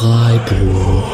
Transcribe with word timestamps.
Freiburg. 0.00 1.04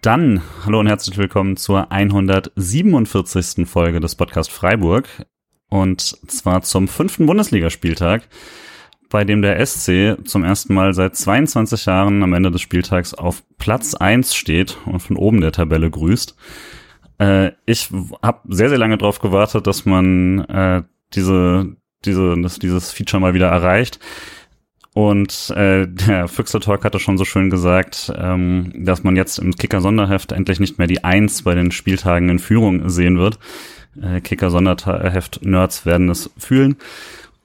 Dann, 0.00 0.42
hallo 0.64 0.80
und 0.80 0.88
herzlich 0.88 1.16
willkommen 1.16 1.56
zur 1.56 1.92
147. 1.92 3.68
Folge 3.68 4.00
des 4.00 4.16
Podcast 4.16 4.50
Freiburg. 4.50 5.06
Und 5.68 6.00
zwar 6.00 6.62
zum 6.62 6.88
fünften 6.88 7.26
Bundesligaspieltag, 7.26 8.22
bei 9.12 9.24
dem 9.24 9.42
der 9.42 9.64
SC 9.64 10.16
zum 10.24 10.42
ersten 10.42 10.72
Mal 10.72 10.94
seit 10.94 11.14
22 11.14 11.84
Jahren 11.84 12.22
am 12.22 12.32
Ende 12.32 12.50
des 12.50 12.62
Spieltags 12.62 13.12
auf 13.12 13.42
Platz 13.58 13.94
1 13.94 14.34
steht 14.34 14.78
und 14.86 15.00
von 15.00 15.16
oben 15.16 15.42
der 15.42 15.52
Tabelle 15.52 15.90
grüßt. 15.90 16.34
Äh, 17.18 17.52
ich 17.66 17.90
habe 18.22 18.40
sehr, 18.48 18.70
sehr 18.70 18.78
lange 18.78 18.96
darauf 18.96 19.18
gewartet, 19.20 19.66
dass 19.66 19.84
man 19.84 20.40
äh, 20.46 20.82
diese, 21.12 21.76
diese, 22.06 22.40
dass 22.40 22.58
dieses 22.58 22.90
Feature 22.90 23.20
mal 23.20 23.34
wieder 23.34 23.48
erreicht. 23.48 24.00
Und 24.94 25.50
äh, 25.56 25.86
der 25.86 26.26
Füchseltalk 26.26 26.82
hatte 26.82 26.98
schon 26.98 27.18
so 27.18 27.26
schön 27.26 27.50
gesagt, 27.50 28.10
ähm, 28.16 28.72
dass 28.74 29.04
man 29.04 29.14
jetzt 29.14 29.38
im 29.38 29.54
Kicker-Sonderheft 29.54 30.32
endlich 30.32 30.58
nicht 30.58 30.78
mehr 30.78 30.86
die 30.86 31.04
Eins 31.04 31.42
bei 31.42 31.54
den 31.54 31.70
Spieltagen 31.70 32.30
in 32.30 32.38
Führung 32.38 32.88
sehen 32.88 33.18
wird. 33.18 33.38
Äh, 34.00 34.22
Kicker-Sonderheft-Nerds 34.22 35.84
werden 35.84 36.08
es 36.08 36.30
fühlen. 36.38 36.76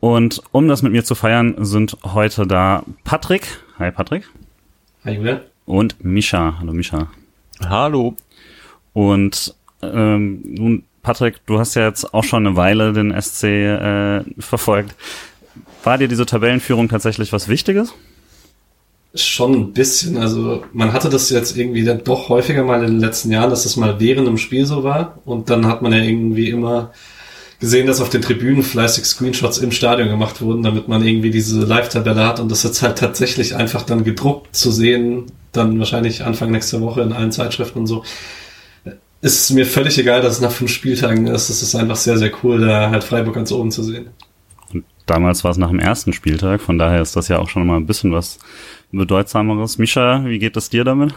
Und 0.08 0.42
um 0.54 0.70
das 0.70 0.84
mit 0.84 0.94
mir 0.94 1.04
zu 1.04 1.16
feiern, 1.16 1.56
sind 1.58 1.98
heute 2.02 2.48
da 2.48 2.84
Patrick. 3.04 3.60
Hi 3.78 3.92
Patrick. 3.92 4.24
Hi 5.04 5.16
Julian. 5.16 5.42
Und 5.66 6.02
Misha. 6.02 6.56
Hallo 6.62 6.72
Misha. 6.72 7.12
Hallo. 7.68 8.16
Und 8.94 9.54
ähm, 9.82 10.44
nun, 10.46 10.84
Patrick, 11.04 11.46
du 11.46 11.60
hast 11.60 11.76
ja 11.76 11.86
jetzt 11.86 12.14
auch 12.14 12.24
schon 12.24 12.48
eine 12.48 12.56
Weile 12.56 12.94
den 12.94 13.14
SC 13.22 13.44
äh, 13.44 14.24
verfolgt. 14.40 14.96
War 15.84 15.98
dir 15.98 16.08
diese 16.08 16.26
Tabellenführung 16.26 16.88
tatsächlich 16.88 17.34
was 17.34 17.50
Wichtiges? 17.50 17.94
Schon 19.14 19.56
ein 19.56 19.74
bisschen. 19.74 20.16
Also 20.16 20.64
man 20.72 20.94
hatte 20.94 21.10
das 21.10 21.30
jetzt 21.32 21.58
irgendwie 21.58 21.84
dann 21.84 22.06
doch 22.06 22.30
häufiger 22.30 22.64
mal 22.64 22.82
in 22.82 22.92
den 22.92 23.00
letzten 23.02 23.30
Jahren, 23.30 23.50
dass 23.50 23.64
das 23.64 23.76
mal 23.76 24.00
während 24.00 24.26
dem 24.26 24.38
Spiel 24.38 24.66
so 24.66 24.86
war. 24.86 25.18
Und 25.26 25.50
dann 25.50 25.68
hat 25.68 25.82
man 25.82 25.92
ja 25.92 26.00
irgendwie 26.00 26.50
immer 26.50 26.94
gesehen, 27.60 27.88
dass 27.88 28.02
auf 28.02 28.10
den 28.10 28.22
Tribünen 28.22 28.64
fleißig 28.64 29.06
Screenshots 29.06 29.58
im 29.58 29.72
Stadion 29.72 30.10
gemacht 30.10 30.42
wurden, 30.42 30.64
damit 30.64 30.88
man 30.88 31.06
irgendwie 31.06 31.32
diese 31.32 31.60
Live-Tabelle 31.62 32.26
hat 32.26 32.40
und 32.40 32.52
das 32.52 32.64
jetzt 32.64 32.82
halt 32.82 32.98
tatsächlich 32.98 33.56
einfach 33.56 33.84
dann 33.84 34.04
gedruckt 34.04 34.56
zu 34.56 34.72
sehen, 34.72 35.26
dann 35.52 35.80
wahrscheinlich 35.80 36.24
Anfang 36.24 36.52
nächster 36.52 36.82
Woche 36.82 37.02
in 37.02 37.14
allen 37.14 37.32
Zeitschriften 37.32 37.80
und 37.80 37.88
so. 37.88 38.04
Ist 39.22 39.50
mir 39.50 39.66
völlig 39.66 39.98
egal, 39.98 40.22
dass 40.22 40.34
es 40.34 40.42
nach 40.42 40.52
fünf 40.52 40.72
Spieltagen 40.72 41.26
ist. 41.26 41.50
Es 41.50 41.64
ist 41.64 41.74
einfach 41.74 41.96
sehr, 41.96 42.18
sehr 42.18 42.32
cool, 42.44 42.60
da 42.60 42.92
halt 42.92 43.04
Freiburg 43.04 43.34
ganz 43.34 43.52
oben 43.52 43.72
zu 43.72 43.82
sehen. 43.82 44.10
Damals 45.08 45.44
war 45.44 45.52
es 45.52 45.58
nach 45.58 45.70
dem 45.70 45.80
ersten 45.80 46.14
Spieltag, 46.14 46.62
von 46.62 46.78
daher 46.78 47.02
ist 47.02 47.16
das 47.16 47.30
ja 47.30 47.40
auch 47.40 47.50
schon 47.50 47.66
mal 47.66 47.78
ein 47.78 47.88
bisschen 47.88 48.12
was 48.12 48.40
Bedeutsameres. 48.92 49.78
Mischa, 49.78 50.24
wie 50.26 50.38
geht 50.38 50.58
es 50.58 50.70
dir 50.70 50.84
damit? 50.84 51.14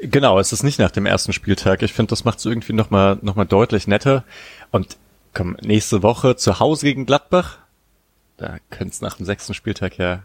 Genau, 0.00 0.38
es 0.38 0.52
ist 0.52 0.62
nicht 0.62 0.78
nach 0.78 0.90
dem 0.90 1.04
ersten 1.04 1.32
Spieltag. 1.32 1.82
Ich 1.82 1.92
finde, 1.92 2.10
das 2.10 2.24
macht 2.24 2.38
es 2.38 2.44
irgendwie 2.44 2.74
nochmal 2.74 3.18
noch 3.22 3.34
mal 3.34 3.44
deutlich 3.44 3.86
netter. 3.86 4.24
Und 4.70 4.96
komm, 5.36 5.56
nächste 5.62 6.02
Woche 6.02 6.36
zu 6.36 6.60
Hause 6.60 6.86
gegen 6.86 7.04
Gladbach. 7.04 7.58
Da 8.38 8.56
könnte 8.70 8.94
es 8.94 9.00
nach 9.02 9.18
dem 9.18 9.26
sechsten 9.26 9.52
Spieltag 9.52 9.98
ja 9.98 10.22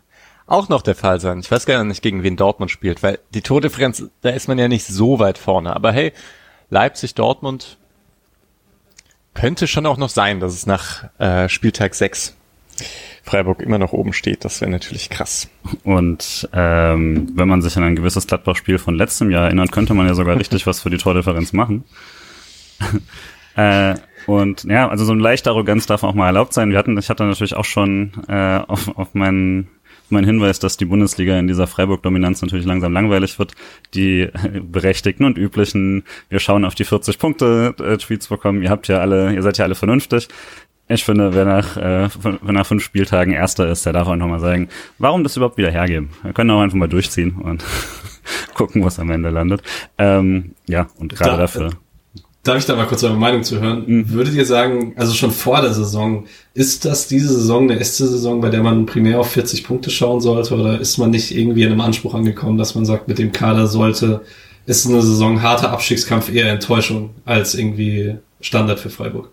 auch 0.47 0.69
noch 0.69 0.81
der 0.81 0.95
Fall 0.95 1.19
sein. 1.19 1.39
Ich 1.39 1.51
weiß 1.51 1.65
gar 1.65 1.83
nicht, 1.83 2.01
gegen 2.01 2.23
wen 2.23 2.37
Dortmund 2.37 2.71
spielt, 2.71 3.03
weil 3.03 3.19
die 3.33 3.41
Tordifferenz, 3.41 4.05
da 4.21 4.29
ist 4.29 4.47
man 4.47 4.57
ja 4.57 4.69
nicht 4.69 4.85
so 4.85 5.19
weit 5.19 5.37
vorne. 5.37 5.75
Aber 5.75 5.91
hey, 5.91 6.13
Leipzig, 6.69 7.13
Dortmund 7.13 7.77
könnte 9.33 9.67
schon 9.67 9.85
auch 9.85 9.97
noch 9.97 10.09
sein, 10.09 10.39
dass 10.39 10.53
es 10.53 10.65
nach 10.65 11.09
äh, 11.19 11.49
Spieltag 11.49 11.93
6 11.93 12.35
Freiburg 13.23 13.61
immer 13.61 13.79
noch 13.79 13.91
oben 13.91 14.13
steht. 14.13 14.45
Das 14.45 14.61
wäre 14.61 14.71
natürlich 14.71 15.09
krass. 15.09 15.49
Und 15.83 16.49
ähm, 16.53 17.31
wenn 17.35 17.47
man 17.49 17.61
sich 17.61 17.75
an 17.75 17.83
ein 17.83 17.95
gewisses 17.97 18.27
Gladbach-Spiel 18.27 18.77
von 18.77 18.95
letztem 18.95 19.29
Jahr 19.29 19.45
erinnert, 19.45 19.73
könnte 19.73 19.93
man 19.93 20.07
ja 20.07 20.13
sogar 20.13 20.37
richtig 20.37 20.65
was 20.67 20.79
für 20.79 20.89
die 20.89 20.97
Tordifferenz 20.97 21.51
machen. 21.51 21.83
äh, 23.55 23.95
und 24.27 24.63
ja, 24.63 24.89
also 24.89 25.05
so 25.05 25.11
eine 25.11 25.21
leichte 25.21 25.49
Arroganz 25.49 25.85
darf 25.85 26.03
auch 26.03 26.13
mal 26.13 26.27
erlaubt 26.27 26.53
sein. 26.53 26.71
Wir 26.71 26.77
hatten, 26.77 26.97
ich 26.97 27.09
hatte 27.09 27.23
natürlich 27.23 27.55
auch 27.55 27.65
schon 27.65 28.11
äh, 28.27 28.59
auf, 28.67 28.97
auf 28.97 29.13
meinen 29.13 29.69
mein 30.11 30.25
Hinweis, 30.25 30.59
dass 30.59 30.77
die 30.77 30.85
Bundesliga 30.85 31.39
in 31.39 31.47
dieser 31.47 31.67
Freiburg-Dominanz 31.67 32.41
natürlich 32.41 32.65
langsam 32.65 32.93
langweilig 32.93 33.39
wird. 33.39 33.53
Die 33.93 34.27
berechtigten 34.61 35.25
und 35.25 35.37
üblichen, 35.37 36.03
wir 36.29 36.39
schauen 36.39 36.65
auf 36.65 36.75
die 36.75 36.83
40 36.83 37.17
Punkte 37.17 37.75
äh, 37.79 37.97
Tweets 37.97 38.27
bekommen. 38.27 38.61
Ihr 38.61 38.69
habt 38.69 38.87
ja 38.87 38.99
alle, 38.99 39.33
ihr 39.33 39.41
seid 39.41 39.57
ja 39.57 39.65
alle 39.65 39.75
vernünftig. 39.75 40.27
Ich 40.87 41.05
finde, 41.05 41.33
wer 41.33 41.45
nach, 41.45 41.77
äh, 41.77 42.09
wenn 42.41 42.55
nach 42.55 42.65
fünf 42.65 42.83
Spieltagen 42.83 43.33
Erster 43.33 43.69
ist, 43.69 43.85
der 43.85 43.93
darf 43.93 44.07
auch 44.07 44.15
nochmal 44.15 44.41
sagen, 44.41 44.67
warum 44.97 45.23
das 45.23 45.37
überhaupt 45.37 45.57
wieder 45.57 45.71
hergeben. 45.71 46.09
Wir 46.21 46.33
können 46.33 46.51
auch 46.51 46.59
einfach 46.59 46.77
mal 46.77 46.89
durchziehen 46.89 47.37
und 47.37 47.63
gucken, 48.53 48.83
wo 48.83 48.87
es 48.87 48.99
am 48.99 49.09
Ende 49.09 49.29
landet. 49.29 49.63
Ähm, 49.97 50.55
ja, 50.67 50.87
und 50.97 51.15
gerade 51.15 51.31
da, 51.31 51.37
dafür. 51.37 51.69
Darf 52.43 52.57
ich 52.57 52.65
da 52.65 52.75
mal 52.75 52.87
kurz 52.87 53.03
eure 53.03 53.17
Meinung 53.17 53.43
zu 53.43 53.59
hören? 53.59 53.83
Mhm. 53.85 54.09
Würdet 54.09 54.33
ihr 54.33 54.45
sagen, 54.45 54.93
also 54.97 55.13
schon 55.13 55.31
vor 55.31 55.61
der 55.61 55.73
Saison, 55.73 56.25
ist 56.55 56.85
das 56.85 57.07
diese 57.07 57.27
Saison 57.27 57.67
der 57.67 57.77
erste 57.77 58.07
Saison, 58.07 58.41
bei 58.41 58.49
der 58.49 58.63
man 58.63 58.87
primär 58.87 59.19
auf 59.19 59.31
40 59.31 59.63
Punkte 59.63 59.91
schauen 59.91 60.21
sollte? 60.21 60.55
Oder 60.55 60.79
ist 60.79 60.97
man 60.97 61.11
nicht 61.11 61.35
irgendwie 61.35 61.63
in 61.63 61.71
einem 61.71 61.81
Anspruch 61.81 62.15
angekommen, 62.15 62.57
dass 62.57 62.73
man 62.73 62.85
sagt, 62.85 63.07
mit 63.07 63.19
dem 63.19 63.31
Kader 63.31 63.67
sollte, 63.67 64.21
ist 64.65 64.87
eine 64.87 65.03
Saison 65.03 65.43
harter 65.43 65.71
Abstiegskampf 65.71 66.33
eher 66.33 66.51
Enttäuschung 66.51 67.11
als 67.25 67.53
irgendwie 67.53 68.15
Standard 68.39 68.79
für 68.79 68.89
Freiburg? 68.89 69.29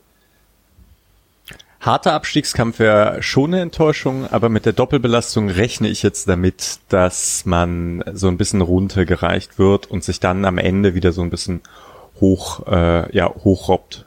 Harter 1.80 2.12
Abstiegskampf 2.12 2.80
wäre 2.80 3.22
schon 3.22 3.54
eine 3.54 3.62
Enttäuschung, 3.62 4.26
aber 4.30 4.48
mit 4.48 4.66
der 4.66 4.72
Doppelbelastung 4.72 5.48
rechne 5.48 5.88
ich 5.88 6.02
jetzt 6.02 6.28
damit, 6.28 6.80
dass 6.88 7.46
man 7.46 8.04
so 8.12 8.28
ein 8.28 8.36
bisschen 8.36 8.60
runtergereicht 8.60 9.58
wird 9.58 9.86
und 9.86 10.02
sich 10.02 10.18
dann 10.18 10.44
am 10.44 10.58
Ende 10.58 10.94
wieder 10.94 11.12
so 11.12 11.22
ein 11.22 11.30
bisschen 11.30 11.60
hoch, 12.20 12.66
äh, 12.66 13.14
ja, 13.16 13.28
hochrobbt. 13.28 14.06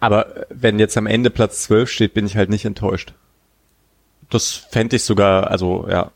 Aber 0.00 0.46
wenn 0.48 0.78
jetzt 0.78 0.96
am 0.96 1.06
Ende 1.06 1.30
Platz 1.30 1.62
12 1.64 1.90
steht, 1.90 2.14
bin 2.14 2.26
ich 2.26 2.36
halt 2.36 2.50
nicht 2.50 2.64
enttäuscht. 2.64 3.14
Das 4.30 4.52
fände 4.52 4.96
ich 4.96 5.02
sogar, 5.02 5.50
also 5.50 5.88
ja, 5.90 6.12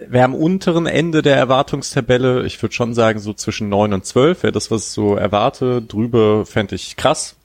wäre 0.00 0.24
am 0.24 0.34
unteren 0.34 0.86
Ende 0.86 1.22
der 1.22 1.36
Erwartungstabelle, 1.36 2.44
ich 2.44 2.60
würde 2.62 2.74
schon 2.74 2.94
sagen, 2.94 3.18
so 3.18 3.32
zwischen 3.32 3.68
9 3.68 3.92
und 3.92 4.06
12 4.06 4.42
wäre 4.42 4.52
das, 4.52 4.70
was 4.70 4.86
ich 4.86 4.92
so 4.92 5.16
erwarte. 5.16 5.82
Drüber 5.82 6.46
fände 6.46 6.74
ich 6.74 6.96
krass. 6.96 7.36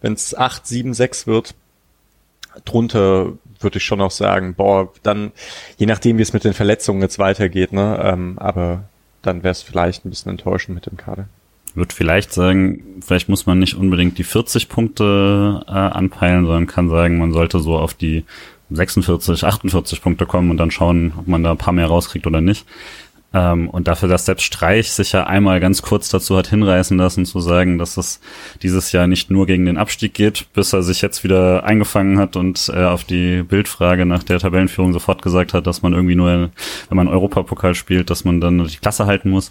Wenn 0.00 0.14
es 0.14 0.34
8, 0.34 0.66
7, 0.66 0.94
6 0.94 1.26
wird, 1.26 1.54
drunter 2.64 3.32
würde 3.60 3.78
ich 3.78 3.84
schon 3.84 4.00
auch 4.00 4.10
sagen, 4.10 4.54
boah, 4.54 4.92
dann, 5.02 5.32
je 5.76 5.86
nachdem, 5.86 6.18
wie 6.18 6.22
es 6.22 6.32
mit 6.32 6.44
den 6.44 6.54
Verletzungen 6.54 7.02
jetzt 7.02 7.18
weitergeht, 7.18 7.72
ne, 7.72 8.00
ähm, 8.02 8.38
aber 8.38 8.84
dann 9.22 9.42
wäre 9.42 9.52
es 9.52 9.62
vielleicht 9.62 10.04
ein 10.04 10.10
bisschen 10.10 10.30
enttäuschend 10.30 10.74
mit 10.74 10.86
dem 10.86 10.96
Kader. 10.96 11.28
Würde 11.74 11.94
vielleicht 11.94 12.32
sagen, 12.32 13.00
vielleicht 13.00 13.28
muss 13.28 13.46
man 13.46 13.58
nicht 13.58 13.74
unbedingt 13.74 14.18
die 14.18 14.24
40 14.24 14.68
Punkte 14.68 15.64
äh, 15.66 15.70
anpeilen, 15.70 16.46
sondern 16.46 16.66
kann 16.66 16.88
sagen, 16.88 17.18
man 17.18 17.32
sollte 17.32 17.60
so 17.60 17.76
auf 17.76 17.94
die 17.94 18.24
46, 18.70 19.44
48 19.44 20.02
Punkte 20.02 20.26
kommen 20.26 20.50
und 20.50 20.56
dann 20.56 20.70
schauen, 20.70 21.12
ob 21.18 21.28
man 21.28 21.42
da 21.42 21.52
ein 21.52 21.58
paar 21.58 21.72
mehr 21.72 21.86
rauskriegt 21.86 22.26
oder 22.26 22.40
nicht. 22.40 22.66
Ähm, 23.32 23.68
und 23.68 23.86
dafür, 23.86 24.08
dass 24.08 24.26
selbst 24.26 24.42
Streich 24.44 24.90
sich 24.90 25.12
ja 25.12 25.24
einmal 25.24 25.60
ganz 25.60 25.82
kurz 25.82 26.08
dazu 26.08 26.36
hat 26.36 26.48
hinreißen 26.48 26.96
lassen, 26.98 27.24
zu 27.24 27.38
sagen, 27.38 27.78
dass 27.78 27.96
es 27.96 28.20
dieses 28.62 28.90
Jahr 28.90 29.06
nicht 29.06 29.30
nur 29.30 29.46
gegen 29.46 29.66
den 29.66 29.76
Abstieg 29.76 30.14
geht, 30.14 30.52
bis 30.52 30.72
er 30.72 30.82
sich 30.82 31.00
jetzt 31.00 31.22
wieder 31.22 31.64
eingefangen 31.64 32.18
hat 32.18 32.34
und 32.34 32.70
äh, 32.74 32.84
auf 32.84 33.04
die 33.04 33.42
Bildfrage 33.42 34.04
nach 34.04 34.24
der 34.24 34.40
Tabellenführung 34.40 34.92
sofort 34.92 35.22
gesagt 35.22 35.54
hat, 35.54 35.66
dass 35.66 35.82
man 35.82 35.92
irgendwie 35.92 36.16
nur, 36.16 36.50
wenn 36.88 36.96
man 36.96 37.06
Europapokal 37.06 37.74
spielt, 37.74 38.10
dass 38.10 38.24
man 38.24 38.40
dann 38.40 38.66
die 38.66 38.78
Klasse 38.78 39.06
halten 39.06 39.30
muss. 39.30 39.48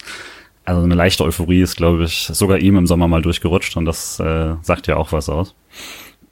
Also 0.66 0.84
eine 0.84 0.96
leichte 0.96 1.24
Euphorie 1.24 1.62
ist, 1.62 1.78
glaube 1.78 2.04
ich, 2.04 2.30
sogar 2.32 2.60
ihm 2.60 2.78
im 2.78 2.88
Sommer 2.88 3.08
mal 3.08 3.22
durchgerutscht 3.22 3.76
und 3.78 3.86
das 3.86 4.20
äh, 4.20 4.56
sagt 4.62 4.88
ja 4.88 4.98
auch 4.98 5.12
was 5.12 5.30
aus. 5.30 5.56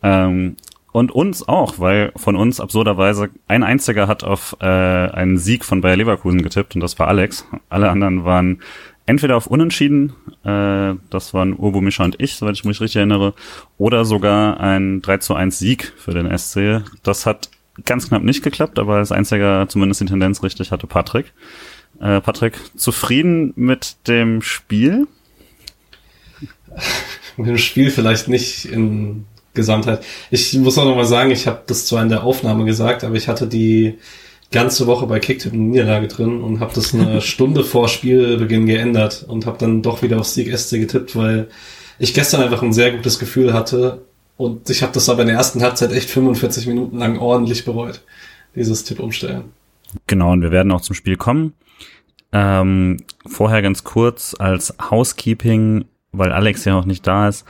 Ähm, 0.04 0.58
und 0.92 1.12
uns 1.12 1.48
auch, 1.48 1.80
weil 1.80 2.12
von 2.16 2.36
uns 2.36 2.60
absurderweise 2.60 3.30
ein 3.48 3.64
einziger 3.64 4.08
hat 4.08 4.24
auf 4.24 4.58
äh, 4.60 4.66
einen 4.66 5.38
Sieg 5.38 5.64
von 5.66 5.82
Bayer 5.82 5.98
Leverkusen 5.98 6.42
getippt 6.42 6.76
und 6.76 6.82
das 6.82 6.98
war 6.98 7.08
Alex. 7.08 7.46
Alle 7.70 7.90
anderen 7.90 8.26
waren 8.26 8.62
entweder 9.06 9.38
auf 9.38 9.48
Unentschieden, 9.48 10.14
äh, 10.44 10.96
das 11.10 11.34
waren 11.34 11.54
Urbo, 11.58 11.82
Mischa 11.82 12.04
und 12.04 12.20
ich, 12.20 12.36
soweit 12.36 12.56
ich 12.56 12.66
mich 12.66 12.82
richtig 12.82 12.98
erinnere, 12.98 13.34
oder 13.78 14.06
sogar 14.06 14.60
ein 14.60 15.02
3 15.02 15.18
zu 15.18 15.34
1 15.34 15.58
Sieg 15.60 15.94
für 15.98 16.12
den 16.12 16.36
SC. 16.38 16.84
Das 17.04 17.26
hat 17.26 17.50
ganz 17.86 18.10
knapp 18.10 18.24
nicht 18.24 18.44
geklappt, 18.44 18.80
aber 18.80 18.96
als 18.96 19.12
einziger 19.12 19.68
zumindest 19.70 20.02
die 20.02 20.06
Tendenz 20.06 20.44
richtig 20.44 20.72
hatte 20.72 20.88
Patrick. 20.88 21.34
Äh, 22.00 22.22
Patrick, 22.22 22.60
zufrieden 22.76 23.54
mit 23.56 23.96
dem 24.08 24.42
Spiel? 24.42 25.08
mit 27.38 27.48
dem 27.48 27.58
Spiel 27.58 27.92
vielleicht 27.92 28.28
nicht 28.28 28.66
in 28.66 29.26
Gesamtheit. 29.54 30.04
Ich 30.30 30.54
muss 30.54 30.78
auch 30.78 30.86
noch 30.86 30.96
mal 30.96 31.06
sagen, 31.06 31.32
ich 31.32 31.48
habe 31.48 31.64
das 31.66 31.86
zwar 31.88 32.04
in 32.04 32.10
der 32.10 32.24
Aufnahme 32.24 32.66
gesagt, 32.66 33.04
aber 33.04 33.16
ich 33.16 33.28
hatte 33.28 33.48
die 33.48 33.98
ganze 34.52 34.88
Woche 34.88 35.08
bei 35.08 35.20
Kicktip 35.20 35.52
eine 35.52 35.62
Niederlage 35.62 36.08
drin 36.08 36.42
und 36.42 36.60
habe 36.60 36.74
das 36.74 36.94
eine 36.94 37.22
Stunde 37.34 37.64
vor 37.64 37.90
Spielbeginn 37.90 38.66
geändert 38.66 39.26
und 39.28 39.46
habe 39.46 39.58
dann 39.58 39.82
doch 39.82 40.02
wieder 40.02 40.20
auf 40.20 40.28
Sieg 40.28 40.56
SC 40.58 40.80
getippt, 40.80 41.16
weil 41.16 41.50
ich 42.00 42.14
gestern 42.14 42.42
einfach 42.42 42.62
ein 42.62 42.74
sehr 42.74 42.92
gutes 42.92 43.20
Gefühl 43.20 43.54
hatte 43.54 44.06
und 44.38 44.70
ich 44.70 44.84
habe 44.84 44.94
das 44.94 45.10
aber 45.10 45.22
in 45.22 45.28
der 45.28 45.38
ersten 45.38 45.62
Halbzeit 45.62 45.92
echt 45.92 46.10
45 46.10 46.68
Minuten 46.68 46.98
lang 47.00 47.18
ordentlich 47.18 47.66
bereut, 47.66 48.02
dieses 48.56 48.84
Tipp 48.84 49.00
umstellen. 49.00 49.46
Genau, 50.06 50.32
und 50.34 50.42
wir 50.42 50.52
werden 50.52 50.72
auch 50.72 50.82
zum 50.82 50.96
Spiel 50.96 51.18
kommen. 51.18 51.54
Ähm, 52.32 52.98
vorher 53.26 53.62
ganz 53.62 53.84
kurz 53.84 54.36
als 54.38 54.76
Housekeeping, 54.90 55.86
weil 56.12 56.32
Alex 56.32 56.66
ja 56.66 56.74
noch 56.74 56.86
nicht 56.86 57.06
da 57.08 57.28
ist. 57.28 57.46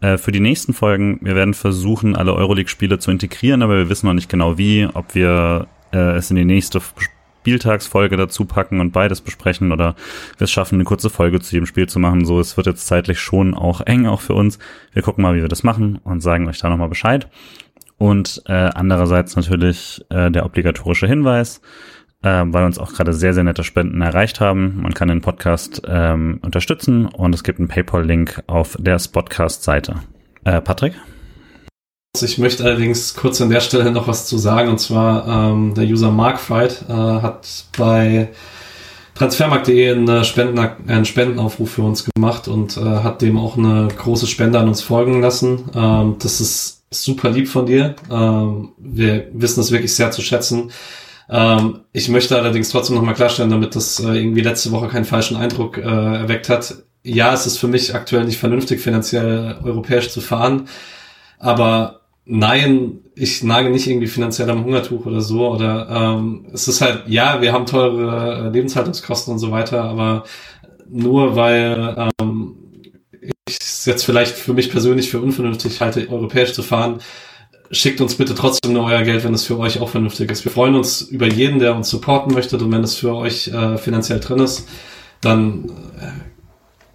Äh, 0.00 0.18
für 0.18 0.32
die 0.32 0.40
nächsten 0.40 0.72
Folgen, 0.72 1.18
wir 1.22 1.34
werden 1.34 1.54
versuchen, 1.54 2.16
alle 2.16 2.34
Euroleague-Spiele 2.34 2.98
zu 2.98 3.10
integrieren, 3.10 3.62
aber 3.62 3.76
wir 3.76 3.88
wissen 3.88 4.06
noch 4.06 4.14
nicht 4.14 4.28
genau 4.28 4.58
wie, 4.58 4.88
ob 4.92 5.14
wir 5.14 5.68
äh, 5.92 6.16
es 6.16 6.30
in 6.30 6.36
die 6.36 6.44
nächste 6.44 6.80
Spieltagsfolge 7.42 8.16
dazu 8.16 8.44
packen 8.44 8.80
und 8.80 8.92
beides 8.92 9.20
besprechen 9.20 9.72
oder 9.72 9.94
wir 10.38 10.44
es 10.44 10.50
schaffen, 10.50 10.76
eine 10.76 10.84
kurze 10.84 11.10
Folge 11.10 11.40
zu 11.40 11.54
jedem 11.54 11.66
Spiel 11.66 11.88
zu 11.88 11.98
machen. 11.98 12.24
So, 12.24 12.40
es 12.40 12.56
wird 12.56 12.66
jetzt 12.66 12.86
zeitlich 12.86 13.20
schon 13.20 13.54
auch 13.54 13.80
eng, 13.80 14.06
auch 14.06 14.20
für 14.20 14.34
uns. 14.34 14.58
Wir 14.92 15.02
gucken 15.02 15.22
mal, 15.22 15.34
wie 15.34 15.42
wir 15.42 15.48
das 15.48 15.62
machen 15.62 15.98
und 16.04 16.20
sagen 16.20 16.48
euch 16.48 16.58
da 16.58 16.68
nochmal 16.68 16.88
Bescheid. 16.88 17.28
Und 17.98 18.42
äh, 18.46 18.52
andererseits 18.52 19.36
natürlich 19.36 20.04
äh, 20.08 20.30
der 20.30 20.44
obligatorische 20.44 21.06
Hinweis, 21.06 21.60
äh, 22.22 22.44
weil 22.46 22.64
uns 22.64 22.78
auch 22.78 22.92
gerade 22.92 23.12
sehr, 23.12 23.34
sehr 23.34 23.44
nette 23.44 23.64
Spenden 23.64 24.00
erreicht 24.00 24.40
haben. 24.40 24.80
Man 24.82 24.94
kann 24.94 25.08
den 25.08 25.20
Podcast 25.20 25.82
ähm, 25.86 26.38
unterstützen 26.42 27.06
und 27.06 27.34
es 27.34 27.44
gibt 27.44 27.58
einen 27.58 27.68
PayPal-Link 27.68 28.42
auf 28.46 28.76
der 28.78 28.98
Spotcast-Seite. 28.98 29.96
Äh, 30.44 30.60
Patrick? 30.60 30.94
Ich 32.20 32.36
möchte 32.36 32.64
allerdings 32.64 33.14
kurz 33.14 33.40
an 33.40 33.48
der 33.48 33.60
Stelle 33.60 33.90
noch 33.90 34.06
was 34.06 34.26
zu 34.26 34.36
sagen, 34.36 34.68
und 34.68 34.78
zwar 34.78 35.26
ähm, 35.26 35.74
der 35.74 35.84
User 35.84 36.10
Markfight 36.10 36.84
äh, 36.88 36.92
hat 36.92 37.64
bei 37.76 38.28
transfermarkt.de 39.14 39.92
einen, 39.92 40.24
Spenden, 40.24 40.58
einen 40.58 41.04
Spendenaufruf 41.04 41.70
für 41.70 41.82
uns 41.82 42.04
gemacht 42.04 42.48
und 42.48 42.76
äh, 42.76 42.80
hat 42.80 43.22
dem 43.22 43.38
auch 43.38 43.56
eine 43.56 43.88
große 43.88 44.26
Spende 44.26 44.58
an 44.58 44.68
uns 44.68 44.82
folgen 44.82 45.20
lassen. 45.22 45.70
Ähm, 45.74 46.16
das 46.18 46.40
ist 46.40 46.84
super 46.90 47.30
lieb 47.30 47.48
von 47.48 47.66
dir. 47.66 47.94
Ähm, 48.10 48.72
wir 48.78 49.28
wissen 49.32 49.60
es 49.60 49.70
wirklich 49.70 49.94
sehr 49.94 50.10
zu 50.10 50.20
schätzen. 50.20 50.70
Ähm, 51.32 51.80
ich 51.92 52.10
möchte 52.10 52.36
allerdings 52.36 52.68
trotzdem 52.68 52.96
nochmal 52.96 53.14
klarstellen, 53.14 53.50
damit 53.50 53.74
das 53.74 53.98
äh, 54.00 54.12
irgendwie 54.12 54.42
letzte 54.42 54.70
Woche 54.70 54.88
keinen 54.88 55.06
falschen 55.06 55.36
Eindruck 55.36 55.78
äh, 55.78 55.80
erweckt 55.80 56.50
hat. 56.50 56.84
Ja, 57.02 57.32
es 57.32 57.46
ist 57.46 57.58
für 57.58 57.68
mich 57.68 57.94
aktuell 57.94 58.24
nicht 58.24 58.38
vernünftig, 58.38 58.80
finanziell 58.80 59.56
europäisch 59.64 60.10
zu 60.10 60.20
fahren, 60.20 60.68
aber 61.38 62.02
nein, 62.26 62.98
ich 63.14 63.42
nage 63.42 63.70
nicht 63.70 63.86
irgendwie 63.88 64.06
finanziell 64.08 64.50
am 64.50 64.64
Hungertuch 64.64 65.06
oder 65.06 65.22
so. 65.22 65.48
Oder 65.48 65.88
ähm, 65.90 66.46
es 66.52 66.68
ist 66.68 66.82
halt, 66.82 67.04
ja, 67.08 67.40
wir 67.40 67.52
haben 67.52 67.66
teure 67.66 68.48
äh, 68.48 68.50
Lebenshaltungskosten 68.50 69.32
und 69.32 69.38
so 69.38 69.50
weiter, 69.50 69.82
aber 69.84 70.24
nur 70.88 71.34
weil 71.34 72.10
ähm, 72.20 72.56
ich 73.48 73.56
es 73.60 73.86
jetzt 73.86 74.04
vielleicht 74.04 74.34
für 74.34 74.52
mich 74.52 74.70
persönlich 74.70 75.10
für 75.10 75.20
unvernünftig 75.20 75.80
halte, 75.80 76.08
europäisch 76.08 76.52
zu 76.52 76.62
fahren, 76.62 77.00
schickt 77.72 78.00
uns 78.00 78.14
bitte 78.14 78.34
trotzdem 78.34 78.74
nur 78.74 78.84
euer 78.84 79.02
Geld, 79.02 79.24
wenn 79.24 79.34
es 79.34 79.44
für 79.44 79.58
euch 79.58 79.80
auch 79.80 79.88
vernünftig 79.88 80.30
ist. 80.30 80.44
Wir 80.44 80.52
freuen 80.52 80.74
uns 80.74 81.00
über 81.00 81.26
jeden, 81.26 81.58
der 81.58 81.74
uns 81.74 81.88
supporten 81.88 82.34
möchte 82.34 82.58
und 82.58 82.70
wenn 82.70 82.84
es 82.84 82.96
für 82.96 83.14
euch 83.14 83.48
äh, 83.48 83.78
finanziell 83.78 84.20
drin 84.20 84.38
ist, 84.40 84.68
dann 85.22 85.70
äh, 85.98 86.12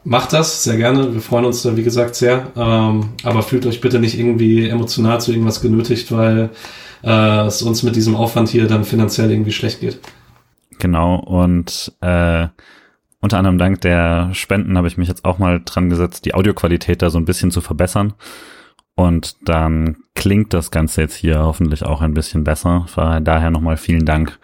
macht 0.03 0.33
das 0.33 0.63
sehr 0.63 0.77
gerne. 0.77 1.13
Wir 1.13 1.21
freuen 1.21 1.45
uns 1.45 1.63
da, 1.63 1.75
wie 1.75 1.83
gesagt, 1.83 2.15
sehr. 2.15 2.51
Ähm, 2.55 3.09
aber 3.23 3.41
fühlt 3.41 3.65
euch 3.65 3.81
bitte 3.81 3.99
nicht 3.99 4.17
irgendwie 4.17 4.69
emotional 4.69 5.19
zu 5.19 5.31
irgendwas 5.31 5.61
genötigt, 5.61 6.11
weil 6.11 6.51
äh, 7.03 7.45
es 7.47 7.63
uns 7.63 7.81
mit 7.81 7.95
diesem 7.95 8.15
Aufwand 8.15 8.49
hier 8.49 8.67
dann 8.67 8.85
finanziell 8.85 9.31
irgendwie 9.31 9.51
schlecht 9.51 9.79
geht. 9.79 9.99
Genau, 10.79 11.15
und 11.15 11.91
äh, 12.01 12.47
unter 13.19 13.39
anderem 13.39 13.57
dank 13.57 13.81
der 13.81 14.29
Spenden 14.33 14.77
habe 14.77 14.87
ich 14.87 14.97
mich 14.97 15.07
jetzt 15.07 15.25
auch 15.25 15.39
mal 15.39 15.59
dran 15.65 15.89
gesetzt, 15.89 16.25
die 16.25 16.35
Audioqualität 16.35 17.01
da 17.01 17.09
so 17.09 17.17
ein 17.17 17.25
bisschen 17.25 17.49
zu 17.49 17.61
verbessern. 17.61 18.13
Und 18.97 19.37
dann 19.47 19.97
klingt 20.15 20.55
das 20.55 20.71
Ganze 20.71 21.01
jetzt 21.01 21.13
hier 21.13 21.39
hoffentlich 21.39 21.83
auch 21.83 22.01
ein 22.01 22.15
bisschen 22.15 22.43
besser. 22.43 22.87
Daher 23.21 23.51
nochmal 23.51 23.77
vielen 23.77 24.05
Dank 24.05 24.39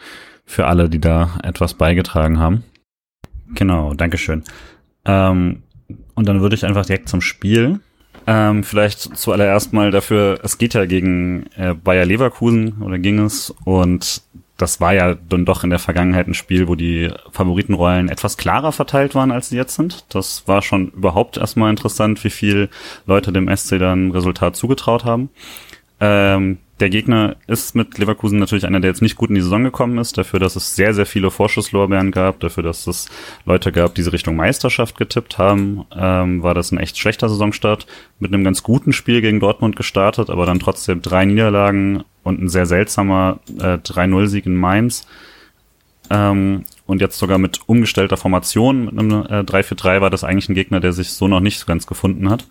für 0.45 0.67
alle, 0.67 0.89
die 0.89 1.01
da 1.01 1.39
etwas 1.41 1.73
beigetragen 1.73 2.37
haben. 2.37 2.63
Genau, 3.55 3.95
Dankeschön. 3.95 4.43
Ähm, 5.05 5.63
und 6.13 6.27
dann 6.27 6.41
würde 6.41 6.55
ich 6.55 6.65
einfach 6.65 6.85
direkt 6.85 7.09
zum 7.09 7.19
Spiel. 7.19 7.79
Ähm, 8.27 8.63
vielleicht 8.63 9.17
zuallererst 9.17 9.73
mal 9.73 9.89
dafür, 9.89 10.39
es 10.43 10.59
geht 10.59 10.75
ja 10.75 10.85
gegen 10.85 11.47
äh, 11.55 11.73
Bayer 11.73 12.05
Leverkusen 12.05 12.81
oder 12.83 12.99
ging 12.99 13.19
es 13.19 13.49
und 13.65 14.21
das 14.57 14.79
war 14.79 14.93
ja 14.93 15.15
dann 15.15 15.45
doch 15.45 15.63
in 15.63 15.71
der 15.71 15.79
Vergangenheit 15.79 16.27
ein 16.27 16.33
Spiel, 16.33 16.67
wo 16.67 16.75
die 16.75 17.11
Favoritenrollen 17.31 18.09
etwas 18.09 18.37
klarer 18.37 18.71
verteilt 18.71 19.15
waren, 19.15 19.31
als 19.31 19.49
sie 19.49 19.57
jetzt 19.57 19.75
sind. 19.75 20.05
Das 20.13 20.47
war 20.47 20.61
schon 20.61 20.89
überhaupt 20.89 21.37
erstmal 21.37 21.71
interessant, 21.71 22.23
wie 22.23 22.29
viel 22.29 22.69
Leute 23.05 23.33
dem 23.33 23.53
SC 23.55 23.79
dann 23.79 24.11
Resultat 24.11 24.55
zugetraut 24.55 25.05
haben. 25.05 25.29
Ähm, 26.05 26.57
der 26.81 26.89
Gegner 26.89 27.37
ist 27.47 27.75
mit 27.75 27.97
Leverkusen 27.97 28.37
natürlich 28.37 28.65
einer, 28.65 28.81
der 28.81 28.91
jetzt 28.91 29.01
nicht 29.01 29.15
gut 29.15 29.29
in 29.29 29.35
die 29.35 29.41
Saison 29.41 29.63
gekommen 29.63 29.97
ist, 29.99 30.17
dafür, 30.17 30.37
dass 30.37 30.57
es 30.57 30.75
sehr, 30.75 30.93
sehr 30.93 31.05
viele 31.05 31.31
Vorschusslorbeeren 31.31 32.11
gab, 32.11 32.41
dafür, 32.41 32.61
dass 32.61 32.87
es 32.87 33.07
Leute 33.45 33.71
gab, 33.71 33.95
die 33.95 34.01
sie 34.01 34.11
Richtung 34.11 34.35
Meisterschaft 34.35 34.97
getippt 34.97 35.37
haben, 35.37 35.85
ähm, 35.95 36.43
war 36.43 36.53
das 36.55 36.73
ein 36.73 36.77
echt 36.77 36.97
schlechter 36.97 37.29
Saisonstart, 37.29 37.87
mit 38.19 38.33
einem 38.33 38.43
ganz 38.43 38.63
guten 38.63 38.91
Spiel 38.91 39.21
gegen 39.21 39.39
Dortmund 39.39 39.77
gestartet, 39.77 40.29
aber 40.29 40.45
dann 40.45 40.59
trotzdem 40.59 41.01
drei 41.01 41.23
Niederlagen 41.23 42.03
und 42.23 42.41
ein 42.41 42.49
sehr 42.49 42.65
seltsamer 42.65 43.39
äh, 43.59 43.77
3-0-Sieg 43.77 44.45
in 44.45 44.55
Mainz. 44.55 45.07
Ähm, 46.09 46.65
und 46.85 46.99
jetzt 46.99 47.17
sogar 47.17 47.37
mit 47.37 47.61
umgestellter 47.67 48.17
Formation, 48.17 48.85
mit 48.85 48.99
einem 48.99 49.11
äh, 49.11 49.39
3-4-3 49.39 50.01
war 50.01 50.09
das 50.09 50.23
eigentlich 50.23 50.49
ein 50.49 50.55
Gegner, 50.55 50.81
der 50.81 50.91
sich 50.91 51.11
so 51.11 51.27
noch 51.27 51.39
nicht 51.39 51.59
so 51.59 51.65
ganz 51.65 51.87
gefunden 51.87 52.29
hat. 52.29 52.45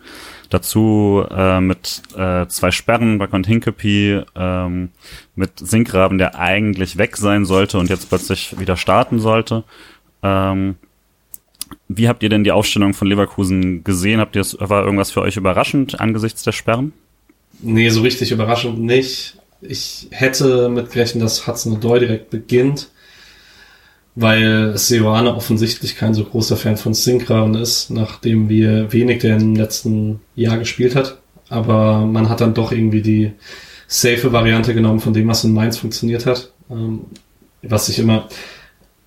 Dazu 0.49 1.23
äh, 1.29 1.61
mit 1.61 2.01
äh, 2.17 2.47
zwei 2.47 2.71
Sperren, 2.71 3.19
Back 3.19 3.33
und 3.33 3.45
Hinkepie, 3.45 4.21
ähm, 4.35 4.89
mit 5.35 5.59
Sinkgraben, 5.59 6.17
der 6.17 6.39
eigentlich 6.39 6.97
weg 6.97 7.17
sein 7.17 7.45
sollte 7.45 7.77
und 7.77 7.89
jetzt 7.89 8.09
plötzlich 8.09 8.59
wieder 8.59 8.75
starten 8.75 9.19
sollte. 9.19 9.63
Ähm, 10.23 10.75
wie 11.87 12.07
habt 12.07 12.23
ihr 12.23 12.29
denn 12.29 12.43
die 12.43 12.51
Aufstellung 12.51 12.95
von 12.95 13.07
Leverkusen 13.07 13.83
gesehen? 13.83 14.19
Habt 14.19 14.35
ihr 14.35 14.45
war 14.59 14.83
irgendwas 14.83 15.11
für 15.11 15.21
euch 15.21 15.37
überraschend 15.37 15.99
angesichts 15.99 16.41
der 16.41 16.53
Sperren? 16.53 16.93
Nee, 17.61 17.89
so 17.89 18.01
richtig 18.01 18.31
überraschend 18.31 18.79
nicht. 18.79 19.37
Ich 19.61 20.07
hätte 20.11 20.69
mitgerechnet, 20.69 21.23
dass 21.23 21.47
Hudson 21.47 21.73
Odoi 21.73 21.99
direkt 21.99 22.29
beginnt 22.31 22.89
weil 24.15 24.77
Seoane 24.77 25.35
offensichtlich 25.35 25.95
kein 25.95 26.13
so 26.13 26.23
großer 26.23 26.55
Fan 26.55 26.77
von 26.77 26.93
Synchron 26.93 27.55
ist, 27.55 27.89
nachdem 27.89 28.47
wir 28.47 28.93
wenig 28.93 29.19
der 29.19 29.37
im 29.37 29.55
letzten 29.55 30.19
Jahr 30.35 30.57
gespielt 30.57 30.95
hat. 30.95 31.17
Aber 31.49 32.05
man 32.05 32.29
hat 32.29 32.41
dann 32.41 32.53
doch 32.53 32.71
irgendwie 32.71 33.01
die 33.01 33.31
safe 33.87 34.31
Variante 34.31 34.73
genommen 34.73 34.99
von 34.99 35.13
dem, 35.13 35.27
was 35.27 35.43
in 35.43 35.53
Mainz 35.53 35.77
funktioniert 35.77 36.25
hat. 36.25 36.51
Ähm, 36.69 37.01
was 37.63 37.89
ich 37.89 37.99
immer, 37.99 38.27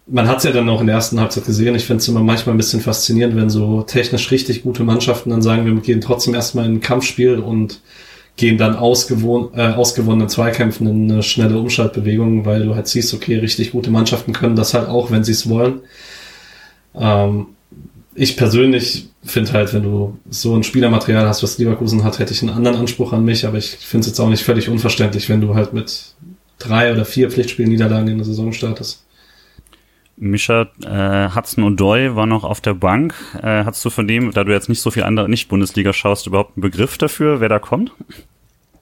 man 0.06 0.28
hat 0.28 0.38
es 0.38 0.44
ja 0.44 0.52
dann 0.52 0.68
auch 0.68 0.80
in 0.80 0.86
der 0.86 0.96
ersten 0.96 1.20
Halbzeit 1.20 1.44
gesehen. 1.44 1.74
Ich 1.74 1.84
finde 1.84 2.00
es 2.00 2.08
immer 2.08 2.20
manchmal 2.20 2.54
ein 2.54 2.58
bisschen 2.58 2.80
faszinierend, 2.80 3.36
wenn 3.36 3.50
so 3.50 3.82
technisch 3.82 4.30
richtig 4.30 4.62
gute 4.62 4.84
Mannschaften 4.84 5.30
dann 5.30 5.42
sagen, 5.42 5.66
wir 5.66 5.74
gehen 5.82 6.00
trotzdem 6.00 6.34
erstmal 6.34 6.66
in 6.66 6.74
ein 6.74 6.80
Kampfspiel 6.80 7.38
und 7.38 7.80
gehen 8.36 8.58
dann 8.58 8.76
ausgewohn, 8.76 9.50
äh, 9.54 9.72
ausgewonnenen 9.72 10.28
Zweikämpfen 10.28 10.86
in 10.86 11.10
eine 11.10 11.22
schnelle 11.22 11.58
Umschaltbewegung, 11.58 12.44
weil 12.44 12.64
du 12.64 12.74
halt 12.74 12.86
siehst, 12.86 13.14
okay, 13.14 13.38
richtig 13.38 13.72
gute 13.72 13.90
Mannschaften 13.90 14.32
können 14.32 14.56
das 14.56 14.74
halt 14.74 14.88
auch, 14.88 15.10
wenn 15.10 15.24
sie 15.24 15.32
es 15.32 15.48
wollen. 15.48 15.80
Ähm, 16.94 17.46
ich 18.14 18.36
persönlich 18.36 19.08
finde 19.24 19.52
halt, 19.52 19.72
wenn 19.74 19.82
du 19.82 20.18
so 20.30 20.54
ein 20.54 20.62
Spielermaterial 20.62 21.26
hast, 21.26 21.42
was 21.42 21.58
Leverkusen 21.58 22.04
hat, 22.04 22.18
hätte 22.18 22.32
ich 22.32 22.42
einen 22.42 22.52
anderen 22.52 22.76
Anspruch 22.78 23.12
an 23.12 23.24
mich, 23.24 23.46
aber 23.46 23.58
ich 23.58 23.70
finde 23.70 24.02
es 24.02 24.06
jetzt 24.08 24.20
auch 24.20 24.28
nicht 24.28 24.44
völlig 24.44 24.68
unverständlich, 24.68 25.28
wenn 25.28 25.40
du 25.40 25.54
halt 25.54 25.72
mit 25.72 26.14
drei 26.58 26.92
oder 26.92 27.04
vier 27.04 27.30
Pflichtspielniederlagen 27.30 28.08
in 28.08 28.18
der 28.18 28.26
Saison 28.26 28.52
startest. 28.52 29.05
Mischa 30.16 30.68
äh, 30.82 31.34
Hudson 31.34 31.64
O'Doy 31.64 32.16
war 32.16 32.26
noch 32.26 32.44
auf 32.44 32.60
der 32.60 32.74
Bank. 32.74 33.14
Äh, 33.42 33.64
hast 33.64 33.84
du 33.84 33.90
von 33.90 34.08
dem, 34.08 34.32
da 34.32 34.44
du 34.44 34.52
jetzt 34.52 34.68
nicht 34.68 34.80
so 34.80 34.90
viel 34.90 35.02
andere 35.02 35.28
Nicht-Bundesliga 35.28 35.92
schaust, 35.92 36.26
überhaupt 36.26 36.56
einen 36.56 36.62
Begriff 36.62 36.96
dafür, 36.96 37.40
wer 37.40 37.48
da 37.48 37.58
kommt? 37.58 37.92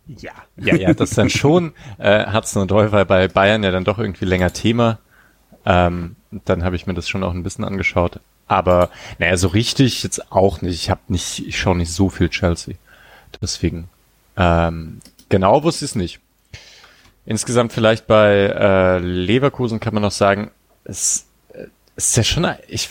Ja, 0.06 0.32
ja, 0.56 0.76
ja, 0.76 0.94
das 0.94 1.10
dann 1.10 1.30
schon. 1.30 1.72
Äh, 1.98 2.32
Hudson 2.32 2.68
O'Doy 2.68 2.92
war 2.92 3.04
bei 3.04 3.28
Bayern 3.28 3.62
ja 3.62 3.70
dann 3.70 3.84
doch 3.84 3.98
irgendwie 3.98 4.26
länger 4.26 4.52
Thema. 4.52 4.98
Ähm, 5.64 6.16
dann 6.30 6.64
habe 6.64 6.76
ich 6.76 6.86
mir 6.86 6.94
das 6.94 7.08
schon 7.08 7.24
auch 7.24 7.32
ein 7.32 7.42
bisschen 7.42 7.64
angeschaut. 7.64 8.20
Aber 8.46 8.90
naja, 9.18 9.36
so 9.36 9.48
richtig 9.48 10.02
jetzt 10.02 10.30
auch 10.32 10.60
nicht. 10.60 10.74
Ich 10.74 10.90
habe 10.90 11.00
nicht, 11.08 11.46
ich 11.46 11.58
schaue 11.58 11.76
nicht 11.76 11.92
so 11.92 12.10
viel 12.10 12.28
Chelsea. 12.28 12.74
Deswegen. 13.40 13.88
Ähm, 14.36 15.00
genau 15.28 15.62
wusste 15.62 15.84
ich 15.84 15.92
es 15.92 15.94
nicht. 15.94 16.20
Insgesamt 17.26 17.72
vielleicht 17.72 18.06
bei 18.06 18.34
äh, 18.34 18.98
Leverkusen 18.98 19.80
kann 19.80 19.94
man 19.94 20.02
noch 20.02 20.10
sagen, 20.10 20.50
es, 20.84 21.26
es 21.96 22.08
ist 22.08 22.16
ja 22.16 22.22
schon, 22.22 22.46
ich, 22.68 22.90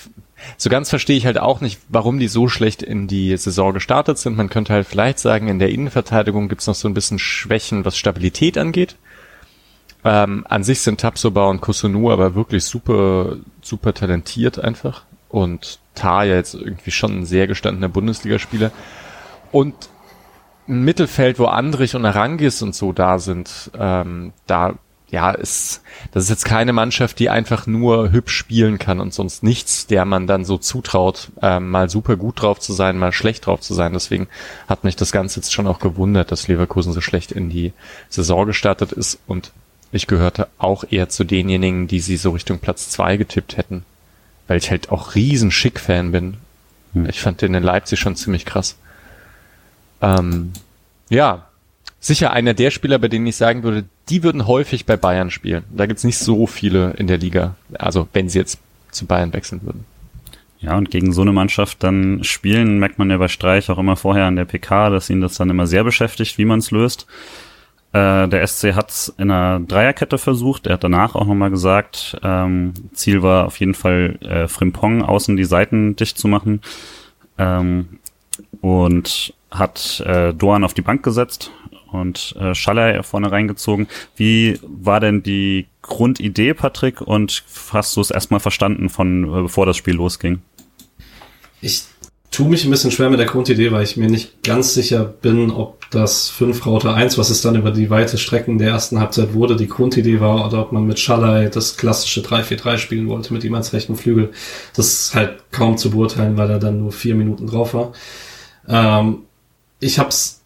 so 0.57 0.69
ganz 0.69 0.89
verstehe 0.89 1.17
ich 1.17 1.25
halt 1.25 1.37
auch 1.37 1.61
nicht, 1.61 1.79
warum 1.89 2.19
die 2.19 2.27
so 2.27 2.47
schlecht 2.47 2.83
in 2.83 3.07
die 3.07 3.35
Saison 3.37 3.73
gestartet 3.73 4.17
sind. 4.17 4.35
Man 4.35 4.49
könnte 4.49 4.73
halt 4.73 4.87
vielleicht 4.87 5.19
sagen, 5.19 5.47
in 5.47 5.59
der 5.59 5.69
Innenverteidigung 5.69 6.49
gibt's 6.49 6.67
noch 6.67 6.75
so 6.75 6.87
ein 6.87 6.93
bisschen 6.93 7.19
Schwächen, 7.19 7.85
was 7.85 7.97
Stabilität 7.97 8.57
angeht. 8.57 8.95
Ähm, 10.03 10.45
an 10.49 10.63
sich 10.63 10.81
sind 10.81 10.99
Tapsoba 10.99 11.49
und 11.49 11.61
Kusunu 11.61 12.11
aber 12.11 12.35
wirklich 12.35 12.65
super, 12.65 13.37
super 13.61 13.93
talentiert 13.93 14.59
einfach. 14.59 15.03
Und 15.29 15.79
Tar 15.95 16.25
ja 16.25 16.35
jetzt 16.35 16.55
irgendwie 16.55 16.91
schon 16.91 17.19
ein 17.19 17.25
sehr 17.25 17.47
gestandener 17.47 17.89
Bundesligaspieler. 17.89 18.71
Und 19.51 19.73
ein 20.67 20.83
Mittelfeld, 20.83 21.39
wo 21.39 21.45
Andrich 21.45 21.95
und 21.95 22.05
Arangis 22.05 22.61
und 22.61 22.75
so 22.75 22.93
da 22.93 23.19
sind, 23.19 23.71
ähm, 23.77 24.33
da 24.47 24.75
ja, 25.13 25.29
ist, 25.29 25.83
das 26.11 26.23
ist 26.23 26.29
jetzt 26.31 26.45
keine 26.45 26.73
Mannschaft, 26.73 27.19
die 27.19 27.29
einfach 27.29 27.67
nur 27.67 28.11
hübsch 28.11 28.35
spielen 28.35 28.79
kann 28.79 28.99
und 28.99 29.13
sonst 29.13 29.43
nichts, 29.43 29.85
der 29.85 30.05
man 30.05 30.25
dann 30.25 30.43
so 30.43 30.57
zutraut, 30.57 31.29
ähm, 31.39 31.69
mal 31.69 31.87
super 31.87 32.15
gut 32.15 32.41
drauf 32.41 32.59
zu 32.59 32.73
sein, 32.73 32.97
mal 32.97 33.11
schlecht 33.11 33.45
drauf 33.45 33.61
zu 33.61 33.75
sein. 33.75 33.93
Deswegen 33.93 34.27
hat 34.67 34.83
mich 34.83 34.95
das 34.95 35.11
Ganze 35.11 35.39
jetzt 35.39 35.53
schon 35.53 35.67
auch 35.67 35.77
gewundert, 35.77 36.31
dass 36.31 36.47
Leverkusen 36.47 36.93
so 36.93 36.99
schlecht 36.99 37.31
in 37.31 37.51
die 37.51 37.73
Saison 38.09 38.47
gestartet 38.47 38.91
ist 38.91 39.19
und 39.27 39.51
ich 39.91 40.07
gehörte 40.07 40.47
auch 40.57 40.83
eher 40.89 41.09
zu 41.09 41.25
denjenigen, 41.25 41.87
die 41.87 41.99
sie 41.99 42.17
so 42.17 42.31
Richtung 42.31 42.57
Platz 42.57 42.89
zwei 42.89 43.15
getippt 43.15 43.55
hätten, 43.55 43.85
weil 44.47 44.57
ich 44.57 44.71
halt 44.71 44.91
auch 44.91 45.13
riesen 45.13 45.51
Schick-Fan 45.51 46.11
bin. 46.11 46.37
Hm. 46.93 47.07
Ich 47.07 47.21
fand 47.21 47.43
den 47.43 47.53
in 47.53 47.61
Leipzig 47.61 47.99
schon 47.99 48.15
ziemlich 48.15 48.45
krass. 48.45 48.77
Ähm, 50.01 50.53
ja, 51.09 51.45
sicher 52.03 52.31
einer 52.31 52.53
der 52.53 52.69
Spieler, 52.69 52.99
bei 52.99 53.07
denen 53.07 53.25
ich 53.25 53.37
sagen 53.37 53.63
würde, 53.63 53.85
die 54.09 54.23
würden 54.23 54.45
häufig 54.45 54.85
bei 54.85 54.97
Bayern 54.97 55.31
spielen. 55.31 55.63
Da 55.71 55.85
gibt's 55.85 56.03
nicht 56.03 56.17
so 56.17 56.45
viele 56.47 56.91
in 56.91 57.07
der 57.07 57.17
Liga. 57.17 57.55
Also 57.73 58.07
wenn 58.13 58.29
sie 58.29 58.39
jetzt 58.39 58.59
zu 58.91 59.05
Bayern 59.05 59.33
wechseln 59.33 59.61
würden. 59.63 59.85
Ja, 60.59 60.77
und 60.77 60.91
gegen 60.91 61.11
so 61.11 61.21
eine 61.21 61.33
Mannschaft 61.33 61.83
dann 61.83 62.23
spielen, 62.23 62.79
merkt 62.79 62.99
man 62.99 63.09
ja 63.09 63.17
bei 63.17 63.27
Streich 63.27 63.69
auch 63.69 63.77
immer 63.77 63.95
vorher 63.95 64.25
an 64.25 64.35
der 64.35 64.45
PK, 64.45 64.89
dass 64.89 65.09
ihn 65.09 65.21
das 65.21 65.35
dann 65.35 65.49
immer 65.49 65.67
sehr 65.67 65.83
beschäftigt, 65.83 66.37
wie 66.37 66.45
man 66.45 66.59
es 66.59 66.71
löst. 66.71 67.07
Äh, 67.91 68.27
der 68.27 68.45
SC 68.47 68.73
hat's 68.73 69.13
in 69.17 69.31
einer 69.31 69.59
Dreierkette 69.59 70.17
versucht. 70.17 70.67
Er 70.67 70.73
hat 70.73 70.83
danach 70.83 71.15
auch 71.15 71.25
nochmal 71.25 71.51
gesagt, 71.51 72.17
ähm, 72.23 72.73
Ziel 72.93 73.23
war 73.23 73.45
auf 73.45 73.59
jeden 73.59 73.73
Fall 73.73 74.17
äh, 74.21 74.47
Frimpong 74.47 75.03
außen 75.03 75.35
die 75.35 75.43
Seiten 75.45 75.95
dicht 75.95 76.17
zu 76.17 76.27
machen. 76.27 76.61
Ähm, 77.37 77.99
und 78.61 79.33
hat 79.51 80.01
äh, 80.05 80.33
Doan 80.33 80.63
auf 80.63 80.73
die 80.73 80.81
Bank 80.81 81.03
gesetzt 81.03 81.51
und 81.93 82.35
äh, 82.39 82.55
Schaller 82.55 83.03
vorne 83.03 83.31
reingezogen. 83.31 83.87
Wie 84.15 84.59
war 84.63 84.99
denn 84.99 85.23
die 85.23 85.67
Grundidee, 85.81 86.53
Patrick? 86.53 87.01
Und 87.01 87.43
hast 87.71 87.95
du 87.95 88.01
es 88.01 88.11
erstmal 88.11 88.39
verstanden 88.39 88.89
von 88.89 89.23
äh, 89.23 89.41
bevor 89.43 89.65
das 89.65 89.77
Spiel 89.77 89.95
losging? 89.95 90.41
Ich 91.61 91.83
tue 92.33 92.49
mich 92.49 92.65
ein 92.65 92.71
bisschen 92.71 92.91
schwer 92.91 93.09
mit 93.09 93.19
der 93.19 93.27
Grundidee, 93.27 93.71
weil 93.71 93.83
ich 93.83 93.95
mir 93.95 94.09
nicht 94.09 94.43
ganz 94.43 94.73
sicher 94.73 95.05
bin, 95.05 95.51
ob 95.51 95.89
das 95.91 96.29
5 96.29 96.65
Router 96.65 96.95
1, 96.95 97.17
was 97.19 97.29
es 97.29 97.41
dann 97.41 97.55
über 97.55 97.69
die 97.69 97.91
weite 97.91 98.17
Strecken 98.17 98.57
der 98.57 98.69
ersten 98.69 98.99
Halbzeit 98.99 99.33
wurde, 99.33 99.55
die 99.55 99.67
Grundidee 99.67 100.19
war 100.19 100.47
oder 100.47 100.61
ob 100.61 100.71
man 100.71 100.87
mit 100.87 100.99
Schallei 100.99 101.49
das 101.49 101.77
klassische 101.77 102.21
3-4-3 102.21 102.77
spielen 102.79 103.07
wollte 103.07 103.33
mit 103.33 103.43
ihm 103.43 103.53
als 103.53 103.71
rechten 103.71 103.95
Flügel. 103.95 104.31
Das 104.75 104.87
ist 104.87 105.15
halt 105.15 105.43
kaum 105.51 105.77
zu 105.77 105.91
beurteilen, 105.91 106.35
weil 106.35 106.49
er 106.49 106.59
dann 106.59 106.79
nur 106.79 106.91
vier 106.91 107.13
Minuten 107.13 107.45
drauf 107.45 107.75
war. 107.75 107.93
Ähm, 108.67 109.19
ich 109.79 109.99
habe 109.99 110.09
es 110.09 110.42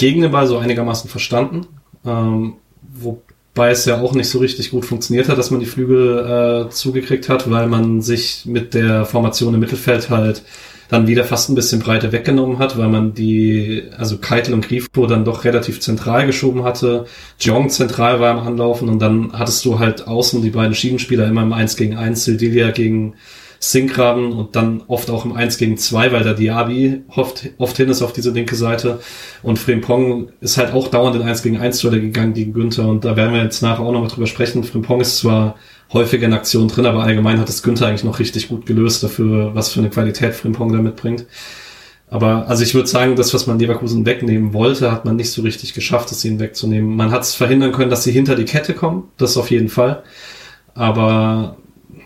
gegen 0.00 0.22
den 0.22 0.32
Ball 0.32 0.46
so 0.46 0.56
einigermaßen 0.56 1.10
verstanden, 1.10 1.66
ähm, 2.06 2.54
wobei 2.94 3.70
es 3.70 3.84
ja 3.84 4.00
auch 4.00 4.14
nicht 4.14 4.30
so 4.30 4.38
richtig 4.38 4.70
gut 4.70 4.86
funktioniert 4.86 5.28
hat, 5.28 5.36
dass 5.36 5.50
man 5.50 5.60
die 5.60 5.66
Flügel 5.66 6.66
äh, 6.66 6.70
zugekriegt 6.70 7.28
hat, 7.28 7.50
weil 7.50 7.66
man 7.66 8.00
sich 8.00 8.46
mit 8.46 8.72
der 8.72 9.04
Formation 9.04 9.52
im 9.52 9.60
Mittelfeld 9.60 10.08
halt 10.08 10.42
dann 10.88 11.06
wieder 11.06 11.24
fast 11.24 11.50
ein 11.50 11.54
bisschen 11.54 11.80
Breite 11.80 12.12
weggenommen 12.12 12.58
hat, 12.58 12.78
weil 12.78 12.88
man 12.88 13.12
die, 13.12 13.82
also 13.98 14.16
Keitel 14.16 14.54
und 14.54 14.66
Grifo 14.66 15.06
dann 15.06 15.26
doch 15.26 15.44
relativ 15.44 15.80
zentral 15.80 16.24
geschoben 16.26 16.64
hatte. 16.64 17.04
Jong 17.38 17.68
zentral 17.68 18.20
war 18.20 18.32
im 18.32 18.46
Anlaufen 18.46 18.88
und 18.88 19.00
dann 19.00 19.34
hattest 19.34 19.66
du 19.66 19.78
halt 19.78 20.08
außen 20.08 20.40
die 20.40 20.50
beiden 20.50 20.74
Schiebenspieler 20.74 21.28
immer 21.28 21.42
im 21.42 21.52
1 21.52 21.76
gegen 21.76 21.94
1, 21.94 22.24
Sildilia 22.24 22.70
gegen 22.70 23.16
Sinkraben 23.62 24.32
und 24.32 24.56
dann 24.56 24.82
oft 24.88 25.10
auch 25.10 25.26
im 25.26 25.34
1 25.34 25.58
gegen 25.58 25.76
2, 25.76 26.12
weil 26.12 26.24
der 26.24 26.32
Diaby 26.32 27.02
oft, 27.08 27.50
oft 27.58 27.76
hin 27.76 27.90
ist 27.90 28.00
auf 28.00 28.14
diese 28.14 28.30
linke 28.30 28.56
Seite. 28.56 29.00
Und 29.42 29.58
Frimpong 29.58 30.30
ist 30.40 30.56
halt 30.56 30.72
auch 30.72 30.88
dauernd 30.88 31.16
in 31.16 31.22
1 31.22 31.42
gegen 31.42 31.58
1 31.58 31.78
Duelle 31.80 32.00
gegangen 32.00 32.32
gegen 32.32 32.54
Günther. 32.54 32.88
Und 32.88 33.04
da 33.04 33.16
werden 33.16 33.34
wir 33.34 33.42
jetzt 33.42 33.60
nachher 33.60 33.80
auch 33.80 33.92
noch 33.92 34.00
mal 34.00 34.08
drüber 34.08 34.26
sprechen. 34.26 34.64
Frimpong 34.64 35.02
ist 35.02 35.18
zwar 35.18 35.56
häufiger 35.92 36.26
in 36.26 36.32
Aktion 36.32 36.68
drin, 36.68 36.86
aber 36.86 37.02
allgemein 37.02 37.38
hat 37.38 37.50
es 37.50 37.62
Günther 37.62 37.86
eigentlich 37.86 38.04
noch 38.04 38.18
richtig 38.18 38.48
gut 38.48 38.64
gelöst 38.64 39.02
dafür, 39.02 39.54
was 39.54 39.68
für 39.68 39.80
eine 39.80 39.90
Qualität 39.90 40.34
Frimpong 40.34 40.72
da 40.72 40.78
mitbringt. 40.78 41.26
Aber 42.08 42.48
also 42.48 42.62
ich 42.62 42.74
würde 42.74 42.88
sagen, 42.88 43.14
das, 43.14 43.34
was 43.34 43.46
man 43.46 43.58
Leverkusen 43.58 44.06
wegnehmen 44.06 44.54
wollte, 44.54 44.90
hat 44.90 45.04
man 45.04 45.16
nicht 45.16 45.30
so 45.30 45.42
richtig 45.42 45.74
geschafft, 45.74 46.10
es 46.12 46.24
ihnen 46.24 46.40
wegzunehmen. 46.40 46.96
Man 46.96 47.10
hat 47.10 47.22
es 47.22 47.34
verhindern 47.34 47.72
können, 47.72 47.90
dass 47.90 48.04
sie 48.04 48.10
hinter 48.10 48.36
die 48.36 48.46
Kette 48.46 48.72
kommen, 48.72 49.10
das 49.18 49.36
auf 49.36 49.50
jeden 49.50 49.68
Fall. 49.68 50.02
Aber 50.74 51.56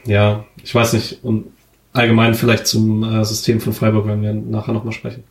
ja, 0.04 0.44
ich 0.64 0.74
weiß 0.74 0.94
nicht, 0.94 1.22
und 1.22 1.46
allgemein 1.92 2.34
vielleicht 2.34 2.66
zum 2.66 3.04
äh, 3.04 3.24
System 3.24 3.60
von 3.60 3.72
Freiburg 3.72 4.06
werden 4.06 4.22
wir 4.22 4.32
nachher 4.32 4.72
nochmal 4.72 4.92
sprechen. 4.92 5.24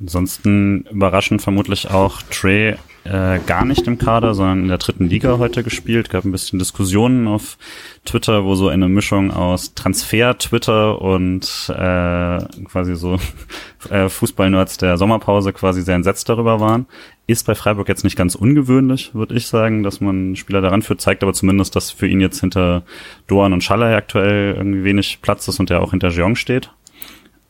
Ansonsten 0.00 0.86
überraschend 0.90 1.42
vermutlich 1.42 1.90
auch 1.90 2.22
Trey 2.22 2.76
äh, 3.04 3.38
gar 3.46 3.64
nicht 3.64 3.86
im 3.86 3.98
Kader, 3.98 4.34
sondern 4.34 4.62
in 4.62 4.68
der 4.68 4.78
dritten 4.78 5.08
Liga 5.08 5.38
heute 5.38 5.62
gespielt. 5.62 6.10
Gab 6.10 6.24
ein 6.24 6.32
bisschen 6.32 6.58
Diskussionen 6.58 7.28
auf 7.28 7.58
Twitter, 8.04 8.44
wo 8.44 8.54
so 8.54 8.68
eine 8.68 8.88
Mischung 8.88 9.30
aus 9.30 9.74
Transfer, 9.74 10.36
Twitter 10.38 11.00
und 11.00 11.44
äh, 11.68 12.64
quasi 12.64 12.96
so 12.96 13.18
äh, 13.90 14.08
Fußballnerds 14.08 14.78
der 14.78 14.96
Sommerpause 14.96 15.52
quasi 15.52 15.82
sehr 15.82 15.96
entsetzt 15.96 16.28
darüber 16.28 16.60
waren. 16.60 16.86
Ist 17.30 17.46
bei 17.46 17.54
Freiburg 17.54 17.88
jetzt 17.88 18.04
nicht 18.04 18.16
ganz 18.16 18.34
ungewöhnlich, 18.34 19.14
würde 19.14 19.34
ich 19.34 19.46
sagen, 19.46 19.82
dass 19.82 20.00
man 20.00 20.36
Spieler 20.36 20.60
daran 20.60 20.82
führt, 20.82 21.00
zeigt 21.00 21.22
aber 21.22 21.32
zumindest, 21.32 21.76
dass 21.76 21.90
für 21.90 22.06
ihn 22.06 22.20
jetzt 22.20 22.40
hinter 22.40 22.82
Doan 23.26 23.52
und 23.52 23.62
Schaller 23.62 23.94
aktuell 23.96 24.54
irgendwie 24.56 24.84
wenig 24.84 25.20
Platz 25.22 25.46
ist 25.48 25.60
und 25.60 25.70
der 25.70 25.82
auch 25.82 25.90
hinter 25.90 26.08
Jeong 26.08 26.36
steht. 26.36 26.70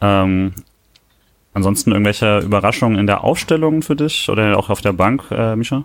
Ähm, 0.00 0.52
Ansonsten 1.52 1.90
irgendwelche 1.90 2.38
Überraschungen 2.38 2.98
in 2.98 3.06
der 3.06 3.24
Aufstellung 3.24 3.82
für 3.82 3.96
dich 3.96 4.28
oder 4.28 4.56
auch 4.56 4.70
auf 4.70 4.80
der 4.80 4.92
Bank, 4.92 5.24
äh, 5.30 5.56
Mischa? 5.56 5.84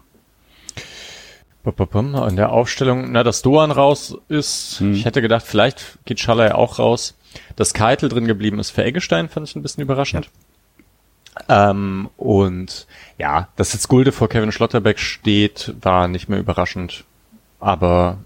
In 2.28 2.36
der 2.36 2.52
Aufstellung, 2.52 3.12
na, 3.12 3.24
dass 3.24 3.42
Doan 3.42 3.72
raus 3.72 4.16
ist. 4.30 4.80
Hm. 4.80 4.94
Ich 4.94 5.06
hätte 5.06 5.24
gedacht, 5.24 5.44
vielleicht 5.46 5.98
geht 6.06 6.20
Schaller 6.20 6.46
ja 6.46 6.56
auch 6.56 6.78
raus. 6.78 7.18
Dass 7.56 7.74
Keitel 7.74 8.10
drin 8.10 8.28
geblieben 8.28 8.60
ist 8.60 8.70
für 8.70 8.84
Eggestein, 8.84 9.28
fand 9.28 9.50
ich 9.50 9.56
ein 9.56 9.64
bisschen 9.64 9.82
überraschend. 9.82 10.26
Ja. 10.26 10.32
Ähm, 11.50 12.10
und 12.18 12.88
ja, 13.18 13.48
dass 13.56 13.74
jetzt 13.74 13.88
Gulde 13.88 14.12
vor 14.12 14.30
Kevin 14.30 14.52
Schlotterbeck 14.52 15.00
steht, 15.00 15.74
war 15.82 16.08
nicht 16.08 16.30
mehr 16.30 16.40
überraschend. 16.40 17.04
Aber 17.60 18.18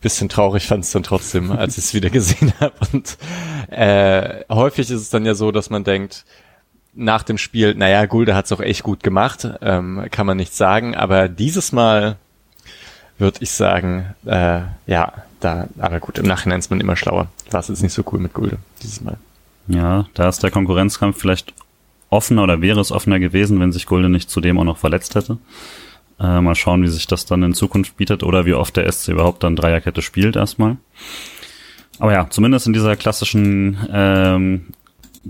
bisschen 0.00 0.28
traurig 0.28 0.66
fand 0.66 0.84
es 0.84 0.92
dann 0.92 1.02
trotzdem, 1.02 1.52
als 1.58 1.78
ich 1.78 1.84
es 1.84 1.94
wieder 1.94 2.10
gesehen 2.10 2.52
habe. 2.60 2.74
Und 2.92 3.18
äh, 3.70 4.44
häufig 4.48 4.90
ist 4.90 5.00
es 5.00 5.10
dann 5.10 5.26
ja 5.26 5.34
so, 5.34 5.52
dass 5.52 5.70
man 5.70 5.84
denkt, 5.84 6.24
nach 6.94 7.22
dem 7.22 7.38
Spiel, 7.38 7.74
naja, 7.74 8.06
Gulde 8.06 8.34
hat 8.34 8.46
es 8.46 8.52
auch 8.52 8.60
echt 8.60 8.82
gut 8.82 9.02
gemacht, 9.02 9.48
ähm, 9.60 10.06
kann 10.10 10.26
man 10.26 10.36
nicht 10.36 10.54
sagen, 10.54 10.96
aber 10.96 11.28
dieses 11.28 11.70
Mal 11.70 12.16
würde 13.18 13.38
ich 13.40 13.52
sagen, 13.52 14.14
äh, 14.26 14.62
ja, 14.86 15.12
da, 15.40 15.68
aber 15.78 16.00
gut, 16.00 16.18
im 16.18 16.26
Nachhinein 16.26 16.58
ist 16.58 16.70
man 16.70 16.80
immer 16.80 16.96
schlauer. 16.96 17.28
War 17.50 17.60
es 17.60 17.68
jetzt 17.68 17.82
nicht 17.82 17.92
so 17.92 18.02
cool 18.10 18.18
mit 18.18 18.34
Gulde 18.34 18.58
dieses 18.82 19.00
Mal. 19.00 19.16
Ja, 19.68 20.06
da 20.14 20.28
ist 20.28 20.42
der 20.42 20.50
Konkurrenzkampf 20.50 21.20
vielleicht 21.20 21.52
offener 22.10 22.42
oder 22.42 22.62
wäre 22.62 22.80
es 22.80 22.92
offener 22.92 23.18
gewesen, 23.18 23.60
wenn 23.60 23.72
sich 23.72 23.86
Gulde 23.86 24.08
nicht 24.08 24.30
zudem 24.30 24.58
auch 24.58 24.64
noch 24.64 24.78
verletzt 24.78 25.14
hätte. 25.14 25.38
Äh, 26.20 26.40
mal 26.40 26.54
schauen, 26.54 26.82
wie 26.82 26.88
sich 26.88 27.06
das 27.06 27.26
dann 27.26 27.42
in 27.42 27.54
Zukunft 27.54 27.96
bietet 27.96 28.22
oder 28.22 28.44
wie 28.46 28.54
oft 28.54 28.76
der 28.76 28.90
SC 28.90 29.08
überhaupt 29.08 29.42
dann 29.42 29.56
Dreierkette 29.56 30.02
spielt 30.02 30.36
erstmal. 30.36 30.76
Aber 32.00 32.12
ja, 32.12 32.28
zumindest 32.30 32.66
in 32.66 32.72
dieser 32.72 32.96
klassischen 32.96 33.78
ähm, 33.92 34.66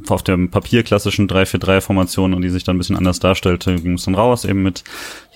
auf 0.08 0.22
dem 0.22 0.50
Papier 0.50 0.82
klassischen 0.82 1.28
3-4-3-Formation 1.28 2.34
und 2.34 2.42
die 2.42 2.48
sich 2.48 2.64
dann 2.64 2.76
ein 2.76 2.78
bisschen 2.78 2.96
anders 2.96 3.18
darstellte, 3.18 3.76
ging 3.76 3.94
es 3.94 4.04
dann 4.04 4.14
raus, 4.14 4.44
eben 4.44 4.62
mit 4.62 4.84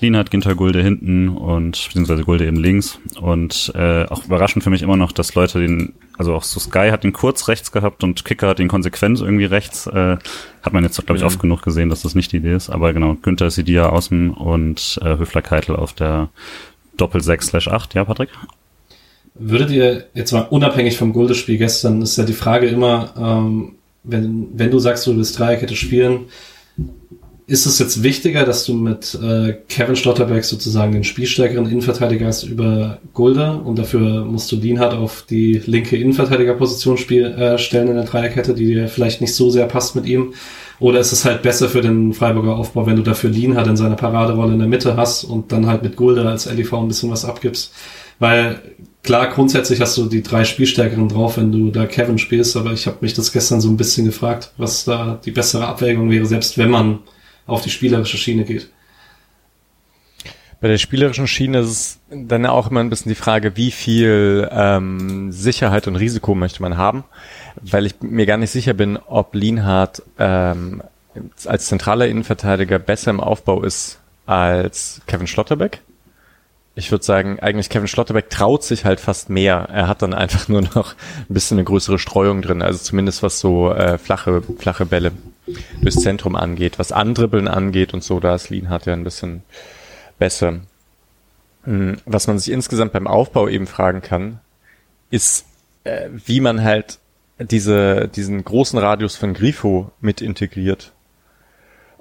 Lienhardt, 0.00 0.30
Ginter 0.30 0.54
Gulde 0.54 0.82
hinten 0.82 1.28
und 1.28 1.82
beziehungsweise 1.86 2.24
Gulde 2.24 2.46
eben 2.46 2.56
links. 2.56 2.98
Und 3.20 3.72
äh, 3.74 4.04
auch 4.04 4.24
überraschend 4.24 4.64
für 4.64 4.70
mich 4.70 4.82
immer 4.82 4.96
noch, 4.96 5.12
dass 5.12 5.34
Leute 5.34 5.60
den, 5.60 5.94
also 6.18 6.34
auch 6.34 6.44
so 6.44 6.60
Sky 6.60 6.88
hat 6.90 7.04
den 7.04 7.12
kurz 7.12 7.48
rechts 7.48 7.72
gehabt 7.72 8.04
und 8.04 8.24
Kicker 8.24 8.48
hat 8.48 8.58
den 8.58 8.68
konsequent 8.68 9.20
irgendwie 9.20 9.44
rechts. 9.44 9.86
Äh, 9.86 10.18
hat 10.62 10.72
man 10.72 10.84
jetzt, 10.84 10.96
glaube 10.96 11.16
ich, 11.16 11.22
mhm. 11.22 11.26
oft 11.26 11.40
genug 11.40 11.62
gesehen, 11.62 11.88
dass 11.88 12.02
das 12.02 12.14
nicht 12.14 12.32
die 12.32 12.36
Idee 12.38 12.54
ist. 12.54 12.70
Aber 12.70 12.92
genau, 12.92 13.16
Günther 13.20 13.50
Sidia 13.50 13.88
außen 13.88 14.30
und 14.30 15.00
äh, 15.02 15.18
Höfler 15.18 15.42
Keitel 15.42 15.76
auf 15.76 15.92
der 15.92 16.28
Doppel 16.96 17.20
6 17.20 17.48
slash 17.48 17.68
8. 17.68 17.94
Ja, 17.94 18.04
Patrick? 18.04 18.30
Würdet 19.34 19.70
ihr 19.70 20.06
jetzt 20.14 20.32
mal 20.32 20.42
unabhängig 20.42 20.98
vom 20.98 21.12
Gulde-Spiel 21.12 21.56
gestern, 21.56 22.02
ist 22.02 22.18
ja 22.18 22.24
die 22.24 22.34
Frage 22.34 22.66
immer, 22.66 23.14
ähm, 23.16 23.76
wenn, 24.04 24.48
wenn 24.54 24.70
du 24.70 24.78
sagst, 24.78 25.06
du 25.06 25.16
willst 25.16 25.38
Dreierkette 25.38 25.76
spielen, 25.76 26.26
ist 27.46 27.66
es 27.66 27.78
jetzt 27.78 28.02
wichtiger, 28.02 28.44
dass 28.44 28.64
du 28.64 28.74
mit 28.74 29.18
äh, 29.20 29.54
Kevin 29.68 29.96
Schlotterbeck 29.96 30.44
sozusagen 30.44 30.92
den 30.92 31.04
spielstärkeren 31.04 31.66
Innenverteidiger 31.66 32.26
hast 32.26 32.44
über 32.44 32.98
Gulda 33.12 33.54
und 33.54 33.78
dafür 33.78 34.24
musst 34.24 34.50
du 34.52 34.56
Lienhardt 34.56 34.94
auf 34.94 35.26
die 35.28 35.60
linke 35.66 35.96
Innenverteidigerposition 35.96 36.96
spiel, 36.98 37.26
äh, 37.26 37.58
stellen 37.58 37.88
in 37.88 37.96
der 37.96 38.04
Dreierkette, 38.04 38.54
die 38.54 38.66
dir 38.66 38.88
vielleicht 38.88 39.20
nicht 39.20 39.34
so 39.34 39.50
sehr 39.50 39.66
passt 39.66 39.96
mit 39.96 40.06
ihm? 40.06 40.34
Oder 40.78 41.00
ist 41.00 41.12
es 41.12 41.24
halt 41.24 41.42
besser 41.42 41.68
für 41.68 41.80
den 41.80 42.12
Freiburger 42.12 42.56
Aufbau, 42.56 42.86
wenn 42.86 42.96
du 42.96 43.02
dafür 43.02 43.30
Lienhardt 43.30 43.68
in 43.68 43.76
seiner 43.76 43.96
Paraderolle 43.96 44.54
in 44.54 44.58
der 44.58 44.68
Mitte 44.68 44.96
hast 44.96 45.24
und 45.24 45.52
dann 45.52 45.66
halt 45.66 45.82
mit 45.82 45.96
Gulda 45.96 46.28
als 46.28 46.46
LDV 46.46 46.72
ein 46.74 46.88
bisschen 46.88 47.10
was 47.10 47.24
abgibst? 47.24 47.72
Weil 48.18 48.60
klar, 49.02 49.28
grundsätzlich 49.28 49.80
hast 49.80 49.96
du 49.96 50.06
die 50.06 50.22
drei 50.22 50.44
Spielstärkeren 50.44 51.08
drauf, 51.08 51.36
wenn 51.36 51.52
du 51.52 51.70
da 51.70 51.86
Kevin 51.86 52.18
spielst, 52.18 52.56
aber 52.56 52.72
ich 52.72 52.86
habe 52.86 52.98
mich 53.00 53.14
das 53.14 53.32
gestern 53.32 53.60
so 53.60 53.68
ein 53.68 53.76
bisschen 53.76 54.06
gefragt, 54.06 54.52
was 54.56 54.84
da 54.84 55.20
die 55.24 55.30
bessere 55.30 55.66
Abwägung 55.66 56.10
wäre, 56.10 56.26
selbst 56.26 56.58
wenn 56.58 56.70
man 56.70 57.00
auf 57.46 57.62
die 57.62 57.70
spielerische 57.70 58.16
Schiene 58.16 58.44
geht. 58.44 58.68
Bei 60.60 60.68
der 60.68 60.78
spielerischen 60.78 61.26
Schiene 61.26 61.58
ist 61.58 61.68
es 61.68 61.98
dann 62.08 62.46
auch 62.46 62.70
immer 62.70 62.78
ein 62.78 62.88
bisschen 62.88 63.08
die 63.08 63.16
Frage, 63.16 63.56
wie 63.56 63.72
viel 63.72 64.48
ähm, 64.52 65.32
Sicherheit 65.32 65.88
und 65.88 65.96
Risiko 65.96 66.36
möchte 66.36 66.62
man 66.62 66.76
haben, 66.76 67.02
weil 67.60 67.84
ich 67.84 67.94
mir 68.00 68.26
gar 68.26 68.36
nicht 68.36 68.50
sicher 68.50 68.72
bin, 68.72 68.96
ob 68.96 69.34
Lienhardt 69.34 70.02
ähm, 70.20 70.82
als 71.46 71.66
zentraler 71.66 72.06
Innenverteidiger 72.06 72.78
besser 72.78 73.10
im 73.10 73.18
Aufbau 73.20 73.64
ist 73.64 73.98
als 74.24 75.00
Kevin 75.08 75.26
Schlotterbeck 75.26 75.80
ich 76.74 76.90
würde 76.90 77.04
sagen, 77.04 77.38
eigentlich 77.40 77.68
Kevin 77.68 77.88
Schlotterbeck 77.88 78.30
traut 78.30 78.64
sich 78.64 78.84
halt 78.84 78.98
fast 78.98 79.28
mehr. 79.28 79.68
Er 79.70 79.88
hat 79.88 80.00
dann 80.00 80.14
einfach 80.14 80.48
nur 80.48 80.62
noch 80.62 80.94
ein 81.28 81.34
bisschen 81.34 81.58
eine 81.58 81.64
größere 81.64 81.98
Streuung 81.98 82.40
drin, 82.40 82.62
also 82.62 82.78
zumindest 82.78 83.22
was 83.22 83.40
so 83.40 83.72
äh, 83.72 83.98
flache, 83.98 84.42
flache 84.58 84.86
Bälle 84.86 85.12
durchs 85.80 86.00
Zentrum 86.00 86.36
angeht, 86.36 86.78
was 86.78 86.92
Andribbeln 86.92 87.48
angeht 87.48 87.92
und 87.92 88.02
so, 88.02 88.20
da 88.20 88.34
ist 88.34 88.48
Lienhardt 88.48 88.86
ja 88.86 88.94
ein 88.94 89.04
bisschen 89.04 89.42
besser. 90.18 90.60
Hm, 91.64 91.98
was 92.06 92.26
man 92.26 92.38
sich 92.38 92.52
insgesamt 92.52 92.92
beim 92.92 93.06
Aufbau 93.06 93.48
eben 93.48 93.66
fragen 93.66 94.00
kann, 94.00 94.40
ist, 95.10 95.44
äh, 95.84 96.08
wie 96.24 96.40
man 96.40 96.62
halt 96.62 96.98
diese, 97.38 98.08
diesen 98.08 98.44
großen 98.44 98.78
Radius 98.78 99.16
von 99.16 99.34
Grifo 99.34 99.90
mit 100.00 100.20
integriert. 100.20 100.92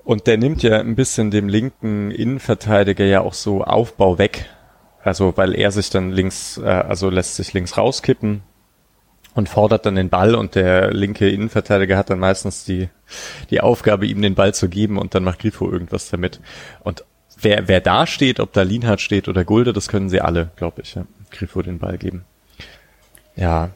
Und 0.04 0.28
der 0.28 0.38
nimmt 0.38 0.64
ja 0.64 0.80
ein 0.80 0.96
bisschen 0.96 1.30
dem 1.30 1.48
linken 1.48 2.12
Innenverteidiger 2.12 3.06
ja 3.06 3.22
auch 3.22 3.34
so 3.34 3.64
Aufbau 3.64 4.18
weg. 4.18 4.50
Also 5.04 5.36
weil 5.36 5.56
er 5.56 5.72
sich 5.72 5.90
dann 5.90 6.12
links, 6.12 6.58
äh, 6.58 6.68
also 6.68 7.10
lässt 7.10 7.36
sich 7.36 7.54
links 7.54 7.78
rauskippen 7.78 8.44
und 9.34 9.50
fordert 9.50 9.86
dann 9.86 9.96
den 9.96 10.10
Ball 10.10 10.36
und 10.36 10.56
der 10.56 10.94
linke 10.94 11.30
Innenverteidiger 11.30 11.98
hat 11.98 12.10
dann 12.10 12.20
meistens 12.20 12.66
die, 12.66 12.90
die 13.50 13.62
Aufgabe, 13.62 14.06
ihm 14.06 14.22
den 14.22 14.36
Ball 14.36 14.54
zu 14.54 14.70
geben 14.70 14.98
und 14.98 15.16
dann 15.16 15.24
macht 15.24 15.40
Grifo 15.40 15.72
irgendwas 15.72 16.10
damit. 16.10 16.40
Und 16.84 17.06
wer, 17.40 17.68
wer 17.68 17.82
da 17.82 18.06
steht, 18.08 18.40
ob 18.40 18.54
da 18.54 18.62
Lienhardt 18.64 19.02
steht 19.02 19.28
oder 19.28 19.46
Gulde, 19.46 19.74
das 19.74 19.88
können 19.88 20.10
sie 20.10 20.22
alle, 20.22 20.52
glaube 20.56 20.82
ich, 20.82 20.96
ja. 20.96 21.06
Grifo 21.32 21.62
den 21.62 21.80
Ball 21.80 21.98
geben. 21.98 22.26
Ja. 23.36 23.70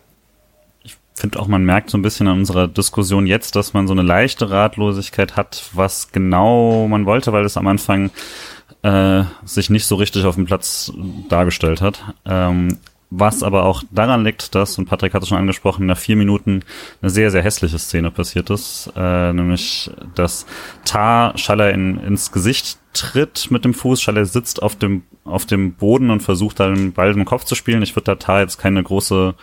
Ich 0.84 0.98
finde 1.14 1.40
auch, 1.40 1.48
man 1.48 1.64
merkt 1.64 1.90
so 1.90 1.98
ein 1.98 2.02
bisschen 2.02 2.28
an 2.28 2.40
unserer 2.40 2.68
Diskussion 2.68 3.26
jetzt, 3.26 3.56
dass 3.56 3.74
man 3.74 3.88
so 3.88 3.94
eine 3.94 4.02
leichte 4.02 4.50
Ratlosigkeit 4.50 5.38
hat, 5.38 5.70
was 5.72 6.12
genau 6.12 6.90
man 6.90 7.06
wollte, 7.06 7.32
weil 7.32 7.46
es 7.46 7.56
am 7.56 7.68
Anfang 7.68 8.12
äh, 8.86 9.24
sich 9.46 9.72
nicht 9.72 9.88
so 9.88 9.96
richtig 9.96 10.26
auf 10.26 10.36
dem 10.36 10.46
Platz 10.46 10.94
dargestellt 11.28 11.82
hat. 11.82 12.04
Ähm, 12.24 12.78
was 13.10 13.42
aber 13.44 13.66
auch 13.66 13.84
daran 13.92 14.24
liegt, 14.24 14.54
dass, 14.54 14.78
und 14.78 14.86
Patrick 14.86 15.14
hat 15.14 15.24
es 15.24 15.30
schon 15.30 15.38
angesprochen, 15.38 15.86
nach 15.86 15.98
vier 15.98 16.16
Minuten 16.16 16.62
eine 17.02 17.10
sehr, 17.10 17.32
sehr 17.32 17.42
hässliche 17.42 17.80
Szene 17.80 18.12
passiert 18.12 18.50
ist, 18.50 18.92
äh, 18.96 19.34
nämlich, 19.34 19.90
dass 20.14 20.46
Tar 20.84 21.36
Schaller 21.38 21.72
in, 21.72 21.98
ins 22.00 22.32
Gesicht 22.32 22.78
tritt 22.94 23.50
mit 23.50 23.66
dem 23.66 23.74
Fuß, 23.74 24.02
Schaller 24.02 24.26
sitzt 24.26 24.62
auf 24.62 24.76
dem, 24.76 25.04
auf 25.24 25.46
dem 25.46 25.74
Boden 25.74 26.12
und 26.12 26.22
versucht 26.22 26.60
dann 26.60 26.76
den 26.76 26.94
Ball 26.94 27.12
im 27.12 27.26
Kopf 27.26 27.46
zu 27.46 27.56
spielen. 27.56 27.82
Ich 27.82 27.96
würde 27.96 28.06
da 28.06 28.16
Tar 28.16 28.42
jetzt 28.42 28.58
keine 28.58 28.84
große, 28.84 29.34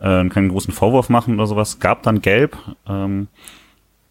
äh, 0.00 0.28
keinen 0.28 0.50
großen 0.50 0.72
Vorwurf 0.72 1.08
machen 1.08 1.34
oder 1.34 1.46
sowas. 1.46 1.80
Gab 1.80 2.02
dann 2.02 2.20
gelb, 2.20 2.56
ähm, 2.86 3.28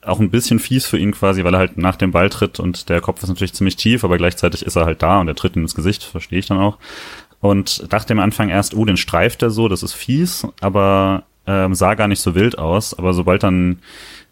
auch 0.05 0.19
ein 0.19 0.29
bisschen 0.29 0.59
fies 0.59 0.85
für 0.85 0.97
ihn 0.97 1.11
quasi, 1.11 1.43
weil 1.43 1.53
er 1.55 1.59
halt 1.59 1.77
nach 1.77 1.95
dem 1.95 2.11
Ball 2.11 2.29
tritt 2.29 2.59
und 2.59 2.89
der 2.89 3.01
Kopf 3.01 3.23
ist 3.23 3.29
natürlich 3.29 3.53
ziemlich 3.53 3.75
tief, 3.75 4.03
aber 4.03 4.17
gleichzeitig 4.17 4.65
ist 4.65 4.75
er 4.75 4.85
halt 4.85 5.01
da 5.01 5.19
und 5.19 5.27
er 5.27 5.35
tritt 5.35 5.55
ihm 5.55 5.61
ins 5.61 5.75
Gesicht, 5.75 6.03
verstehe 6.03 6.39
ich 6.39 6.47
dann 6.47 6.59
auch. 6.59 6.77
Und 7.39 7.91
dachte 7.91 8.13
am 8.13 8.19
Anfang 8.19 8.49
erst, 8.49 8.73
oh, 8.73 8.85
den 8.85 8.97
streift 8.97 9.41
er 9.41 9.49
so, 9.49 9.67
das 9.67 9.83
ist 9.83 9.93
fies, 9.93 10.47
aber 10.61 11.23
ähm, 11.45 11.75
sah 11.75 11.95
gar 11.95 12.07
nicht 12.07 12.21
so 12.21 12.35
wild 12.35 12.57
aus. 12.57 12.97
Aber 12.97 13.13
sobald 13.13 13.43
dann 13.43 13.79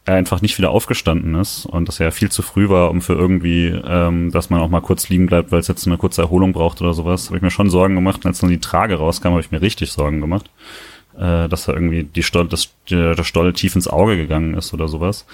er 0.06 0.16
einfach 0.16 0.42
nicht 0.42 0.58
wieder 0.58 0.72
aufgestanden 0.72 1.36
ist 1.36 1.66
und 1.66 1.88
das 1.88 2.00
ja 2.00 2.10
viel 2.10 2.32
zu 2.32 2.42
früh 2.42 2.70
war, 2.70 2.90
um 2.90 3.02
für 3.02 3.14
irgendwie, 3.14 3.68
ähm, 3.68 4.32
dass 4.32 4.50
man 4.50 4.60
auch 4.62 4.70
mal 4.70 4.82
kurz 4.82 5.10
liegen 5.10 5.28
bleibt, 5.28 5.52
weil 5.52 5.60
es 5.60 5.68
jetzt 5.68 5.86
eine 5.86 5.98
kurze 5.98 6.24
Erholung 6.24 6.54
braucht 6.54 6.82
oder 6.82 6.94
sowas, 6.94 7.28
habe 7.28 7.38
ich 7.38 7.44
mir 7.44 7.52
schon 7.52 7.70
Sorgen 7.70 7.96
gemacht. 7.96 8.24
Und 8.24 8.28
als 8.28 8.40
dann 8.40 8.50
die 8.50 8.60
Trage 8.60 8.96
rauskam, 8.96 9.30
habe 9.30 9.42
ich 9.42 9.52
mir 9.52 9.62
richtig 9.62 9.92
Sorgen 9.92 10.20
gemacht, 10.20 10.50
äh, 11.18 11.48
dass 11.48 11.66
da 11.66 11.74
irgendwie 11.74 12.04
die 12.04 12.24
Stoll, 12.24 12.48
das, 12.48 12.70
der, 12.90 13.22
Stoll 13.24 13.54
tief 13.54 13.76
ins 13.76 13.88
Auge 13.88 14.18
gegangen 14.18 14.54
ist 14.54 14.74
oder 14.74 14.88
sowas. 14.88 15.26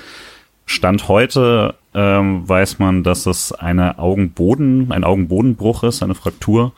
Stand 0.66 1.08
heute 1.08 1.76
ähm, 1.94 2.48
weiß 2.48 2.80
man, 2.80 3.04
dass 3.04 3.26
es 3.26 3.54
eine 3.54 4.00
Augenboden, 4.00 4.92
ein 4.92 5.06
Augenbodenbruch 5.06 5.84
ist, 5.84 6.04
eine 6.04 6.13
Fraktur, 6.13 6.74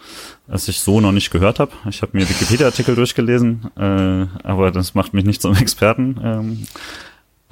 was 0.46 0.68
ich 0.68 0.80
so 0.80 1.02
noch 1.02 1.12
nicht 1.12 1.32
gehört 1.32 1.60
habe. 1.60 1.72
Ich 1.90 2.04
habe 2.04 2.16
mir 2.16 2.30
Wikipedia-Artikel 2.30 2.96
durchgelesen, 2.96 3.72
äh, 3.76 4.48
aber 4.48 4.72
das 4.72 4.94
macht 4.94 5.14
mich 5.14 5.26
nicht 5.26 5.42
zum 5.42 5.56
Experten. 5.58 6.20
Ähm, 6.24 6.68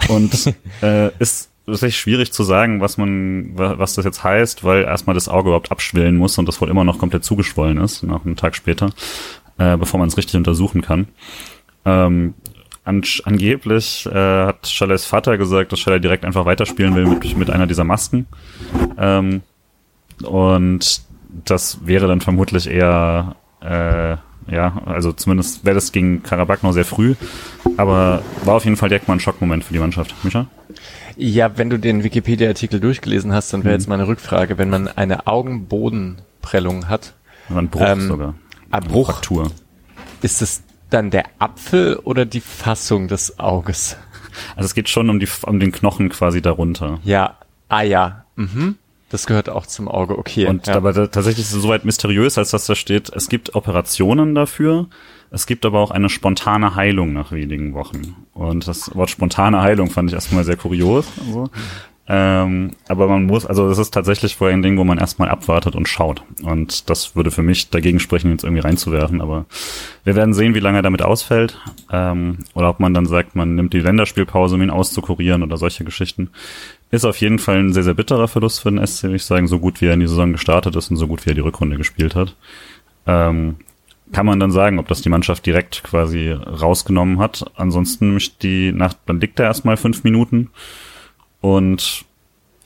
und 0.09 0.53
äh, 0.83 1.09
ist 1.17 1.49
wirklich 1.65 1.97
schwierig 1.97 2.31
zu 2.31 2.43
sagen, 2.43 2.81
was 2.81 2.97
man, 2.97 3.51
was 3.55 3.95
das 3.95 4.05
jetzt 4.05 4.23
heißt, 4.23 4.63
weil 4.63 4.83
erstmal 4.83 5.13
das 5.13 5.27
Auge 5.27 5.49
überhaupt 5.49 5.71
abschwellen 5.71 6.15
muss 6.15 6.37
und 6.37 6.47
das 6.47 6.61
wohl 6.61 6.69
immer 6.69 6.85
noch 6.85 6.97
komplett 6.97 7.25
zugeschwollen 7.25 7.77
ist, 7.77 8.03
nach 8.03 8.23
einem 8.25 8.37
Tag 8.37 8.55
später, 8.55 8.91
äh, 9.57 9.77
bevor 9.77 9.99
man 9.99 10.07
es 10.07 10.17
richtig 10.17 10.35
untersuchen 10.35 10.81
kann. 10.81 11.07
Ähm, 11.85 12.33
an, 12.87 13.03
angeblich 13.25 14.05
äh, 14.05 14.45
hat 14.45 14.63
Chalets 14.63 15.05
Vater 15.05 15.37
gesagt, 15.37 15.71
dass 15.71 15.79
Chalet 15.79 16.03
direkt 16.03 16.25
einfach 16.25 16.45
weiterspielen 16.45 16.95
will 16.95 17.05
mit, 17.05 17.37
mit 17.37 17.49
einer 17.49 17.67
dieser 17.67 17.83
Masken. 17.83 18.27
Ähm, 18.97 19.41
und 20.23 21.01
das 21.45 21.85
wäre 21.85 22.07
dann 22.07 22.21
vermutlich 22.21 22.67
eher, 22.67 23.35
äh, 23.61 24.15
ja, 24.49 24.81
also 24.85 25.11
zumindest 25.11 25.65
wäre 25.65 25.75
das 25.75 25.91
gegen 25.91 26.23
Karabakh 26.23 26.63
noch 26.63 26.71
sehr 26.71 26.85
früh, 26.85 27.15
aber 27.75 28.21
war 28.45 28.55
auf 28.55 28.63
jeden 28.63 28.77
Fall 28.77 28.89
direkt 28.89 29.07
mal 29.07 29.15
ein 29.15 29.19
Schockmoment 29.19 29.65
für 29.65 29.73
die 29.73 29.79
Mannschaft. 29.79 30.15
Micha? 30.23 30.47
Ja, 31.17 31.57
wenn 31.57 31.69
du 31.69 31.77
den 31.77 32.03
Wikipedia-Artikel 32.03 32.79
durchgelesen 32.79 33.33
hast, 33.33 33.51
dann 33.51 33.63
wäre 33.63 33.73
mhm. 33.73 33.79
jetzt 33.79 33.89
meine 33.89 34.07
Rückfrage, 34.07 34.57
wenn 34.57 34.69
man 34.69 34.87
eine 34.87 35.27
Augenbodenprellung 35.27 36.87
hat. 36.87 37.13
Ein 37.49 37.67
Bruch 37.69 37.81
ähm, 37.85 38.07
sogar. 38.07 38.35
Ein 38.71 38.83
Bruch. 38.83 39.07
Fraktur. 39.11 39.51
Ist 40.21 40.41
es 40.41 40.63
dann 40.89 41.09
der 41.09 41.25
Apfel 41.39 41.97
oder 41.97 42.25
die 42.25 42.41
Fassung 42.41 43.07
des 43.07 43.39
Auges? 43.39 43.97
Also 44.55 44.67
es 44.67 44.75
geht 44.75 44.89
schon 44.89 45.09
um, 45.09 45.19
die, 45.19 45.27
um 45.43 45.59
den 45.59 45.71
Knochen 45.71 46.09
quasi 46.09 46.41
darunter. 46.41 46.99
Ja, 47.03 47.37
ah 47.69 47.81
ja, 47.81 48.25
mhm. 48.35 48.75
Das 49.09 49.25
gehört 49.25 49.47
auch 49.47 49.65
zum 49.65 49.87
Auge, 49.87 50.17
okay. 50.17 50.47
Und 50.47 50.67
ja. 50.67 50.75
aber 50.75 50.91
da, 50.91 51.07
tatsächlich 51.07 51.45
ist 51.45 51.53
es 51.53 51.61
soweit 51.61 51.85
mysteriös, 51.85 52.37
als 52.37 52.51
dass 52.51 52.65
da 52.65 52.75
steht, 52.75 53.09
es 53.15 53.29
gibt 53.29 53.55
Operationen 53.55 54.35
dafür, 54.35 54.87
es 55.31 55.45
gibt 55.47 55.65
aber 55.65 55.79
auch 55.79 55.91
eine 55.91 56.09
spontane 56.09 56.75
Heilung 56.75 57.13
nach 57.13 57.31
wenigen 57.31 57.73
Wochen. 57.73 58.15
Und 58.33 58.67
das 58.67 58.93
Wort 58.95 59.09
spontane 59.09 59.61
Heilung 59.61 59.89
fand 59.89 60.09
ich 60.09 60.13
erstmal 60.13 60.43
sehr 60.43 60.57
kurios. 60.57 61.07
Also. 61.25 61.49
Ähm, 62.09 62.71
aber 62.87 63.07
man 63.07 63.25
muss, 63.25 63.45
also 63.45 63.67
es 63.67 63.77
ist 63.77 63.93
tatsächlich 63.93 64.37
vor 64.37 64.47
ein 64.47 64.61
Ding, 64.61 64.77
wo 64.77 64.85
man 64.85 64.97
erstmal 64.97 65.27
abwartet 65.27 65.75
und 65.75 65.89
schaut. 65.89 66.23
Und 66.41 66.89
das 66.89 67.17
würde 67.17 67.31
für 67.31 67.43
mich 67.43 67.69
dagegen 67.69 67.99
sprechen, 67.99 68.31
jetzt 68.31 68.45
irgendwie 68.45 68.61
reinzuwerfen. 68.61 69.19
Aber 69.19 69.45
wir 70.05 70.15
werden 70.15 70.33
sehen, 70.33 70.55
wie 70.55 70.61
lange 70.61 70.79
er 70.79 70.83
damit 70.83 71.01
ausfällt. 71.01 71.59
Ähm, 71.91 72.39
oder 72.53 72.69
ob 72.69 72.79
man 72.79 72.93
dann 72.93 73.05
sagt, 73.05 73.35
man 73.35 73.55
nimmt 73.55 73.73
die 73.73 73.81
Länderspielpause, 73.81 74.55
um 74.55 74.61
ihn 74.61 74.69
auszukurieren 74.69 75.43
oder 75.43 75.57
solche 75.57 75.83
Geschichten. 75.83 76.29
Ist 76.91 77.03
auf 77.03 77.17
jeden 77.17 77.39
Fall 77.39 77.57
ein 77.57 77.73
sehr, 77.73 77.83
sehr 77.83 77.93
bitterer 77.93 78.29
Verlust 78.29 78.61
für 78.61 78.71
den 78.71 78.85
SC, 78.85 79.03
würde 79.03 79.17
ich 79.17 79.25
sagen, 79.25 79.47
so 79.47 79.59
gut 79.59 79.81
wie 79.81 79.87
er 79.87 79.93
in 79.93 79.99
die 79.99 80.07
Saison 80.07 80.31
gestartet 80.31 80.77
ist 80.77 80.89
und 80.89 80.95
so 80.95 81.07
gut 81.07 81.25
wie 81.25 81.31
er 81.31 81.35
die 81.35 81.41
Rückrunde 81.41 81.75
gespielt 81.75 82.15
hat. 82.15 82.37
Ähm, 83.05 83.57
kann 84.13 84.25
man 84.25 84.39
dann 84.39 84.51
sagen, 84.51 84.79
ob 84.79 84.87
das 84.87 85.01
die 85.01 85.09
Mannschaft 85.09 85.45
direkt 85.45 85.83
quasi 85.83 86.31
rausgenommen 86.31 87.19
hat. 87.19 87.51
Ansonsten 87.55 88.17
die 88.41 88.71
Nacht, 88.71 88.97
dann 89.05 89.19
liegt 89.19 89.37
er 89.39 89.47
erstmal 89.47 89.75
fünf 89.75 90.05
Minuten 90.05 90.49
und 91.55 92.05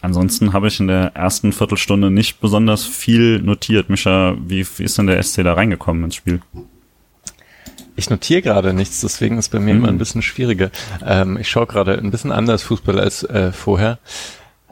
ansonsten 0.01 0.53
habe 0.53 0.67
ich 0.67 0.79
in 0.79 0.87
der 0.87 1.15
ersten 1.15 1.53
Viertelstunde 1.53 2.09
nicht 2.09 2.39
besonders 2.39 2.83
viel 2.83 3.39
notiert. 3.41 3.89
Micha, 3.89 4.35
wie, 4.39 4.65
wie 4.77 4.83
ist 4.83 4.97
denn 4.97 5.07
der 5.07 5.21
SC 5.21 5.43
da 5.43 5.53
reingekommen 5.53 6.05
ins 6.05 6.15
Spiel? 6.15 6.41
Ich 7.95 8.09
notiere 8.09 8.41
gerade 8.41 8.73
nichts, 8.73 9.01
deswegen 9.01 9.37
ist 9.37 9.49
bei 9.49 9.59
mir 9.59 9.73
mhm. 9.73 9.81
immer 9.81 9.89
ein 9.89 9.97
bisschen 9.97 10.21
schwieriger. 10.21 10.71
Ähm, 11.05 11.37
ich 11.37 11.49
schaue 11.49 11.67
gerade 11.67 11.97
ein 11.97 12.09
bisschen 12.09 12.31
anders 12.31 12.63
Fußball 12.63 12.99
als 12.99 13.23
äh, 13.23 13.51
vorher, 13.51 13.99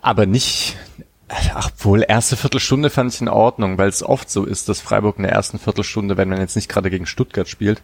aber 0.01 0.25
nicht, 0.25 0.77
ach 1.53 1.69
wohl, 1.79 2.03
erste 2.07 2.37
Viertelstunde 2.37 2.89
fand 2.89 3.13
ich 3.13 3.21
in 3.21 3.27
Ordnung, 3.27 3.77
weil 3.77 3.89
es 3.89 4.01
oft 4.01 4.31
so 4.31 4.45
ist, 4.45 4.69
dass 4.69 4.81
Freiburg 4.81 5.17
in 5.17 5.23
der 5.23 5.33
ersten 5.33 5.59
Viertelstunde, 5.59 6.17
wenn 6.17 6.29
man 6.29 6.39
jetzt 6.39 6.55
nicht 6.55 6.69
gerade 6.69 6.89
gegen 6.89 7.05
Stuttgart 7.05 7.47
spielt, 7.47 7.83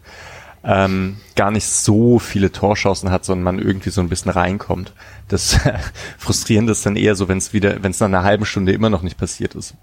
ähm, 0.66 1.18
gar 1.36 1.52
nicht 1.52 1.66
so 1.66 2.18
viele 2.18 2.50
Torchancen 2.50 3.10
hat, 3.10 3.24
sondern 3.24 3.44
man 3.44 3.58
irgendwie 3.64 3.90
so 3.90 4.00
ein 4.00 4.08
bisschen 4.08 4.32
reinkommt. 4.32 4.92
Das 5.28 5.58
Frustrierende 6.18 6.72
ist 6.72 6.84
dann 6.84 6.96
eher 6.96 7.14
so, 7.14 7.28
wenn 7.28 7.38
es 7.38 7.52
wieder, 7.52 7.82
wenn 7.82 7.92
es 7.92 8.00
nach 8.00 8.08
einer 8.08 8.24
halben 8.24 8.44
Stunde 8.44 8.72
immer 8.72 8.90
noch 8.90 9.02
nicht 9.02 9.16
passiert 9.16 9.54
ist. 9.54 9.74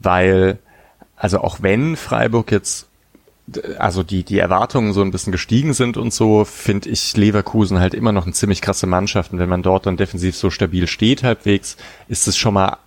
Weil, 0.00 0.58
also 1.16 1.40
auch 1.40 1.58
wenn 1.60 1.96
Freiburg 1.96 2.50
jetzt 2.50 2.86
also 3.78 4.02
die, 4.02 4.22
die 4.22 4.38
Erwartungen 4.38 4.94
so 4.94 5.02
ein 5.02 5.10
bisschen 5.10 5.30
gestiegen 5.30 5.74
sind 5.74 5.98
und 5.98 6.14
so, 6.14 6.46
finde 6.46 6.88
ich 6.88 7.14
Leverkusen 7.14 7.78
halt 7.78 7.92
immer 7.92 8.10
noch 8.10 8.24
eine 8.24 8.32
ziemlich 8.32 8.62
krasse 8.62 8.86
Mannschaft. 8.86 9.32
Und 9.32 9.38
wenn 9.38 9.50
man 9.50 9.62
dort 9.62 9.84
dann 9.84 9.98
defensiv 9.98 10.34
so 10.34 10.48
stabil 10.48 10.86
steht 10.86 11.22
halbwegs, 11.22 11.76
ist 12.08 12.26
es 12.26 12.38
schon 12.38 12.54
mal 12.54 12.78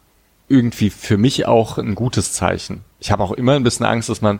irgendwie 0.49 0.89
für 0.89 1.17
mich 1.17 1.45
auch 1.45 1.77
ein 1.77 1.93
gutes 1.93 2.33
Zeichen. 2.33 2.81
Ich 2.99 3.11
habe 3.11 3.23
auch 3.23 3.33
immer 3.33 3.53
ein 3.53 3.63
bisschen 3.63 3.85
Angst, 3.85 4.09
dass 4.09 4.21
man 4.21 4.39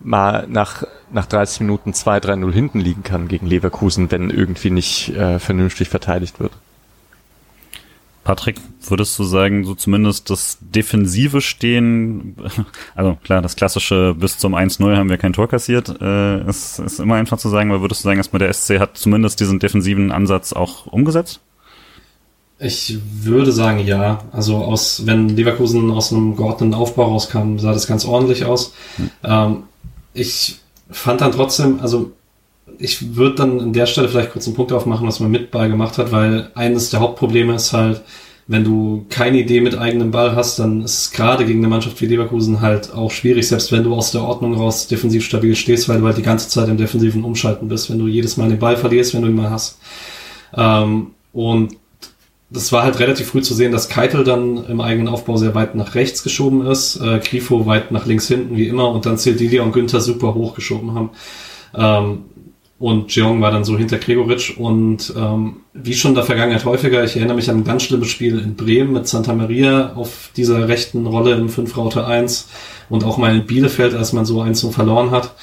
mal 0.00 0.46
nach, 0.48 0.84
nach 1.12 1.26
30 1.26 1.60
Minuten 1.60 1.92
2-3-0 1.92 2.52
hinten 2.52 2.80
liegen 2.80 3.02
kann 3.02 3.28
gegen 3.28 3.46
Leverkusen, 3.46 4.10
wenn 4.10 4.30
irgendwie 4.30 4.70
nicht 4.70 5.10
äh, 5.10 5.38
vernünftig 5.38 5.88
verteidigt 5.88 6.40
wird. 6.40 6.52
Patrick, 8.22 8.56
würdest 8.86 9.18
du 9.18 9.24
sagen, 9.24 9.64
so 9.64 9.74
zumindest 9.74 10.28
das 10.28 10.58
defensive 10.60 11.40
Stehen, 11.40 12.36
also 12.94 13.16
klar, 13.24 13.40
das 13.40 13.56
klassische 13.56 14.14
bis 14.14 14.38
zum 14.38 14.54
1-0 14.54 14.96
haben 14.96 15.08
wir 15.08 15.18
kein 15.18 15.32
Tor 15.32 15.48
kassiert, 15.48 16.00
äh, 16.00 16.46
ist, 16.48 16.78
ist 16.78 17.00
immer 17.00 17.14
einfach 17.14 17.38
zu 17.38 17.48
sagen, 17.48 17.70
aber 17.70 17.80
würdest 17.80 18.02
du 18.02 18.08
sagen, 18.08 18.18
erstmal 18.18 18.40
der 18.40 18.52
SC 18.52 18.78
hat 18.78 18.96
zumindest 18.96 19.40
diesen 19.40 19.58
defensiven 19.58 20.12
Ansatz 20.12 20.52
auch 20.52 20.86
umgesetzt? 20.86 21.40
Ich 22.62 22.98
würde 23.22 23.52
sagen, 23.52 23.78
ja. 23.86 24.22
Also 24.32 24.58
aus, 24.58 25.06
wenn 25.06 25.30
Leverkusen 25.30 25.90
aus 25.90 26.12
einem 26.12 26.36
geordneten 26.36 26.74
Aufbau 26.74 27.04
rauskam, 27.04 27.58
sah 27.58 27.72
das 27.72 27.86
ganz 27.86 28.04
ordentlich 28.04 28.44
aus. 28.44 28.74
Hm. 28.96 29.10
Ähm, 29.24 29.62
ich 30.14 30.56
fand 30.90 31.20
dann 31.20 31.32
trotzdem, 31.32 31.80
also 31.80 32.12
ich 32.78 33.16
würde 33.16 33.36
dann 33.36 33.60
an 33.60 33.72
der 33.72 33.86
Stelle 33.86 34.08
vielleicht 34.08 34.32
kurz 34.32 34.46
einen 34.46 34.56
Punkt 34.56 34.72
aufmachen, 34.72 35.06
was 35.06 35.20
man 35.20 35.30
mit 35.30 35.50
Ball 35.50 35.68
gemacht 35.68 35.98
hat, 35.98 36.12
weil 36.12 36.50
eines 36.54 36.90
der 36.90 37.00
Hauptprobleme 37.00 37.54
ist 37.54 37.72
halt, 37.72 38.02
wenn 38.46 38.64
du 38.64 39.06
keine 39.08 39.38
Idee 39.38 39.60
mit 39.60 39.78
eigenem 39.78 40.10
Ball 40.10 40.34
hast, 40.34 40.58
dann 40.58 40.82
ist 40.82 40.98
es 40.98 41.10
gerade 41.12 41.44
gegen 41.44 41.60
eine 41.60 41.68
Mannschaft 41.68 42.00
wie 42.00 42.06
Leverkusen 42.06 42.60
halt 42.60 42.92
auch 42.92 43.12
schwierig, 43.12 43.46
selbst 43.46 43.70
wenn 43.70 43.84
du 43.84 43.94
aus 43.94 44.10
der 44.10 44.22
Ordnung 44.22 44.54
raus 44.54 44.88
defensiv 44.88 45.24
stabil 45.24 45.54
stehst, 45.54 45.88
weil 45.88 46.00
du 46.00 46.06
halt 46.06 46.16
die 46.16 46.22
ganze 46.22 46.48
Zeit 46.48 46.68
im 46.68 46.76
defensiven 46.76 47.22
Umschalten 47.22 47.68
bist, 47.68 47.90
wenn 47.90 47.98
du 47.98 48.08
jedes 48.08 48.36
Mal 48.36 48.48
den 48.48 48.58
Ball 48.58 48.76
verlierst, 48.76 49.14
wenn 49.14 49.22
du 49.22 49.28
ihn 49.28 49.36
mal 49.36 49.50
hast. 49.50 49.78
Ähm, 50.56 51.12
und 51.32 51.76
das 52.50 52.72
war 52.72 52.82
halt 52.82 52.98
relativ 52.98 53.28
früh 53.28 53.42
zu 53.42 53.54
sehen, 53.54 53.70
dass 53.70 53.88
Keitel 53.88 54.24
dann 54.24 54.64
im 54.66 54.80
eigenen 54.80 55.08
Aufbau 55.08 55.36
sehr 55.36 55.54
weit 55.54 55.76
nach 55.76 55.94
rechts 55.94 56.24
geschoben 56.24 56.66
ist, 56.66 56.96
äh, 56.96 57.20
Grifo 57.20 57.64
weit 57.66 57.92
nach 57.92 58.06
links 58.06 58.26
hinten, 58.26 58.56
wie 58.56 58.66
immer, 58.66 58.90
und 58.90 59.06
dann 59.06 59.18
Sildilia 59.18 59.62
und 59.62 59.72
Günther 59.72 60.00
super 60.00 60.34
hochgeschoben 60.34 60.94
haben. 60.94 61.10
Ähm, 61.74 62.24
und 62.80 63.14
Jeong 63.14 63.42
war 63.42 63.50
dann 63.50 63.62
so 63.62 63.76
hinter 63.76 63.98
Gregoritsch 63.98 64.56
und 64.56 65.12
ähm, 65.14 65.56
wie 65.74 65.92
schon 65.92 66.12
in 66.12 66.14
der 66.14 66.24
Vergangenheit 66.24 66.64
häufiger, 66.64 67.04
ich 67.04 67.14
erinnere 67.14 67.36
mich 67.36 67.50
an 67.50 67.58
ein 67.58 67.64
ganz 67.64 67.82
schlimmes 67.82 68.08
Spiel 68.08 68.38
in 68.38 68.56
Bremen 68.56 68.94
mit 68.94 69.06
Santa 69.06 69.34
Maria 69.34 69.92
auf 69.94 70.30
dieser 70.34 70.66
rechten 70.66 71.06
Rolle 71.06 71.34
im 71.34 71.50
5 71.50 71.76
Raute 71.76 72.06
1 72.06 72.48
und 72.88 73.04
auch 73.04 73.18
mal 73.18 73.36
in 73.36 73.44
Bielefeld, 73.44 73.94
als 73.94 74.14
man 74.14 74.24
so 74.24 74.40
eins 74.40 74.60
so 74.60 74.70
verloren 74.70 75.10
hat. 75.10 75.34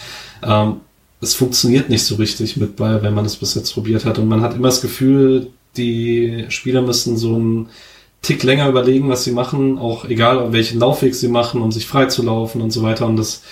Ähm, 0.43 0.77
es 1.21 1.35
funktioniert 1.35 1.89
nicht 1.89 2.03
so 2.03 2.15
richtig 2.15 2.57
mit 2.57 2.75
Ball, 2.75 3.03
wenn 3.03 3.13
man 3.13 3.25
es 3.25 3.35
bis 3.35 3.53
jetzt 3.53 3.71
probiert 3.71 4.03
hat 4.03 4.17
und 4.17 4.27
man 4.27 4.41
hat 4.41 4.55
immer 4.55 4.69
das 4.69 4.81
Gefühl, 4.81 5.51
die 5.77 6.45
Spieler 6.49 6.81
müssen 6.81 7.17
so 7.17 7.35
einen 7.35 7.69
Tick 8.21 8.43
länger 8.43 8.67
überlegen, 8.67 9.09
was 9.09 9.23
sie 9.23 9.31
machen, 9.31 9.77
auch 9.77 10.05
egal 10.05 10.51
welchen 10.51 10.79
Laufweg 10.79 11.15
sie 11.15 11.27
machen, 11.29 11.61
um 11.61 11.71
sich 11.71 11.85
frei 11.85 12.05
zu 12.05 12.23
laufen 12.23 12.61
und 12.61 12.71
so 12.71 12.81
weiter 12.81 13.05
und 13.05 13.17
das 13.17 13.43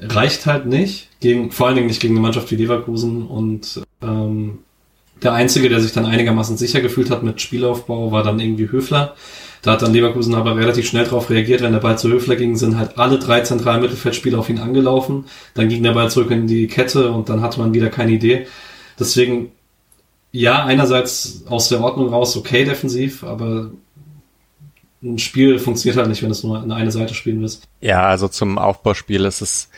reicht 0.00 0.46
halt 0.46 0.66
nicht, 0.66 1.08
gegen, 1.20 1.50
vor 1.50 1.66
allen 1.66 1.76
Dingen 1.76 1.88
nicht 1.88 2.00
gegen 2.00 2.14
eine 2.14 2.22
Mannschaft 2.22 2.50
wie 2.50 2.56
Leverkusen. 2.56 3.26
Und 3.26 3.82
ähm, 4.02 4.58
der 5.22 5.32
Einzige, 5.32 5.68
der 5.68 5.80
sich 5.80 5.92
dann 5.92 6.06
einigermaßen 6.06 6.56
sicher 6.56 6.80
gefühlt 6.80 7.10
hat 7.10 7.22
mit 7.22 7.40
Spielaufbau, 7.40 8.12
war 8.12 8.22
dann 8.22 8.38
irgendwie 8.38 8.70
Höfler. 8.70 9.14
Da 9.62 9.72
hat 9.72 9.82
dann 9.82 9.92
Leverkusen 9.92 10.34
aber 10.36 10.56
relativ 10.56 10.86
schnell 10.86 11.04
darauf 11.04 11.30
reagiert, 11.30 11.62
wenn 11.62 11.72
der 11.72 11.80
Ball 11.80 11.98
zu 11.98 12.08
Höfler 12.08 12.36
ging, 12.36 12.56
sind 12.56 12.78
halt 12.78 12.96
alle 12.96 13.18
drei 13.18 13.40
zentralen 13.40 13.82
Mittelfeldspieler 13.82 14.38
auf 14.38 14.48
ihn 14.48 14.58
angelaufen. 14.58 15.24
Dann 15.54 15.68
ging 15.68 15.82
der 15.82 15.92
Ball 15.92 16.10
zurück 16.10 16.30
in 16.30 16.46
die 16.46 16.68
Kette 16.68 17.10
und 17.10 17.28
dann 17.28 17.42
hatte 17.42 17.58
man 17.58 17.74
wieder 17.74 17.88
keine 17.88 18.12
Idee. 18.12 18.46
Deswegen, 19.00 19.50
ja, 20.32 20.64
einerseits 20.64 21.44
aus 21.48 21.68
der 21.68 21.80
Ordnung 21.80 22.08
raus 22.10 22.36
okay 22.36 22.64
defensiv, 22.64 23.24
aber 23.24 23.70
ein 25.02 25.18
Spiel 25.18 25.58
funktioniert 25.58 25.96
halt 25.96 26.08
nicht, 26.08 26.22
wenn 26.22 26.30
es 26.30 26.42
nur 26.42 26.62
in 26.62 26.72
eine 26.72 26.90
Seite 26.90 27.14
spielen 27.14 27.40
willst. 27.40 27.64
Ja, 27.80 28.06
also 28.06 28.28
zum 28.28 28.58
Aufbauspiel 28.58 29.24
ist 29.24 29.40
es, 29.40 29.68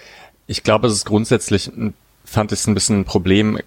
ich 0.46 0.62
glaube, 0.62 0.86
es 0.86 0.94
ist 0.94 1.04
grundsätzlich, 1.04 1.70
fand 2.24 2.52
ich 2.52 2.60
es 2.60 2.66
ein 2.66 2.74
bisschen 2.74 3.00
ein 3.00 3.04
Problem, 3.04 3.58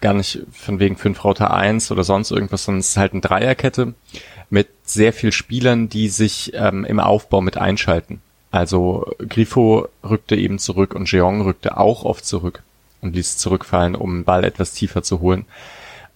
gar, 0.00 0.14
nicht 0.14 0.40
von 0.52 0.78
wegen 0.78 0.96
5 0.96 1.24
Router 1.24 1.52
1 1.52 1.90
oder 1.90 2.04
sonst 2.04 2.30
irgendwas, 2.30 2.64
sondern 2.64 2.80
es 2.80 2.90
ist 2.90 2.96
halt 2.96 3.12
eine 3.12 3.20
Dreierkette 3.20 3.94
mit 4.48 4.68
sehr 4.84 5.12
viel 5.12 5.32
Spielern, 5.32 5.88
die 5.88 6.08
sich 6.08 6.52
ähm, 6.54 6.84
im 6.84 7.00
Aufbau 7.00 7.40
mit 7.40 7.56
einschalten. 7.56 8.20
Also 8.50 9.10
Grifo 9.18 9.88
rückte 10.04 10.36
eben 10.36 10.58
zurück 10.58 10.94
und 10.94 11.10
Jeong 11.10 11.40
rückte 11.40 11.78
auch 11.78 12.04
oft 12.04 12.26
zurück 12.26 12.62
und 13.00 13.16
ließ 13.16 13.38
zurückfallen, 13.38 13.94
um 13.94 14.18
den 14.18 14.24
Ball 14.24 14.44
etwas 14.44 14.72
tiefer 14.74 15.02
zu 15.02 15.20
holen. 15.20 15.46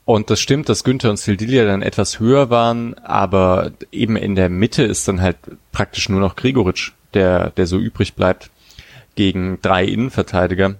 Und 0.06 0.30
das 0.30 0.38
stimmt, 0.38 0.68
dass 0.68 0.84
Günther 0.84 1.10
und 1.10 1.18
Sildilia 1.18 1.64
dann 1.64 1.82
etwas 1.82 2.20
höher 2.20 2.48
waren, 2.48 2.94
aber 2.98 3.72
eben 3.90 4.14
in 4.14 4.36
der 4.36 4.48
Mitte 4.48 4.84
ist 4.84 5.08
dann 5.08 5.20
halt 5.20 5.36
praktisch 5.72 6.08
nur 6.08 6.20
noch 6.20 6.36
Gregoritsch, 6.36 6.92
der, 7.12 7.50
der 7.50 7.66
so 7.66 7.76
übrig 7.76 8.14
bleibt 8.14 8.50
gegen 9.16 9.58
drei 9.62 9.84
Innenverteidiger. 9.84 10.76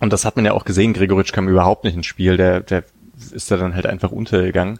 Und 0.00 0.12
das 0.14 0.24
hat 0.24 0.36
man 0.36 0.46
ja 0.46 0.52
auch 0.52 0.64
gesehen, 0.64 0.94
Gregoritsch 0.94 1.34
kam 1.34 1.48
überhaupt 1.48 1.84
nicht 1.84 1.96
ins 1.96 2.06
Spiel, 2.06 2.38
der, 2.38 2.60
der 2.60 2.84
ist 3.30 3.50
da 3.50 3.58
dann 3.58 3.74
halt 3.74 3.84
einfach 3.84 4.10
untergegangen. 4.10 4.78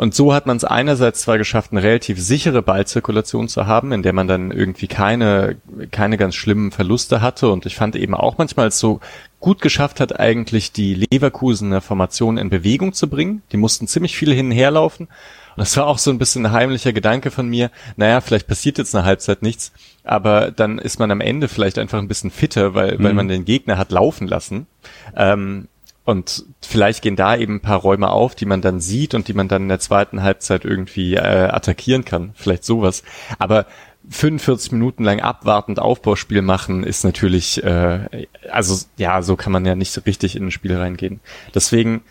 Und 0.00 0.14
so 0.14 0.32
hat 0.32 0.46
man 0.46 0.56
es 0.56 0.64
einerseits 0.64 1.20
zwar 1.20 1.36
geschafft, 1.36 1.72
eine 1.72 1.82
relativ 1.82 2.18
sichere 2.18 2.62
Ballzirkulation 2.62 3.48
zu 3.48 3.66
haben, 3.66 3.92
in 3.92 4.02
der 4.02 4.14
man 4.14 4.26
dann 4.26 4.50
irgendwie 4.50 4.86
keine, 4.86 5.58
keine 5.90 6.16
ganz 6.16 6.36
schlimmen 6.36 6.70
Verluste 6.70 7.20
hatte. 7.20 7.50
Und 7.50 7.66
ich 7.66 7.76
fand 7.76 7.96
eben 7.96 8.14
auch 8.14 8.38
manchmal 8.38 8.70
so 8.70 9.00
gut 9.40 9.60
geschafft 9.60 10.00
hat, 10.00 10.18
eigentlich 10.18 10.72
die 10.72 10.94
Leverkusener 10.94 11.82
Formation 11.82 12.38
in 12.38 12.48
Bewegung 12.48 12.94
zu 12.94 13.10
bringen. 13.10 13.42
Die 13.52 13.58
mussten 13.58 13.88
ziemlich 13.88 14.16
viel 14.16 14.32
hin 14.32 14.46
und 14.46 14.52
her 14.52 14.70
laufen. 14.70 15.04
Und 15.04 15.58
das 15.58 15.76
war 15.76 15.86
auch 15.86 15.98
so 15.98 16.10
ein 16.10 16.18
bisschen 16.18 16.46
ein 16.46 16.52
heimlicher 16.52 16.94
Gedanke 16.94 17.30
von 17.30 17.46
mir. 17.46 17.70
Naja, 17.96 18.22
vielleicht 18.22 18.46
passiert 18.46 18.78
jetzt 18.78 18.94
eine 18.96 19.04
Halbzeit 19.04 19.42
nichts, 19.42 19.70
aber 20.02 20.50
dann 20.50 20.78
ist 20.78 20.98
man 20.98 21.10
am 21.10 21.20
Ende 21.20 21.46
vielleicht 21.46 21.76
einfach 21.76 21.98
ein 21.98 22.08
bisschen 22.08 22.30
fitter, 22.30 22.72
weil, 22.72 22.96
mhm. 22.96 23.02
weil 23.02 23.12
man 23.12 23.28
den 23.28 23.44
Gegner 23.44 23.76
hat 23.76 23.92
laufen 23.92 24.26
lassen. 24.26 24.66
Ähm, 25.14 25.68
und 26.10 26.44
vielleicht 26.60 27.02
gehen 27.02 27.14
da 27.14 27.36
eben 27.36 27.54
ein 27.54 27.60
paar 27.60 27.78
Räume 27.78 28.10
auf, 28.10 28.34
die 28.34 28.44
man 28.44 28.60
dann 28.60 28.80
sieht 28.80 29.14
und 29.14 29.28
die 29.28 29.32
man 29.32 29.46
dann 29.46 29.62
in 29.62 29.68
der 29.68 29.78
zweiten 29.78 30.22
Halbzeit 30.24 30.64
irgendwie 30.64 31.14
äh, 31.14 31.20
attackieren 31.20 32.04
kann. 32.04 32.32
Vielleicht 32.34 32.64
sowas. 32.64 33.04
Aber 33.38 33.66
45 34.08 34.72
Minuten 34.72 35.04
lang 35.04 35.20
abwartend 35.20 35.78
Aufbauspiel 35.78 36.42
machen, 36.42 36.82
ist 36.82 37.04
natürlich, 37.04 37.62
äh, 37.62 38.26
also 38.50 38.84
ja, 38.96 39.22
so 39.22 39.36
kann 39.36 39.52
man 39.52 39.64
ja 39.64 39.76
nicht 39.76 39.92
so 39.92 40.00
richtig 40.00 40.34
in 40.34 40.46
ein 40.46 40.50
Spiel 40.50 40.76
reingehen. 40.76 41.20
Deswegen 41.54 42.02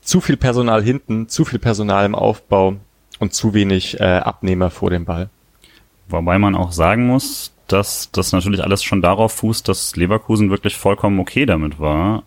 zu 0.00 0.20
viel 0.20 0.36
Personal 0.36 0.82
hinten, 0.82 1.28
zu 1.28 1.44
viel 1.44 1.60
Personal 1.60 2.06
im 2.06 2.16
Aufbau 2.16 2.74
und 3.20 3.34
zu 3.34 3.54
wenig 3.54 4.00
äh, 4.00 4.04
Abnehmer 4.04 4.70
vor 4.70 4.90
dem 4.90 5.04
Ball. 5.04 5.30
Wobei 6.08 6.40
man 6.40 6.56
auch 6.56 6.72
sagen 6.72 7.06
muss, 7.06 7.52
dass 7.68 8.10
das 8.10 8.32
natürlich 8.32 8.64
alles 8.64 8.82
schon 8.82 9.00
darauf 9.00 9.32
fußt, 9.34 9.68
dass 9.68 9.94
Leverkusen 9.94 10.50
wirklich 10.50 10.76
vollkommen 10.76 11.20
okay 11.20 11.46
damit 11.46 11.78
war, 11.78 12.24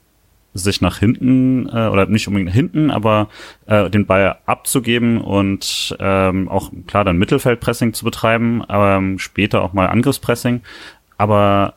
sich 0.54 0.82
nach 0.82 0.98
hinten 0.98 1.68
äh, 1.68 1.88
oder 1.88 2.08
nicht 2.08 2.28
unbedingt 2.28 2.54
hinten, 2.54 2.90
aber 2.90 3.30
äh, 3.66 3.90
den 3.90 4.06
Ball 4.06 4.38
abzugeben 4.46 5.22
und 5.22 5.96
ähm, 6.00 6.50
auch 6.50 6.72
klar 6.88 7.04
dann 7.04 7.18
Mittelfeldpressing 7.18 7.94
zu 7.94 8.06
betreiben, 8.06 8.64
aber 8.64 8.98
ähm, 8.98 9.20
später 9.20 9.62
auch 9.62 9.74
mal 9.74 9.88
Angriffspressing, 9.88 10.62
aber 11.18 11.76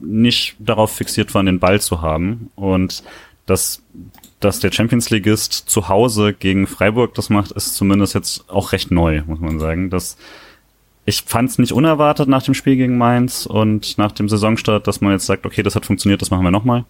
nicht 0.00 0.56
darauf 0.58 0.94
fixiert 0.94 1.34
waren, 1.34 1.46
den 1.46 1.60
Ball 1.60 1.80
zu 1.80 2.00
haben 2.00 2.50
und 2.54 3.02
dass 3.46 3.82
dass 4.40 4.60
der 4.60 4.72
Champions 4.72 5.08
Leagueist 5.08 5.52
zu 5.52 5.88
Hause 5.88 6.34
gegen 6.34 6.66
Freiburg 6.66 7.14
das 7.14 7.30
macht, 7.30 7.52
ist 7.52 7.76
zumindest 7.76 8.14
jetzt 8.14 8.50
auch 8.50 8.72
recht 8.72 8.90
neu, 8.90 9.22
muss 9.26 9.40
man 9.40 9.58
sagen. 9.58 9.88
Das 9.88 10.18
ich 11.06 11.22
fand 11.22 11.50
es 11.50 11.58
nicht 11.58 11.72
unerwartet 11.72 12.28
nach 12.28 12.42
dem 12.42 12.54
Spiel 12.54 12.76
gegen 12.76 12.96
Mainz 12.96 13.46
und 13.46 13.98
nach 13.98 14.12
dem 14.12 14.28
Saisonstart, 14.28 14.86
dass 14.86 15.00
man 15.00 15.12
jetzt 15.12 15.26
sagt, 15.26 15.44
okay, 15.44 15.62
das 15.62 15.76
hat 15.76 15.84
funktioniert, 15.84 16.22
das 16.22 16.30
machen 16.30 16.44
wir 16.44 16.50
nochmal 16.50 16.84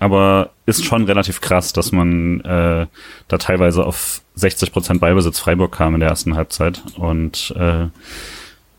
aber 0.00 0.50
ist 0.66 0.84
schon 0.84 1.04
relativ 1.04 1.40
krass, 1.40 1.72
dass 1.72 1.92
man 1.92 2.40
äh, 2.40 2.86
da 3.28 3.38
teilweise 3.38 3.84
auf 3.84 4.22
60 4.34 4.72
Prozent 4.72 5.00
Ballbesitz 5.00 5.38
Freiburg 5.38 5.72
kam 5.72 5.94
in 5.94 6.00
der 6.00 6.08
ersten 6.08 6.34
Halbzeit 6.34 6.82
und 6.96 7.54
äh, 7.56 7.86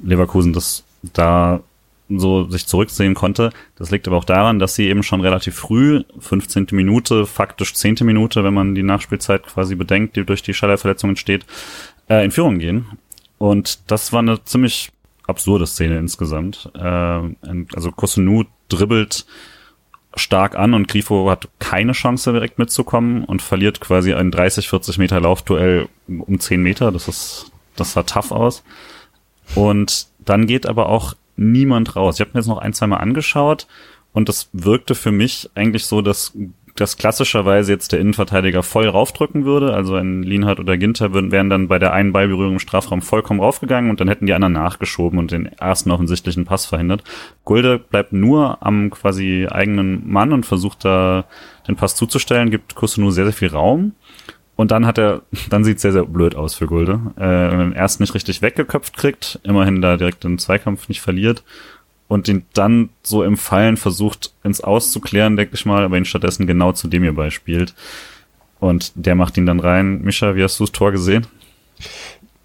Leverkusen 0.04 0.52
das 0.52 0.84
da 1.14 1.62
so 2.10 2.50
sich 2.50 2.66
zurücksehen 2.66 3.14
konnte. 3.14 3.52
Das 3.78 3.92
liegt 3.92 4.08
aber 4.08 4.18
auch 4.18 4.26
daran, 4.26 4.60
dass 4.60 4.76
sie 4.76 4.88
eben 4.88 5.04
schon 5.04 5.22
relativ 5.22 5.56
früh, 5.56 6.04
15. 6.20 6.68
Minute, 6.72 7.26
faktisch 7.26 7.74
10. 7.74 7.98
Minute, 8.02 8.44
wenn 8.44 8.54
man 8.54 8.76
die 8.76 8.84
Nachspielzeit 8.84 9.46
quasi 9.46 9.76
bedenkt, 9.76 10.16
die 10.16 10.26
durch 10.26 10.42
die 10.42 10.54
Schallerverletzung 10.54 11.12
entsteht, 11.12 11.46
äh, 12.10 12.26
in 12.26 12.32
Führung 12.32 12.60
gehen. 12.60 12.86
Und 13.38 13.92
das 13.92 14.12
war 14.12 14.20
eine 14.20 14.44
ziemlich 14.44 14.92
absurde 15.28 15.68
Szene 15.68 16.00
insgesamt. 16.00 16.70
Äh, 16.76 16.80
also 16.82 17.92
Kosunu 17.96 18.44
dribbelt 18.70 19.26
stark 20.16 20.56
an 20.56 20.74
und 20.74 20.88
Grifo 20.88 21.30
hat 21.30 21.48
keine 21.60 21.94
Chance 21.94 22.34
direkt 22.34 22.60
mitzukommen 22.60 23.24
und 23.24 23.42
verliert 23.42 23.80
quasi 23.80 24.14
ein 24.14 24.32
30, 24.32 24.68
40 24.68 24.98
Meter 24.98 25.22
Laufduell 25.22 25.88
um 26.08 26.40
10 26.40 26.62
Meter. 26.62 26.92
Das 26.92 27.08
ist, 27.08 27.52
das 27.76 27.94
sah 27.94 28.04
tough 28.04 28.32
aus. 28.32 28.64
Und 29.56 30.08
dann 30.20 30.48
geht 30.48 30.66
aber 30.66 30.90
auch 30.90 31.16
niemand 31.36 31.96
raus. 31.96 32.16
Ich 32.16 32.22
habe 32.22 32.32
mir 32.34 32.40
jetzt 32.40 32.48
noch 32.48 32.58
ein, 32.58 32.74
zwei 32.74 32.88
Mal 32.88 32.98
angeschaut 32.98 33.68
und 34.14 34.28
das 34.28 34.50
wirkte 34.54 34.96
für 34.96 35.12
mich 35.12 35.50
eigentlich 35.56 35.86
so, 35.86 36.02
dass 36.02 36.34
dass 36.76 36.98
klassischerweise 36.98 37.72
jetzt 37.72 37.92
der 37.92 38.00
Innenverteidiger 38.00 38.64
voll 38.64 38.88
raufdrücken 38.88 39.46
würde, 39.46 39.74
also 39.74 39.96
ein 39.96 40.24
Lienhardt 40.24 40.60
oder 40.60 40.78
Ginter 40.78 41.14
würden, 41.14 41.32
wären 41.32 41.50
dann 41.50 41.68
bei 41.68 41.80
der 41.80 41.94
einen 41.94 42.14
Ballberührung 42.14 42.54
im 42.54 42.60
Strafraum 42.60 43.02
vollkommen 43.02 43.40
raufgegangen 43.40 43.90
und 43.90 44.00
dann 44.00 44.08
hätten 44.08 44.26
die 44.26 44.34
anderen 44.34 44.54
nachgeschoben 44.54 45.20
und 45.20 45.32
den 45.32 45.46
ersten 45.46 45.92
offensichtlichen 45.92 46.46
Pass 46.46 46.66
verhindert. 46.66 47.04
Gulde 47.44 47.80
bleibt 47.80 48.14
nur 48.14 48.66
am 48.66 48.90
quasi 48.90 49.48
eigenen 49.50 50.10
Mann 50.10 50.34
und 50.34 50.46
versucht 50.46 50.86
da 50.86 51.26
den 51.68 51.76
Pass 51.76 51.96
zuzustellen, 51.96 52.52
gibt 52.52 52.76
Kusunu 52.76 53.12
sehr, 53.12 53.26
sehr 53.26 53.34
viel 53.34 53.50
Raum. 53.50 53.94
Und 54.56 54.72
dann 54.72 54.86
hat 54.86 55.00
er, 55.00 55.24
dann 55.50 55.64
sieht 55.64 55.80
sehr, 55.80 55.92
sehr 55.92 56.06
blöd 56.06 56.36
aus 56.36 56.56
für 56.56 56.68
Gulde. 56.68 57.00
Äh, 57.18 57.76
erst 57.76 58.00
nicht 58.00 58.14
richtig 58.14 58.42
weggeköpft 58.42 58.96
kriegt, 58.96 59.40
immerhin 59.44 59.82
da 59.82 59.98
direkt 59.98 60.24
den 60.24 60.38
Zweikampf 60.38 60.88
nicht 60.88 61.02
verliert 61.02 61.44
und 62.12 62.28
ihn 62.28 62.44
dann 62.52 62.90
so 63.04 63.24
im 63.24 63.38
Fallen 63.38 63.78
versucht 63.78 64.34
ins 64.44 64.60
Auszuklären, 64.60 65.38
denke 65.38 65.56
ich 65.56 65.66
mal, 65.66 65.86
aber 65.86 65.96
ihn 65.96 66.04
stattdessen 66.04 66.46
genau 66.46 66.74
zu 66.74 66.90
dem 66.90 67.04
hierbei 67.04 67.30
spielt. 67.30 67.74
Und 68.60 68.92
der 68.96 69.16
macht 69.16 69.38
ihn 69.38 69.46
dann 69.46 69.62
rein. 69.62 70.02
Mischa, 70.02 70.36
wie 70.36 70.44
hast 70.44 70.60
du 70.60 70.66
das 70.66 70.74
Tor 70.74 70.92
gesehen? 70.92 71.26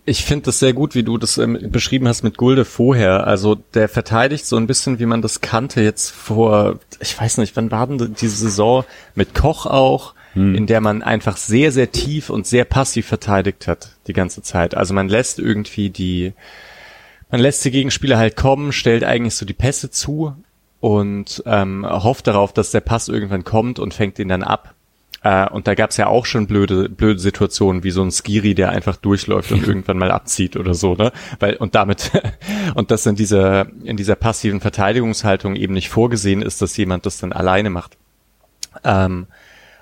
Ich 0.04 0.24
finde 0.24 0.44
das 0.44 0.60
sehr 0.60 0.72
gut, 0.72 0.94
wie 0.94 1.02
du 1.02 1.18
das 1.18 1.36
ähm, 1.38 1.58
beschrieben 1.68 2.06
hast 2.06 2.22
mit 2.22 2.36
Gulde 2.36 2.64
vorher. 2.64 3.26
Also 3.26 3.56
der 3.56 3.88
verteidigt 3.88 4.46
so 4.46 4.56
ein 4.56 4.68
bisschen, 4.68 5.00
wie 5.00 5.06
man 5.06 5.20
das 5.20 5.40
kannte 5.40 5.82
jetzt 5.82 6.10
vor, 6.10 6.78
ich 7.00 7.20
weiß 7.20 7.38
nicht, 7.38 7.56
wann 7.56 7.72
war 7.72 7.88
denn 7.88 8.14
diese 8.14 8.36
Saison 8.36 8.84
mit 9.16 9.34
Koch 9.34 9.66
auch, 9.66 10.14
hm. 10.34 10.54
in 10.54 10.68
der 10.68 10.80
man 10.80 11.02
einfach 11.02 11.36
sehr, 11.36 11.72
sehr 11.72 11.90
tief 11.90 12.30
und 12.30 12.46
sehr 12.46 12.66
passiv 12.66 13.08
verteidigt 13.08 13.66
hat 13.66 13.96
die 14.06 14.12
ganze 14.12 14.42
Zeit. 14.42 14.76
Also 14.76 14.94
man 14.94 15.08
lässt 15.08 15.40
irgendwie 15.40 15.90
die 15.90 16.34
man 17.36 17.42
lässt 17.42 17.62
die 17.66 17.70
Gegenspieler 17.70 18.16
halt 18.16 18.34
kommen, 18.34 18.72
stellt 18.72 19.04
eigentlich 19.04 19.34
so 19.34 19.44
die 19.44 19.52
Pässe 19.52 19.90
zu 19.90 20.34
und 20.80 21.42
ähm, 21.44 21.84
hofft 21.86 22.28
darauf, 22.28 22.54
dass 22.54 22.70
der 22.70 22.80
Pass 22.80 23.08
irgendwann 23.08 23.44
kommt 23.44 23.78
und 23.78 23.92
fängt 23.92 24.18
ihn 24.18 24.28
dann 24.28 24.42
ab. 24.42 24.74
Äh, 25.22 25.46
und 25.50 25.66
da 25.66 25.74
gab's 25.74 25.98
ja 25.98 26.06
auch 26.06 26.24
schon 26.24 26.46
blöde, 26.46 26.88
blöde 26.88 27.18
Situationen, 27.18 27.84
wie 27.84 27.90
so 27.90 28.02
ein 28.02 28.10
Skiri, 28.10 28.54
der 28.54 28.70
einfach 28.70 28.96
durchläuft 28.96 29.52
und 29.52 29.66
irgendwann 29.68 29.98
mal 29.98 30.10
abzieht 30.12 30.56
oder 30.56 30.72
so, 30.72 30.94
ne? 30.94 31.12
Weil, 31.38 31.56
und 31.56 31.74
damit, 31.74 32.10
und 32.74 32.90
das 32.90 33.04
in 33.04 33.16
dieser, 33.16 33.66
in 33.84 33.98
dieser 33.98 34.16
passiven 34.16 34.62
Verteidigungshaltung 34.62 35.56
eben 35.56 35.74
nicht 35.74 35.90
vorgesehen 35.90 36.40
ist, 36.40 36.62
dass 36.62 36.74
jemand 36.78 37.04
das 37.04 37.18
dann 37.18 37.34
alleine 37.34 37.68
macht. 37.68 37.98
Ähm, 38.82 39.26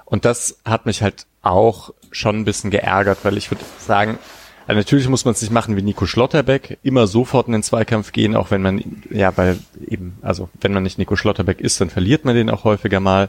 und 0.07 0.25
das 0.25 0.59
hat 0.65 0.87
mich 0.87 1.03
halt 1.03 1.27
auch 1.43 1.95
schon 2.11 2.35
ein 2.35 2.45
bisschen 2.45 2.73
geärgert, 2.73 3.19
weil 3.23 3.37
ich 3.37 3.53
würde 3.53 3.65
sagen, 3.79 4.19
also 4.67 4.79
natürlich 4.79 5.09
muss 5.09 5.25
man 5.25 5.35
es 5.35 5.43
nicht 5.43 5.51
machen 5.51 5.77
wie 5.77 5.83
Nico 5.83 6.07
Schlotterbeck, 6.07 6.79
immer 6.83 7.07
sofort 7.07 7.47
in 7.47 7.53
den 7.53 7.63
Zweikampf 7.63 8.13
gehen, 8.13 8.35
auch 8.35 8.51
wenn 8.51 8.63
man, 8.63 8.83
ja, 9.11 9.37
weil 9.37 9.59
eben, 9.87 10.17
also 10.23 10.49
wenn 10.61 10.73
man 10.73 10.83
nicht 10.83 10.99
Nico 10.99 11.17
Schlotterbeck 11.17 11.61
ist, 11.61 11.81
dann 11.81 11.91
verliert 11.91 12.25
man 12.25 12.35
den 12.35 12.51
auch 12.51 12.65
häufiger 12.65 13.01
mal. 13.01 13.29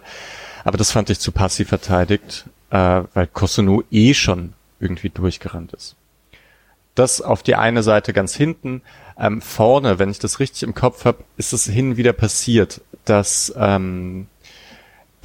Aber 0.64 0.78
das 0.78 0.92
fand 0.92 1.10
ich 1.10 1.20
zu 1.20 1.32
passiv 1.32 1.70
verteidigt, 1.70 2.46
äh, 2.70 3.02
weil 3.14 3.28
Kosono 3.28 3.84
eh 3.92 4.14
schon 4.14 4.54
irgendwie 4.80 5.10
durchgerannt 5.10 5.74
ist. 5.74 5.96
Das 6.96 7.22
auf 7.22 7.44
die 7.44 7.56
eine 7.56 7.84
Seite 7.84 8.14
ganz 8.14 8.34
hinten. 8.34 8.82
Ähm, 9.18 9.42
vorne, 9.42 10.00
wenn 10.00 10.10
ich 10.10 10.20
das 10.20 10.40
richtig 10.40 10.64
im 10.64 10.74
Kopf 10.74 11.06
habe, 11.06 11.24
ist 11.38 11.54
es 11.54 11.66
hin 11.66 11.92
und 11.92 11.98
wieder 11.98 12.14
passiert, 12.14 12.82
dass 13.04 13.54
ähm, 13.58 14.28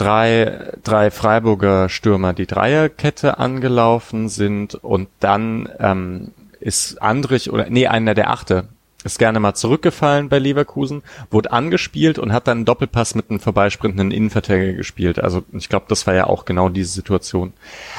drei, 0.01 0.73
drei 0.83 1.11
Freiburger 1.11 1.89
Stürmer 1.89 2.33
die 2.33 2.47
Dreierkette 2.47 3.39
angelaufen 3.39 4.29
sind 4.29 4.75
und 4.75 5.09
dann 5.21 5.69
ähm, 5.79 6.33
ist 6.59 7.03
Andrich 7.03 7.53
oder 7.53 7.69
nee, 7.69 7.87
einer 7.87 8.15
der 8.15 8.31
Achte 8.31 8.69
ist 9.05 9.19
gerne 9.19 9.41
mal 9.41 9.55
zurückgefallen 9.55 10.29
bei 10.29 10.39
Leverkusen, 10.39 11.03
wurde 11.31 11.53
angespielt 11.53 12.19
und 12.19 12.33
hat 12.33 12.49
dann 12.49 12.59
einen 12.59 12.65
Doppelpass 12.67 13.15
mit 13.15 13.31
einem 13.31 13.41
vorbeisprintenden 13.41 14.11
Innenverteidiger 14.11 14.75
gespielt. 14.75 15.19
Also 15.19 15.43
ich 15.53 15.69
glaube, 15.69 15.87
das 15.89 16.07
war 16.07 16.15
ja 16.15 16.27
auch 16.27 16.45
genau 16.45 16.69
diese 16.69 16.93
Situation. 16.93 17.53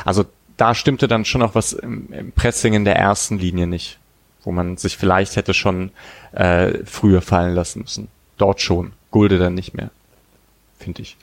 Also 0.06 0.26
da 0.58 0.76
stimmte 0.76 1.08
dann 1.08 1.26
schon 1.26 1.42
auch 1.42 1.56
was 1.56 1.74
im, 1.74 2.12
im 2.14 2.32
Pressing 2.32 2.74
in 2.74 2.86
der 2.86 2.98
ersten 2.98 3.40
Linie 3.40 3.66
nicht, 3.66 4.00
wo 4.44 4.52
man 4.52 4.78
sich 4.78 4.98
vielleicht 4.98 5.36
hätte 5.36 5.56
schon 5.56 5.92
äh, 6.34 6.86
früher 6.86 7.22
fallen 7.22 7.56
lassen 7.56 7.82
müssen. 7.82 8.08
Dort 8.38 8.62
schon. 8.62 8.94
Gulde 9.10 9.40
dann 9.40 9.56
nicht 9.56 9.74
mehr, 9.74 9.90
finde 10.78 11.02
ich. 11.02 11.18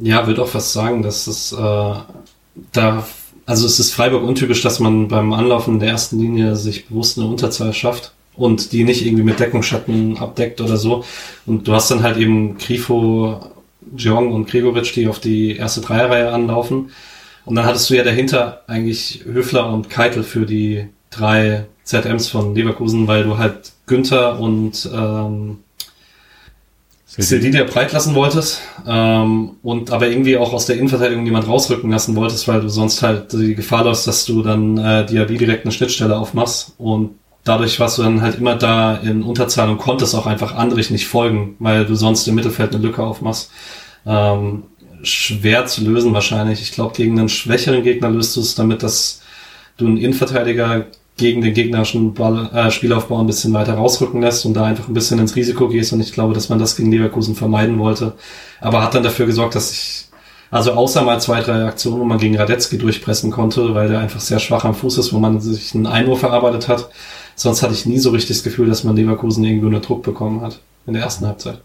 Ja, 0.00 0.26
würde 0.26 0.42
auch 0.42 0.48
fast 0.48 0.72
sagen, 0.72 1.02
dass 1.02 1.26
es 1.26 1.52
äh, 1.52 1.94
da, 2.72 3.06
also 3.46 3.66
es 3.66 3.78
ist 3.78 3.92
Freiburg 3.92 4.22
untypisch, 4.22 4.62
dass 4.62 4.80
man 4.80 5.08
beim 5.08 5.32
Anlaufen 5.32 5.78
der 5.78 5.90
ersten 5.90 6.18
Linie 6.18 6.56
sich 6.56 6.86
bewusst 6.86 7.18
eine 7.18 7.28
Unterzahl 7.28 7.72
schafft 7.72 8.12
und 8.34 8.72
die 8.72 8.84
nicht 8.84 9.04
irgendwie 9.04 9.24
mit 9.24 9.40
Deckungsschatten 9.40 10.18
abdeckt 10.18 10.60
oder 10.60 10.78
so. 10.78 11.04
Und 11.44 11.68
du 11.68 11.74
hast 11.74 11.90
dann 11.90 12.02
halt 12.02 12.16
eben 12.16 12.56
Grifo, 12.56 13.40
Jong 13.94 14.32
und 14.32 14.48
Gregoritsch, 14.48 14.94
die 14.96 15.08
auf 15.08 15.18
die 15.18 15.56
erste 15.56 15.82
Dreierreihe 15.82 16.32
anlaufen. 16.32 16.90
Und 17.44 17.56
dann 17.56 17.66
hattest 17.66 17.90
du 17.90 17.94
ja 17.94 18.04
dahinter 18.04 18.62
eigentlich 18.66 19.24
Höfler 19.24 19.70
und 19.70 19.90
Keitel 19.90 20.22
für 20.22 20.46
die 20.46 20.86
drei 21.10 21.66
ZMs 21.84 22.28
von 22.28 22.54
Leverkusen, 22.54 23.06
weil 23.08 23.24
du 23.24 23.36
halt 23.36 23.72
Günther 23.86 24.38
und 24.38 24.88
ähm, 24.94 25.58
Sildilia 27.18 27.64
breit 27.64 27.92
lassen 27.92 28.14
wolltest 28.14 28.60
ähm, 28.86 29.56
und 29.62 29.90
aber 29.90 30.08
irgendwie 30.08 30.36
auch 30.36 30.52
aus 30.52 30.66
der 30.66 30.76
Innenverteidigung 30.76 31.24
jemand 31.26 31.48
rausrücken 31.48 31.90
lassen 31.90 32.14
wolltest, 32.14 32.46
weil 32.46 32.60
du 32.60 32.68
sonst 32.68 33.02
halt 33.02 33.32
die 33.32 33.54
Gefahr 33.54 33.84
läufst, 33.84 34.06
dass 34.06 34.24
du 34.24 34.42
dann 34.42 34.78
äh, 34.78 35.04
Diaby 35.06 35.36
direkt 35.36 35.64
eine 35.64 35.72
Schnittstelle 35.72 36.16
aufmachst 36.16 36.74
und 36.78 37.16
dadurch 37.42 37.80
warst 37.80 37.98
du 37.98 38.02
dann 38.02 38.22
halt 38.22 38.36
immer 38.38 38.54
da 38.54 38.96
in 38.96 39.22
Unterzahl 39.22 39.68
und 39.70 39.78
konntest 39.78 40.14
auch 40.14 40.26
einfach 40.26 40.54
Andrich 40.54 40.90
nicht 40.90 41.08
folgen, 41.08 41.56
weil 41.58 41.84
du 41.84 41.94
sonst 41.96 42.28
im 42.28 42.36
Mittelfeld 42.36 42.74
eine 42.74 42.84
Lücke 42.84 43.02
aufmachst. 43.02 43.50
Ähm, 44.06 44.64
schwer 45.02 45.66
zu 45.66 45.82
lösen 45.82 46.12
wahrscheinlich. 46.12 46.62
Ich 46.62 46.72
glaube, 46.72 46.94
gegen 46.94 47.18
einen 47.18 47.28
schwächeren 47.28 47.82
Gegner 47.82 48.10
löst 48.10 48.36
du 48.36 48.40
es 48.40 48.54
damit, 48.54 48.82
dass 48.82 49.22
du 49.78 49.86
einen 49.86 49.96
Innenverteidiger 49.96 50.86
gegen 51.20 51.42
den 51.42 51.54
gegnerischen 51.54 52.14
Ball, 52.14 52.50
äh, 52.52 52.70
Spielaufbau 52.70 53.20
ein 53.20 53.26
bisschen 53.26 53.52
weiter 53.52 53.74
rausrücken 53.74 54.20
lässt 54.20 54.44
und 54.46 54.54
da 54.54 54.64
einfach 54.64 54.88
ein 54.88 54.94
bisschen 54.94 55.20
ins 55.20 55.36
Risiko 55.36 55.68
gehst. 55.68 55.92
Und 55.92 56.00
ich 56.00 56.12
glaube, 56.12 56.34
dass 56.34 56.48
man 56.48 56.58
das 56.58 56.76
gegen 56.76 56.90
Leverkusen 56.90 57.36
vermeiden 57.36 57.78
wollte. 57.78 58.14
Aber 58.60 58.82
hat 58.82 58.94
dann 58.94 59.04
dafür 59.04 59.26
gesorgt, 59.26 59.54
dass 59.54 59.70
ich, 59.70 60.06
also 60.50 60.72
außer 60.72 61.02
mal 61.02 61.20
zwei, 61.20 61.40
drei 61.42 61.64
Aktionen, 61.64 62.00
wo 62.00 62.04
man 62.04 62.18
gegen 62.18 62.36
Radetzky 62.36 62.78
durchpressen 62.78 63.30
konnte, 63.30 63.74
weil 63.74 63.88
der 63.88 64.00
einfach 64.00 64.20
sehr 64.20 64.40
schwach 64.40 64.64
am 64.64 64.74
Fuß 64.74 64.98
ist, 64.98 65.12
wo 65.12 65.18
man 65.18 65.40
sich 65.40 65.74
einen 65.74 65.86
Einwurf 65.86 66.22
erarbeitet 66.22 66.68
hat. 66.68 66.90
Sonst 67.36 67.62
hatte 67.62 67.74
ich 67.74 67.86
nie 67.86 67.98
so 67.98 68.10
richtig 68.10 68.36
das 68.36 68.42
Gefühl, 68.42 68.68
dass 68.68 68.82
man 68.82 68.96
Leverkusen 68.96 69.44
irgendwie 69.44 69.66
unter 69.66 69.80
Druck 69.80 70.02
bekommen 70.02 70.40
hat 70.40 70.60
in 70.86 70.94
der 70.94 71.02
ersten 71.02 71.26
Halbzeit. 71.26 71.60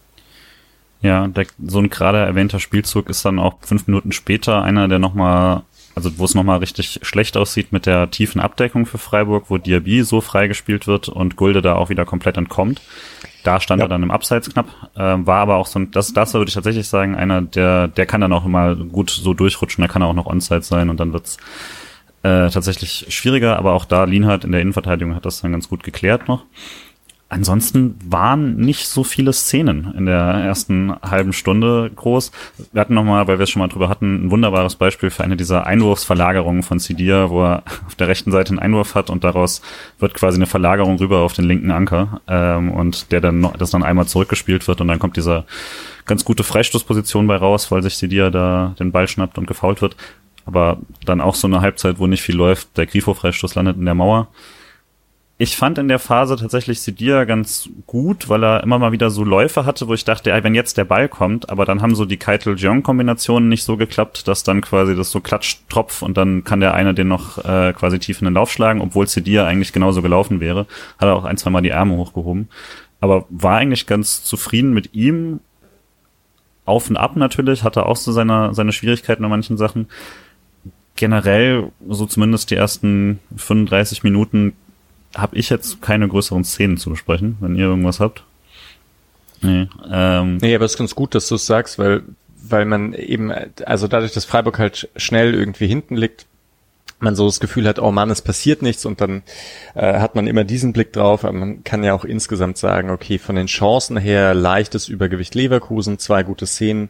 Ja, 1.02 1.28
der, 1.28 1.46
so 1.65 1.80
ein 1.80 1.89
gerade 1.89 2.20
erwähnter 2.20 2.60
Spielzug 2.60 3.10
ist 3.10 3.26
dann 3.26 3.39
auch 3.39 3.56
fünf 3.62 3.88
Minuten 3.88 4.12
später 4.12 4.63
einer, 4.63 4.88
der 4.88 5.00
nochmal 5.00 5.63
also 5.95 6.17
wo 6.17 6.25
es 6.25 6.36
nochmal 6.36 6.60
richtig 6.60 6.99
schlecht 7.01 7.38
aussieht 7.38 7.71
mit 7.71 7.86
der 7.86 8.12
tiefen 8.12 8.41
Abdeckung 8.41 8.86
für 8.86 8.97
Freiburg, 8.97 9.45
wo 9.49 9.58
Diaby 9.58 10.03
so 10.03 10.21
freigespielt 10.21 10.88
wird 10.88 11.10
und 11.10 11.38
Gulde 11.38 11.62
da 11.62 11.75
auch 11.75 11.89
wieder 11.89 12.05
komplett 12.05 12.38
entkommt. 12.38 12.81
Da 13.43 13.60
stand 13.60 13.79
ja. 13.79 13.86
er 13.86 13.89
dann 13.89 14.03
im 14.03 14.12
Abseits 14.12 14.49
knapp, 14.49 14.67
äh, 14.95 14.99
war 14.99 15.39
aber 15.39 15.55
auch 15.55 15.67
so 15.67 15.79
ein, 15.79 15.91
das, 15.91 16.13
das 16.13 16.34
würde 16.34 16.49
ich 16.49 16.55
tatsächlich 16.55 16.88
sagen, 16.88 17.15
einer, 17.15 17.41
der, 17.41 17.88
der 17.88 18.05
kann 18.05 18.21
dann 18.21 18.34
auch 18.34 18.45
immer 18.45 18.75
gut 18.75 19.10
so 19.10 19.34
durchrutschen, 19.34 19.81
da 19.84 19.88
kann 19.88 20.01
er 20.01 20.08
auch 20.08 20.13
noch 20.13 20.25
Onside 20.25 20.63
sein 20.63 20.89
und 20.89 20.99
dann 20.99 21.13
wird's 21.13 21.38
äh, 22.23 22.49
tatsächlich 22.49 23.05
schwieriger, 23.10 23.58
aber 23.58 23.73
auch 23.73 23.86
da 23.86 24.03
Lienhardt 24.03 24.43
in 24.43 24.51
der 24.51 24.62
Innenverteidigung 24.62 25.15
hat 25.15 25.25
das 25.25 25.41
dann 25.41 25.51
ganz 25.51 25.69
gut 25.69 25.84
geklärt 25.84 26.27
noch. 26.27 26.43
Ansonsten 27.28 27.96
waren 28.08 28.56
nicht 28.58 28.88
so 28.88 29.04
viele 29.04 29.34
Szenen 29.34 29.92
in 29.98 30.06
der 30.06 30.16
ersten 30.16 30.94
halben 31.02 31.34
Stunde 31.34 31.90
groß. 31.96 32.32
Wir 32.72 32.80
hatten 32.80 32.94
nochmal, 32.94 33.28
weil 33.28 33.40
wir 33.40 33.44
es 33.44 33.50
schon 33.50 33.62
mal 33.62 33.68
drüber 33.68 33.90
hatten, 33.90 34.26
ein 34.26 34.32
wunderbares 34.32 34.76
Beispiel 34.76 35.10
für 35.10 35.24
eine 35.24 35.36
dieser 35.36 35.66
Einwurfsverlagerungen 35.66 36.62
von 36.62 36.78
Sidia, 36.78 37.32
wo 37.32 37.44
er 37.44 37.64
auf 37.88 37.96
der 37.96 38.08
rechten 38.10 38.32
Seite 38.32 38.52
einen 38.52 38.60
Einwurf 38.60 38.94
hat 38.94 39.10
und 39.10 39.24
daraus 39.24 39.64
wird 39.98 40.14
quasi 40.14 40.38
eine 40.38 40.46
Verlagerung 40.46 40.98
rüber 40.98 41.22
auf 41.22 41.34
den 41.34 41.46
linken 41.46 41.72
Anker 41.72 42.22
ähm, 42.28 42.72
und 42.72 43.12
der 43.12 43.22
dann 43.22 43.40
noch, 43.40 43.58
das 43.58 43.72
dann 43.72 43.84
einmal 43.84 44.06
zurückgespielt 44.06 44.68
wird 44.68 44.80
und 44.82 44.88
dann 44.88 45.00
kommt 45.00 45.18
dieser 45.18 45.46
ganz 46.06 46.26
gute 46.26 46.44
Freistoßposition 46.44 47.26
bei 47.26 47.38
raus, 47.38 47.72
weil 47.72 47.82
sich 47.82 47.98
Sidia 47.98 48.30
da 48.30 48.76
den 48.78 48.92
Ball 48.92 49.08
schnappt 49.08 49.40
und 49.40 49.48
gefault 49.48 49.82
wird. 49.82 49.96
Aber 50.46 50.78
dann 51.06 51.22
auch 51.22 51.34
so 51.34 51.48
eine 51.48 51.62
Halbzeit, 51.62 51.98
wo 51.98 52.06
nicht 52.06 52.22
viel 52.22 52.36
läuft, 52.36 52.78
der 52.78 52.86
Grifo-Freistoß 52.86 53.56
landet 53.56 53.78
in 53.78 53.86
der 53.86 53.96
Mauer 53.96 54.28
ich 55.38 55.58
fand 55.58 55.78
in 55.78 55.89
der 55.89 56.00
Phase 56.00 56.38
tatsächlich 56.38 56.80
Sidia 56.80 57.26
ganz 57.26 57.69
gut, 57.88 58.30
weil 58.30 58.41
er 58.41 58.63
immer 58.63 58.80
mal 58.80 58.93
wieder 58.93 59.10
so 59.10 59.26
Läufe 59.26 59.65
hatte, 59.65 59.89
wo 59.89 59.93
ich 59.93 60.06
dachte, 60.06 60.32
ey, 60.32 60.43
wenn 60.45 60.56
jetzt 60.56 60.78
der 60.78 60.86
Ball 60.86 61.10
kommt, 61.10 61.50
aber 61.50 61.65
dann 61.65 61.82
haben 61.82 61.93
so 61.93 62.06
die 62.06 62.15
Keitel-Jeong-Kombinationen 62.15 63.50
nicht 63.50 63.65
so 63.65 63.76
geklappt, 63.76 64.30
dass 64.30 64.43
dann 64.43 64.62
quasi 64.62 64.95
das 64.95 65.12
so 65.12 65.19
klatscht, 65.19 65.67
tropf 65.67 66.02
und 66.02 66.15
dann 66.15 66.45
kann 66.45 66.62
der 66.62 66.74
eine 66.74 66.93
den 66.93 67.10
noch 67.10 67.38
äh, 67.43 67.74
quasi 67.74 68.00
tief 68.00 68.21
in 68.21 68.26
den 68.26 68.34
Lauf 68.34 68.50
schlagen, 68.50 68.80
obwohl 68.80 69.08
Sidia 69.08 69.45
eigentlich 69.45 69.74
genauso 69.74 70.02
gelaufen 70.02 70.39
wäre. 70.39 70.67
Hat 71.00 71.10
er 71.10 71.15
auch 71.15 71.26
ein, 71.26 71.38
zwei 71.38 71.50
Mal 71.50 71.62
die 71.62 71.74
Arme 71.74 71.98
hochgehoben. 71.98 72.48
Aber 73.02 73.26
war 73.30 73.58
eigentlich 73.58 73.88
ganz 73.88 74.24
zufrieden 74.24 74.74
mit 74.74 74.93
ihm 74.93 75.41
auf 76.63 76.89
und 76.89 76.95
ab 76.95 77.17
natürlich, 77.17 77.63
hatte 77.63 77.86
auch 77.86 77.98
so 77.98 78.13
seine, 78.13 78.54
seine 78.54 78.71
Schwierigkeiten 78.71 79.24
in 79.24 79.30
manchen 79.30 79.58
Sachen. 79.58 79.88
Generell, 80.95 81.71
so 81.89 82.06
zumindest 82.06 82.52
die 82.52 82.56
ersten 82.56 83.19
35 83.36 84.04
Minuten, 84.04 84.54
habe 85.15 85.38
ich 85.38 85.49
jetzt 85.49 85.82
keine 85.82 86.08
größeren 86.08 86.43
Szenen 86.43 86.78
zu 86.78 86.89
besprechen, 86.89 87.38
wenn 87.39 87.56
ihr 87.56 87.65
irgendwas 87.65 87.99
habt. 87.99 88.23
Nee, 89.41 89.67
ähm, 89.91 90.38
nee 90.38 90.56
aber 90.56 90.65
es 90.65 90.73
ist 90.73 90.78
ganz 90.78 90.95
gut, 90.95 91.15
dass 91.15 91.28
du 91.28 91.36
es 91.36 91.45
sagst, 91.45 91.80
weil, 91.80 92.04
weil 92.41 92.65
man 92.65 92.93
eben, 92.93 93.32
also 93.65 93.88
dadurch, 93.88 94.13
dass 94.13 94.25
Freiburg 94.25 94.60
halt 94.60 94.89
schnell 94.95 95.34
irgendwie 95.34 95.67
hinten 95.67 95.95
liegt, 95.95 96.25
man 96.99 97.15
so 97.15 97.25
das 97.25 97.39
Gefühl 97.39 97.67
hat, 97.67 97.80
oh 97.80 97.91
Mann, 97.91 98.10
es 98.10 98.21
passiert 98.21 98.62
nichts 98.62 98.86
und 98.86 99.01
dann 99.01 99.23
äh, 99.73 99.99
hat 99.99 100.15
man 100.15 100.28
immer 100.28 100.43
diesen 100.43 100.73
Blick 100.73 100.93
drauf. 100.93 101.25
Aber 101.25 101.34
man 101.34 101.63
kann 101.63 101.84
ja 101.84 101.93
auch 101.93 102.06
insgesamt 102.06 102.58
sagen, 102.58 102.89
okay, 102.89 103.17
von 103.17 103.36
den 103.36 103.47
Chancen 103.47 103.97
her 103.97 104.34
leichtes 104.34 104.88
Übergewicht 104.88 105.36
Leverkusen, 105.36 105.99
zwei 105.99 106.23
gute 106.23 106.47
Szenen, 106.47 106.89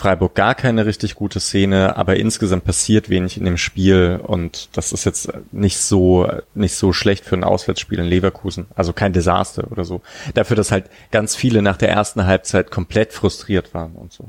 Freiburg 0.00 0.34
gar 0.34 0.54
keine 0.54 0.86
richtig 0.86 1.14
gute 1.14 1.40
Szene, 1.40 1.94
aber 1.98 2.16
insgesamt 2.16 2.64
passiert 2.64 3.10
wenig 3.10 3.36
in 3.36 3.44
dem 3.44 3.58
Spiel 3.58 4.18
und 4.22 4.70
das 4.72 4.92
ist 4.92 5.04
jetzt 5.04 5.30
nicht 5.52 5.78
so 5.78 6.26
nicht 6.54 6.74
so 6.74 6.94
schlecht 6.94 7.26
für 7.26 7.36
ein 7.36 7.44
Auswärtsspiel 7.44 7.98
in 7.98 8.06
Leverkusen, 8.06 8.66
also 8.74 8.94
kein 8.94 9.12
Desaster 9.12 9.70
oder 9.70 9.84
so. 9.84 10.00
Dafür, 10.32 10.56
dass 10.56 10.72
halt 10.72 10.86
ganz 11.10 11.36
viele 11.36 11.60
nach 11.60 11.76
der 11.76 11.90
ersten 11.90 12.24
Halbzeit 12.24 12.70
komplett 12.70 13.12
frustriert 13.12 13.74
waren 13.74 13.92
und 13.92 14.10
so. 14.10 14.24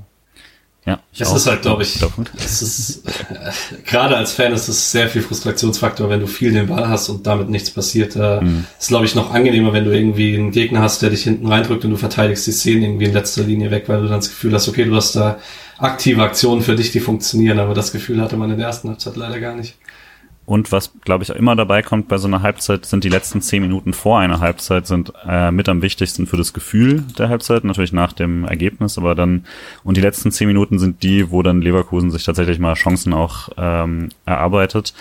Ja, 0.84 1.00
es 1.13 1.32
ist 1.32 1.46
halt, 1.46 1.62
glaube 1.62 1.84
ich, 1.84 2.02
es 2.38 2.62
ist, 2.63 3.06
äh, 3.06 3.52
gerade 3.86 4.17
als 4.17 4.32
Fan 4.32 4.52
ist 4.52 4.67
es 4.67 4.91
sehr 4.91 5.10
viel 5.10 5.22
Frustrationsfaktor, 5.22 6.10
wenn 6.10 6.22
du 6.22 6.26
viel 6.26 6.54
den 6.54 6.67
Ball 6.67 6.89
hast 6.89 7.10
und 7.10 7.28
damit 7.28 7.50
nichts 7.50 7.70
passiert. 7.70 8.15
Äh, 8.15 8.41
mhm. 8.41 8.65
Ist, 8.80 8.88
glaube 8.88 9.06
ich, 9.06 9.13
noch 9.13 9.32
angenehmer, 9.32 9.74
wenn 9.74 9.86
du 9.86 9.91
irgendwie 9.91 10.36
einen 10.36 10.50
Gegner 10.50 10.82
hast, 10.82 11.04
der 11.04 11.12
dich 11.12 11.24
hinten 11.24 11.46
reindrückt 11.46 11.86
und 11.86 11.91
du 11.91 11.98
verteidigst 11.98 12.48
die 12.48 12.52
Szene 12.52 12.86
irgendwie 12.88 13.06
in 13.06 13.13
letzter 13.13 13.44
Linie 13.44 13.70
weg, 13.70 13.84
weil 13.88 14.02
du 14.02 14.08
dann 14.08 14.22
das 14.22 14.30
Gefühl 14.30 14.54
hast, 14.54 14.67
okay, 14.70 14.86
du 14.86 14.96
hast 14.96 15.15
da 15.15 15.38
aktive 15.78 16.24
Aktionen 16.24 16.63
für 16.63 16.76
dich, 16.76 16.91
die 16.91 17.00
funktionieren, 17.00 17.60
aber 17.60 17.76
das 17.76 17.91
Gefühl 17.91 18.20
hatte 18.20 18.38
man 18.38 18.50
in 18.50 18.58
der 18.58 18.67
ersten 18.67 18.89
Halbzeit 18.89 19.15
leider 19.17 19.39
gar 19.39 19.56
nicht. 19.56 19.76
Und 20.45 20.71
was, 20.71 20.91
glaube 21.06 21.23
ich, 21.23 21.30
immer 21.30 21.56
dabei 21.56 21.82
kommt 21.82 22.08
bei 22.08 22.17
so 22.17 22.27
einer 22.27 22.41
Halbzeit, 22.41 22.86
sind 22.86 23.04
die 23.04 23.10
letzten 23.10 23.41
zehn 23.41 23.62
Minuten 23.62 23.93
vor 23.93 24.19
einer 24.19 24.39
Halbzeit 24.39 24.88
sind 24.88 25.13
äh, 25.25 25.51
mit 25.51 25.69
am 25.69 25.82
wichtigsten 25.82 26.27
für 26.27 26.38
das 26.38 26.51
Gefühl 26.54 27.04
der 27.17 27.30
Halbzeit, 27.30 27.63
natürlich 27.63 27.93
nach 27.93 28.12
dem 28.12 28.45
Ergebnis, 28.45 28.97
aber 28.97 29.15
dann, 29.15 29.45
und 29.84 29.97
die 29.97 30.01
letzten 30.01 30.32
zehn 30.32 30.47
Minuten 30.47 30.80
sind 30.80 31.04
die, 31.04 31.32
wo 31.32 31.43
dann 31.43 31.62
Leverkusen 31.62 32.12
sich 32.12 32.23
tatsächlich 32.23 32.60
mal 32.60 32.73
Chancen 32.73 33.13
auch 33.13 33.49
ähm, 33.58 34.10
erarbeitet. 34.25 34.93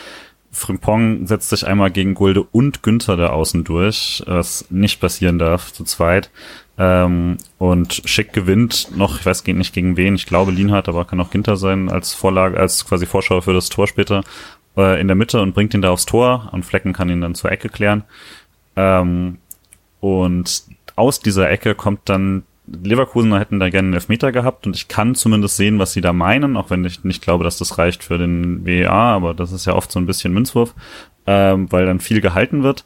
Frimpong 0.52 1.26
setzt 1.26 1.50
sich 1.50 1.66
einmal 1.66 1.90
gegen 1.90 2.14
Gulde 2.14 2.42
und 2.42 2.82
Günther 2.82 3.16
da 3.16 3.28
außen 3.28 3.64
durch, 3.64 4.22
was 4.26 4.66
nicht 4.70 5.00
passieren 5.00 5.38
darf 5.38 5.72
zu 5.72 5.84
zweit. 5.84 6.30
Ähm, 6.76 7.36
und 7.58 8.02
Schick 8.04 8.32
gewinnt 8.32 8.96
noch, 8.96 9.20
ich 9.20 9.26
weiß 9.26 9.44
nicht 9.46 9.74
gegen 9.74 9.96
wen, 9.96 10.14
ich 10.14 10.26
glaube 10.26 10.50
Lienhardt, 10.50 10.88
aber 10.88 11.04
kann 11.04 11.20
auch 11.20 11.30
Ginter 11.30 11.56
sein 11.56 11.88
als 11.88 12.14
Vorlage, 12.14 12.58
als 12.58 12.84
quasi 12.86 13.06
Vorschau 13.06 13.40
für 13.42 13.52
das 13.52 13.68
Tor 13.68 13.86
später 13.86 14.24
äh, 14.76 15.00
in 15.00 15.08
der 15.08 15.16
Mitte 15.16 15.40
und 15.40 15.54
bringt 15.54 15.74
ihn 15.74 15.82
da 15.82 15.90
aufs 15.90 16.06
Tor 16.06 16.48
und 16.52 16.64
Flecken 16.64 16.92
kann 16.92 17.10
ihn 17.10 17.20
dann 17.20 17.34
zur 17.34 17.50
Ecke 17.52 17.68
klären. 17.68 18.04
Ähm, 18.76 19.38
und 20.00 20.62
aus 20.96 21.20
dieser 21.20 21.50
Ecke 21.50 21.74
kommt 21.74 22.08
dann 22.08 22.44
Leverkusen 22.72 23.36
hätten 23.36 23.58
da 23.58 23.68
gerne 23.68 23.86
einen 23.86 23.94
Elfmeter 23.94 24.30
gehabt 24.32 24.66
und 24.66 24.76
ich 24.76 24.86
kann 24.86 25.14
zumindest 25.14 25.56
sehen, 25.56 25.78
was 25.78 25.92
sie 25.92 26.00
da 26.00 26.12
meinen, 26.12 26.56
auch 26.56 26.70
wenn 26.70 26.84
ich 26.84 27.02
nicht 27.02 27.22
glaube, 27.22 27.42
dass 27.42 27.58
das 27.58 27.78
reicht 27.78 28.04
für 28.04 28.16
den 28.16 28.64
WEA, 28.64 28.90
aber 28.90 29.34
das 29.34 29.50
ist 29.50 29.66
ja 29.66 29.74
oft 29.74 29.90
so 29.90 29.98
ein 29.98 30.06
bisschen 30.06 30.32
Münzwurf, 30.32 30.74
ähm, 31.26 31.70
weil 31.72 31.86
dann 31.86 31.98
viel 31.98 32.20
gehalten 32.20 32.62
wird. 32.62 32.84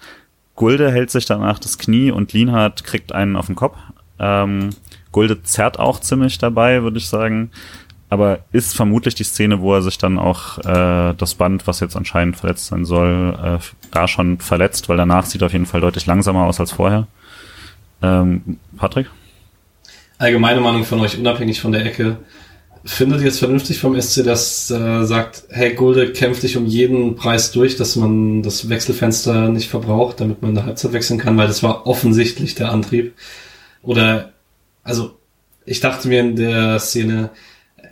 Gulde 0.54 0.90
hält 0.90 1.10
sich 1.10 1.26
danach 1.26 1.58
das 1.58 1.76
Knie 1.76 2.10
und 2.10 2.32
Lienhardt 2.32 2.84
kriegt 2.84 3.12
einen 3.12 3.36
auf 3.36 3.46
den 3.46 3.56
Kopf. 3.56 3.76
Ähm, 4.18 4.70
Gulde 5.12 5.42
zerrt 5.42 5.78
auch 5.78 6.00
ziemlich 6.00 6.38
dabei, 6.38 6.82
würde 6.82 6.98
ich 6.98 7.08
sagen 7.08 7.50
aber 8.14 8.38
ist 8.52 8.74
vermutlich 8.74 9.14
die 9.14 9.24
Szene, 9.24 9.60
wo 9.60 9.74
er 9.74 9.82
sich 9.82 9.98
dann 9.98 10.18
auch 10.18 10.58
äh, 10.58 11.14
das 11.14 11.34
Band, 11.34 11.66
was 11.66 11.80
jetzt 11.80 11.96
anscheinend 11.96 12.36
verletzt 12.36 12.66
sein 12.66 12.84
soll, 12.84 13.36
äh, 13.42 13.58
da 13.90 14.08
schon 14.08 14.38
verletzt, 14.38 14.88
weil 14.88 14.96
danach 14.96 15.26
sieht 15.26 15.42
er 15.42 15.46
auf 15.46 15.52
jeden 15.52 15.66
Fall 15.66 15.80
deutlich 15.80 16.06
langsamer 16.06 16.44
aus 16.44 16.60
als 16.60 16.72
vorher. 16.72 17.06
Ähm, 18.02 18.58
Patrick? 18.76 19.10
Allgemeine 20.18 20.60
Meinung 20.60 20.84
von 20.84 21.00
euch, 21.00 21.18
unabhängig 21.18 21.60
von 21.60 21.72
der 21.72 21.84
Ecke. 21.84 22.18
Findet 22.84 23.22
ihr 23.22 23.28
es 23.28 23.38
vernünftig 23.38 23.80
vom 23.80 24.00
SC, 24.00 24.22
dass 24.24 24.70
äh, 24.70 25.04
sagt, 25.04 25.44
hey, 25.48 25.74
Gulde 25.74 26.12
kämpft 26.12 26.42
dich 26.44 26.56
um 26.56 26.66
jeden 26.66 27.16
Preis 27.16 27.50
durch, 27.50 27.76
dass 27.76 27.96
man 27.96 28.42
das 28.42 28.68
Wechselfenster 28.68 29.48
nicht 29.48 29.68
verbraucht, 29.68 30.20
damit 30.20 30.40
man 30.40 30.50
in 30.50 30.54
der 30.54 30.66
Halbzeit 30.66 30.92
wechseln 30.92 31.18
kann, 31.18 31.36
weil 31.36 31.48
das 31.48 31.62
war 31.62 31.86
offensichtlich 31.86 32.54
der 32.54 32.70
Antrieb. 32.70 33.14
Oder, 33.82 34.32
also, 34.82 35.18
ich 35.66 35.80
dachte 35.80 36.08
mir 36.08 36.20
in 36.20 36.36
der 36.36 36.78
Szene, 36.78 37.30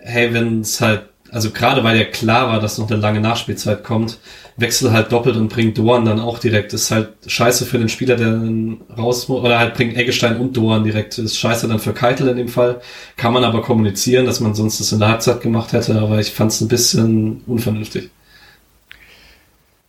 hey, 0.02 0.32
wenn 0.34 0.60
es 0.60 0.80
halt, 0.80 1.04
also 1.30 1.50
gerade 1.50 1.82
weil 1.82 1.96
ja 1.96 2.04
klar 2.04 2.48
war, 2.48 2.60
dass 2.60 2.78
noch 2.78 2.90
eine 2.90 3.00
lange 3.00 3.20
Nachspielzeit 3.20 3.84
kommt, 3.84 4.18
wechsel 4.56 4.92
halt 4.92 5.12
doppelt 5.12 5.36
und 5.36 5.48
bringt 5.48 5.78
Doan 5.78 6.04
dann 6.04 6.20
auch 6.20 6.38
direkt. 6.38 6.72
Ist 6.74 6.90
halt 6.90 7.08
scheiße 7.26 7.64
für 7.64 7.78
den 7.78 7.88
Spieler, 7.88 8.16
der 8.16 8.32
dann 8.32 8.80
raus 8.96 9.28
muss, 9.28 9.40
oder 9.40 9.58
halt 9.58 9.74
bringt 9.74 9.96
Eggestein 9.96 10.36
und 10.36 10.56
Doan 10.56 10.84
direkt. 10.84 11.16
Ist 11.18 11.38
scheiße 11.38 11.68
dann 11.68 11.78
für 11.78 11.94
Keitel 11.94 12.28
in 12.28 12.36
dem 12.36 12.48
Fall. 12.48 12.80
Kann 13.16 13.32
man 13.32 13.44
aber 13.44 13.62
kommunizieren, 13.62 14.26
dass 14.26 14.40
man 14.40 14.54
sonst 14.54 14.80
das 14.80 14.92
in 14.92 14.98
der 14.98 15.08
Halbzeit 15.08 15.40
gemacht 15.40 15.72
hätte, 15.72 15.98
aber 15.98 16.18
ich 16.18 16.32
fand 16.32 16.52
es 16.52 16.60
ein 16.60 16.68
bisschen 16.68 17.42
unvernünftig. 17.46 18.10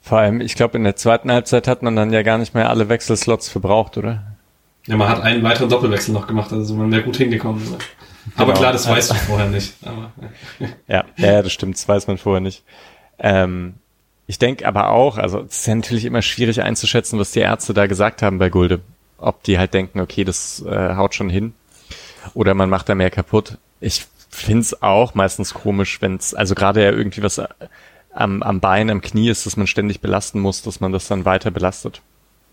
Vor 0.01 0.17
allem, 0.17 0.41
ich 0.41 0.55
glaube, 0.55 0.77
in 0.77 0.83
der 0.83 0.97
zweiten 0.97 1.31
Halbzeit 1.31 1.67
hat 1.67 1.81
man 1.81 1.95
dann 1.95 2.11
ja 2.11 2.23
gar 2.23 2.37
nicht 2.37 2.53
mehr 2.53 2.69
alle 2.69 2.89
Wechselslots 2.89 3.47
verbraucht, 3.47 3.97
oder? 3.97 4.23
Ja, 4.85 4.97
man 4.97 5.07
hat 5.07 5.21
einen 5.21 5.43
weiteren 5.43 5.69
Doppelwechsel 5.69 6.13
noch 6.13 6.27
gemacht, 6.27 6.51
also 6.51 6.73
man 6.75 6.91
wäre 6.91 7.03
gut 7.03 7.15
hingekommen. 7.15 7.61
Aber 8.35 8.47
genau. 8.47 8.59
klar, 8.59 8.71
das 8.71 8.87
weißt 8.87 9.11
du 9.11 9.15
vorher 9.15 9.49
nicht. 9.49 9.73
Aber, 9.83 10.11
ja. 10.87 11.03
ja, 11.17 11.41
das 11.41 11.51
stimmt, 11.51 11.75
das 11.75 11.87
weiß 11.87 12.07
man 12.07 12.17
vorher 12.17 12.41
nicht. 12.41 12.63
Ähm, 13.19 13.75
ich 14.25 14.39
denke 14.39 14.67
aber 14.67 14.89
auch, 14.89 15.17
also 15.17 15.41
es 15.41 15.59
ist 15.59 15.67
ja 15.67 15.75
natürlich 15.75 16.05
immer 16.05 16.21
schwierig 16.21 16.61
einzuschätzen, 16.61 17.19
was 17.19 17.31
die 17.31 17.39
Ärzte 17.39 17.73
da 17.73 17.87
gesagt 17.87 18.21
haben 18.21 18.37
bei 18.37 18.49
Gulde. 18.49 18.81
Ob 19.17 19.43
die 19.43 19.57
halt 19.57 19.73
denken, 19.73 19.99
okay, 19.99 20.23
das 20.23 20.63
äh, 20.65 20.95
haut 20.95 21.15
schon 21.15 21.29
hin. 21.29 21.53
Oder 22.33 22.53
man 22.53 22.69
macht 22.69 22.89
da 22.89 22.95
mehr 22.95 23.09
kaputt. 23.11 23.57
Ich 23.79 24.05
find's 24.29 24.81
auch 24.81 25.13
meistens 25.13 25.53
komisch, 25.53 26.01
wenn's 26.01 26.33
also 26.33 26.55
gerade 26.55 26.83
ja 26.83 26.91
irgendwie 26.91 27.21
was 27.21 27.37
äh, 27.37 27.47
am, 28.13 28.41
am 28.43 28.59
Bein, 28.59 28.89
am 28.89 29.01
Knie 29.01 29.29
ist, 29.29 29.45
dass 29.45 29.57
man 29.57 29.67
ständig 29.67 30.01
belasten 30.01 30.39
muss, 30.39 30.61
dass 30.61 30.79
man 30.79 30.91
das 30.91 31.07
dann 31.07 31.25
weiter 31.25 31.51
belastet. 31.51 32.01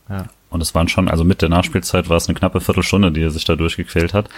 Ja. 0.08 0.26
Und 0.50 0.60
es 0.60 0.74
waren 0.74 0.88
schon, 0.88 1.08
also 1.08 1.22
mit 1.22 1.42
der 1.42 1.48
Nachspielzeit 1.48 2.08
war 2.08 2.16
es 2.16 2.28
eine 2.28 2.36
knappe 2.36 2.60
Viertelstunde, 2.60 3.12
die 3.12 3.22
er 3.22 3.30
sich 3.30 3.44
da 3.44 3.54
durchgequält 3.54 4.12
hat. 4.12 4.28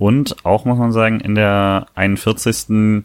Und 0.00 0.46
auch, 0.46 0.64
muss 0.64 0.78
man 0.78 0.92
sagen, 0.92 1.20
in 1.20 1.34
der 1.34 1.86
41. 1.94 3.04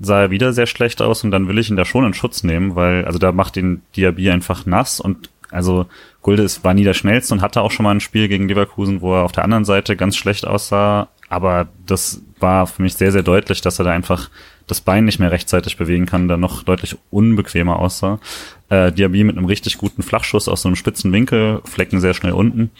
sah 0.00 0.22
er 0.22 0.30
wieder 0.30 0.54
sehr 0.54 0.66
schlecht 0.66 1.02
aus 1.02 1.22
und 1.22 1.32
dann 1.32 1.48
will 1.48 1.58
ich 1.58 1.68
ihn 1.68 1.76
da 1.76 1.84
schon 1.84 2.06
in 2.06 2.14
Schutz 2.14 2.44
nehmen, 2.44 2.76
weil, 2.76 3.04
also 3.04 3.18
da 3.18 3.30
macht 3.30 3.58
ihn 3.58 3.82
Diaby 3.94 4.30
einfach 4.30 4.64
nass 4.64 5.00
und 5.00 5.28
also 5.50 5.84
Gulde 6.22 6.42
ist, 6.42 6.64
war 6.64 6.72
nie 6.72 6.84
der 6.84 6.94
schnellste 6.94 7.34
und 7.34 7.42
hatte 7.42 7.60
auch 7.60 7.70
schon 7.70 7.84
mal 7.84 7.90
ein 7.90 8.00
Spiel 8.00 8.26
gegen 8.26 8.48
Leverkusen, 8.48 9.02
wo 9.02 9.16
er 9.16 9.24
auf 9.24 9.32
der 9.32 9.44
anderen 9.44 9.66
Seite 9.66 9.96
ganz 9.96 10.16
schlecht 10.16 10.46
aussah. 10.46 11.08
Aber 11.28 11.68
das 11.86 12.22
war 12.38 12.66
für 12.66 12.80
mich 12.80 12.94
sehr, 12.94 13.12
sehr 13.12 13.22
deutlich, 13.22 13.60
dass 13.60 13.78
er 13.78 13.84
da 13.84 13.90
einfach 13.90 14.30
das 14.66 14.80
Bein 14.80 15.04
nicht 15.04 15.18
mehr 15.18 15.32
rechtzeitig 15.32 15.76
bewegen 15.76 16.06
kann, 16.06 16.26
da 16.26 16.38
noch 16.38 16.62
deutlich 16.62 16.96
unbequemer 17.10 17.78
aussah. 17.78 18.18
Äh, 18.70 18.92
Diaby 18.92 19.24
mit 19.24 19.36
einem 19.36 19.44
richtig 19.44 19.76
guten 19.76 20.02
Flachschuss 20.02 20.48
aus 20.48 20.62
so 20.62 20.68
einem 20.68 20.76
spitzen 20.76 21.12
Winkel, 21.12 21.60
Flecken 21.66 22.00
sehr 22.00 22.14
schnell 22.14 22.32
unten. 22.32 22.70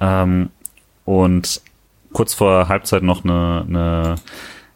Ähm, 0.00 0.48
und 1.04 1.60
kurz 2.12 2.34
vor 2.34 2.68
Halbzeit 2.68 3.02
noch 3.02 3.24
eine, 3.24 3.64
eine 3.68 4.14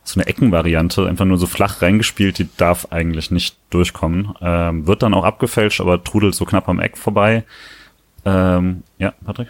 so 0.05 0.21
eine 0.21 0.29
Eckenvariante, 0.29 1.07
einfach 1.07 1.25
nur 1.25 1.39
so 1.39 1.47
flach 1.47 1.81
reingespielt, 1.81 2.39
die 2.39 2.49
darf 2.57 2.89
eigentlich 2.91 3.31
nicht 3.31 3.57
durchkommen. 3.71 4.35
Ähm, 4.43 4.87
wird 4.87 5.03
dann 5.03 5.15
auch 5.15 5.25
abgefälscht, 5.25 5.81
aber 5.81 6.05
trudelt 6.05 6.35
so 6.35 6.45
knapp 6.45 6.69
am 6.69 6.79
Eck 6.79 6.99
vorbei. 6.99 7.45
Ähm, 8.27 8.83
ja, 8.99 9.15
Patrick? 9.25 9.49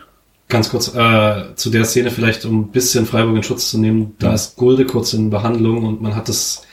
Ganz 0.49 0.70
kurz 0.70 0.94
äh, 0.94 1.55
zu 1.57 1.70
der 1.70 1.85
Szene 1.85 2.11
vielleicht, 2.11 2.44
um 2.44 2.61
ein 2.61 2.68
bisschen 2.68 3.07
Freiburg 3.07 3.37
in 3.37 3.42
Schutz 3.42 3.70
zu 3.70 3.79
nehmen. 3.79 4.14
Da 4.18 4.33
ist 4.33 4.57
Gulde 4.57 4.85
kurz 4.85 5.12
in 5.12 5.31
Behandlung 5.31 5.85
und 5.85 6.01
man 6.01 6.14
hat 6.14 6.29
das 6.29 6.64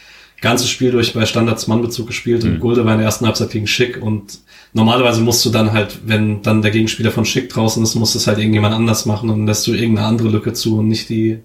ganze 0.41 0.67
Spiel 0.67 0.91
durch 0.91 1.13
bei 1.13 1.25
Standards 1.25 1.67
Mannbezug 1.67 2.07
gespielt 2.07 2.43
und 2.43 2.55
mhm. 2.55 2.59
Gulde 2.59 2.83
war 2.83 2.93
in 2.93 2.99
der 2.99 3.05
ersten 3.05 3.25
Halbzeit 3.25 3.51
gegen 3.51 3.67
Schick 3.67 4.01
und 4.01 4.39
normalerweise 4.73 5.21
musst 5.21 5.45
du 5.45 5.51
dann 5.51 5.71
halt, 5.71 5.99
wenn 6.05 6.41
dann 6.41 6.63
der 6.63 6.71
Gegenspieler 6.71 7.11
von 7.11 7.25
Schick 7.25 7.49
draußen 7.49 7.81
ist, 7.83 7.95
musst 7.95 8.15
du 8.15 8.19
es 8.19 8.27
halt 8.27 8.39
irgendjemand 8.39 8.73
anders 8.73 9.05
machen 9.05 9.29
und 9.29 9.45
lässt 9.45 9.67
du 9.67 9.73
irgendeine 9.73 10.07
andere 10.07 10.29
Lücke 10.29 10.53
zu 10.53 10.79
und 10.79 10.87
nicht 10.87 11.09
die 11.09 11.39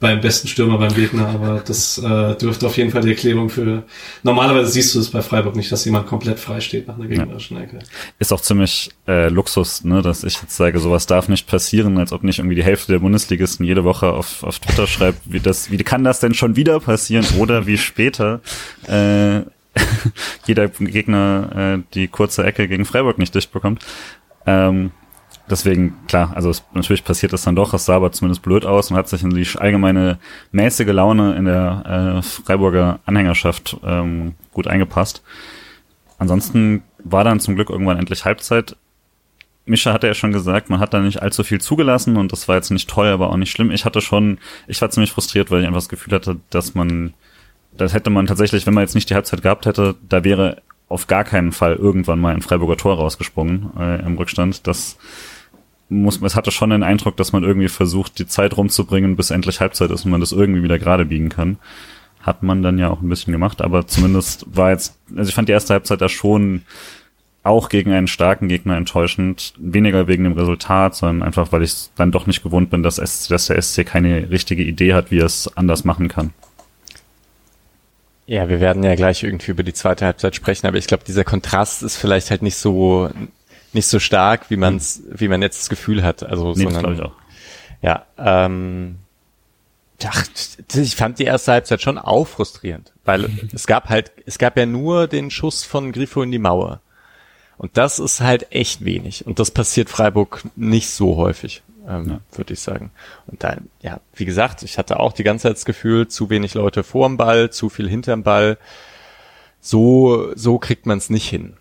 beim 0.00 0.20
besten 0.20 0.48
Stürmer 0.48 0.78
beim 0.78 0.94
Gegner, 0.94 1.28
aber 1.28 1.62
das 1.64 1.98
äh, 1.98 2.34
dürfte 2.36 2.66
auf 2.66 2.76
jeden 2.76 2.90
Fall 2.90 3.02
die 3.02 3.10
Erklärung 3.10 3.48
für. 3.48 3.84
Normalerweise 4.22 4.70
siehst 4.70 4.94
du 4.94 4.98
es 4.98 5.10
bei 5.10 5.22
Freiburg 5.22 5.56
nicht, 5.56 5.70
dass 5.72 5.84
jemand 5.84 6.06
komplett 6.06 6.38
frei 6.38 6.60
steht 6.60 6.88
nach 6.88 6.96
einer 6.96 7.06
gegnerischen 7.06 7.56
Ecke. 7.56 7.78
Ist 8.18 8.32
auch 8.32 8.40
ziemlich 8.40 8.90
äh, 9.06 9.28
Luxus, 9.28 9.84
ne, 9.84 10.02
dass 10.02 10.24
ich 10.24 10.40
jetzt 10.42 10.56
sage, 10.56 10.78
sowas 10.78 11.06
darf 11.06 11.28
nicht 11.28 11.46
passieren, 11.46 11.98
als 11.98 12.12
ob 12.12 12.22
nicht 12.22 12.38
irgendwie 12.38 12.56
die 12.56 12.64
Hälfte 12.64 12.92
der 12.92 12.98
Bundesligisten 12.98 13.64
jede 13.64 13.84
Woche 13.84 14.12
auf, 14.12 14.42
auf 14.42 14.58
Twitter 14.58 14.86
schreibt, 14.86 15.20
wie 15.24 15.40
das, 15.40 15.70
wie 15.70 15.78
kann 15.78 16.04
das 16.04 16.20
denn 16.20 16.34
schon 16.34 16.56
wieder 16.56 16.80
passieren 16.80 17.24
oder 17.38 17.66
wie 17.66 17.78
später 17.78 18.40
äh, 18.86 19.40
jeder 20.46 20.68
Gegner 20.68 21.76
äh, 21.78 21.82
die 21.94 22.08
kurze 22.08 22.44
Ecke 22.44 22.68
gegen 22.68 22.84
Freiburg 22.84 23.18
nicht 23.18 23.34
dicht 23.34 23.52
bekommt. 23.52 23.84
Ähm, 24.46 24.90
deswegen, 25.48 25.94
klar, 26.06 26.32
also 26.34 26.50
es, 26.50 26.64
natürlich 26.72 27.04
passiert 27.04 27.32
das 27.32 27.42
dann 27.42 27.56
doch, 27.56 27.74
es 27.74 27.84
sah 27.84 27.96
aber 27.96 28.12
zumindest 28.12 28.42
blöd 28.42 28.64
aus 28.64 28.90
und 28.90 28.96
hat 28.96 29.08
sich 29.08 29.22
in 29.22 29.30
die 29.30 29.46
allgemeine 29.56 30.18
mäßige 30.52 30.88
Laune 30.88 31.34
in 31.34 31.44
der 31.44 32.18
äh, 32.18 32.22
Freiburger 32.22 33.00
Anhängerschaft 33.04 33.76
ähm, 33.84 34.34
gut 34.52 34.66
eingepasst. 34.66 35.22
Ansonsten 36.18 36.82
war 36.98 37.24
dann 37.24 37.40
zum 37.40 37.54
Glück 37.54 37.70
irgendwann 37.70 37.98
endlich 37.98 38.24
Halbzeit. 38.24 38.76
Mischa 39.66 39.92
hatte 39.92 40.06
ja 40.06 40.14
schon 40.14 40.32
gesagt, 40.32 40.68
man 40.68 40.80
hat 40.80 40.92
da 40.92 41.00
nicht 41.00 41.22
allzu 41.22 41.42
viel 41.42 41.60
zugelassen 41.60 42.16
und 42.16 42.32
das 42.32 42.48
war 42.48 42.56
jetzt 42.56 42.70
nicht 42.70 42.88
toll, 42.88 43.08
aber 43.08 43.30
auch 43.30 43.36
nicht 43.36 43.50
schlimm. 43.50 43.70
Ich 43.70 43.84
hatte 43.84 44.00
schon, 44.00 44.38
ich 44.66 44.80
war 44.80 44.90
ziemlich 44.90 45.12
frustriert, 45.12 45.50
weil 45.50 45.60
ich 45.60 45.66
einfach 45.66 45.78
das 45.78 45.88
Gefühl 45.88 46.14
hatte, 46.14 46.36
dass 46.50 46.74
man, 46.74 47.14
das 47.72 47.94
hätte 47.94 48.10
man 48.10 48.26
tatsächlich, 48.26 48.66
wenn 48.66 48.74
man 48.74 48.82
jetzt 48.82 48.94
nicht 48.94 49.08
die 49.08 49.14
Halbzeit 49.14 49.42
gehabt 49.42 49.64
hätte, 49.66 49.96
da 50.06 50.22
wäre 50.22 50.62
auf 50.88 51.06
gar 51.06 51.24
keinen 51.24 51.52
Fall 51.52 51.76
irgendwann 51.76 52.20
mal 52.20 52.34
ein 52.34 52.42
Freiburger 52.42 52.76
Tor 52.76 52.96
rausgesprungen 52.96 53.70
äh, 53.78 54.04
im 54.04 54.16
Rückstand. 54.16 54.66
Das 54.66 54.98
muss, 55.88 56.20
es 56.20 56.36
hatte 56.36 56.50
schon 56.50 56.70
den 56.70 56.82
Eindruck, 56.82 57.16
dass 57.16 57.32
man 57.32 57.44
irgendwie 57.44 57.68
versucht, 57.68 58.18
die 58.18 58.26
Zeit 58.26 58.56
rumzubringen, 58.56 59.16
bis 59.16 59.30
endlich 59.30 59.60
Halbzeit 59.60 59.90
ist 59.90 60.04
und 60.04 60.10
man 60.10 60.20
das 60.20 60.32
irgendwie 60.32 60.62
wieder 60.62 60.78
gerade 60.78 61.04
biegen 61.04 61.28
kann. 61.28 61.58
Hat 62.20 62.42
man 62.42 62.62
dann 62.62 62.78
ja 62.78 62.88
auch 62.88 63.02
ein 63.02 63.08
bisschen 63.08 63.32
gemacht, 63.32 63.60
aber 63.60 63.86
zumindest 63.86 64.46
war 64.56 64.70
jetzt, 64.70 64.96
also 65.14 65.28
ich 65.28 65.34
fand 65.34 65.48
die 65.48 65.52
erste 65.52 65.74
Halbzeit 65.74 66.00
da 66.00 66.08
schon 66.08 66.62
auch 67.42 67.68
gegen 67.68 67.92
einen 67.92 68.06
starken 68.06 68.48
Gegner 68.48 68.76
enttäuschend. 68.76 69.52
Weniger 69.58 70.08
wegen 70.08 70.24
dem 70.24 70.32
Resultat, 70.32 70.96
sondern 70.96 71.22
einfach, 71.22 71.52
weil 71.52 71.62
ich 71.62 71.74
dann 71.94 72.10
doch 72.10 72.26
nicht 72.26 72.42
gewohnt 72.42 72.70
bin, 72.70 72.82
dass, 72.82 72.98
es, 72.98 73.28
dass 73.28 73.46
der 73.46 73.60
SC 73.60 73.84
keine 73.84 74.30
richtige 74.30 74.62
Idee 74.62 74.94
hat, 74.94 75.10
wie 75.10 75.18
er 75.18 75.26
es 75.26 75.54
anders 75.54 75.84
machen 75.84 76.08
kann. 76.08 76.32
Ja, 78.26 78.48
wir 78.48 78.60
werden 78.60 78.82
ja 78.82 78.94
gleich 78.94 79.22
irgendwie 79.22 79.50
über 79.50 79.62
die 79.62 79.74
zweite 79.74 80.06
Halbzeit 80.06 80.34
sprechen, 80.34 80.66
aber 80.66 80.78
ich 80.78 80.86
glaube, 80.86 81.04
dieser 81.06 81.24
Kontrast 81.24 81.82
ist 81.82 81.98
vielleicht 81.98 82.30
halt 82.30 82.40
nicht 82.40 82.56
so 82.56 83.10
nicht 83.74 83.86
so 83.86 83.98
stark, 83.98 84.50
wie 84.50 84.56
man's, 84.56 85.02
wie 85.10 85.28
man 85.28 85.42
jetzt 85.42 85.60
das 85.60 85.68
Gefühl 85.68 86.02
hat. 86.02 86.22
Also, 86.22 86.52
nee, 86.54 86.64
sondern, 86.64 86.94
ich 86.94 87.02
auch. 87.02 87.12
Ja, 87.82 88.06
ähm, 88.18 88.96
ach, 90.04 90.24
ich 90.74 90.96
fand 90.96 91.18
die 91.18 91.24
erste 91.24 91.52
Halbzeit 91.52 91.82
schon 91.82 91.98
auch 91.98 92.26
frustrierend, 92.26 92.92
weil 93.04 93.28
es 93.52 93.66
gab 93.66 93.88
halt, 93.88 94.12
es 94.26 94.38
gab 94.38 94.56
ja 94.56 94.66
nur 94.66 95.06
den 95.06 95.30
Schuss 95.30 95.64
von 95.64 95.92
Grifo 95.92 96.22
in 96.22 96.32
die 96.32 96.38
Mauer. 96.38 96.80
Und 97.56 97.76
das 97.76 97.98
ist 97.98 98.20
halt 98.20 98.52
echt 98.52 98.84
wenig. 98.84 99.26
Und 99.26 99.38
das 99.38 99.50
passiert 99.50 99.88
Freiburg 99.88 100.42
nicht 100.56 100.90
so 100.90 101.16
häufig, 101.16 101.62
ähm, 101.88 102.08
ja. 102.08 102.20
würde 102.36 102.54
ich 102.54 102.60
sagen. 102.60 102.90
Und 103.26 103.44
dann, 103.44 103.68
ja, 103.80 104.00
wie 104.14 104.24
gesagt, 104.24 104.62
ich 104.62 104.76
hatte 104.76 104.98
auch 104.98 105.12
die 105.12 105.22
ganze 105.22 105.44
Zeit 105.44 105.56
das 105.56 105.64
Gefühl, 105.64 106.08
zu 106.08 106.30
wenig 106.30 106.54
Leute 106.54 106.82
vorm 106.82 107.16
Ball, 107.16 107.50
zu 107.50 107.68
viel 107.68 107.88
hinterm 107.88 108.22
Ball. 108.22 108.58
So, 109.60 110.32
so 110.34 110.58
kriegt 110.58 110.86
man 110.86 110.98
es 110.98 111.10
nicht 111.10 111.28
hin. 111.28 111.54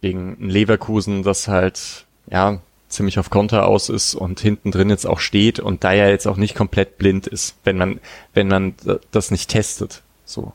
Gegen 0.00 0.36
ein 0.40 0.50
Leverkusen, 0.50 1.22
das 1.22 1.48
halt, 1.48 2.06
ja, 2.30 2.60
ziemlich 2.88 3.18
auf 3.18 3.30
Konter 3.30 3.66
aus 3.66 3.88
ist 3.88 4.14
und 4.14 4.40
hinten 4.40 4.70
drin 4.70 4.90
jetzt 4.90 5.06
auch 5.06 5.20
steht 5.20 5.60
und 5.60 5.84
da 5.84 5.92
ja 5.92 6.08
jetzt 6.08 6.26
auch 6.26 6.36
nicht 6.36 6.54
komplett 6.54 6.98
blind 6.98 7.26
ist, 7.26 7.56
wenn 7.64 7.76
man, 7.76 8.00
wenn 8.34 8.48
man 8.48 8.74
das 9.10 9.30
nicht 9.30 9.50
testet. 9.50 10.02
So. 10.24 10.52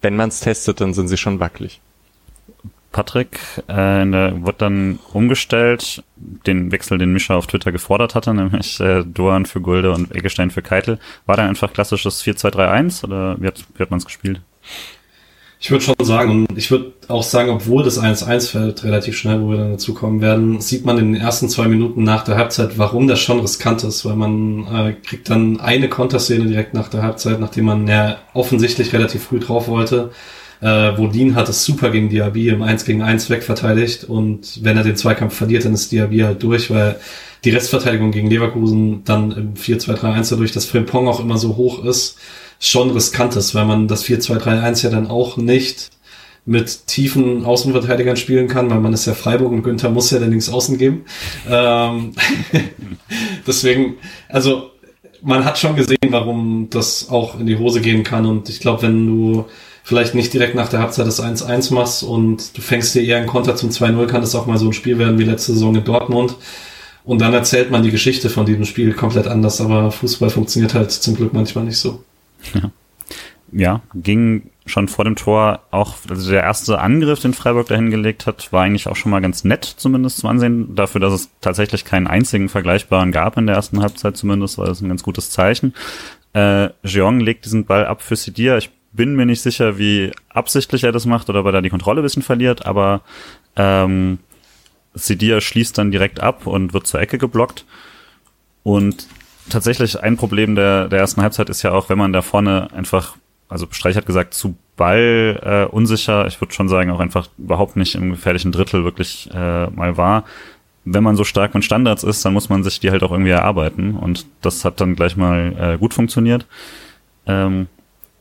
Wenn 0.00 0.16
man 0.16 0.28
es 0.28 0.40
testet, 0.40 0.80
dann 0.80 0.94
sind 0.94 1.08
sie 1.08 1.16
schon 1.16 1.40
wackelig. 1.40 1.80
Patrick, 2.92 3.40
äh, 3.68 4.04
der 4.06 4.44
wird 4.44 4.60
dann 4.60 4.98
umgestellt, 5.12 6.04
den 6.16 6.70
Wechsel, 6.70 6.98
den 6.98 7.12
Mischa 7.12 7.34
auf 7.34 7.46
Twitter 7.46 7.72
gefordert 7.72 8.14
hatte, 8.14 8.34
nämlich 8.34 8.78
äh, 8.80 9.02
Doan 9.02 9.46
für 9.46 9.60
Gulde 9.60 9.92
und 9.92 10.14
Eggestein 10.14 10.50
für 10.50 10.62
Keitel. 10.62 10.98
War 11.26 11.36
dann 11.36 11.48
einfach 11.48 11.72
klassisches 11.72 12.22
4-2-3-1 12.22 13.04
oder 13.04 13.40
wie 13.40 13.46
hat, 13.46 13.64
wie 13.74 13.82
hat 13.82 13.90
man 13.90 13.98
es 13.98 14.04
gespielt? 14.04 14.40
Ich 15.64 15.70
würde 15.70 15.84
schon 15.84 15.94
sagen, 16.02 16.30
und 16.48 16.58
ich 16.58 16.72
würde 16.72 16.92
auch 17.06 17.22
sagen, 17.22 17.50
obwohl 17.50 17.84
das 17.84 17.96
1-1 17.96 18.50
fällt, 18.50 18.82
relativ 18.82 19.16
schnell, 19.16 19.40
wo 19.40 19.50
wir 19.50 19.58
dann 19.58 19.70
dazu 19.70 19.94
kommen 19.94 20.20
werden, 20.20 20.60
sieht 20.60 20.84
man 20.84 20.98
in 20.98 21.12
den 21.12 21.22
ersten 21.22 21.48
zwei 21.48 21.68
Minuten 21.68 22.02
nach 22.02 22.24
der 22.24 22.34
Halbzeit, 22.34 22.78
warum 22.78 23.06
das 23.06 23.20
schon 23.20 23.38
riskant 23.38 23.84
ist, 23.84 24.04
weil 24.04 24.16
man 24.16 24.66
äh, 24.66 24.92
kriegt 24.94 25.30
dann 25.30 25.60
eine 25.60 25.88
Konterszene 25.88 26.46
direkt 26.46 26.74
nach 26.74 26.88
der 26.88 27.04
Halbzeit, 27.04 27.38
nachdem 27.38 27.66
man 27.66 27.86
ja 27.86 28.16
offensichtlich 28.34 28.92
relativ 28.92 29.22
früh 29.22 29.38
drauf 29.38 29.68
wollte. 29.68 30.10
Äh, 30.60 30.98
Wodin 30.98 31.36
hat 31.36 31.48
es 31.48 31.64
super 31.64 31.90
gegen 31.90 32.08
Diaby 32.08 32.48
im 32.48 32.62
1 32.62 32.84
gegen 32.84 33.02
1 33.02 33.30
wegverteidigt 33.30 34.02
und 34.02 34.64
wenn 34.64 34.76
er 34.76 34.82
den 34.82 34.96
Zweikampf 34.96 35.36
verliert, 35.36 35.64
dann 35.64 35.74
ist 35.74 35.92
Diaby 35.92 36.18
halt 36.18 36.42
durch, 36.42 36.72
weil 36.72 36.98
die 37.44 37.50
Restverteidigung 37.50 38.10
gegen 38.10 38.28
Leverkusen 38.28 39.04
dann 39.04 39.30
im 39.30 39.54
4-2-3-1 39.54 40.30
dadurch, 40.30 40.50
dass 40.50 40.66
Frimpong 40.66 41.06
auch 41.06 41.20
immer 41.20 41.38
so 41.38 41.54
hoch 41.54 41.84
ist, 41.84 42.18
schon 42.62 42.90
riskant 42.92 43.34
ist, 43.34 43.56
weil 43.56 43.64
man 43.64 43.88
das 43.88 44.04
4-2-3-1 44.04 44.84
ja 44.84 44.90
dann 44.90 45.08
auch 45.08 45.36
nicht 45.36 45.90
mit 46.44 46.86
tiefen 46.86 47.44
Außenverteidigern 47.44 48.16
spielen 48.16 48.46
kann, 48.46 48.70
weil 48.70 48.78
man 48.78 48.92
ist 48.92 49.06
ja 49.06 49.14
Freiburg 49.14 49.50
und 49.50 49.64
Günther 49.64 49.90
muss 49.90 50.12
ja 50.12 50.20
dann 50.20 50.30
links 50.30 50.48
außen 50.48 50.78
geben. 50.78 51.04
Ähm, 51.48 52.12
deswegen, 53.46 53.96
also 54.28 54.70
man 55.22 55.44
hat 55.44 55.58
schon 55.58 55.74
gesehen, 55.74 55.98
warum 56.10 56.68
das 56.70 57.08
auch 57.10 57.38
in 57.38 57.46
die 57.46 57.58
Hose 57.58 57.80
gehen 57.80 58.04
kann 58.04 58.26
und 58.26 58.48
ich 58.48 58.60
glaube, 58.60 58.82
wenn 58.82 59.06
du 59.06 59.46
vielleicht 59.82 60.14
nicht 60.14 60.32
direkt 60.32 60.54
nach 60.54 60.68
der 60.68 60.80
Halbzeit 60.80 61.06
das 61.06 61.20
1-1 61.20 61.74
machst 61.74 62.04
und 62.04 62.56
du 62.56 62.62
fängst 62.62 62.94
dir 62.94 63.02
eher 63.02 63.16
einen 63.16 63.26
Konter 63.26 63.56
zum 63.56 63.70
2-0, 63.70 64.06
kann 64.06 64.20
das 64.20 64.36
auch 64.36 64.46
mal 64.46 64.58
so 64.58 64.66
ein 64.66 64.72
Spiel 64.72 64.98
werden 64.98 65.18
wie 65.18 65.24
letzte 65.24 65.52
Saison 65.52 65.74
in 65.74 65.82
Dortmund. 65.82 66.36
Und 67.04 67.20
dann 67.20 67.34
erzählt 67.34 67.72
man 67.72 67.82
die 67.82 67.90
Geschichte 67.90 68.30
von 68.30 68.46
diesem 68.46 68.64
Spiel 68.64 68.92
komplett 68.92 69.26
anders, 69.26 69.60
aber 69.60 69.90
Fußball 69.90 70.30
funktioniert 70.30 70.74
halt 70.74 70.92
zum 70.92 71.16
Glück 71.16 71.32
manchmal 71.32 71.64
nicht 71.64 71.78
so. 71.78 72.04
Ja, 72.54 72.70
ja 73.52 73.80
ging 73.94 74.50
schon 74.66 74.88
vor 74.88 75.04
dem 75.04 75.16
Tor 75.16 75.60
auch, 75.70 75.96
also 76.08 76.30
der 76.30 76.42
erste 76.42 76.80
Angriff, 76.80 77.20
den 77.20 77.34
Freiburg 77.34 77.66
dahin 77.66 77.90
gelegt 77.90 78.26
hat, 78.26 78.52
war 78.52 78.62
eigentlich 78.62 78.86
auch 78.86 78.96
schon 78.96 79.10
mal 79.10 79.20
ganz 79.20 79.44
nett, 79.44 79.64
zumindest 79.64 80.18
zum 80.18 80.30
Ansehen. 80.30 80.74
Dafür, 80.74 81.00
dass 81.00 81.12
es 81.12 81.30
tatsächlich 81.40 81.84
keinen 81.84 82.06
einzigen 82.06 82.48
Vergleichbaren 82.48 83.12
gab 83.12 83.36
in 83.36 83.46
der 83.46 83.56
ersten 83.56 83.80
Halbzeit 83.80 84.16
zumindest, 84.16 84.58
war 84.58 84.66
das 84.66 84.80
ein 84.80 84.88
ganz 84.88 85.02
gutes 85.02 85.30
Zeichen. 85.30 85.74
Äh, 86.32 86.68
Jeong 86.84 87.20
legt 87.20 87.44
diesen 87.44 87.64
Ball 87.64 87.86
ab 87.86 88.02
für 88.02 88.16
Sidia. 88.16 88.56
Ich 88.56 88.70
bin 88.92 89.16
mir 89.16 89.26
nicht 89.26 89.40
sicher, 89.40 89.78
wie 89.78 90.12
absichtlich 90.28 90.84
er 90.84 90.92
das 90.92 91.06
macht 91.06 91.28
oder 91.28 91.40
ob 91.40 91.46
er 91.46 91.52
da 91.52 91.60
die 91.60 91.70
Kontrolle 91.70 92.00
ein 92.00 92.04
bisschen 92.04 92.22
verliert, 92.22 92.66
aber 92.66 93.02
ähm, 93.56 94.18
Sidia 94.94 95.40
schließt 95.40 95.76
dann 95.76 95.90
direkt 95.90 96.20
ab 96.20 96.46
und 96.46 96.72
wird 96.72 96.86
zur 96.86 97.00
Ecke 97.00 97.18
geblockt. 97.18 97.64
Und 98.62 99.08
tatsächlich 99.48 100.00
ein 100.00 100.16
Problem 100.16 100.54
der, 100.54 100.88
der 100.88 100.98
ersten 100.98 101.22
Halbzeit 101.22 101.48
ist 101.50 101.62
ja 101.62 101.72
auch, 101.72 101.88
wenn 101.88 101.98
man 101.98 102.12
da 102.12 102.22
vorne 102.22 102.68
einfach, 102.72 103.16
also 103.48 103.66
Streich 103.70 103.96
hat 103.96 104.06
gesagt, 104.06 104.34
zu 104.34 104.56
Ball 104.76 105.40
äh, 105.42 105.72
unsicher, 105.72 106.26
ich 106.26 106.40
würde 106.40 106.54
schon 106.54 106.68
sagen, 106.68 106.90
auch 106.90 107.00
einfach 107.00 107.28
überhaupt 107.38 107.76
nicht 107.76 107.94
im 107.94 108.10
gefährlichen 108.10 108.52
Drittel 108.52 108.84
wirklich 108.84 109.28
äh, 109.32 109.66
mal 109.68 109.96
war. 109.96 110.24
Wenn 110.84 111.04
man 111.04 111.14
so 111.14 111.24
stark 111.24 111.54
mit 111.54 111.64
Standards 111.64 112.02
ist, 112.02 112.24
dann 112.24 112.32
muss 112.32 112.48
man 112.48 112.64
sich 112.64 112.80
die 112.80 112.90
halt 112.90 113.02
auch 113.02 113.12
irgendwie 113.12 113.30
erarbeiten. 113.30 113.94
Und 113.94 114.26
das 114.40 114.64
hat 114.64 114.80
dann 114.80 114.96
gleich 114.96 115.16
mal 115.16 115.54
äh, 115.74 115.78
gut 115.78 115.94
funktioniert. 115.94 116.46
Ähm, 117.26 117.68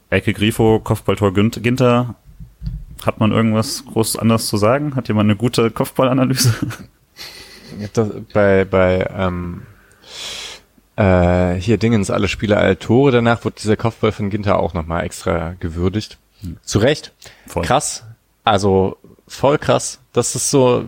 Ecke 0.09 0.33
Grifo, 0.33 0.79
Kopfballtor 0.79 1.33
Ginter. 1.33 2.15
Hat 3.05 3.19
man 3.19 3.31
irgendwas 3.31 3.83
groß 3.85 4.17
anders 4.17 4.47
zu 4.47 4.57
sagen? 4.57 4.95
Hat 4.95 5.07
jemand 5.07 5.27
eine 5.27 5.37
gute 5.37 5.71
Kopfballanalyse? 5.71 6.53
bei 8.33 8.65
bei 8.65 9.09
ähm, 9.17 9.63
äh, 11.01 11.59
hier 11.59 11.77
Dingens 11.77 12.11
alle 12.11 12.27
Spieler 12.27 12.57
alle 12.57 12.77
Tore. 12.77 13.11
Danach 13.11 13.43
wird 13.43 13.63
dieser 13.63 13.75
Kopfball 13.75 14.11
von 14.11 14.29
Ginter 14.29 14.59
auch 14.59 14.73
nochmal 14.73 15.03
extra 15.03 15.55
gewürdigt. 15.59 16.17
Hm. 16.41 16.57
Zu 16.63 16.79
Recht. 16.79 17.11
Voll. 17.47 17.63
Krass. 17.63 18.05
Also 18.43 18.97
voll 19.27 19.57
krass. 19.57 19.99
Das 20.13 20.35
ist 20.35 20.49
so, 20.51 20.85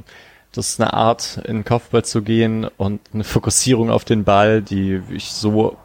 das 0.52 0.70
ist 0.70 0.82
eine 0.82 0.94
Art, 0.94 1.42
in 1.46 1.64
Kopfball 1.64 2.06
zu 2.06 2.22
gehen 2.22 2.68
und 2.78 3.02
eine 3.14 3.24
Fokussierung 3.24 3.90
auf 3.90 4.06
den 4.06 4.24
Ball, 4.24 4.62
die 4.62 5.02
ich 5.10 5.32
so 5.32 5.78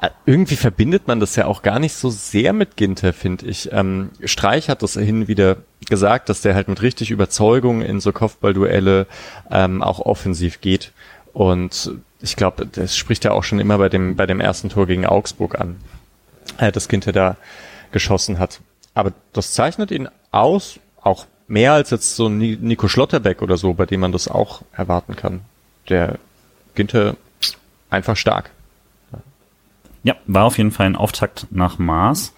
äh, 0.00 0.10
irgendwie 0.24 0.56
verbindet 0.56 1.06
man 1.06 1.20
das 1.20 1.36
ja 1.36 1.46
auch 1.46 1.62
gar 1.62 1.78
nicht 1.78 1.94
so 1.94 2.10
sehr 2.10 2.52
mit 2.52 2.76
Ginter, 2.76 3.12
finde 3.12 3.46
ich. 3.46 3.70
Ähm, 3.72 4.10
Streich 4.24 4.68
hat 4.68 4.82
das 4.82 4.94
hin 4.94 5.28
wieder 5.28 5.58
gesagt, 5.88 6.28
dass 6.28 6.40
der 6.40 6.54
halt 6.54 6.68
mit 6.68 6.80
richtig 6.82 7.10
Überzeugung 7.10 7.82
in 7.82 8.00
so 8.00 8.12
Kopfballduelle 8.12 9.06
ähm, 9.50 9.82
auch 9.82 10.00
offensiv 10.00 10.60
geht. 10.60 10.92
Und 11.32 11.92
ich 12.22 12.36
glaube, 12.36 12.66
das 12.66 12.96
spricht 12.96 13.24
ja 13.24 13.32
auch 13.32 13.44
schon 13.44 13.60
immer 13.60 13.78
bei 13.78 13.88
dem, 13.88 14.16
bei 14.16 14.26
dem 14.26 14.40
ersten 14.40 14.68
Tor 14.68 14.86
gegen 14.86 15.06
Augsburg 15.06 15.58
an, 15.58 15.76
äh, 16.58 16.72
dass 16.72 16.88
Ginter 16.88 17.12
da 17.12 17.36
geschossen 17.92 18.38
hat. 18.38 18.60
Aber 18.94 19.12
das 19.32 19.52
zeichnet 19.52 19.90
ihn 19.90 20.08
aus, 20.30 20.78
auch 21.00 21.26
mehr 21.48 21.72
als 21.72 21.90
jetzt 21.90 22.16
so 22.16 22.28
Nico 22.28 22.88
Schlotterbeck 22.88 23.42
oder 23.42 23.56
so, 23.56 23.74
bei 23.74 23.86
dem 23.86 24.00
man 24.00 24.12
das 24.12 24.28
auch 24.28 24.62
erwarten 24.72 25.16
kann. 25.16 25.40
Der 25.88 26.18
Ginter 26.74 27.16
einfach 27.88 28.16
stark. 28.16 28.50
Ja, 30.02 30.16
war 30.26 30.44
auf 30.44 30.58
jeden 30.58 30.70
Fall 30.70 30.86
ein 30.86 30.96
Auftakt 30.96 31.46
nach 31.50 31.78
Mars, 31.78 32.32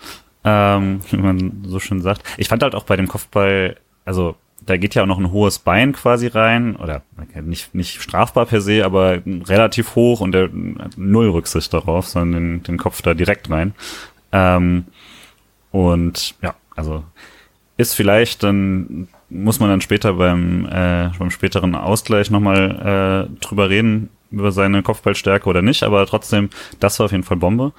ähm, 0.44 1.00
wie 1.10 1.16
man 1.16 1.62
so 1.66 1.78
schön 1.78 2.02
sagt. 2.02 2.22
Ich 2.36 2.48
fand 2.48 2.62
halt 2.62 2.74
auch 2.74 2.84
bei 2.84 2.96
dem 2.96 3.06
Kopfball, 3.06 3.76
also 4.04 4.34
da 4.66 4.76
geht 4.76 4.94
ja 4.94 5.02
auch 5.02 5.06
noch 5.06 5.18
ein 5.18 5.32
hohes 5.32 5.58
Bein 5.58 5.92
quasi 5.92 6.26
rein, 6.26 6.76
oder 6.76 7.02
nicht, 7.42 7.74
nicht 7.74 8.00
strafbar 8.00 8.46
per 8.46 8.60
se, 8.60 8.84
aber 8.84 9.20
relativ 9.24 9.94
hoch 9.94 10.20
und 10.20 10.32
der 10.32 10.50
null 10.96 11.30
Rücksicht 11.30 11.72
darauf, 11.72 12.08
sondern 12.08 12.58
den, 12.58 12.62
den 12.62 12.78
Kopf 12.78 13.02
da 13.02 13.14
direkt 13.14 13.50
rein. 13.50 13.74
Ähm, 14.32 14.84
und 15.70 16.34
ja, 16.42 16.54
also 16.76 17.04
ist 17.76 17.94
vielleicht 17.94 18.42
dann 18.42 19.08
muss 19.32 19.60
man 19.60 19.70
dann 19.70 19.80
später 19.80 20.14
beim, 20.14 20.66
äh, 20.66 21.10
beim 21.18 21.30
späteren 21.30 21.74
Ausgleich 21.74 22.30
nochmal 22.30 23.28
äh, 23.30 23.44
drüber 23.44 23.70
reden, 23.70 24.10
über 24.30 24.52
seine 24.52 24.82
Kopfballstärke 24.82 25.48
oder 25.48 25.62
nicht, 25.62 25.82
aber 25.82 26.06
trotzdem, 26.06 26.50
das 26.80 26.98
war 26.98 27.06
auf 27.06 27.12
jeden 27.12 27.24
Fall 27.24 27.38
Bombe. 27.38 27.72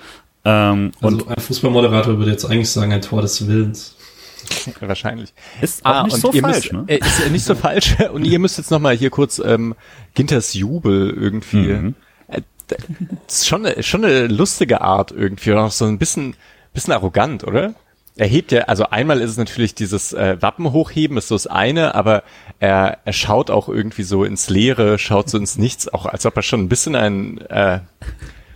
Ähm, 0.46 0.92
also 1.02 1.18
und 1.18 1.30
ein 1.30 1.40
Fußballmoderator 1.40 2.18
würde 2.18 2.32
jetzt 2.32 2.46
eigentlich 2.46 2.70
sagen, 2.70 2.92
ein 2.92 3.02
Tor 3.02 3.22
des 3.22 3.48
Willens. 3.48 3.98
Wahrscheinlich. 4.80 5.34
Ist 5.62 5.86
auch 5.86 5.92
ah, 5.92 6.04
nicht 6.04 6.18
so 6.18 6.32
falsch, 6.32 6.72
müsst, 6.72 6.74
ne? 6.74 6.86
Äh, 6.88 7.00
ist 7.00 7.32
nicht 7.32 7.46
so 7.46 7.56
falsch. 7.56 7.96
Und 8.14 8.26
ihr 8.26 8.40
müsst 8.40 8.58
jetzt 8.58 8.72
nochmal 8.72 8.96
hier 8.96 9.10
kurz 9.10 9.40
ähm, 9.40 9.76
Ginters 10.14 10.54
Jubel 10.54 11.10
irgendwie. 11.10 11.74
Mhm. 11.74 11.96
Äh, 12.28 12.42
das 12.68 13.40
ist 13.40 13.48
schon 13.48 13.66
eine, 13.66 13.84
schon 13.84 14.06
eine 14.06 14.28
lustige 14.28 14.82
Art 14.82 15.12
irgendwie. 15.12 15.52
Oder 15.52 15.66
auch 15.66 15.72
so 15.72 15.86
ein 15.86 15.98
bisschen, 15.98 16.36
bisschen 16.74 16.94
arrogant, 16.94 17.44
oder? 17.44 17.74
Er 18.16 18.28
hebt 18.28 18.52
ja, 18.52 18.64
also 18.64 18.90
einmal 18.90 19.22
ist 19.22 19.32
es 19.32 19.38
natürlich 19.38 19.74
dieses 19.74 20.14
äh, 20.14 20.38
Wappen 20.40 20.72
hochheben, 20.72 21.18
ist 21.18 21.30
so 21.30 21.36
das 21.36 21.48
eine, 21.48 21.96
aber 21.96 22.24
er, 22.60 23.00
er 23.06 23.14
schaut 23.14 23.50
auch 23.50 23.68
irgendwie 23.68 24.04
so 24.04 24.24
ins 24.24 24.50
Leere, 24.50 25.00
schaut 25.00 25.30
so 25.30 25.40
ins 25.40 25.58
Nichts, 25.58 25.92
auch 25.92 26.06
als 26.06 26.24
ob 26.28 26.36
er 26.38 26.44
schon 26.44 26.62
ein 26.62 26.70
bisschen 26.70 26.96
ein 26.96 27.40
äh, 27.40 27.80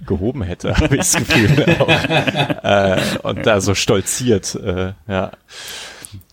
gehoben 0.08 0.42
hätte, 0.42 0.76
habe 0.78 0.96
ich 0.96 1.02
das 1.02 1.16
Gefühl. 1.16 1.76
auch, 1.80 1.90
äh, 2.64 3.00
und 3.24 3.46
da 3.46 3.62
so 3.62 3.76
stolziert, 3.76 4.56
äh, 4.56 4.94
ja. 5.08 5.32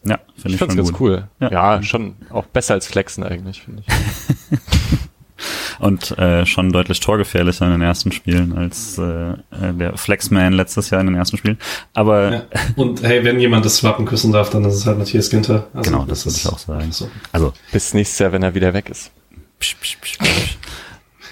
Ja, 0.06 0.18
finde 0.36 0.48
ich, 0.48 0.54
ich 0.54 0.58
schon 0.58 0.76
ganz 0.76 0.92
gut. 0.92 1.00
cool. 1.00 1.28
Ja. 1.40 1.50
ja. 1.50 1.82
schon 1.82 2.16
auch 2.30 2.44
besser 2.46 2.74
als 2.74 2.86
Flexen 2.86 3.24
eigentlich, 3.24 3.62
finde 3.62 3.82
ich. 3.86 4.58
und 5.78 6.16
äh, 6.18 6.46
schon 6.46 6.72
deutlich 6.72 7.00
torgefährlicher 7.00 7.64
in 7.66 7.72
den 7.72 7.82
ersten 7.82 8.12
Spielen 8.12 8.56
als 8.56 8.98
äh, 8.98 9.32
äh 9.32 9.72
der 9.72 9.96
Flexman 9.96 10.52
letztes 10.52 10.90
Jahr 10.90 11.00
in 11.00 11.08
den 11.08 11.16
ersten 11.16 11.36
Spielen. 11.36 11.58
Aber 11.94 12.32
ja. 12.32 12.42
und 12.76 13.02
hey, 13.02 13.24
wenn 13.24 13.40
jemand 13.40 13.64
das 13.64 13.82
Wappen 13.82 14.04
küssen 14.04 14.32
darf, 14.32 14.50
dann 14.50 14.64
ist 14.64 14.74
es 14.74 14.86
halt 14.86 14.98
Matthias 14.98 15.30
Ginter. 15.30 15.68
Also, 15.74 15.90
genau, 15.90 16.04
das, 16.04 16.24
das 16.24 16.26
würde 16.26 16.38
ich 16.38 16.46
auch 16.48 16.58
sagen. 16.58 16.92
So. 16.92 17.08
Also 17.32 17.52
bis 17.72 17.94
nächstes 17.94 18.18
Jahr, 18.18 18.32
wenn 18.32 18.42
er 18.42 18.54
wieder 18.54 18.74
weg 18.74 18.90
ist. 18.90 19.10
Psch, 19.58 19.76
psch, 19.80 19.96
psch, 20.00 20.18
psch. 20.18 20.58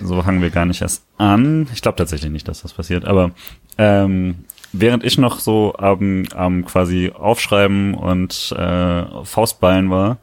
So 0.02 0.22
fangen 0.22 0.42
wir 0.42 0.50
gar 0.50 0.66
nicht 0.66 0.82
erst 0.82 1.04
an. 1.18 1.68
Ich 1.72 1.82
glaube 1.82 1.96
tatsächlich 1.96 2.30
nicht, 2.30 2.48
dass 2.48 2.62
das 2.62 2.72
passiert. 2.72 3.04
Aber 3.04 3.32
ähm, 3.78 4.44
während 4.72 5.04
ich 5.04 5.18
noch 5.18 5.40
so 5.40 5.74
am, 5.76 6.24
am 6.34 6.64
quasi 6.64 7.10
Aufschreiben 7.14 7.94
und 7.94 8.54
äh, 8.56 9.24
Faustballen 9.24 9.90
war, 9.90 10.18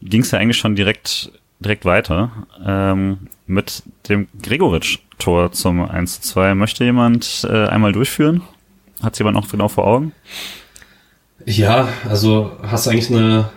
ging 0.00 0.22
es 0.22 0.30
ja 0.30 0.38
eigentlich 0.38 0.58
schon 0.58 0.74
direkt 0.74 1.30
direkt 1.60 1.84
weiter 1.84 2.30
ähm, 2.64 3.28
mit 3.46 3.82
dem 4.08 4.28
Gregoritsch-Tor 4.42 5.52
zum 5.52 5.88
1 5.88 6.20
zu 6.20 6.32
2. 6.34 6.54
Möchte 6.54 6.84
jemand 6.84 7.46
äh, 7.48 7.66
einmal 7.66 7.92
durchführen? 7.92 8.42
Hat 9.02 9.18
jemand 9.18 9.36
noch 9.36 9.48
genau 9.50 9.68
vor 9.68 9.86
Augen? 9.86 10.12
Ja, 11.46 11.88
also 12.08 12.52
hast 12.62 12.88
eigentlich 12.88 13.10
eine 13.10 13.50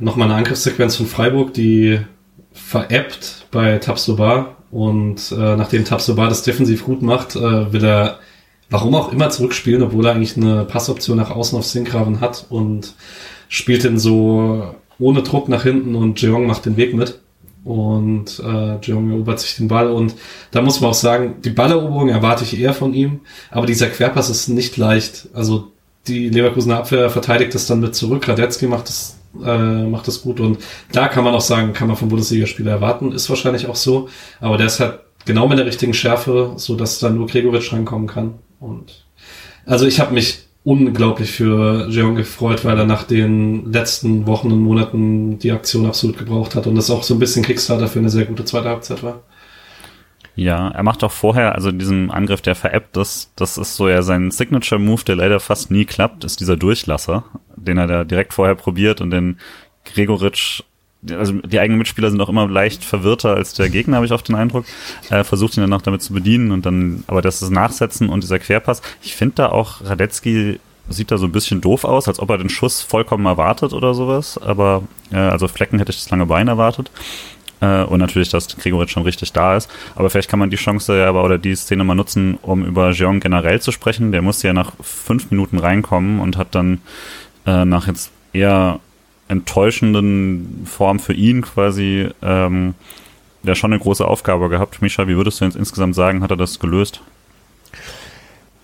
äh, 0.00 0.04
nochmal 0.04 0.28
eine 0.28 0.36
Angriffssequenz 0.36 0.96
von 0.96 1.06
Freiburg, 1.06 1.54
die 1.54 2.00
veräppt 2.56 3.46
bei 3.50 3.78
Tabsoba 3.78 4.56
und 4.70 5.32
äh, 5.32 5.56
nachdem 5.56 5.84
Tabsoba 5.84 6.28
das 6.28 6.42
defensiv 6.42 6.84
gut 6.84 7.02
macht, 7.02 7.36
äh, 7.36 7.72
will 7.72 7.84
er 7.84 8.18
warum 8.70 8.94
auch 8.94 9.12
immer 9.12 9.30
zurückspielen, 9.30 9.82
obwohl 9.82 10.06
er 10.06 10.14
eigentlich 10.14 10.36
eine 10.36 10.64
Passoption 10.64 11.16
nach 11.16 11.30
außen 11.30 11.56
auf 11.56 11.66
Sinkgraven 11.66 12.20
hat 12.20 12.46
und 12.48 12.94
spielt 13.48 13.84
den 13.84 13.98
so 13.98 14.74
ohne 14.98 15.22
Druck 15.22 15.48
nach 15.48 15.62
hinten 15.62 15.94
und 15.94 16.20
Jeong 16.20 16.46
macht 16.46 16.66
den 16.66 16.76
Weg 16.76 16.94
mit. 16.94 17.20
Und 17.64 18.40
äh, 18.44 18.78
Jeong 18.80 19.10
erobert 19.10 19.40
sich 19.40 19.56
den 19.56 19.68
Ball 19.68 19.90
und 19.90 20.14
da 20.52 20.62
muss 20.62 20.80
man 20.80 20.90
auch 20.90 20.94
sagen, 20.94 21.36
die 21.44 21.50
Balleroberung 21.50 22.08
erwarte 22.08 22.44
ich 22.44 22.58
eher 22.58 22.72
von 22.72 22.94
ihm, 22.94 23.20
aber 23.50 23.66
dieser 23.66 23.88
Querpass 23.88 24.30
ist 24.30 24.48
nicht 24.48 24.76
leicht. 24.76 25.28
Also 25.34 25.72
die 26.06 26.28
Leverkusener 26.28 26.78
Abwehr 26.78 27.10
verteidigt 27.10 27.54
das 27.54 27.66
dann 27.66 27.80
mit 27.80 27.96
zurück. 27.96 28.28
Radetzky 28.28 28.68
macht 28.68 28.88
das 28.88 29.16
äh, 29.44 29.84
macht 29.84 30.08
das 30.08 30.22
gut. 30.22 30.40
Und 30.40 30.58
da 30.92 31.08
kann 31.08 31.24
man 31.24 31.34
auch 31.34 31.40
sagen, 31.40 31.72
kann 31.72 31.88
man 31.88 31.96
vom 31.96 32.08
Bundesligaspieler 32.08 32.72
erwarten, 32.72 33.12
ist 33.12 33.28
wahrscheinlich 33.28 33.66
auch 33.66 33.76
so. 33.76 34.08
Aber 34.40 34.56
der 34.56 34.66
ist 34.66 34.80
halt 34.80 35.00
genau 35.24 35.48
mit 35.48 35.58
der 35.58 35.66
richtigen 35.66 35.94
Schärfe, 35.94 36.52
so 36.56 36.76
dass 36.76 36.98
da 36.98 37.10
nur 37.10 37.26
Gregovic 37.26 37.72
rankommen 37.72 38.06
kann. 38.06 38.34
Und 38.60 39.04
also 39.66 39.86
ich 39.86 40.00
habe 40.00 40.14
mich 40.14 40.46
unglaublich 40.64 41.30
für 41.30 41.88
Jeong 41.88 42.16
gefreut, 42.16 42.64
weil 42.64 42.76
er 42.76 42.86
nach 42.86 43.04
den 43.04 43.70
letzten 43.72 44.26
Wochen 44.26 44.50
und 44.50 44.60
Monaten 44.60 45.38
die 45.38 45.52
Aktion 45.52 45.86
absolut 45.86 46.18
gebraucht 46.18 46.56
hat 46.56 46.66
und 46.66 46.74
das 46.74 46.90
auch 46.90 47.04
so 47.04 47.14
ein 47.14 47.20
bisschen 47.20 47.44
Kickstarter 47.44 47.86
für 47.86 48.00
eine 48.00 48.08
sehr 48.08 48.24
gute 48.24 48.44
zweite 48.44 48.68
Halbzeit 48.68 49.02
war. 49.04 49.22
Ja, 50.34 50.68
er 50.68 50.82
macht 50.82 51.02
auch 51.02 51.12
vorher, 51.12 51.54
also 51.54 51.72
diesen 51.72 52.10
Angriff, 52.10 52.42
der 52.42 52.54
veräppt 52.54 52.96
ist, 52.98 53.30
das 53.36 53.56
ist 53.56 53.76
so 53.76 53.88
ja 53.88 54.02
sein 54.02 54.30
Signature-Move, 54.30 55.04
der 55.04 55.16
leider 55.16 55.40
fast 55.40 55.70
nie 55.70 55.84
klappt, 55.84 56.24
ist 56.24 56.40
dieser 56.40 56.56
Durchlasser, 56.56 57.24
den 57.56 57.78
er 57.78 57.86
da 57.86 58.04
direkt 58.04 58.34
vorher 58.34 58.54
probiert 58.54 59.00
und 59.00 59.10
den 59.10 59.38
Gregoritsch, 59.84 60.62
also 61.10 61.34
die 61.34 61.60
eigenen 61.60 61.78
Mitspieler 61.78 62.10
sind 62.10 62.20
auch 62.20 62.28
immer 62.28 62.48
leicht 62.48 62.84
verwirrter 62.84 63.34
als 63.34 63.54
der 63.54 63.68
Gegner, 63.68 63.96
habe 63.96 64.06
ich 64.06 64.12
oft 64.12 64.28
den 64.28 64.34
Eindruck, 64.34 64.64
er 65.08 65.24
versucht 65.24 65.56
ihn 65.56 65.60
dann 65.60 65.72
auch 65.72 65.82
damit 65.82 66.02
zu 66.02 66.12
bedienen 66.12 66.50
und 66.50 66.66
dann, 66.66 67.04
aber 67.06 67.22
das 67.22 67.42
ist 67.42 67.50
Nachsetzen 67.50 68.08
und 68.08 68.22
dieser 68.22 68.38
Querpass, 68.38 68.82
ich 69.02 69.14
finde 69.14 69.36
da 69.36 69.48
auch 69.50 69.84
Radetzky 69.84 70.58
sieht 70.88 71.10
da 71.10 71.18
so 71.18 71.26
ein 71.26 71.32
bisschen 71.32 71.60
doof 71.60 71.84
aus, 71.84 72.08
als 72.08 72.20
ob 72.20 72.30
er 72.30 72.38
den 72.38 72.48
Schuss 72.48 72.82
vollkommen 72.82 73.26
erwartet 73.26 73.72
oder 73.72 73.94
sowas, 73.94 74.38
aber 74.38 74.84
äh, 75.10 75.16
also 75.16 75.48
Flecken 75.48 75.78
hätte 75.78 75.90
ich 75.90 75.98
das 75.98 76.10
lange 76.10 76.26
Bein 76.26 76.48
erwartet. 76.48 76.90
Äh, 77.60 77.82
und 77.84 77.98
natürlich, 77.98 78.28
dass 78.28 78.56
Gregoritsch 78.56 78.92
schon 78.92 79.02
richtig 79.02 79.32
da 79.32 79.56
ist. 79.56 79.70
Aber 79.94 80.10
vielleicht 80.10 80.28
kann 80.28 80.38
man 80.38 80.50
die 80.50 80.56
Chance 80.56 80.98
ja 80.98 81.08
aber 81.08 81.24
oder 81.24 81.38
die 81.38 81.54
Szene 81.54 81.84
mal 81.84 81.94
nutzen, 81.94 82.38
um 82.42 82.64
über 82.64 82.90
Jeong 82.90 83.20
generell 83.20 83.60
zu 83.60 83.72
sprechen. 83.72 84.12
Der 84.12 84.22
musste 84.22 84.48
ja 84.48 84.52
nach 84.52 84.72
fünf 84.80 85.30
Minuten 85.30 85.58
reinkommen 85.58 86.20
und 86.20 86.36
hat 86.36 86.54
dann 86.54 86.80
äh, 87.46 87.64
nach 87.64 87.86
jetzt 87.86 88.10
eher 88.32 88.80
enttäuschenden 89.28 90.66
Form 90.66 91.00
für 91.00 91.12
ihn 91.12 91.42
quasi 91.42 92.08
ähm, 92.22 92.74
ja 93.42 93.54
schon 93.54 93.72
eine 93.72 93.80
große 93.80 94.06
Aufgabe 94.06 94.48
gehabt. 94.48 94.82
Misha, 94.82 95.08
wie 95.08 95.16
würdest 95.16 95.40
du 95.40 95.44
jetzt 95.44 95.56
insgesamt 95.56 95.94
sagen, 95.94 96.22
hat 96.22 96.30
er 96.30 96.36
das 96.36 96.58
gelöst? 96.58 97.00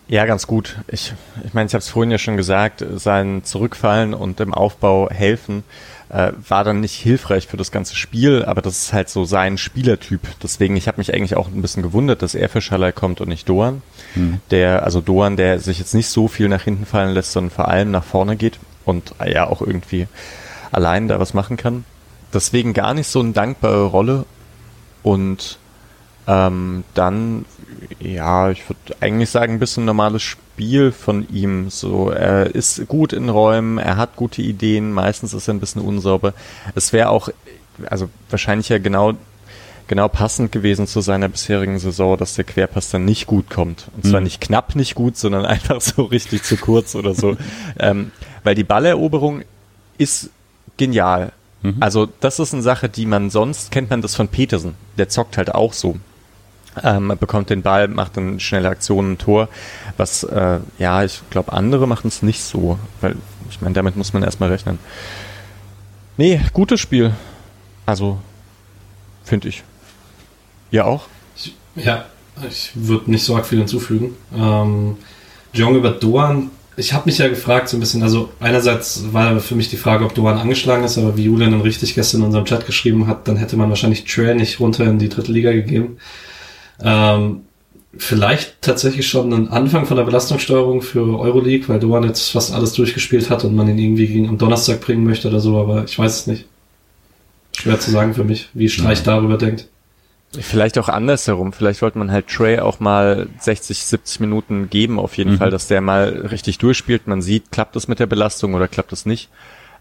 Ja, 0.09 0.27
ganz 0.27 0.47
gut. 0.47 0.77
Ich, 0.89 1.15
ich 1.45 1.55
meine, 1.55 1.69
ich 1.69 1.75
habe 1.75 1.81
es 1.81 1.89
vorhin 1.89 2.11
ja 2.11 2.19
schon 2.19 2.37
gesagt, 2.37 2.85
sein 2.97 3.45
Zurückfallen 3.45 4.13
und 4.13 4.41
im 4.41 4.53
Aufbau 4.53 5.09
helfen 5.09 5.65
äh, 6.11 6.33
war 6.47 6.65
dann 6.65 6.81
nicht 6.81 6.95
hilfreich 6.95 7.47
für 7.47 7.57
das 7.57 7.73
ganze 7.73 7.97
Spiel, 7.97 8.45
aber 8.45 8.61
das 8.61 8.79
ist 8.79 8.93
halt 8.93 9.09
so 9.09 9.25
sein 9.25 9.57
Spielertyp. 9.57 10.21
Deswegen, 10.43 10.77
ich 10.77 10.87
habe 10.87 10.99
mich 10.99 11.15
eigentlich 11.15 11.37
auch 11.37 11.49
ein 11.49 11.63
bisschen 11.63 11.83
gewundert, 11.83 12.21
dass 12.21 12.35
er 12.35 12.51
für 12.51 12.61
Schaller 12.61 12.93
kommt 12.93 13.23
und 13.23 13.29
nicht 13.29 13.49
Doan. 13.49 13.83
Mhm. 14.15 14.41
Der, 14.51 14.83
also 14.83 15.01
Doan, 15.01 15.37
der 15.37 15.59
sich 15.61 15.79
jetzt 15.79 15.95
nicht 15.95 16.09
so 16.09 16.29
viel 16.29 16.49
nach 16.49 16.63
hinten 16.63 16.85
fallen 16.85 17.15
lässt, 17.15 17.33
sondern 17.33 17.51
vor 17.51 17.69
allem 17.69 17.91
nach 17.91 18.05
vorne 18.05 18.37
geht 18.37 18.59
und 18.85 19.15
äh, 19.21 19.33
ja 19.33 19.47
auch 19.47 19.61
irgendwie 19.61 20.07
allein 20.71 21.09
da 21.09 21.21
was 21.21 21.35
machen 21.35 21.57
kann. 21.57 21.85
Deswegen 22.33 22.73
gar 22.73 22.95
nicht 22.95 23.09
so 23.09 23.21
eine 23.21 23.33
dankbare 23.33 23.85
Rolle. 23.85 24.25
Und 25.03 25.59
ähm, 26.27 26.85
dann, 26.95 27.45
ja, 27.99 28.51
ich 28.51 28.69
würde 28.69 28.97
eigentlich 29.01 29.31
sagen, 29.31 29.55
ein 29.55 29.59
bisschen 29.59 29.85
normales 29.85 30.23
Spiel 30.23 30.93
von 30.93 31.29
ihm. 31.29 31.69
So, 31.71 32.11
er 32.11 32.55
ist 32.55 32.87
gut 32.89 33.13
in 33.13 33.29
Räumen, 33.29 33.79
er 33.79 33.97
hat 33.97 34.17
gute 34.17 34.43
Ideen, 34.43 34.93
meistens 34.93 35.35
ist 35.35 35.49
er 35.49 35.55
ein 35.55 35.61
bisschen 35.61 35.83
unsauber. 35.83 36.33
Es 36.75 36.93
wäre 36.93 37.11
auch, 37.11 37.29
also 37.89 38.09
wahrscheinlich 38.31 38.69
ja 38.69 38.79
genau 38.79 39.15
genau 39.89 40.09
passend 40.09 40.53
gewesen 40.53 40.87
zu 40.87 41.03
seiner 41.03 41.29
bisherigen 41.29 41.79
Saison, 41.79 42.17
dass 42.17 42.35
der 42.35 42.45
Querpass 42.45 42.91
dann 42.91 43.05
nicht 43.05 43.27
gut 43.27 43.51
kommt. 43.51 43.89
Und 43.95 44.07
zwar 44.07 44.21
mhm. 44.21 44.25
nicht 44.25 44.41
knapp 44.41 44.75
nicht 44.75 44.95
gut, 44.95 45.19
sondern 45.19 45.45
einfach 45.47 45.81
so 45.83 46.05
richtig 46.05 46.45
zu 46.45 46.57
kurz 46.57 46.95
oder 46.95 47.15
so. 47.15 47.37
ähm, 47.79 48.11
weil 48.45 48.55
die 48.55 48.65
Balleroberung 48.65 49.43
ist 49.99 50.31
genial. 50.77 51.33
Mhm. 51.63 51.77
Also 51.81 52.09
das 52.21 52.39
ist 52.39 52.53
eine 52.53 52.63
Sache, 52.63 52.89
die 52.89 53.07
man 53.07 53.31
sonst, 53.31 53.71
kennt 53.71 53.91
man 53.91 54.03
das 54.03 54.15
von 54.15 54.29
Petersen. 54.29 54.75
Der 54.99 55.09
zockt 55.09 55.37
halt 55.37 55.55
auch 55.55 55.73
so 55.73 55.97
ähm, 56.83 57.15
bekommt 57.19 57.51
den 57.51 57.63
Ball, 57.63 57.89
macht 57.89 58.17
dann 58.17 58.41
schnelle 58.41 58.69
Aktionen, 58.69 59.13
ein 59.13 59.19
Tor. 59.19 59.49
Was, 59.97 60.25
äh, 60.25 60.61
ja, 60.79 61.05
ich 61.05 61.23
glaube, 61.31 61.53
andere 61.53 61.87
machen 61.87 62.09
es 62.09 62.23
nicht 62.23 62.43
so, 62.43 62.79
weil 63.01 63.17
ich 63.51 63.61
meine, 63.61 63.75
damit 63.75 63.97
muss 63.97 64.13
man 64.13 64.23
erstmal 64.23 64.51
rechnen. 64.51 64.79
Nee, 66.17 66.41
gutes 66.53 66.81
Spiel. 66.81 67.13
Also, 67.87 68.19
finde 69.25 69.49
ich. 69.49 69.63
Ja 70.71 70.85
auch? 70.85 71.07
ja, 71.75 72.05
ich 72.49 72.73
würde 72.75 73.11
nicht 73.11 73.25
so 73.25 73.37
arg 73.37 73.47
viel 73.47 73.59
hinzufügen. 73.59 74.17
Ähm, 74.35 74.97
Jong 75.53 75.77
über 75.77 75.91
Doan, 75.91 76.51
ich 76.77 76.93
habe 76.93 77.07
mich 77.07 77.19
ja 77.19 77.29
gefragt 77.29 77.69
so 77.69 77.77
ein 77.77 77.81
bisschen, 77.81 78.03
also 78.03 78.33
einerseits 78.41 79.13
war 79.13 79.39
für 79.41 79.55
mich 79.55 79.69
die 79.69 79.77
Frage, 79.77 80.05
ob 80.05 80.15
Doan 80.15 80.39
angeschlagen 80.39 80.85
ist, 80.85 80.97
aber 80.97 81.17
wie 81.17 81.25
Julian 81.25 81.53
dann 81.53 81.61
richtig 81.61 81.95
gestern 81.95 82.21
in 82.21 82.27
unserem 82.27 82.47
Chat 82.47 82.67
geschrieben 82.67 83.07
hat, 83.07 83.29
dann 83.29 83.37
hätte 83.37 83.57
man 83.57 83.69
wahrscheinlich 83.69 84.05
Trail 84.05 84.35
nicht 84.35 84.59
runter 84.59 84.85
in 84.85 84.99
die 84.99 85.11
dritte 85.11 85.33
Liga 85.33 85.53
gegeben. 85.53 85.99
Ähm, 86.83 87.43
vielleicht 87.97 88.63
tatsächlich 88.63 89.07
schon 89.07 89.33
ein 89.33 89.49
Anfang 89.49 89.85
von 89.85 89.99
der 89.99 90.05
Belastungssteuerung 90.05 90.81
für 90.81 91.19
Euroleague, 91.19 91.69
weil 91.69 91.79
Doan 91.79 92.05
jetzt 92.05 92.31
fast 92.31 92.55
alles 92.55 92.73
durchgespielt 92.73 93.29
hat 93.29 93.45
und 93.45 93.55
man 93.55 93.69
ihn 93.69 93.79
irgendwie 93.79 94.07
gegen 94.07 94.29
am 94.29 94.39
Donnerstag 94.39 94.81
bringen 94.81 95.05
möchte 95.05 95.29
oder 95.29 95.41
so, 95.41 95.59
aber 95.59 95.85
ich 95.85 95.99
weiß 95.99 96.21
es 96.21 96.27
nicht. 96.27 96.47
Schwer 97.55 97.79
zu 97.79 97.91
sagen 97.91 98.15
für 98.15 98.25
mich, 98.25 98.49
wie 98.55 98.71
Streich 98.71 98.99
ja. 99.01 99.05
darüber 99.05 99.37
denkt. 99.37 99.69
Vielleicht 100.33 100.79
auch 100.79 100.89
andersherum. 100.89 101.53
Vielleicht 101.53 101.83
wollte 101.83 101.99
man 101.99 102.11
halt 102.11 102.29
Trey 102.29 102.59
auch 102.59 102.81
mal 102.81 103.29
60, 103.39 103.85
70 103.85 104.21
Minuten 104.21 104.71
geben, 104.71 104.99
auf 104.99 105.17
jeden 105.17 105.33
mhm. 105.33 105.39
Fall, 105.39 105.51
dass 105.51 105.69
der 105.69 105.81
mal 105.81 106.09
richtig 106.31 106.59
durchspielt. 106.59 107.07
Man 107.07 107.21
sieht, 107.21 107.53
klappt 107.53 107.77
es 107.77 107.87
mit 107.87 107.99
der 107.99 108.07
Belastung 108.07 108.55
oder 108.55 108.69
klappt 108.69 108.93
es 108.93 109.05
nicht. 109.05 109.29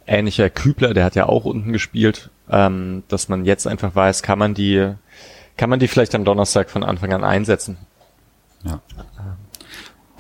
Ähnlicher 0.06 0.49
Kübler, 0.49 0.93
der 0.93 1.06
hat 1.06 1.16
ja 1.16 1.28
auch 1.28 1.45
unten 1.45 1.72
gespielt, 1.72 2.30
ähm, 2.49 3.04
dass 3.08 3.30
man 3.30 3.45
jetzt 3.45 3.66
einfach 3.66 3.95
weiß, 3.95 4.24
kann 4.24 4.39
man 4.39 4.54
die 4.54 4.93
Kann 5.58 5.70
man 5.70 5.80
die 5.80 5.88
vielleicht 5.88 6.16
am 6.16 6.26
Donnerstag 6.26 6.70
von 6.70 6.84
Anfang 6.84 7.14
an 7.14 7.24
einsetzen? 7.24 7.78
Ja. 8.64 8.82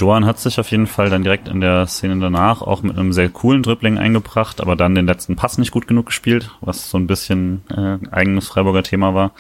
Doan 0.01 0.25
hat 0.25 0.39
sich 0.39 0.59
auf 0.59 0.71
jeden 0.71 0.87
Fall 0.87 1.11
dann 1.11 1.23
direkt 1.23 1.47
in 1.47 1.61
der 1.61 1.85
Szene 1.85 2.19
danach 2.19 2.63
auch 2.63 2.81
mit 2.81 2.97
einem 2.97 3.13
sehr 3.13 3.29
coolen 3.29 3.61
Dribbling 3.61 3.99
eingebracht, 3.99 4.59
aber 4.59 4.75
dann 4.75 4.95
den 4.95 5.05
letzten 5.05 5.35
Pass 5.35 5.59
nicht 5.59 5.71
gut 5.71 5.87
genug 5.87 6.07
gespielt, 6.07 6.49
was 6.59 6.89
so 6.89 6.97
ein 6.97 7.05
bisschen 7.05 7.61
äh, 7.69 7.99
eigenes 8.09 8.47
Freiburger 8.47 8.81
Thema 8.81 9.13
war. 9.13 9.31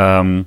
Ähm, 0.00 0.46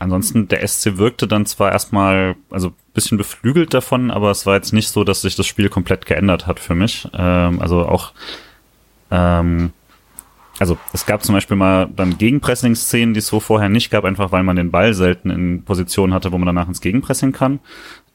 ansonsten, 0.00 0.48
der 0.48 0.66
SC 0.66 0.98
wirkte 0.98 1.28
dann 1.28 1.46
zwar 1.46 1.70
erstmal, 1.70 2.34
also 2.50 2.72
bisschen 2.92 3.18
beflügelt 3.18 3.72
davon, 3.72 4.10
aber 4.10 4.32
es 4.32 4.46
war 4.46 4.56
jetzt 4.56 4.72
nicht 4.72 4.88
so, 4.88 5.04
dass 5.04 5.22
sich 5.22 5.36
das 5.36 5.46
Spiel 5.46 5.68
komplett 5.68 6.06
geändert 6.06 6.48
hat 6.48 6.58
für 6.58 6.74
mich. 6.74 7.08
Ähm, 7.14 7.60
also 7.60 7.86
auch 7.86 8.12
ähm, 9.12 9.72
also 10.58 10.76
es 10.92 11.06
gab 11.06 11.22
zum 11.22 11.34
Beispiel 11.34 11.56
mal 11.56 11.88
dann 11.94 12.18
Gegenpressing-Szenen, 12.18 13.14
die 13.14 13.18
es 13.18 13.28
so 13.28 13.38
vorher 13.38 13.68
nicht 13.68 13.90
gab, 13.90 14.04
einfach 14.04 14.32
weil 14.32 14.42
man 14.42 14.56
den 14.56 14.72
Ball 14.72 14.92
selten 14.92 15.30
in 15.30 15.62
Positionen 15.62 16.12
hatte, 16.12 16.32
wo 16.32 16.38
man 16.38 16.46
danach 16.46 16.66
ins 16.66 16.80
Gegenpressing 16.80 17.32
kann. 17.32 17.60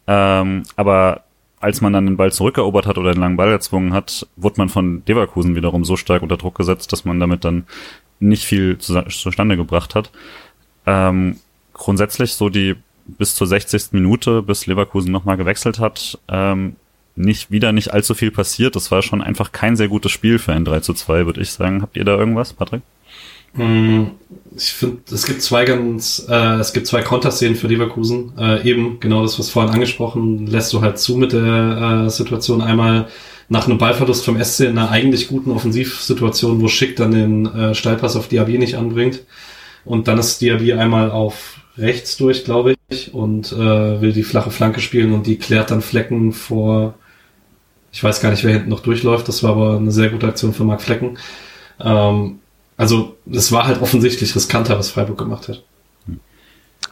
Ähm, 0.07 0.63
aber 0.75 1.23
als 1.61 1.79
man 1.79 1.93
dann 1.93 2.05
den 2.05 2.17
Ball 2.17 2.33
zurückerobert 2.33 2.85
hat 2.85 2.97
oder 2.97 3.13
den 3.13 3.21
langen 3.21 3.37
Ball 3.37 3.49
erzwungen 3.49 3.93
hat, 3.93 4.27
wurde 4.35 4.55
man 4.57 4.67
von 4.67 5.01
Leverkusen 5.07 5.55
wiederum 5.55 5.85
so 5.85 5.95
stark 5.95 6.21
unter 6.21 6.35
Druck 6.35 6.55
gesetzt, 6.55 6.91
dass 6.91 7.05
man 7.05 7.21
damit 7.21 7.45
dann 7.45 7.63
nicht 8.23 8.45
viel 8.45 8.77
zu, 8.77 9.01
zustande 9.03 9.57
gebracht 9.57 9.95
hat. 9.95 10.11
Ähm, 10.85 11.37
grundsätzlich 11.73 12.33
so 12.33 12.49
die 12.49 12.75
bis 13.05 13.35
zur 13.35 13.47
60. 13.47 13.91
Minute, 13.91 14.41
bis 14.41 14.65
Leverkusen 14.65 15.11
nochmal 15.11 15.37
gewechselt 15.37 15.79
hat, 15.79 16.17
ähm, 16.29 16.75
nicht 17.15 17.51
wieder 17.51 17.71
nicht 17.71 17.93
allzu 17.93 18.15
viel 18.15 18.31
passiert. 18.31 18.75
Das 18.75 18.91
war 18.91 19.01
schon 19.01 19.21
einfach 19.21 19.51
kein 19.51 19.75
sehr 19.75 19.87
gutes 19.87 20.11
Spiel 20.11 20.39
für 20.39 20.53
ein 20.53 20.65
3 20.65 20.79
zu 20.79 20.93
2, 20.93 21.25
würde 21.25 21.41
ich 21.41 21.51
sagen. 21.51 21.81
Habt 21.81 21.97
ihr 21.97 22.05
da 22.05 22.17
irgendwas, 22.17 22.53
Patrick? 22.53 22.81
Mm, 23.53 24.05
ich 24.55 24.73
finde, 24.73 24.97
es 25.11 25.25
gibt 25.25 25.43
zwei 25.43 25.65
ganz, 25.65 26.25
äh, 26.27 26.55
es 26.55 26.73
gibt 26.73 26.87
zwei 26.87 27.03
Konterszenen 27.03 27.55
für 27.55 27.67
Leverkusen. 27.67 28.33
Äh, 28.37 28.67
eben 28.67 28.99
genau 28.99 29.21
das, 29.21 29.37
was 29.37 29.49
vorhin 29.49 29.73
angesprochen, 29.73 30.47
lässt 30.47 30.73
du 30.73 30.81
halt 30.81 30.97
zu 30.97 31.17
mit 31.17 31.33
der 31.33 32.05
äh, 32.05 32.09
Situation. 32.09 32.61
Einmal 32.61 33.07
nach 33.49 33.67
einem 33.67 33.77
Ballverlust 33.77 34.25
vom 34.25 34.41
SC 34.41 34.61
in 34.61 34.77
einer 34.77 34.89
eigentlich 34.89 35.27
guten 35.27 35.51
Offensivsituation, 35.51 36.61
wo 36.61 36.67
Schick 36.67 36.95
dann 36.95 37.11
den 37.11 37.45
äh, 37.45 37.75
Steilpass 37.75 38.15
auf 38.15 38.27
Diaby 38.27 38.57
nicht 38.57 38.75
anbringt. 38.75 39.23
Und 39.85 40.07
dann 40.07 40.17
ist 40.17 40.41
Diaby 40.41 40.73
einmal 40.73 41.11
auf 41.11 41.59
rechts 41.77 42.17
durch, 42.17 42.45
glaube 42.45 42.75
ich, 42.89 43.13
und 43.13 43.51
äh, 43.51 44.01
will 44.01 44.13
die 44.13 44.23
flache 44.23 44.51
Flanke 44.51 44.79
spielen 44.79 45.13
und 45.13 45.27
die 45.27 45.37
klärt 45.37 45.71
dann 45.71 45.81
Flecken 45.81 46.31
vor, 46.31 46.93
ich 47.91 48.03
weiß 48.03 48.21
gar 48.21 48.31
nicht, 48.31 48.43
wer 48.43 48.53
hinten 48.53 48.69
noch 48.69 48.81
durchläuft. 48.81 49.27
Das 49.27 49.43
war 49.43 49.51
aber 49.51 49.77
eine 49.77 49.91
sehr 49.91 50.09
gute 50.09 50.27
Aktion 50.27 50.53
für 50.53 50.63
Marc 50.63 50.81
Flecken. 50.81 51.17
Ähm, 51.79 52.39
also 52.77 53.17
es 53.31 53.51
war 53.51 53.67
halt 53.67 53.81
offensichtlich 53.81 54.35
riskanter, 54.35 54.77
was 54.77 54.89
Freiburg 54.89 55.17
gemacht 55.17 55.47
hat. 55.47 55.63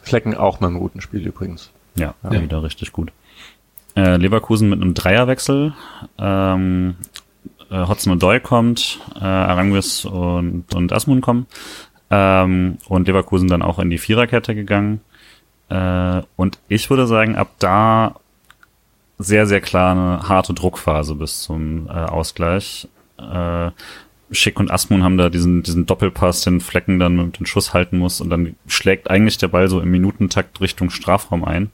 Flecken 0.02 0.34
auch 0.34 0.60
mal 0.60 0.68
im 0.68 0.78
guten 0.78 1.00
Spiel 1.00 1.26
übrigens. 1.26 1.70
Ja, 1.96 2.14
ja. 2.22 2.42
wieder 2.42 2.62
richtig 2.62 2.92
gut. 2.92 3.12
Äh, 3.94 4.16
Leverkusen 4.16 4.68
mit 4.70 4.80
einem 4.80 4.94
Dreierwechsel. 4.94 5.74
Ähm, 6.18 6.96
äh, 7.70 7.86
Hotzen 7.86 8.12
und 8.12 8.22
Doy 8.22 8.40
kommt, 8.40 9.00
äh, 9.16 9.24
Aranguis 9.24 10.04
und, 10.04 10.74
und 10.74 10.92
Asmun 10.92 11.20
kommen. 11.20 11.46
Ähm, 12.10 12.78
und 12.88 13.06
Leverkusen 13.08 13.48
dann 13.48 13.62
auch 13.62 13.78
in 13.78 13.90
die 13.90 13.98
Viererkette 13.98 14.54
gegangen. 14.54 15.00
Äh, 15.68 16.22
und 16.36 16.58
ich 16.68 16.90
würde 16.90 17.06
sagen, 17.06 17.36
ab 17.36 17.50
da 17.58 18.16
sehr, 19.18 19.46
sehr 19.46 19.60
klar 19.60 19.92
eine 19.92 20.28
harte 20.28 20.54
Druckphase 20.54 21.14
bis 21.14 21.42
zum 21.42 21.86
äh, 21.86 21.90
Ausgleich. 21.90 22.88
Äh, 23.18 23.70
Schick 24.30 24.58
und 24.58 24.70
Asmun 24.70 25.02
haben 25.02 25.18
da 25.18 25.28
diesen, 25.28 25.62
diesen 25.62 25.86
Doppelpass, 25.86 26.42
den 26.42 26.60
Flecken 26.60 26.98
dann 26.98 27.16
mit 27.16 27.38
dem 27.38 27.46
Schuss 27.46 27.74
halten 27.74 27.98
muss 27.98 28.20
und 28.20 28.30
dann 28.30 28.56
schlägt 28.66 29.10
eigentlich 29.10 29.38
der 29.38 29.48
Ball 29.48 29.68
so 29.68 29.80
im 29.80 29.90
Minutentakt 29.90 30.60
Richtung 30.60 30.90
Strafraum 30.90 31.44
ein. 31.44 31.70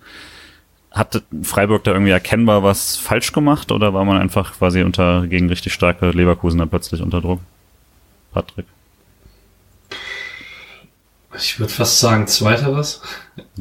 Hat 0.91 1.22
Freiburg 1.43 1.84
da 1.84 1.93
irgendwie 1.93 2.12
erkennbar 2.12 2.62
was 2.62 2.97
falsch 2.97 3.32
gemacht 3.32 3.70
oder 3.72 3.93
war 3.93 4.05
man 4.05 4.18
einfach 4.18 4.55
quasi 4.55 4.82
unter 4.82 5.26
gegen 5.26 5.49
richtig 5.49 5.72
starke 5.72 6.11
Leverkusener 6.11 6.66
plötzlich 6.66 7.03
unter 7.03 7.20
Druck? 7.20 7.41
Patrick? 8.32 8.66
Ich 11.36 11.61
würde 11.61 11.72
fast 11.72 12.01
sagen, 12.01 12.26
zweiteres. 12.26 13.03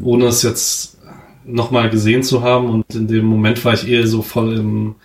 Ohne 0.02 0.28
es 0.28 0.42
jetzt 0.42 0.98
nochmal 1.46 1.90
gesehen 1.90 2.24
zu 2.24 2.44
haben 2.44 2.70
und 2.70 2.96
in 2.96 3.08
dem 3.08 3.26
Moment 3.26 3.64
war 3.66 3.74
ich 3.74 3.88
eher 3.88 4.08
so 4.08 4.22
voll 4.22 4.58
im, 4.58 4.96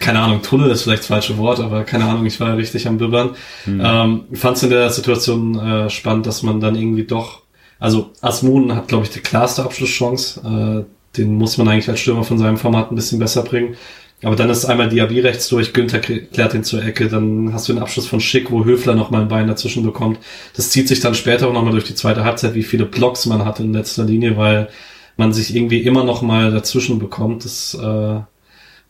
keine 0.00 0.20
Ahnung, 0.20 0.42
Tunnel 0.42 0.70
ist 0.70 0.82
vielleicht 0.82 1.02
das 1.02 1.08
falsche 1.08 1.38
Wort, 1.38 1.60
aber 1.60 1.84
keine 1.84 2.04
Ahnung, 2.04 2.26
ich 2.26 2.40
war 2.40 2.48
ja 2.48 2.54
richtig 2.54 2.86
am 2.88 2.98
Bibbern. 2.98 3.30
Mhm. 3.66 3.82
Ähm, 3.82 4.24
Fand 4.32 4.56
es 4.56 4.62
in 4.62 4.70
der 4.70 4.90
Situation 4.90 5.58
äh, 5.58 5.90
spannend, 5.90 6.26
dass 6.26 6.42
man 6.42 6.60
dann 6.60 6.74
irgendwie 6.74 7.04
doch, 7.04 7.42
also 7.78 8.10
Asmun 8.20 8.74
hat, 8.74 8.88
glaube 8.88 9.04
ich, 9.04 9.10
die 9.10 9.20
klarste 9.20 9.62
Abschlusschance. 9.62 10.40
Äh, 10.40 11.16
den 11.16 11.36
muss 11.36 11.58
man 11.58 11.68
eigentlich 11.68 11.88
als 11.88 12.00
Stürmer 12.00 12.24
von 12.24 12.38
seinem 12.38 12.56
Format 12.56 12.90
ein 12.90 12.96
bisschen 12.96 13.18
besser 13.18 13.42
bringen. 13.42 13.76
Aber 14.22 14.36
dann 14.36 14.48
ist 14.48 14.64
einmal 14.64 14.88
Diaby 14.88 15.20
rechts 15.20 15.48
durch, 15.48 15.72
Günther 15.74 15.98
klärt 16.00 16.54
ihn 16.54 16.64
zur 16.64 16.82
Ecke, 16.82 17.08
dann 17.08 17.52
hast 17.52 17.68
du 17.68 17.74
den 17.74 17.82
Abschluss 17.82 18.06
von 18.06 18.20
Schick, 18.20 18.50
wo 18.50 18.64
Höfler 18.64 18.94
nochmal 18.94 19.22
ein 19.22 19.28
Bein 19.28 19.48
dazwischen 19.48 19.82
bekommt. 19.82 20.18
Das 20.56 20.70
zieht 20.70 20.88
sich 20.88 21.00
dann 21.00 21.14
später 21.14 21.48
auch 21.48 21.52
nochmal 21.52 21.72
durch 21.72 21.84
die 21.84 21.94
zweite 21.94 22.24
Halbzeit, 22.24 22.54
wie 22.54 22.62
viele 22.62 22.86
Blocks 22.86 23.26
man 23.26 23.44
hat 23.44 23.60
in 23.60 23.74
letzter 23.74 24.04
Linie, 24.04 24.36
weil 24.36 24.68
man 25.16 25.32
sich 25.32 25.54
irgendwie 25.54 25.82
immer 25.82 26.04
nochmal 26.04 26.50
dazwischen 26.52 26.98
bekommt. 26.98 27.44
Das, 27.44 27.74
äh, 27.74 28.20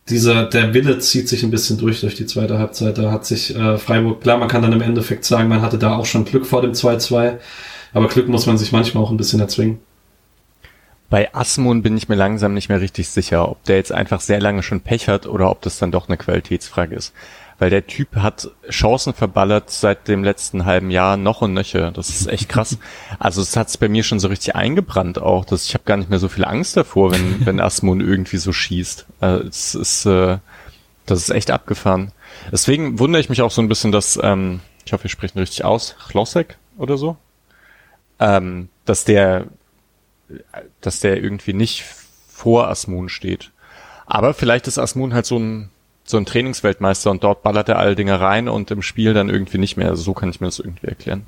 dieser, 0.09 0.45
der 0.45 0.73
Wille 0.73 0.99
zieht 0.99 1.27
sich 1.27 1.43
ein 1.43 1.51
bisschen 1.51 1.79
durch 1.79 2.01
durch 2.01 2.15
die 2.15 2.27
zweite 2.27 2.59
Halbzeit. 2.59 2.97
Da 2.97 3.11
hat 3.11 3.25
sich 3.25 3.55
äh, 3.55 3.77
Freiburg, 3.77 4.21
klar, 4.21 4.37
man 4.37 4.47
kann 4.47 4.61
dann 4.61 4.73
im 4.73 4.81
Endeffekt 4.81 5.25
sagen, 5.25 5.49
man 5.49 5.61
hatte 5.61 5.77
da 5.77 5.97
auch 5.97 6.05
schon 6.05 6.25
Glück 6.25 6.45
vor 6.45 6.61
dem 6.61 6.73
2-2, 6.73 7.37
aber 7.95 8.09
Glück 8.09 8.27
muss 8.27 8.45
man 8.45 8.57
sich 8.57 8.73
manchmal 8.73 9.03
auch 9.03 9.09
ein 9.09 9.17
bisschen 9.17 9.39
erzwingen. 9.39 9.79
Bei 11.09 11.33
Asmun 11.33 11.81
bin 11.81 11.95
ich 11.95 12.09
mir 12.09 12.15
langsam 12.15 12.53
nicht 12.53 12.67
mehr 12.67 12.81
richtig 12.81 13.07
sicher, 13.07 13.47
ob 13.47 13.63
der 13.63 13.77
jetzt 13.77 13.93
einfach 13.93 14.19
sehr 14.19 14.41
lange 14.41 14.63
schon 14.63 14.81
Pech 14.81 15.07
hat 15.07 15.25
oder 15.27 15.49
ob 15.49 15.61
das 15.61 15.79
dann 15.79 15.93
doch 15.93 16.09
eine 16.09 16.17
Qualitätsfrage 16.17 16.93
ist. 16.93 17.13
Weil 17.57 17.69
der 17.69 17.87
Typ 17.87 18.17
hat 18.17 18.49
Chancen 18.69 19.13
verballert 19.13 19.69
seit 19.69 20.09
dem 20.09 20.25
letzten 20.25 20.65
halben 20.65 20.91
Jahr 20.91 21.15
noch 21.15 21.41
und 21.41 21.53
nöcher. 21.53 21.91
Das 21.91 22.09
ist 22.09 22.27
echt 22.27 22.49
krass. 22.49 22.77
Also 23.17 23.41
es 23.41 23.55
hat 23.55 23.79
bei 23.79 23.87
mir 23.87 24.03
schon 24.03 24.19
so 24.19 24.27
richtig 24.27 24.57
eingebrannt 24.57 25.21
auch. 25.21 25.45
Dass 25.45 25.63
ich 25.63 25.73
habe 25.73 25.85
gar 25.85 25.95
nicht 25.95 26.09
mehr 26.09 26.19
so 26.19 26.27
viel 26.27 26.43
Angst 26.43 26.75
davor, 26.75 27.13
wenn, 27.13 27.45
wenn 27.45 27.61
Asmun 27.61 28.01
irgendwie 28.01 28.37
so 28.37 28.51
schießt. 28.51 29.05
Also 29.21 29.47
es 29.47 29.73
ist, 29.73 30.05
äh, 30.05 30.39
das 31.05 31.19
ist 31.19 31.29
echt 31.29 31.49
abgefahren. 31.49 32.11
Deswegen 32.51 32.99
wundere 32.99 33.21
ich 33.21 33.29
mich 33.29 33.41
auch 33.41 33.51
so 33.51 33.61
ein 33.61 33.69
bisschen, 33.69 33.93
dass, 33.93 34.19
ähm, 34.21 34.59
ich 34.85 34.91
hoffe, 34.91 35.05
wir 35.05 35.09
sprechen 35.09 35.39
richtig 35.39 35.63
aus, 35.63 35.95
Chlosek 36.09 36.57
oder 36.77 36.97
so, 36.97 37.15
ähm, 38.19 38.69
dass 38.85 39.05
der 39.05 39.47
dass 40.81 40.99
der 40.99 41.21
irgendwie 41.21 41.53
nicht 41.53 41.83
vor 42.27 42.67
Asmun 42.67 43.09
steht. 43.09 43.51
Aber 44.05 44.33
vielleicht 44.33 44.67
ist 44.67 44.77
Asmun 44.77 45.13
halt 45.13 45.25
so 45.25 45.37
ein, 45.37 45.69
so 46.03 46.17
ein 46.17 46.25
Trainingsweltmeister 46.25 47.11
und 47.11 47.23
dort 47.23 47.43
ballert 47.43 47.69
er 47.69 47.79
alle 47.79 47.95
Dinge 47.95 48.19
rein 48.19 48.47
und 48.47 48.71
im 48.71 48.81
Spiel 48.81 49.13
dann 49.13 49.29
irgendwie 49.29 49.57
nicht 49.57 49.77
mehr. 49.77 49.89
Also 49.89 50.03
so 50.03 50.13
kann 50.13 50.29
ich 50.29 50.41
mir 50.41 50.47
das 50.47 50.59
irgendwie 50.59 50.87
erklären. 50.87 51.25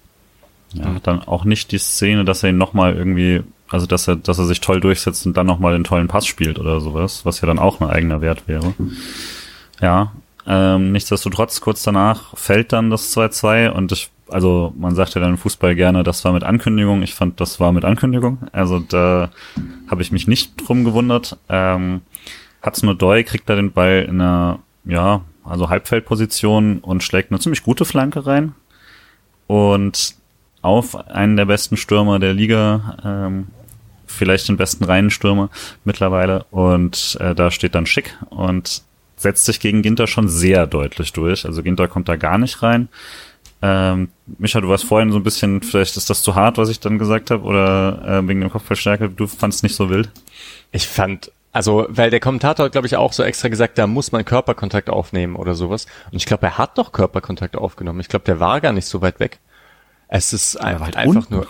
Ja, 0.73 0.97
dann 1.01 1.23
auch 1.23 1.45
nicht 1.45 1.71
die 1.71 1.77
Szene, 1.77 2.25
dass 2.25 2.43
er 2.43 2.49
ihn 2.49 2.57
nochmal 2.57 2.95
irgendwie, 2.95 3.41
also 3.69 3.85
dass 3.85 4.07
er, 4.07 4.17
dass 4.17 4.37
er 4.37 4.45
sich 4.45 4.59
toll 4.59 4.81
durchsetzt 4.81 5.25
und 5.25 5.37
dann 5.37 5.47
nochmal 5.47 5.73
den 5.73 5.85
tollen 5.85 6.07
Pass 6.07 6.27
spielt 6.27 6.59
oder 6.59 6.81
sowas, 6.81 7.25
was 7.25 7.41
ja 7.41 7.47
dann 7.47 7.57
auch 7.57 7.79
ein 7.79 7.89
eigener 7.89 8.21
Wert 8.21 8.47
wäre. 8.47 8.73
Ja, 9.79 10.11
ähm, 10.45 10.91
nichtsdestotrotz, 10.91 11.61
kurz 11.61 11.83
danach 11.83 12.35
fällt 12.37 12.73
dann 12.73 12.89
das 12.89 13.15
2-2 13.15 13.69
und 13.69 13.91
ich 13.91 14.09
also 14.29 14.73
man 14.77 14.95
sagt 14.95 15.15
ja 15.15 15.21
dann 15.21 15.37
Fußball 15.37 15.75
gerne, 15.75 16.03
das 16.03 16.23
war 16.25 16.33
mit 16.33 16.43
Ankündigung. 16.43 17.01
Ich 17.01 17.13
fand, 17.13 17.39
das 17.39 17.59
war 17.59 17.71
mit 17.71 17.85
Ankündigung. 17.85 18.39
Also 18.51 18.79
da 18.79 19.29
habe 19.87 20.01
ich 20.01 20.11
mich 20.11 20.27
nicht 20.27 20.53
drum 20.57 20.83
gewundert. 20.83 21.37
Ähm, 21.49 22.01
nur 22.83 22.95
Doi 22.95 23.23
kriegt 23.23 23.49
da 23.49 23.55
den 23.55 23.71
Ball 23.71 24.05
in 24.07 24.21
einer, 24.21 24.59
ja, 24.85 25.21
also 25.43 25.69
Halbfeldposition 25.69 26.79
und 26.79 27.03
schlägt 27.03 27.31
eine 27.31 27.39
ziemlich 27.39 27.63
gute 27.63 27.85
Flanke 27.85 28.25
rein. 28.25 28.53
Und 29.47 30.15
auf 30.61 30.95
einen 31.07 31.37
der 31.37 31.45
besten 31.45 31.77
Stürmer 31.77 32.19
der 32.19 32.33
Liga, 32.33 32.97
ähm, 33.05 33.47
vielleicht 34.05 34.49
den 34.49 34.57
besten 34.57 34.83
reinen 34.83 35.09
Stürmer 35.09 35.49
mittlerweile. 35.85 36.45
Und 36.51 37.17
äh, 37.21 37.33
da 37.33 37.51
steht 37.51 37.75
dann 37.75 37.85
Schick 37.85 38.17
und 38.29 38.83
setzt 39.15 39.45
sich 39.45 39.59
gegen 39.59 39.81
Ginter 39.81 40.07
schon 40.07 40.27
sehr 40.27 40.67
deutlich 40.67 41.13
durch. 41.13 41.45
Also 41.45 41.63
Ginter 41.63 41.87
kommt 41.87 42.09
da 42.09 42.15
gar 42.15 42.37
nicht 42.37 42.61
rein. 42.61 42.89
Ähm, 43.61 44.09
Micha, 44.37 44.61
du 44.61 44.69
warst 44.69 44.85
vorhin 44.85 45.11
so 45.11 45.17
ein 45.17 45.23
bisschen, 45.23 45.61
vielleicht 45.61 45.97
ist 45.97 46.09
das 46.09 46.21
zu 46.21 46.35
hart, 46.35 46.57
was 46.57 46.69
ich 46.69 46.79
dann 46.79 46.99
gesagt 46.99 47.31
habe, 47.31 47.43
oder 47.43 48.01
äh, 48.05 48.27
wegen 48.27 48.41
dem 48.41 48.51
Kopfballstärke, 48.51 49.09
du 49.09 49.27
fandst 49.27 49.63
nicht 49.63 49.75
so 49.75 49.89
wild? 49.89 50.11
Ich 50.71 50.87
fand, 50.87 51.31
also, 51.51 51.87
weil 51.89 52.11
der 52.11 52.19
Kommentator 52.19 52.65
hat, 52.65 52.71
glaube 52.73 52.85
ich, 52.85 52.95
auch 52.97 53.13
so 53.13 53.23
extra 53.23 53.47
gesagt, 53.47 53.77
da 53.77 53.87
muss 53.87 54.11
man 54.11 54.25
Körperkontakt 54.25 54.89
aufnehmen 54.89 55.35
oder 55.35 55.55
sowas. 55.55 55.87
Und 56.11 56.17
ich 56.17 56.25
glaube, 56.25 56.45
er 56.45 56.57
hat 56.59 56.77
doch 56.77 56.91
Körperkontakt 56.91 57.55
aufgenommen. 57.55 57.99
Ich 57.99 58.09
glaube, 58.09 58.25
der 58.25 58.39
war 58.39 58.61
gar 58.61 58.73
nicht 58.73 58.85
so 58.85 59.01
weit 59.01 59.19
weg. 59.19 59.39
Es 60.07 60.33
ist 60.33 60.57
einfach, 60.57 60.85
halt 60.85 60.97
einfach 60.97 61.21
unten. 61.21 61.33
nur. 61.33 61.47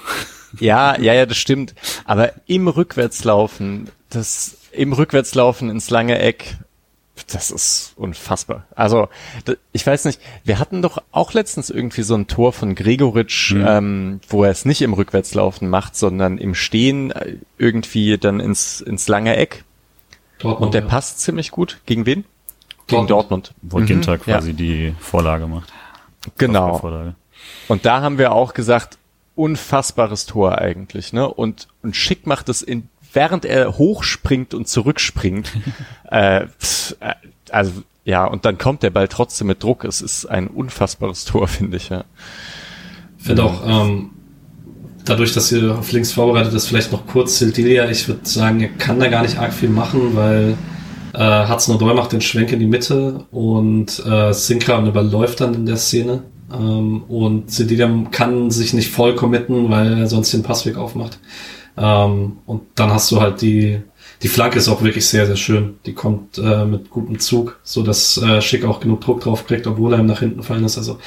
Ja, 0.60 0.97
ja, 0.97 1.14
ja, 1.14 1.26
das 1.26 1.38
stimmt. 1.38 1.76
Aber 2.05 2.32
im 2.45 2.70
Rückwärtslaufen, 2.70 3.89
das, 4.10 4.58
im 4.72 4.93
Rückwärtslaufen 4.93 5.70
ins 5.70 5.89
lange 5.89 6.20
Eck, 6.20 6.55
das 7.28 7.51
ist 7.51 7.93
unfassbar. 7.97 8.65
Also, 8.73 9.09
ich 9.73 9.86
weiß 9.86 10.05
nicht, 10.05 10.21
wir 10.45 10.59
hatten 10.59 10.82
doch 10.82 11.03
auch 11.11 11.34
letztens 11.34 11.69
irgendwie 11.69 12.03
so 12.03 12.15
ein 12.15 12.28
Tor 12.28 12.53
von 12.53 12.73
Gregoritsch, 12.73 13.53
mhm. 13.53 13.65
ähm, 13.67 14.19
wo 14.30 14.45
er 14.45 14.51
es 14.51 14.63
nicht 14.63 14.82
im 14.82 14.93
Rückwärtslaufen 14.93 15.69
macht, 15.69 15.97
sondern 15.97 16.38
im 16.38 16.55
Stehen 16.55 17.11
äh, 17.11 17.36
irgendwie 17.57 18.17
dann 18.17 18.39
ins, 18.39 18.80
ins 18.80 19.09
lange 19.09 19.36
Eck. 19.36 19.65
Dortmund, 20.39 20.67
Und 20.67 20.73
der 20.73 20.84
ja. 20.84 20.88
passt 20.88 21.19
ziemlich 21.19 21.51
gut. 21.51 21.82
Gegen 21.86 22.05
wen? 22.05 22.23
Gegen 22.88 23.07
Dortmund. 23.07 23.53
Wo 23.61 23.80
mhm. 23.80 23.88
Ginter 23.88 24.17
quasi 24.17 24.51
ja. 24.51 24.55
die 24.55 24.95
Vorlage 24.99 25.47
macht. 25.47 25.73
Genau. 26.38 27.13
Und 27.67 27.86
da 27.86 28.01
haben 28.01 28.17
wir 28.17 28.32
auch 28.32 28.53
gesagt, 28.53 28.97
unfassbares 29.36 30.25
Tor 30.25 30.57
eigentlich, 30.57 31.13
ne? 31.13 31.28
Und, 31.28 31.67
und 31.84 31.95
Schick 31.95 32.25
macht 32.25 32.49
es 32.49 32.61
in 32.61 32.89
während 33.18 33.45
er 33.45 33.80
hochspringt 33.80 34.53
und 34.53 34.68
zurückspringt. 34.68 35.51
äh, 36.11 36.45
pff, 36.59 36.95
äh, 36.99 37.15
also 37.49 37.72
ja, 38.05 38.26
und 38.26 38.45
dann 38.45 38.59
kommt 38.59 38.84
der 38.84 38.91
Ball 38.91 39.07
trotzdem 39.07 39.47
mit 39.47 39.63
Druck. 39.63 39.84
Es 39.86 40.01
ist 40.01 40.28
ein 40.28 40.47
unfassbares 40.47 41.26
Tor, 41.26 41.47
finde 41.57 41.78
ich, 41.78 41.89
ja. 41.89 42.03
Ich 43.18 43.26
finde 43.26 43.43
auch, 43.43 43.63
ähm, 43.65 44.11
dadurch, 45.03 45.34
dass 45.34 45.51
ihr 45.51 45.80
auf 45.80 45.91
links 45.91 46.11
vorbereitet 46.11 46.53
ist, 46.53 46.68
vielleicht 46.68 46.91
noch 46.91 47.07
kurz 47.07 47.39
Sildilia. 47.39 47.89
Ich 47.89 48.07
würde 48.07 48.22
sagen, 48.24 48.61
er 48.61 48.70
kann 48.70 48.99
da 48.99 49.07
gar 49.07 49.24
nicht 49.24 49.39
arg 49.39 49.51
viel 49.51 49.70
machen, 49.70 50.15
weil 50.15 50.55
äh, 51.13 51.72
Odoi 51.72 51.95
macht 51.95 52.11
den 52.11 52.22
Schwenk 52.22 52.51
in 52.51 52.59
die 52.59 52.68
Mitte 52.68 53.26
und 53.32 54.05
äh, 54.05 54.32
Sinkram 54.32 54.86
überläuft 54.86 55.41
dann 55.41 55.55
in 55.55 55.65
der 55.65 55.78
Szene. 55.78 56.22
Ähm, 56.53 57.01
und 57.07 57.49
Sildilia 57.49 57.89
kann 58.11 58.51
sich 58.51 58.74
nicht 58.74 58.91
voll 58.91 59.15
committen, 59.15 59.72
weil 59.72 59.97
er 60.01 60.07
sonst 60.07 60.32
den 60.34 60.43
Passweg 60.43 60.78
aufmacht. 60.78 61.18
Ähm, 61.78 62.39
und 62.45 62.63
dann 62.75 62.91
hast 62.91 63.11
du 63.11 63.21
halt 63.21 63.41
die, 63.41 63.82
die 64.23 64.28
Flanke 64.28 64.57
ist 64.57 64.67
auch 64.67 64.82
wirklich 64.82 65.07
sehr, 65.07 65.28
sehr 65.28 65.36
schön. 65.36 65.78
Die 65.86 65.93
kommt 65.93 66.38
äh, 66.38 66.65
mit 66.65 66.89
gutem 66.89 67.19
Zug, 67.19 67.59
so 67.63 67.84
dass 67.84 68.17
äh, 68.17 68.41
Schick 68.41 68.65
auch 68.65 68.80
genug 68.80 69.01
Druck 69.01 69.21
drauf 69.21 69.45
kriegt, 69.45 69.67
obwohl 69.67 69.93
er 69.93 69.99
ihm 69.99 70.07
nach 70.07 70.19
hinten 70.19 70.43
fallen 70.43 70.63
ist. 70.63 70.78
Also 70.78 70.97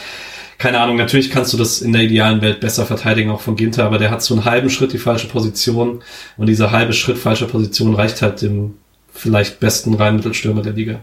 keine 0.58 0.78
Ahnung, 0.78 0.96
natürlich 0.96 1.30
kannst 1.30 1.52
du 1.52 1.56
das 1.56 1.80
in 1.80 1.92
der 1.92 2.02
idealen 2.02 2.42
Welt 2.42 2.60
besser 2.60 2.84
verteidigen, 2.84 3.30
auch 3.30 3.40
von 3.40 3.56
Ginter, 3.56 3.84
aber 3.84 3.98
der 3.98 4.10
hat 4.10 4.22
so 4.22 4.34
einen 4.34 4.44
halben 4.44 4.68
Schritt 4.68 4.92
die 4.92 4.98
falsche 4.98 5.26
Position 5.26 6.02
und 6.36 6.46
dieser 6.46 6.70
halbe 6.70 6.92
Schritt 6.92 7.16
falsche 7.16 7.46
Position 7.46 7.94
reicht 7.94 8.20
halt 8.20 8.42
dem 8.42 8.74
vielleicht 9.12 9.58
besten 9.58 9.94
Reinmittelstürmer 9.94 10.60
der 10.62 10.74
Liga. 10.74 11.00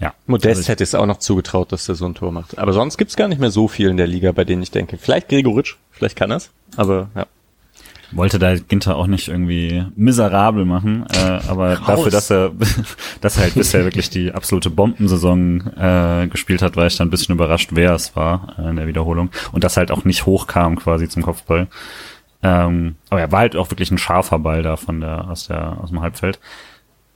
Ja. 0.00 0.12
Modest 0.26 0.56
also 0.56 0.68
hätte 0.68 0.82
es 0.82 0.94
auch 0.96 1.06
noch 1.06 1.20
zugetraut, 1.20 1.70
dass 1.70 1.86
der 1.86 1.94
so 1.94 2.04
ein 2.04 2.16
Tor 2.16 2.32
macht. 2.32 2.58
Aber 2.58 2.72
sonst 2.72 2.98
gibt's 2.98 3.14
gar 3.14 3.28
nicht 3.28 3.40
mehr 3.40 3.52
so 3.52 3.68
viel 3.68 3.88
in 3.88 3.96
der 3.96 4.08
Liga, 4.08 4.32
bei 4.32 4.44
denen 4.44 4.62
ich 4.62 4.72
denke. 4.72 4.98
Vielleicht 4.98 5.28
Gregoritsch, 5.28 5.76
vielleicht 5.92 6.16
kann 6.16 6.32
er's, 6.32 6.50
aber 6.76 7.10
ja 7.14 7.26
wollte 8.12 8.38
da 8.38 8.54
Ginter 8.56 8.96
auch 8.96 9.06
nicht 9.06 9.28
irgendwie 9.28 9.84
miserabel 9.96 10.64
machen, 10.64 11.06
äh, 11.12 11.40
aber 11.48 11.78
Raus. 11.78 11.86
dafür, 11.86 12.10
dass 12.10 12.30
er, 12.30 12.52
dass 13.20 13.36
er 13.36 13.44
halt 13.44 13.54
bisher 13.54 13.84
wirklich 13.84 14.10
die 14.10 14.32
absolute 14.32 14.70
Bombensaison 14.70 15.72
äh, 15.76 16.28
gespielt 16.28 16.62
hat, 16.62 16.76
war 16.76 16.86
ich 16.86 16.96
dann 16.96 17.08
ein 17.08 17.10
bisschen 17.10 17.34
überrascht, 17.34 17.70
wer 17.72 17.92
es 17.92 18.14
war 18.16 18.54
äh, 18.58 18.70
in 18.70 18.76
der 18.76 18.86
Wiederholung 18.86 19.30
und 19.52 19.64
das 19.64 19.76
halt 19.76 19.90
auch 19.90 20.04
nicht 20.04 20.26
hochkam 20.26 20.76
quasi 20.76 21.08
zum 21.08 21.22
Kopfball. 21.22 21.68
Ähm, 22.42 22.96
aber 23.08 23.20
er 23.20 23.32
war 23.32 23.40
halt 23.40 23.56
auch 23.56 23.70
wirklich 23.70 23.90
ein 23.90 23.98
scharfer 23.98 24.38
Ball 24.38 24.62
da 24.62 24.76
von 24.76 25.00
der 25.00 25.28
aus 25.30 25.46
der 25.46 25.78
aus 25.82 25.88
dem 25.90 26.02
Halbfeld 26.02 26.38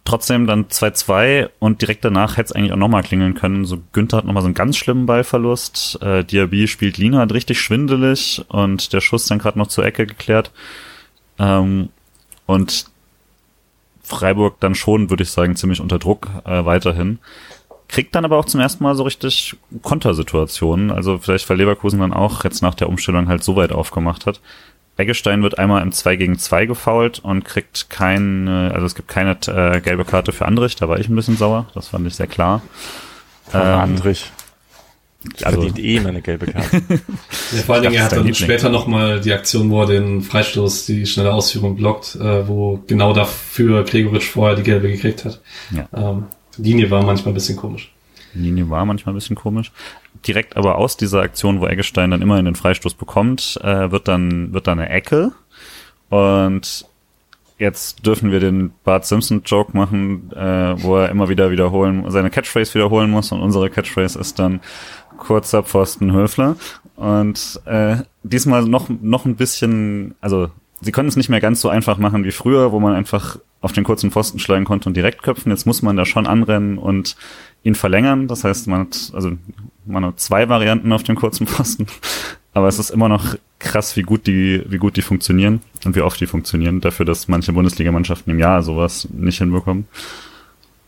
trotzdem 0.05 0.47
dann 0.47 0.67
2-2 0.67 1.51
und 1.59 1.83
direkt 1.83 2.05
danach 2.05 2.37
hätte 2.37 2.47
es 2.47 2.53
eigentlich 2.53 2.73
auch 2.73 2.77
nochmal 2.77 3.03
klingeln 3.03 3.35
können. 3.35 3.65
So 3.65 3.79
Günther 3.93 4.19
hat 4.19 4.25
nochmal 4.25 4.43
so 4.43 4.47
einen 4.47 4.55
ganz 4.55 4.77
schlimmen 4.77 5.07
Ballverlust. 5.07 6.01
Äh, 6.03 6.25
Diaby 6.25 6.67
spielt 6.67 6.97
Lina 6.99 7.19
hat 7.19 7.33
richtig 7.33 7.61
schwindelig 7.61 8.45
und 8.49 8.93
der 8.93 9.01
Schuss 9.01 9.27
dann 9.27 9.39
gerade 9.39 9.59
noch 9.59 9.67
zur 9.69 9.85
Ecke 9.85 10.07
geklärt. 10.07 10.51
Ähm, 11.39 11.91
und 12.47 12.87
Freiburg 14.03 14.59
dann 14.61 14.75
schon, 14.75 15.11
würde 15.11 15.23
ich 15.23 15.31
sagen, 15.31 15.55
ziemlich 15.55 15.81
unter 15.81 15.99
Druck 15.99 16.29
äh, 16.45 16.65
weiterhin. 16.65 17.19
Kriegt 17.89 18.15
dann 18.15 18.25
aber 18.25 18.39
auch 18.39 18.47
zum 18.47 18.61
ersten 18.61 18.83
Mal 18.83 18.95
so 18.95 19.03
richtig 19.03 19.57
Kontersituationen. 19.83 20.91
Also 20.91 21.19
vielleicht, 21.19 21.49
weil 21.51 21.59
Leverkusen 21.59 22.01
dann 22.01 22.15
auch 22.15 22.45
jetzt 22.45 22.63
nach 22.63 22.75
der 22.75 22.89
Umstellung 22.89 23.29
halt 23.29 23.45
so 23.45 23.57
weit 23.57 23.73
aufgemacht 23.73 24.25
hat. 24.27 24.41
Eggestein 24.99 25.43
wird 25.43 25.59
einmal 25.59 25.83
im 25.83 25.93
2 25.93 26.17
gegen 26.17 26.39
2 26.39 26.67
gefault 26.67 27.21
und 27.21 27.45
kriegt 27.45 27.89
keine, 27.89 28.73
also 28.75 28.85
es 28.85 28.95
gibt 28.95 29.09
keine 29.09 29.39
äh, 29.47 29.81
gelbe 29.81 30.05
Karte 30.05 30.33
für 30.33 30.47
Andrich, 30.47 30.77
da 30.77 30.89
war 30.89 30.99
ich 30.99 31.09
ein 31.09 31.15
bisschen 31.15 31.37
sauer, 31.37 31.67
das 31.75 31.89
fand 31.89 32.07
ich 32.07 32.17
sehr 32.17 32.27
klar. 32.27 32.63
ähm, 33.55 33.61
Andrich. 33.61 34.31
Also, 35.43 35.61
verdient 35.61 35.79
eh 35.79 36.01
meine 36.01 36.23
gelbe 36.23 36.47
Karte. 36.47 36.83
ja, 37.53 37.63
vor 37.65 37.75
allen 37.75 37.85
Dingen, 37.85 37.95
er 37.95 38.05
hat 38.05 38.13
dann 38.13 38.19
Liebling. 38.19 38.35
später 38.35 38.69
nochmal 38.69 39.21
die 39.21 39.33
Aktion, 39.33 39.69
wo 39.71 39.83
er 39.83 39.87
den 39.87 40.23
Freistoß, 40.23 40.87
die 40.87 41.07
schnelle 41.07 41.33
Ausführung 41.33 41.77
blockt, 41.77 42.15
äh, 42.17 42.47
wo 42.47 42.83
genau 42.87 43.13
dafür 43.13 43.85
Gregoritsch 43.85 44.29
vorher 44.29 44.57
die 44.57 44.63
gelbe 44.63 44.91
gekriegt 44.91 45.25
hat. 45.25 45.41
Ja. 45.71 45.89
Ähm, 45.95 46.27
Linie 46.57 46.91
war 46.91 47.05
manchmal 47.05 47.33
ein 47.33 47.35
bisschen 47.35 47.57
komisch. 47.57 47.93
Linie 48.35 48.69
war 48.71 48.85
manchmal 48.85 49.15
ein 49.15 49.19
bisschen 49.19 49.37
komisch. 49.37 49.73
Direkt 50.27 50.57
aber 50.57 50.79
aus 50.79 50.97
dieser 50.97 51.21
Aktion, 51.21 51.61
wo 51.61 51.67
Eggestein 51.67 52.11
dann 52.11 52.23
immer 52.23 52.39
in 52.39 52.45
den 52.45 52.55
Freistoß 52.57 52.95
bekommt, 52.95 53.59
äh, 53.63 53.91
wird 53.91 54.09
dann, 54.09 54.53
wird 54.53 54.67
dann 54.67 54.79
eine 54.79 54.89
Ecke. 54.91 55.33
Und 56.09 56.87
jetzt 57.59 58.07
dürfen 58.07 58.31
wir 58.31 58.41
den 58.41 58.73
Bart 58.85 59.05
Simpson 59.05 59.43
Joke 59.45 59.77
machen, 59.77 60.33
äh, 60.33 60.83
wo 60.83 60.97
er 60.97 61.11
immer 61.11 61.29
wieder 61.29 61.51
wiederholen, 61.51 62.05
seine 62.09 62.31
Catchphrase 62.31 62.75
wiederholen 62.75 63.11
muss 63.11 63.33
und 63.33 63.41
unsere 63.41 63.69
Catchphrase 63.69 64.19
ist 64.19 64.39
dann 64.39 64.61
kurzer 65.19 65.63
Pfosten 65.63 66.13
Höfler. 66.13 66.57
Und 66.97 67.61
äh, 67.67 67.97
diesmal 68.23 68.65
noch, 68.65 68.89
noch 68.89 69.25
ein 69.25 69.37
bisschen, 69.37 70.15
also 70.21 70.51
sie 70.81 70.93
konnten 70.93 71.09
es 71.09 71.17
nicht 71.17 71.29
mehr 71.29 71.41
ganz 71.41 71.61
so 71.61 71.69
einfach 71.69 71.99
machen 71.99 72.25
wie 72.25 72.31
früher, 72.31 72.73
wo 72.73 72.81
man 72.81 72.95
einfach 72.95 73.39
auf 73.61 73.73
den 73.73 73.85
kurzen 73.85 74.11
Pfosten 74.11 74.39
schlagen 74.39 74.65
konnte 74.65 74.89
und 74.89 74.97
direkt 74.97 75.23
köpfen. 75.23 75.51
Jetzt 75.51 75.67
muss 75.67 75.83
man 75.83 75.97
da 75.97 76.05
schon 76.05 76.27
anrennen 76.27 76.79
und 76.79 77.17
ihn 77.63 77.75
verlängern. 77.75 78.29
Das 78.29 78.45
heißt, 78.45 78.67
man 78.67 78.81
hat, 78.81 79.11
also 79.15 79.33
man 79.87 80.05
hat 80.05 80.21
zwei 80.21 80.49
Varianten 80.49 80.93
auf 80.93 81.03
dem 81.03 81.17
kurzen 81.17 81.47
Pfosten. 81.47 81.87
Aber 82.55 82.69
es 82.69 82.79
ist 82.79 82.91
immer 82.91 83.09
noch 83.09 83.37
krass, 83.59 83.97
wie 83.97 84.03
gut 84.03 84.27
die, 84.27 84.65
wie 84.67 84.79
gut 84.79 84.97
die 84.97 85.03
funktionieren 85.03 85.61
und 85.85 85.95
wie 85.95 86.01
oft 86.01 86.21
die 86.21 86.27
funktionieren, 86.27 86.81
dafür, 86.81 87.07
dass 87.07 87.29
manche 87.29 87.53
Bundesligamannschaften 87.53 88.33
im 88.33 88.39
Jahr 88.39 88.63
sowas 88.63 89.09
nicht 89.13 89.39
hinbekommen. 89.39 89.87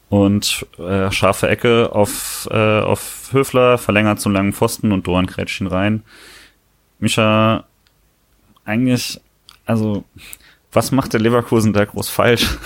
Und 0.09 0.67
äh, 0.79 1.11
scharfe 1.13 1.49
Ecke 1.49 1.93
auf, 1.93 2.49
äh, 2.51 2.81
auf 2.81 3.29
Höfler, 3.31 3.79
verlängert 3.79 4.21
zum 4.21 4.33
langen 4.33 4.53
Pfosten 4.53 4.91
und 4.91 5.07
Doran 5.07 5.27
krätscht 5.27 5.61
ihn 5.61 5.69
rein. 5.69 6.03
Mischa, 6.99 7.65
eigentlich, 8.65 9.21
also, 9.67 10.05
was 10.73 10.91
macht 10.91 11.13
der 11.13 11.21
Leverkusen 11.21 11.73
da 11.73 11.85
groß 11.85 12.11
falsch? 12.11 12.49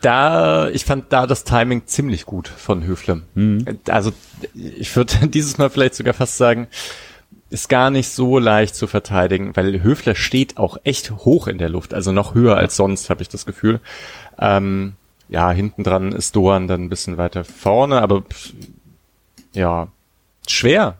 Da, 0.00 0.68
ich 0.68 0.84
fand 0.84 1.12
da 1.12 1.26
das 1.26 1.44
Timing 1.44 1.86
ziemlich 1.86 2.26
gut 2.26 2.48
von 2.48 2.84
Höfler. 2.84 3.20
Mhm. 3.34 3.64
Also, 3.88 4.12
ich 4.54 4.94
würde 4.96 5.14
dieses 5.28 5.58
Mal 5.58 5.70
vielleicht 5.70 5.94
sogar 5.94 6.14
fast 6.14 6.36
sagen, 6.36 6.68
ist 7.50 7.68
gar 7.68 7.90
nicht 7.90 8.08
so 8.08 8.38
leicht 8.38 8.76
zu 8.76 8.86
verteidigen, 8.86 9.56
weil 9.56 9.82
Höfler 9.82 10.14
steht 10.14 10.56
auch 10.56 10.78
echt 10.84 11.10
hoch 11.10 11.48
in 11.48 11.58
der 11.58 11.68
Luft, 11.68 11.92
also 11.94 12.12
noch 12.12 12.34
höher 12.34 12.56
als 12.56 12.76
sonst, 12.76 13.10
habe 13.10 13.22
ich 13.22 13.28
das 13.28 13.44
Gefühl. 13.44 13.80
Ähm, 14.38 14.94
ja, 15.28 15.50
hinten 15.50 15.84
dran 15.84 16.12
ist 16.12 16.36
Doan 16.36 16.68
dann 16.68 16.84
ein 16.84 16.88
bisschen 16.88 17.18
weiter 17.18 17.44
vorne, 17.44 18.02
aber 18.02 18.22
ja, 19.52 19.88
schwer. 20.48 20.96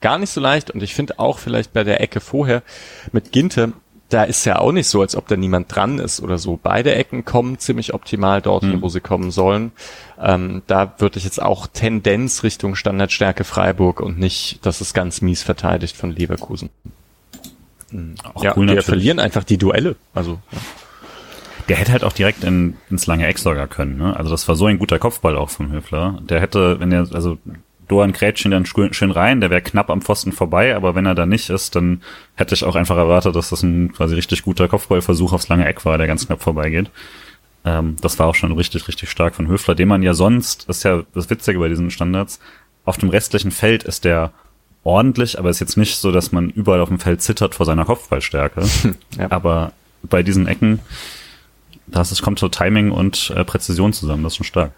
Gar 0.00 0.18
nicht 0.18 0.30
so 0.30 0.40
leicht. 0.40 0.70
Und 0.70 0.82
ich 0.82 0.94
finde 0.94 1.18
auch 1.18 1.38
vielleicht 1.38 1.72
bei 1.72 1.84
der 1.84 2.00
Ecke 2.00 2.20
vorher 2.20 2.62
mit 3.12 3.32
Ginte, 3.32 3.72
da 4.08 4.22
ist 4.22 4.44
ja 4.44 4.58
auch 4.58 4.72
nicht 4.72 4.88
so, 4.88 5.00
als 5.00 5.16
ob 5.16 5.26
da 5.28 5.36
niemand 5.36 5.74
dran 5.74 5.98
ist 5.98 6.20
oder 6.20 6.38
so. 6.38 6.58
Beide 6.62 6.94
Ecken 6.94 7.24
kommen 7.24 7.58
ziemlich 7.58 7.94
optimal 7.94 8.40
dorthin, 8.40 8.74
hm. 8.74 8.82
wo 8.82 8.88
sie 8.88 9.00
kommen 9.00 9.30
sollen. 9.30 9.72
Ähm, 10.20 10.62
da 10.66 10.94
würde 10.98 11.18
ich 11.18 11.24
jetzt 11.24 11.42
auch 11.42 11.66
Tendenz 11.66 12.42
Richtung 12.42 12.76
Standardstärke 12.76 13.44
Freiburg 13.44 14.00
und 14.00 14.18
nicht, 14.18 14.64
dass 14.64 14.80
es 14.80 14.94
ganz 14.94 15.22
mies 15.22 15.42
verteidigt 15.42 15.96
von 15.96 16.12
Leverkusen. 16.12 16.70
Hm. 17.90 18.14
Auch 18.34 18.44
ja, 18.44 18.54
cool 18.56 18.68
wir 18.68 18.82
verlieren 18.82 19.18
einfach 19.18 19.44
die 19.44 19.58
Duelle. 19.58 19.96
Also 20.14 20.38
ja. 20.52 20.58
Der 21.68 21.76
hätte 21.76 21.92
halt 21.92 22.04
auch 22.04 22.12
direkt 22.12 22.44
in, 22.44 22.76
ins 22.90 23.06
lange 23.06 23.26
Eck 23.26 23.38
sogar 23.38 23.66
können. 23.66 23.98
Ne? 23.98 24.16
Also 24.16 24.30
das 24.30 24.46
war 24.46 24.54
so 24.54 24.66
ein 24.66 24.78
guter 24.78 24.98
Kopfball 24.98 25.36
auch 25.36 25.50
vom 25.50 25.72
Höfler. 25.72 26.20
Der 26.22 26.40
hätte, 26.40 26.78
wenn 26.78 26.92
er, 26.92 27.08
also 27.12 27.38
Doan 27.88 28.12
Grätschen 28.12 28.50
dann 28.50 28.66
schön 28.66 29.10
rein, 29.10 29.40
der 29.40 29.50
wäre 29.50 29.62
knapp 29.62 29.90
am 29.90 30.02
Pfosten 30.02 30.32
vorbei, 30.32 30.74
aber 30.74 30.94
wenn 30.94 31.06
er 31.06 31.14
da 31.14 31.24
nicht 31.24 31.50
ist, 31.50 31.76
dann 31.76 32.02
hätte 32.34 32.54
ich 32.54 32.64
auch 32.64 32.74
einfach 32.74 32.96
erwartet, 32.96 33.36
dass 33.36 33.50
das 33.50 33.62
ein 33.62 33.92
quasi 33.92 34.14
richtig 34.14 34.42
guter 34.42 34.66
Kopfballversuch 34.66 35.32
aufs 35.32 35.48
lange 35.48 35.66
Eck 35.66 35.84
war, 35.84 35.96
der 35.96 36.08
ganz 36.08 36.26
knapp 36.26 36.42
vorbeigeht. 36.42 36.90
Ähm, 37.64 37.96
das 38.00 38.18
war 38.18 38.26
auch 38.26 38.34
schon 38.34 38.52
richtig, 38.52 38.88
richtig 38.88 39.10
stark 39.10 39.36
von 39.36 39.46
Höfler, 39.46 39.74
den 39.74 39.88
man 39.88 40.02
ja 40.02 40.14
sonst, 40.14 40.68
das 40.68 40.78
ist 40.78 40.82
ja 40.82 41.04
das 41.14 41.30
Witzige 41.30 41.58
bei 41.60 41.68
diesen 41.68 41.90
Standards, 41.90 42.40
auf 42.84 42.96
dem 42.96 43.08
restlichen 43.08 43.50
Feld 43.50 43.84
ist 43.84 44.04
der 44.04 44.32
ordentlich, 44.84 45.38
aber 45.38 45.50
ist 45.50 45.60
jetzt 45.60 45.76
nicht 45.76 45.96
so, 45.98 46.12
dass 46.12 46.32
man 46.32 46.50
überall 46.50 46.80
auf 46.80 46.88
dem 46.88 47.00
Feld 47.00 47.20
zittert 47.20 47.56
vor 47.56 47.66
seiner 47.66 47.84
Kopfballstärke. 47.84 48.62
ja. 49.18 49.30
Aber 49.30 49.72
bei 50.04 50.22
diesen 50.22 50.46
Ecken, 50.46 50.78
das 51.88 52.12
ist, 52.12 52.22
kommt 52.22 52.38
so 52.38 52.48
Timing 52.48 52.92
und 52.92 53.32
äh, 53.36 53.44
Präzision 53.44 53.92
zusammen, 53.92 54.22
das 54.22 54.34
ist 54.34 54.36
schon 54.36 54.46
stark. 54.46 54.72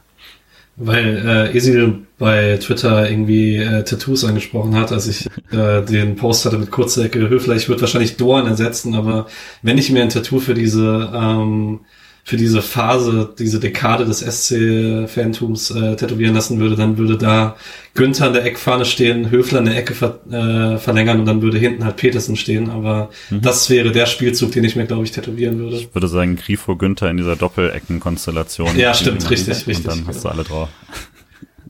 Weil 0.80 1.26
äh, 1.26 1.56
Esil 1.56 2.06
bei 2.18 2.56
Twitter 2.58 3.10
irgendwie 3.10 3.56
äh, 3.56 3.82
Tattoos 3.82 4.24
angesprochen 4.24 4.76
hat, 4.76 4.92
als 4.92 5.08
ich 5.08 5.26
äh, 5.50 5.82
den 5.82 6.16
Post 6.16 6.44
hatte 6.46 6.58
mit 6.58 6.70
Kurzecke 6.70 7.28
Höfler. 7.28 7.56
Ich 7.56 7.68
würde 7.68 7.80
wahrscheinlich 7.80 8.16
Dorn 8.16 8.46
ersetzen, 8.46 8.94
aber 8.94 9.26
wenn 9.62 9.78
ich 9.78 9.90
mir 9.90 10.02
ein 10.02 10.08
Tattoo 10.08 10.38
für 10.38 10.54
diese 10.54 11.10
ähm, 11.12 11.80
für 12.28 12.36
diese 12.36 12.60
Phase, 12.60 13.32
diese 13.38 13.58
Dekade 13.58 14.04
des 14.04 14.20
SC-Fantums 14.20 15.70
äh, 15.70 15.96
tätowieren 15.96 16.34
lassen 16.34 16.60
würde, 16.60 16.76
dann 16.76 16.98
würde 16.98 17.16
da 17.16 17.56
Günther 17.94 18.26
an 18.26 18.34
der 18.34 18.44
Eckfahne 18.44 18.84
stehen, 18.84 19.30
Höfler 19.30 19.60
in 19.60 19.64
der 19.64 19.78
Ecke 19.78 19.94
ver 19.94 20.20
äh, 20.30 20.76
verlängern 20.76 21.20
und 21.20 21.24
dann 21.24 21.40
würde 21.40 21.56
hinten 21.56 21.86
halt 21.86 21.96
Petersen 21.96 22.36
stehen. 22.36 22.68
Aber 22.68 23.08
mhm. 23.30 23.40
das 23.40 23.70
wäre 23.70 23.92
der 23.92 24.04
Spielzug, 24.04 24.52
den 24.52 24.62
ich 24.64 24.76
mir, 24.76 24.84
glaube 24.84 25.04
ich, 25.04 25.10
tätowieren 25.10 25.58
würde. 25.58 25.76
Ich 25.76 25.94
würde 25.94 26.06
sagen, 26.06 26.36
Grifo 26.36 26.76
Günther 26.76 27.10
in 27.10 27.16
dieser 27.16 27.34
Doppeleckenkonstellation. 27.34 28.76
Ja, 28.76 28.92
stimmt, 28.92 29.30
richtig, 29.30 29.66
richtig. 29.66 29.78
Und 29.78 29.86
dann 29.86 30.06
hast 30.06 30.22
du 30.22 30.28
alle 30.28 30.44
drauf. 30.44 30.68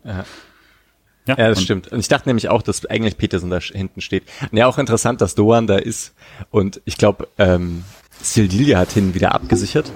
Ja. 0.05 0.25
Ja, 1.29 1.39
ja 1.39 1.49
das 1.51 1.63
stimmt. 1.63 1.87
Und 1.93 2.01
ich 2.01 2.09
dachte 2.09 2.29
nämlich 2.29 2.49
auch, 2.49 2.63
dass 2.63 2.85
eigentlich 2.85 3.17
Petersen 3.17 3.51
da 3.51 3.61
hinten 3.61 4.01
steht. 4.01 4.25
Ja, 4.51 4.67
auch 4.67 4.79
interessant, 4.79 5.21
dass 5.21 5.37
Doan 5.37 5.69
da 5.69 5.77
ist. 5.77 6.15
Und 6.51 6.81
ich 6.85 6.97
glaube, 6.97 7.29
ähm, 7.39 7.85
Sildilia 8.21 8.79
hat 8.79 8.93
hin 8.93 9.15
wieder 9.15 9.35
abgesichert. 9.35 9.93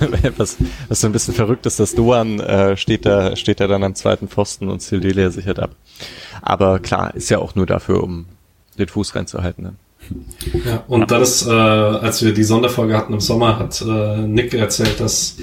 was, 0.36 0.56
was 0.88 1.00
so 1.00 1.06
ein 1.06 1.12
bisschen 1.12 1.34
verrückt 1.34 1.66
ist, 1.66 1.80
dass 1.80 1.94
Doan 1.94 2.40
äh, 2.40 2.76
steht 2.76 3.06
da, 3.06 3.36
steht 3.36 3.60
da 3.60 3.66
dann 3.66 3.84
am 3.84 3.94
zweiten 3.94 4.28
Pfosten 4.28 4.68
und 4.68 4.82
Sildilia 4.82 5.30
sichert 5.30 5.58
ab. 5.58 5.70
Aber 6.42 6.78
klar, 6.78 7.14
ist 7.14 7.30
ja 7.30 7.38
auch 7.38 7.54
nur 7.54 7.66
dafür, 7.66 8.02
um 8.02 8.26
den 8.78 8.88
Fuß 8.88 9.14
reinzuhalten. 9.14 9.64
Dann. 9.64 9.76
Ja, 10.64 10.84
und 10.88 11.10
dann 11.10 11.22
ist, 11.22 11.46
äh, 11.46 11.50
als 11.50 12.24
wir 12.24 12.32
die 12.32 12.42
Sonderfolge 12.42 12.96
hatten 12.96 13.12
im 13.12 13.20
Sommer, 13.20 13.58
hat 13.58 13.80
äh, 13.82 14.16
Nick 14.18 14.54
erzählt, 14.54 14.98
dass 14.98 15.36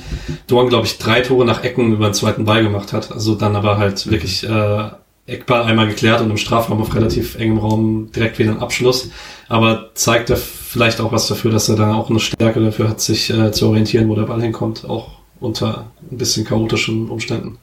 Doan, 0.47 0.69
glaube 0.69 0.87
ich, 0.87 0.97
drei 0.97 1.21
Tore 1.21 1.45
nach 1.45 1.63
Ecken 1.63 1.93
über 1.93 2.09
den 2.09 2.13
zweiten 2.13 2.45
Ball 2.45 2.63
gemacht 2.63 2.91
hat. 2.93 3.11
Also 3.11 3.35
dann 3.35 3.55
aber 3.55 3.77
halt 3.77 4.09
wirklich 4.09 4.47
äh, 4.47 4.89
Eckball 5.27 5.63
einmal 5.63 5.87
geklärt 5.87 6.21
und 6.21 6.31
im 6.31 6.37
Strafraum 6.37 6.81
auf 6.81 6.95
relativ 6.95 7.35
engem 7.35 7.59
Raum 7.59 8.11
direkt 8.13 8.39
wieder 8.39 8.51
ein 8.51 8.59
Abschluss. 8.59 9.11
Aber 9.47 9.91
zeigt 9.93 10.29
er 10.29 10.37
vielleicht 10.67 11.01
auch 11.01 11.11
was 11.11 11.27
dafür, 11.27 11.51
dass 11.51 11.69
er 11.69 11.75
da 11.75 11.93
auch 11.93 12.09
eine 12.09 12.19
Stärke 12.19 12.59
dafür 12.59 12.89
hat, 12.89 13.01
sich 13.01 13.29
äh, 13.29 13.51
zu 13.51 13.67
orientieren, 13.67 14.09
wo 14.09 14.15
der 14.15 14.23
Ball 14.23 14.41
hinkommt, 14.41 14.85
auch 14.87 15.19
unter 15.39 15.91
ein 16.11 16.17
bisschen 16.17 16.45
chaotischen 16.45 17.09
Umständen. 17.09 17.57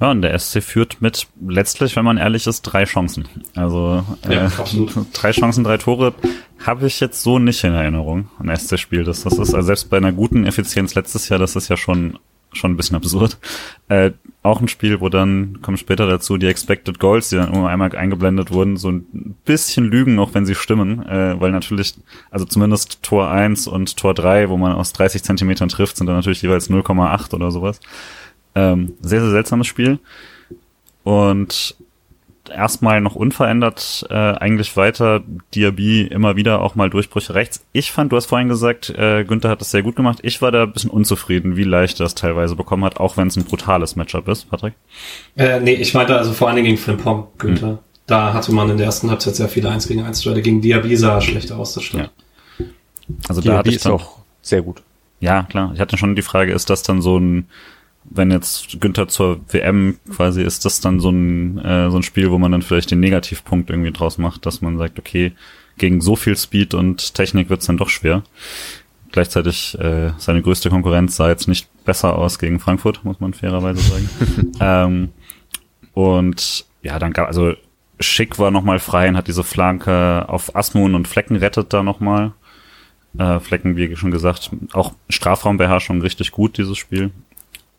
Ja, 0.00 0.10
und 0.10 0.22
der 0.22 0.36
SC 0.36 0.62
führt 0.62 1.00
mit 1.00 1.28
letztlich, 1.46 1.94
wenn 1.94 2.04
man 2.04 2.18
ehrlich 2.18 2.46
ist, 2.46 2.62
drei 2.62 2.84
Chancen. 2.84 3.28
Also 3.54 4.04
ja, 4.28 4.46
äh, 4.46 4.50
drei 5.12 5.30
Chancen, 5.30 5.62
drei 5.62 5.78
Tore 5.78 6.14
habe 6.66 6.86
ich 6.86 6.98
jetzt 6.98 7.22
so 7.22 7.38
nicht 7.38 7.62
in 7.62 7.72
Erinnerung, 7.72 8.28
ein 8.38 8.54
SC-Spiel. 8.54 9.04
Das, 9.04 9.22
das 9.22 9.34
ist 9.34 9.54
also 9.54 9.62
selbst 9.62 9.90
bei 9.90 9.98
einer 9.98 10.12
guten 10.12 10.44
Effizienz 10.44 10.94
letztes 10.94 11.28
Jahr, 11.28 11.38
das 11.38 11.54
ist 11.56 11.68
ja 11.68 11.76
schon 11.76 12.18
schon 12.52 12.72
ein 12.72 12.76
bisschen 12.76 12.96
absurd. 12.96 13.38
Äh, 13.88 14.12
auch 14.42 14.60
ein 14.60 14.68
Spiel, 14.68 15.00
wo 15.00 15.08
dann, 15.08 15.60
kommen 15.62 15.76
später 15.76 16.06
dazu, 16.06 16.36
die 16.36 16.48
Expected 16.48 16.98
Goals, 16.98 17.28
die 17.28 17.36
dann 17.36 17.52
immer 17.52 17.68
einmal 17.68 17.94
eingeblendet 17.94 18.50
wurden, 18.50 18.76
so 18.76 18.90
ein 18.90 19.36
bisschen 19.44 19.84
lügen, 19.84 20.18
auch 20.18 20.34
wenn 20.34 20.46
sie 20.46 20.56
stimmen, 20.56 21.06
äh, 21.06 21.40
weil 21.40 21.52
natürlich, 21.52 21.94
also 22.30 22.44
zumindest 22.44 23.02
Tor 23.04 23.30
1 23.30 23.68
und 23.68 23.96
Tor 23.96 24.14
3, 24.14 24.48
wo 24.48 24.56
man 24.56 24.72
aus 24.72 24.92
30 24.92 25.22
Zentimetern 25.22 25.68
trifft, 25.68 25.96
sind 25.96 26.08
dann 26.08 26.16
natürlich 26.16 26.42
jeweils 26.42 26.68
0,8 26.68 27.34
oder 27.34 27.52
sowas. 27.52 27.78
Ähm, 28.56 28.94
sehr, 29.00 29.20
sehr 29.20 29.30
seltsames 29.30 29.68
Spiel. 29.68 30.00
Und 31.04 31.76
erstmal 32.52 33.00
noch 33.00 33.14
unverändert 33.14 34.06
äh, 34.10 34.14
eigentlich 34.14 34.76
weiter. 34.76 35.22
Diaby 35.54 36.02
immer 36.02 36.36
wieder 36.36 36.60
auch 36.60 36.74
mal 36.74 36.90
Durchbrüche 36.90 37.34
rechts. 37.34 37.64
Ich 37.72 37.92
fand, 37.92 38.12
du 38.12 38.16
hast 38.16 38.26
vorhin 38.26 38.48
gesagt, 38.48 38.90
äh, 38.90 39.24
Günther 39.24 39.50
hat 39.50 39.60
das 39.60 39.70
sehr 39.70 39.82
gut 39.82 39.96
gemacht. 39.96 40.18
Ich 40.22 40.42
war 40.42 40.52
da 40.52 40.64
ein 40.64 40.72
bisschen 40.72 40.90
unzufrieden, 40.90 41.56
wie 41.56 41.64
leicht 41.64 42.00
er 42.00 42.04
das 42.04 42.14
teilweise 42.14 42.56
bekommen 42.56 42.84
hat, 42.84 42.98
auch 42.98 43.16
wenn 43.16 43.28
es 43.28 43.36
ein 43.36 43.44
brutales 43.44 43.96
Matchup 43.96 44.28
ist, 44.28 44.50
Patrick. 44.50 44.74
Äh, 45.36 45.60
nee, 45.60 45.74
ich 45.74 45.94
meinte 45.94 46.16
also 46.16 46.32
vor 46.32 46.48
allen 46.48 46.56
Dingen 46.56 46.66
gegen 46.66 46.78
Frimpong, 46.78 47.28
Günther. 47.38 47.68
Hm. 47.68 47.78
Da 48.06 48.34
hatte 48.34 48.52
man 48.52 48.68
in 48.68 48.76
der 48.76 48.86
ersten 48.86 49.10
Halbzeit 49.10 49.36
sehr 49.36 49.48
viele 49.48 49.70
1 49.70 49.88
gegen 49.88 50.02
1 50.02 50.20
Duelle. 50.22 50.42
Gegen 50.42 50.60
Diaby 50.60 50.96
sah 50.96 51.20
schlechter 51.20 51.58
aus, 51.58 51.74
das 51.74 51.84
stimmt. 51.84 52.10
Ja. 52.58 52.66
Also 53.28 53.40
Diaby 53.40 53.52
da 53.52 53.58
hatte 53.58 53.70
ich 53.70 53.80
dann, 53.80 53.94
ist 53.94 54.02
auch 54.02 54.18
sehr 54.42 54.62
gut. 54.62 54.82
Ja, 55.20 55.44
klar. 55.44 55.70
Ich 55.74 55.80
hatte 55.80 55.96
schon 55.96 56.16
die 56.16 56.22
Frage, 56.22 56.52
ist 56.52 56.68
das 56.68 56.82
dann 56.82 57.00
so 57.00 57.18
ein 57.18 57.46
wenn 58.04 58.30
jetzt 58.30 58.80
Günther 58.80 59.08
zur 59.08 59.40
WM 59.48 59.98
quasi 60.10 60.42
ist 60.42 60.64
das 60.64 60.80
dann 60.80 61.00
so 61.00 61.10
ein, 61.10 61.58
äh, 61.58 61.90
so 61.90 61.96
ein 61.96 62.02
Spiel, 62.02 62.30
wo 62.30 62.38
man 62.38 62.52
dann 62.52 62.62
vielleicht 62.62 62.90
den 62.90 63.00
Negativpunkt 63.00 63.70
irgendwie 63.70 63.92
draus 63.92 64.18
macht, 64.18 64.46
dass 64.46 64.60
man 64.60 64.78
sagt, 64.78 64.98
okay, 64.98 65.32
gegen 65.78 66.00
so 66.00 66.16
viel 66.16 66.36
Speed 66.36 66.74
und 66.74 67.14
Technik 67.14 67.48
wird's 67.48 67.66
dann 67.66 67.76
doch 67.76 67.88
schwer. 67.88 68.22
Gleichzeitig 69.10 69.78
äh, 69.78 70.12
seine 70.18 70.42
größte 70.42 70.70
Konkurrenz 70.70 71.16
sah 71.16 71.28
jetzt 71.28 71.48
nicht 71.48 71.68
besser 71.84 72.16
aus 72.16 72.38
gegen 72.38 72.60
Frankfurt, 72.60 73.04
muss 73.04 73.20
man 73.20 73.34
fairerweise 73.34 73.80
sagen. 73.80 74.52
ähm, 74.60 75.08
und 75.92 76.64
ja, 76.82 76.98
dann 76.98 77.12
gab 77.12 77.28
also 77.28 77.54
Schick 78.00 78.38
war 78.38 78.50
nochmal 78.50 78.78
frei 78.78 79.08
und 79.08 79.16
hat 79.16 79.28
diese 79.28 79.44
Flanke 79.44 80.28
auf 80.28 80.56
Asmun 80.56 80.94
und 80.94 81.08
Flecken 81.08 81.36
rettet 81.36 81.72
da 81.72 81.82
nochmal. 81.82 82.32
Äh, 83.18 83.40
Flecken, 83.40 83.76
wie 83.76 83.94
schon 83.96 84.10
gesagt, 84.10 84.50
auch 84.72 84.94
Strafraumbeherrschung 85.08 86.00
richtig 86.00 86.32
gut, 86.32 86.58
dieses 86.58 86.78
Spiel. 86.78 87.10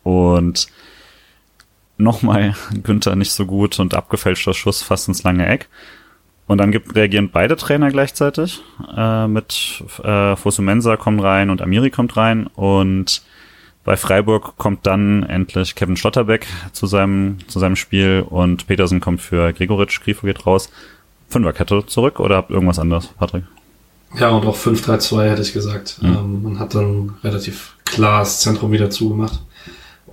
Und 0.03 0.67
nochmal 1.97 2.55
Günther 2.83 3.15
nicht 3.15 3.31
so 3.31 3.45
gut 3.45 3.79
und 3.79 3.95
abgefälschter 3.95 4.53
Schuss 4.53 4.83
fast 4.83 5.07
ins 5.07 5.23
lange 5.23 5.47
Eck. 5.47 5.67
Und 6.45 6.57
dann 6.57 6.71
gibt, 6.71 6.95
reagieren 6.95 7.29
beide 7.31 7.55
Trainer 7.55 7.89
gleichzeitig. 7.89 8.61
Äh, 8.95 9.27
mit 9.27 9.83
äh, 10.03 10.35
Fosumensa 10.35 10.97
kommt 10.97 11.23
rein 11.23 11.49
und 11.49 11.61
Amiri 11.61 11.89
kommt 11.89 12.17
rein. 12.17 12.47
Und 12.47 13.21
bei 13.85 13.95
Freiburg 13.95 14.57
kommt 14.57 14.85
dann 14.85 15.23
endlich 15.23 15.75
Kevin 15.75 15.95
Schlotterbeck 15.95 16.47
zu 16.73 16.85
seinem, 16.85 17.37
zu 17.47 17.59
seinem 17.59 17.75
Spiel 17.75 18.25
und 18.29 18.67
Petersen 18.67 18.99
kommt 18.99 19.21
für 19.21 19.53
Gregoritsch, 19.53 20.01
Grifo 20.01 20.25
geht 20.25 20.45
raus. 20.45 20.69
Fünferkette 21.29 21.85
zurück 21.87 22.19
oder 22.19 22.35
habt 22.35 22.51
irgendwas 22.51 22.77
anderes, 22.77 23.07
Patrick? 23.07 23.43
Ja, 24.15 24.29
und 24.29 24.45
auch 24.45 24.57
5-3-2 24.57 25.29
hätte 25.29 25.41
ich 25.41 25.53
gesagt. 25.53 25.97
Mhm. 26.01 26.07
Ähm, 26.07 26.43
man 26.43 26.59
hat 26.59 26.75
dann 26.75 27.15
relativ 27.23 27.75
klar 27.85 28.19
das 28.19 28.41
Zentrum 28.41 28.71
wieder 28.71 28.89
zugemacht 28.89 29.41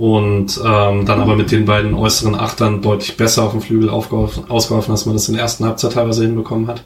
und 0.01 0.59
ähm, 0.65 1.05
dann 1.05 1.21
aber 1.21 1.37
mit 1.37 1.53
den 1.53 1.67
beiden 1.67 1.93
äußeren 1.93 2.35
Achtern 2.35 2.81
deutlich 2.81 3.19
besser 3.19 3.43
auf 3.43 3.53
dem 3.53 3.61
Flügel 3.61 3.91
ausgeholfen, 3.91 4.93
als 4.93 5.05
man 5.05 5.15
das 5.15 5.29
in 5.29 5.35
der 5.35 5.43
ersten 5.43 5.67
Halbzeit 5.67 5.93
teilweise 5.93 6.25
hinbekommen 6.25 6.69
hat. 6.69 6.85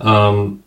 Ähm, 0.00 0.58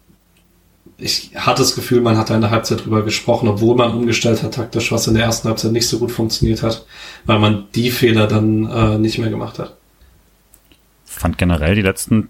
ich 0.98 1.32
hatte 1.36 1.62
das 1.62 1.76
Gefühl, 1.76 2.00
man 2.00 2.18
hat 2.18 2.30
in 2.30 2.40
der 2.40 2.52
Halbzeit 2.52 2.86
drüber 2.86 3.02
gesprochen, 3.02 3.50
obwohl 3.50 3.76
man 3.76 3.94
umgestellt 3.94 4.44
hat 4.44 4.54
taktisch, 4.54 4.94
was 4.94 5.08
in 5.08 5.16
der 5.16 5.26
ersten 5.26 5.50
Halbzeit 5.50 5.74
nicht 5.74 5.90
so 5.90 6.00
gut 6.00 6.14
funktioniert 6.14 6.64
hat, 6.64 6.86
weil 7.26 7.40
man 7.40 7.66
die 7.76 7.92
Fehler 7.92 8.28
dann 8.28 8.66
äh, 8.72 8.98
nicht 8.98 9.18
mehr 9.18 9.30
gemacht 9.30 9.60
hat. 9.60 9.76
Fand 11.04 11.38
generell 11.38 11.76
die 11.76 11.82
letzten 11.82 12.30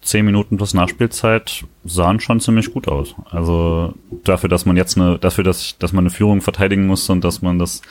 zehn 0.00 0.24
Minuten 0.24 0.58
plus 0.58 0.74
Nachspielzeit 0.74 1.64
sahen 1.84 2.20
schon 2.20 2.38
ziemlich 2.38 2.72
gut 2.72 2.86
aus. 2.86 3.16
Also 3.30 3.94
dafür, 4.22 4.48
dass 4.48 4.64
man 4.64 4.76
jetzt 4.76 4.96
eine, 4.96 5.18
dafür, 5.18 5.42
dass, 5.42 5.76
dass 5.80 5.92
man 5.92 6.04
eine 6.04 6.10
Führung 6.10 6.40
verteidigen 6.40 6.86
musste 6.86 7.10
und 7.10 7.24
dass 7.24 7.42
man 7.42 7.58
das 7.58 7.82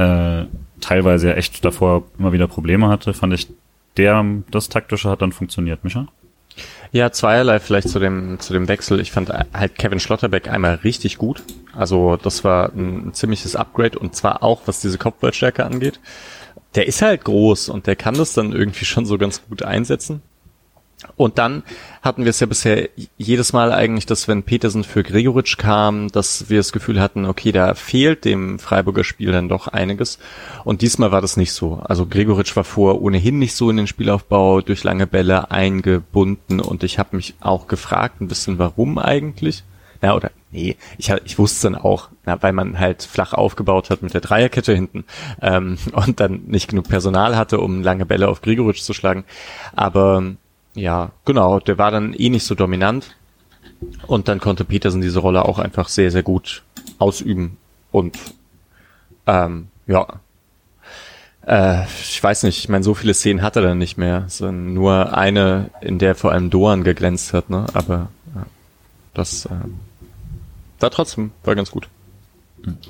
äh, 0.00 0.46
teilweise 0.80 1.28
ja 1.28 1.34
echt 1.34 1.64
davor 1.64 2.04
immer 2.18 2.32
wieder 2.32 2.48
Probleme 2.48 2.88
hatte, 2.88 3.12
fand 3.12 3.34
ich, 3.34 3.48
der, 3.96 4.24
das 4.50 4.68
taktische 4.68 5.10
hat 5.10 5.22
dann 5.22 5.32
funktioniert, 5.32 5.84
Micha? 5.84 6.06
Ja, 6.92 7.12
zweierlei 7.12 7.60
vielleicht 7.60 7.88
zu 7.88 8.00
dem, 8.00 8.40
zu 8.40 8.52
dem 8.52 8.66
Wechsel. 8.66 8.98
Ich 9.00 9.12
fand 9.12 9.30
halt 9.30 9.78
Kevin 9.78 10.00
Schlotterbeck 10.00 10.48
einmal 10.48 10.76
richtig 10.76 11.18
gut. 11.18 11.42
Also 11.72 12.16
das 12.16 12.42
war 12.42 12.72
ein, 12.74 13.14
ziemliches 13.14 13.54
Upgrade 13.54 13.98
und 13.98 14.16
zwar 14.16 14.42
auch, 14.42 14.62
was 14.66 14.80
diese 14.80 14.98
Kopfballstärke 14.98 15.64
angeht. 15.64 16.00
Der 16.74 16.86
ist 16.86 17.02
halt 17.02 17.24
groß 17.24 17.68
und 17.68 17.86
der 17.86 17.96
kann 17.96 18.14
das 18.14 18.32
dann 18.32 18.52
irgendwie 18.52 18.84
schon 18.84 19.06
so 19.06 19.18
ganz 19.18 19.42
gut 19.48 19.62
einsetzen. 19.62 20.22
Und 21.16 21.38
dann 21.38 21.62
hatten 22.02 22.24
wir 22.24 22.30
es 22.30 22.40
ja 22.40 22.46
bisher 22.46 22.88
jedes 23.16 23.52
Mal 23.52 23.72
eigentlich, 23.72 24.06
dass 24.06 24.28
wenn 24.28 24.42
Petersen 24.42 24.84
für 24.84 25.02
Gregoritsch 25.02 25.56
kam, 25.56 26.08
dass 26.08 26.50
wir 26.50 26.58
das 26.58 26.72
Gefühl 26.72 27.00
hatten, 27.00 27.26
okay, 27.26 27.52
da 27.52 27.74
fehlt 27.74 28.24
dem 28.24 28.58
Freiburger 28.58 29.04
Spiel 29.04 29.32
dann 29.32 29.48
doch 29.48 29.68
einiges. 29.68 30.18
Und 30.64 30.82
diesmal 30.82 31.12
war 31.12 31.20
das 31.20 31.36
nicht 31.36 31.52
so. 31.52 31.80
Also 31.84 32.06
Gregoritsch 32.06 32.56
war 32.56 32.64
vor 32.64 33.02
ohnehin 33.02 33.38
nicht 33.38 33.54
so 33.54 33.70
in 33.70 33.76
den 33.76 33.86
Spielaufbau 33.86 34.60
durch 34.60 34.84
lange 34.84 35.06
Bälle 35.06 35.50
eingebunden 35.50 36.60
und 36.60 36.82
ich 36.84 36.98
habe 36.98 37.16
mich 37.16 37.34
auch 37.40 37.66
gefragt 37.66 38.20
ein 38.20 38.28
bisschen, 38.28 38.58
warum 38.58 38.98
eigentlich? 38.98 39.64
Na, 40.02 40.14
oder 40.14 40.30
nee, 40.50 40.76
ich, 40.96 41.10
ich 41.24 41.38
wusste 41.38 41.70
dann 41.70 41.80
auch, 41.80 42.08
na, 42.24 42.42
weil 42.42 42.54
man 42.54 42.78
halt 42.78 43.02
flach 43.02 43.34
aufgebaut 43.34 43.90
hat 43.90 44.02
mit 44.02 44.14
der 44.14 44.22
Dreierkette 44.22 44.74
hinten 44.74 45.04
ähm, 45.42 45.76
und 45.92 46.20
dann 46.20 46.44
nicht 46.46 46.68
genug 46.68 46.88
Personal 46.88 47.36
hatte, 47.36 47.60
um 47.60 47.82
lange 47.82 48.06
Bälle 48.06 48.28
auf 48.28 48.40
Gregoritsch 48.40 48.82
zu 48.82 48.94
schlagen. 48.94 49.24
Aber 49.74 50.36
ja, 50.80 51.12
genau, 51.24 51.60
der 51.60 51.78
war 51.78 51.90
dann 51.90 52.14
eh 52.14 52.30
nicht 52.30 52.44
so 52.44 52.54
dominant. 52.54 53.16
Und 54.06 54.28
dann 54.28 54.40
konnte 54.40 54.64
Peterson 54.64 55.00
diese 55.00 55.20
Rolle 55.20 55.44
auch 55.44 55.58
einfach 55.58 55.88
sehr, 55.88 56.10
sehr 56.10 56.22
gut 56.22 56.62
ausüben. 56.98 57.56
Und 57.92 58.18
ähm, 59.26 59.68
ja, 59.86 60.06
äh, 61.46 61.84
ich 61.84 62.22
weiß 62.22 62.42
nicht, 62.44 62.58
ich 62.58 62.68
meine, 62.68 62.84
so 62.84 62.94
viele 62.94 63.14
Szenen 63.14 63.42
hat 63.42 63.56
er 63.56 63.62
dann 63.62 63.78
nicht 63.78 63.96
mehr. 63.96 64.24
Es 64.26 64.40
nur 64.40 65.16
eine, 65.16 65.70
in 65.80 65.98
der 65.98 66.14
vor 66.14 66.32
allem 66.32 66.50
Doan 66.50 66.84
geglänzt 66.84 67.32
hat, 67.32 67.50
ne? 67.50 67.66
Aber 67.74 68.10
ja, 68.34 68.46
das 69.14 69.46
äh, 69.46 69.50
war 70.80 70.90
trotzdem, 70.90 71.32
war 71.44 71.54
ganz 71.54 71.70
gut. 71.70 71.88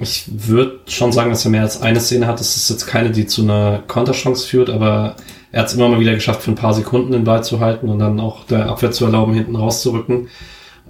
Ich 0.01 0.25
würde 0.29 0.81
schon 0.87 1.13
sagen, 1.13 1.31
dass 1.31 1.45
er 1.45 1.51
mehr 1.51 1.63
als 1.63 1.81
eine 1.81 2.01
Szene 2.01 2.27
hat. 2.27 2.41
Das 2.41 2.57
ist 2.57 2.71
jetzt 2.71 2.87
keine, 2.87 3.11
die 3.11 3.27
zu 3.27 3.43
einer 3.43 3.83
Konterchance 3.87 4.47
führt, 4.47 4.69
aber 4.71 5.17
er 5.53 5.61
hat 5.61 5.69
es 5.69 5.75
immer 5.75 5.89
mal 5.89 6.01
wieder 6.01 6.15
geschafft, 6.15 6.43
für 6.43 6.51
ein 6.51 6.57
paar 6.57 6.75
Sekunden 6.75 7.13
den 7.13 7.25
Ball 7.25 7.45
zu 7.45 7.61
halten 7.61 7.89
und 7.89 7.99
dann 7.99 8.21
auch 8.21 8.45
der 8.45 8.67
Abwehr 8.69 8.91
zu 8.91 9.05
erlauben, 9.05 9.35
hinten 9.35 9.57
rauszurücken. 9.57 10.29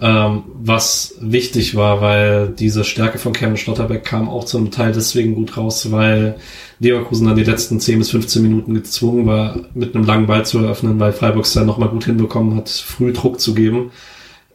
ähm, 0.01 0.45
was 0.55 1.17
wichtig 1.21 1.75
war, 1.75 2.01
weil 2.01 2.49
diese 2.49 2.85
Stärke 2.85 3.19
von 3.19 3.35
Kevin 3.35 3.59
Schlotterbeck 3.59 4.05
kam 4.05 4.29
auch 4.31 4.45
zum 4.45 4.71
Teil 4.71 4.93
deswegen 4.93 5.35
gut 5.35 5.57
raus, 5.59 5.93
weil 5.93 6.37
Leverkusen 6.79 7.27
dann 7.27 7.37
die 7.37 7.45
letzten 7.45 7.81
10 7.81 7.99
bis 7.99 8.11
15 8.11 8.41
Minuten 8.43 8.73
gezwungen 8.73 9.27
war, 9.27 9.57
mit 9.75 9.95
einem 9.95 10.05
langen 10.05 10.27
Ball 10.27 10.47
zu 10.47 10.59
eröffnen, 10.59 10.99
weil 10.99 11.13
Freiburg 11.13 11.45
es 11.45 11.53
dann 11.53 11.67
nochmal 11.67 11.91
gut 11.91 12.05
hinbekommen 12.05 12.57
hat, 12.57 12.71
früh 12.71 13.13
Druck 13.13 13.41
zu 13.41 13.55
geben, 13.55 13.91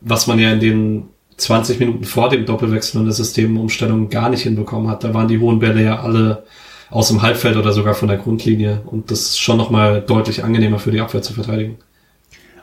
was 0.01 0.26
man 0.26 0.39
ja 0.39 0.51
in 0.51 0.59
den 0.59 1.03
20 1.38 1.79
Minuten 1.79 2.03
vor 2.05 2.29
dem 2.29 2.45
Doppelwechsel 2.45 2.99
und 2.99 3.05
der 3.05 3.13
Systemumstellung 3.13 4.09
gar 4.09 4.29
nicht 4.29 4.43
hinbekommen 4.43 4.89
hat. 4.89 5.03
Da 5.03 5.13
waren 5.13 5.27
die 5.27 5.39
hohen 5.39 5.59
Bälle 5.59 5.83
ja 5.83 5.99
alle 5.99 6.43
aus 6.89 7.07
dem 7.09 7.21
Halbfeld 7.21 7.57
oder 7.57 7.73
sogar 7.73 7.93
von 7.93 8.07
der 8.07 8.17
Grundlinie 8.17 8.81
und 8.86 9.11
das 9.11 9.21
ist 9.21 9.39
schon 9.39 9.57
nochmal 9.57 10.01
deutlich 10.01 10.43
angenehmer 10.43 10.79
für 10.79 10.91
die 10.91 11.01
Abwehr 11.01 11.21
zu 11.21 11.33
verteidigen. 11.33 11.77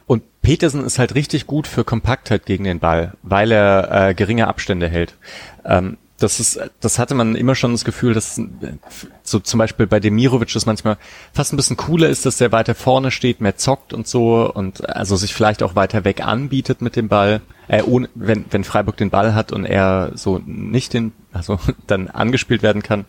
Und 0.07 0.23
Petersen 0.43 0.85
ist 0.85 0.99
halt 0.99 1.15
richtig 1.15 1.47
gut 1.47 1.67
für 1.67 1.85
Kompaktheit 1.85 2.47
gegen 2.47 2.65
den 2.65 2.81
Ball, 2.81 3.13
weil 3.23 3.53
er 3.53 4.09
äh, 4.11 4.15
geringe 4.15 4.49
Abstände 4.49 4.89
hält. 4.89 5.15
Ähm, 5.65 5.97
das 6.23 6.41
ist, 6.41 6.61
das 6.81 6.99
hatte 6.99 7.15
man 7.15 7.35
immer 7.35 7.55
schon 7.55 7.73
das 7.73 7.85
Gefühl, 7.85 8.15
dass 8.15 8.41
so 9.23 9.41
zum 9.41 9.59
Beispiel 9.59 9.87
bei 9.87 9.99
Demirovic 9.99 10.53
das 10.53 10.67
manchmal 10.67 10.97
fast 11.33 11.53
ein 11.53 11.57
bisschen 11.57 11.77
cooler 11.77 12.09
ist, 12.09 12.25
dass 12.27 12.37
der 12.37 12.53
weiter 12.53 12.75
vorne 12.75 13.11
steht, 13.11 13.41
mehr 13.41 13.57
zockt 13.57 13.93
und 13.93 14.07
so 14.07 14.53
und 14.53 14.89
also 14.89 15.17
sich 15.17 15.35
vielleicht 15.35 15.63
auch 15.63 15.75
weiter 15.75 16.05
weg 16.05 16.25
anbietet 16.25 16.81
mit 16.81 16.97
dem 16.97 17.09
Ball. 17.09 17.41
Äh, 17.69 17.83
ohne, 17.83 18.09
wenn, 18.15 18.45
wenn 18.51 18.65
Freiburg 18.65 18.97
den 18.97 19.11
Ball 19.11 19.35
hat 19.35 19.53
und 19.53 19.65
er 19.65 20.13
so 20.15 20.41
nicht 20.45 20.93
den, 20.95 21.13
also 21.33 21.59
dann 21.87 22.09
angespielt 22.09 22.63
werden 22.63 22.83
kann. 22.83 23.05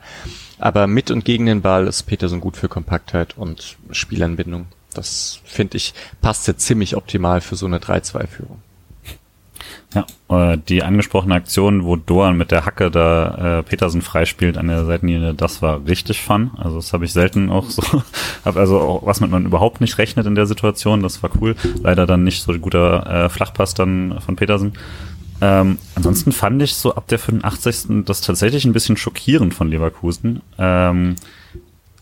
Aber 0.59 0.87
mit 0.87 1.11
und 1.11 1.25
gegen 1.25 1.45
den 1.45 1.61
Ball 1.61 1.87
ist 1.87 2.03
Peterson 2.03 2.39
gut 2.39 2.57
für 2.57 2.69
Kompaktheit 2.69 3.37
und 3.37 3.77
Spielanbindung. 3.91 4.67
Das 4.93 5.39
finde 5.43 5.77
ich 5.77 5.93
passt 6.21 6.47
jetzt 6.47 6.65
ziemlich 6.65 6.95
optimal 6.95 7.41
für 7.41 7.55
so 7.55 7.65
eine 7.65 7.79
3-2-Führung. 7.79 8.61
Ja, 9.93 10.53
äh, 10.53 10.57
die 10.57 10.83
angesprochene 10.83 11.35
Aktion, 11.35 11.83
wo 11.85 11.95
Doan 11.95 12.37
mit 12.37 12.51
der 12.51 12.65
Hacke 12.65 12.89
da 12.89 13.59
äh, 13.59 13.63
Petersen 13.63 14.01
freispielt 14.01 14.57
an 14.57 14.67
der 14.67 14.85
Seitenlinie, 14.85 15.33
das 15.33 15.61
war 15.61 15.85
richtig 15.85 16.21
fun. 16.21 16.51
Also 16.57 16.77
das 16.77 16.93
habe 16.93 17.05
ich 17.05 17.13
selten 17.13 17.49
auch 17.49 17.69
so, 17.69 17.83
hab 18.45 18.57
also 18.57 18.79
auch, 18.79 19.05
was 19.05 19.19
mit 19.19 19.29
man 19.29 19.45
überhaupt 19.45 19.81
nicht 19.81 19.97
rechnet 19.97 20.25
in 20.25 20.35
der 20.35 20.45
Situation, 20.45 21.03
das 21.03 21.21
war 21.21 21.29
cool. 21.39 21.55
Leider 21.81 22.05
dann 22.05 22.23
nicht 22.23 22.41
so 22.41 22.53
guter 22.53 23.25
äh, 23.25 23.29
Flachpass 23.29 23.73
dann 23.73 24.19
von 24.21 24.35
Petersen. 24.35 24.73
Ähm, 25.41 25.77
ansonsten 25.95 26.31
fand 26.31 26.61
ich 26.61 26.75
so 26.75 26.95
ab 26.95 27.07
der 27.07 27.19
85. 27.19 28.05
das 28.05 28.21
tatsächlich 28.21 28.65
ein 28.65 28.73
bisschen 28.73 28.97
schockierend 28.97 29.53
von 29.53 29.69
Leverkusen. 29.69 30.41
Ähm, 30.57 31.15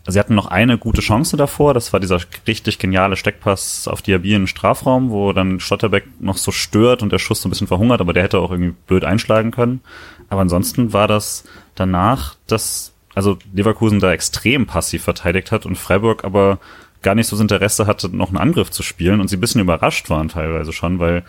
Sie 0.08 0.20
hatten 0.20 0.34
noch 0.34 0.47
eine 0.47 0.78
gute 0.78 1.02
Chance 1.02 1.38
davor, 1.38 1.74
das 1.74 1.93
war 1.93 1.99
dieser 1.99 2.20
richtig 2.47 2.80
geniale 2.80 3.16
Steckpass 3.16 3.88
auf 3.88 4.02
Diaby 4.02 4.30
den 4.30 4.47
Strafraum, 4.47 5.12
wo 5.12 5.32
dann 5.32 5.60
Stotterbeck 5.60 6.06
noch 6.20 6.38
so 6.38 6.52
stört 6.52 7.04
und 7.04 7.12
der 7.12 7.20
Schuss 7.20 7.41
so 7.41 7.47
ein 7.47 7.52
bisschen 7.52 7.68
verhungert, 7.68 8.02
aber 8.02 8.14
der 8.14 8.24
hätte 8.24 8.39
auch 8.39 8.52
irgendwie 8.52 8.74
blöd 8.88 9.04
einschlagen 9.04 9.52
können. 9.52 9.82
Aber 10.30 10.41
ansonsten 10.41 10.91
war 10.91 11.08
das 11.08 11.43
danach, 11.76 12.36
dass 12.47 12.93
also 13.14 13.38
Leverkusen 13.54 13.99
da 13.99 14.12
extrem 14.12 14.66
passiv 14.66 15.04
verteidigt 15.04 15.52
hat 15.52 15.66
und 15.66 15.78
Freiburg 15.78 16.24
aber 16.24 16.60
gar 17.02 17.16
nicht 17.16 17.28
so 17.28 17.36
das 17.36 17.41
Interesse 17.41 17.88
hatte, 17.88 18.16
noch 18.16 18.30
einen 18.30 18.38
Angriff 18.38 18.72
zu 18.72 18.84
spielen 18.84 19.20
und 19.20 19.28
sie 19.28 19.38
ein 19.38 19.41
bisschen 19.41 19.62
überrascht 19.62 20.10
waren 20.10 20.30
teilweise 20.30 20.72
schon, 20.72 20.99
weil 20.99 21.24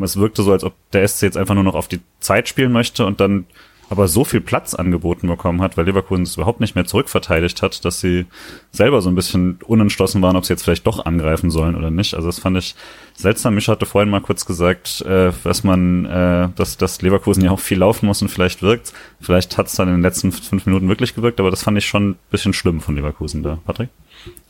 es 0.00 0.16
wirkte 0.16 0.42
so, 0.42 0.52
als 0.52 0.64
ob 0.64 0.74
der 0.92 1.06
SC 1.06 1.22
jetzt 1.22 1.36
einfach 1.36 1.54
nur 1.54 1.64
noch 1.64 1.74
auf 1.74 1.88
die 1.88 2.00
Zeit 2.20 2.48
spielen 2.48 2.72
möchte 2.72 3.06
und 3.06 3.20
dann 3.20 3.46
aber 3.88 4.08
so 4.08 4.24
viel 4.24 4.40
Platz 4.40 4.74
angeboten 4.74 5.28
bekommen 5.28 5.62
hat, 5.62 5.76
weil 5.76 5.86
Leverkusen 5.86 6.24
es 6.24 6.36
überhaupt 6.36 6.60
nicht 6.60 6.74
mehr 6.74 6.86
zurückverteidigt 6.86 7.62
hat, 7.62 7.84
dass 7.84 8.00
sie 8.00 8.26
selber 8.72 9.00
so 9.00 9.08
ein 9.08 9.14
bisschen 9.14 9.58
unentschlossen 9.66 10.22
waren, 10.22 10.36
ob 10.36 10.44
sie 10.44 10.52
jetzt 10.52 10.64
vielleicht 10.64 10.86
doch 10.86 11.04
angreifen 11.04 11.50
sollen 11.50 11.76
oder 11.76 11.90
nicht. 11.90 12.14
Also 12.14 12.28
das 12.28 12.38
fand 12.38 12.56
ich 12.56 12.74
seltsam. 13.14 13.54
Mich 13.54 13.68
hatte 13.68 13.86
vorhin 13.86 14.10
mal 14.10 14.20
kurz 14.20 14.44
gesagt, 14.44 15.02
äh, 15.02 15.30
dass 15.44 15.64
man, 15.64 16.04
äh, 16.04 16.48
dass, 16.56 16.76
dass 16.76 17.00
Leverkusen 17.02 17.44
ja 17.44 17.50
auch 17.50 17.60
viel 17.60 17.78
laufen 17.78 18.06
muss 18.06 18.22
und 18.22 18.28
vielleicht 18.28 18.62
wirkt. 18.62 18.92
Vielleicht 19.20 19.56
hat 19.56 19.68
es 19.68 19.74
dann 19.74 19.88
in 19.88 19.94
den 19.94 20.02
letzten 20.02 20.32
fünf 20.32 20.66
Minuten 20.66 20.88
wirklich 20.88 21.14
gewirkt, 21.14 21.38
aber 21.40 21.50
das 21.50 21.62
fand 21.62 21.78
ich 21.78 21.86
schon 21.86 22.10
ein 22.10 22.16
bisschen 22.30 22.52
schlimm 22.52 22.80
von 22.80 22.96
Leverkusen 22.96 23.42
da. 23.42 23.58
Patrick? 23.64 23.90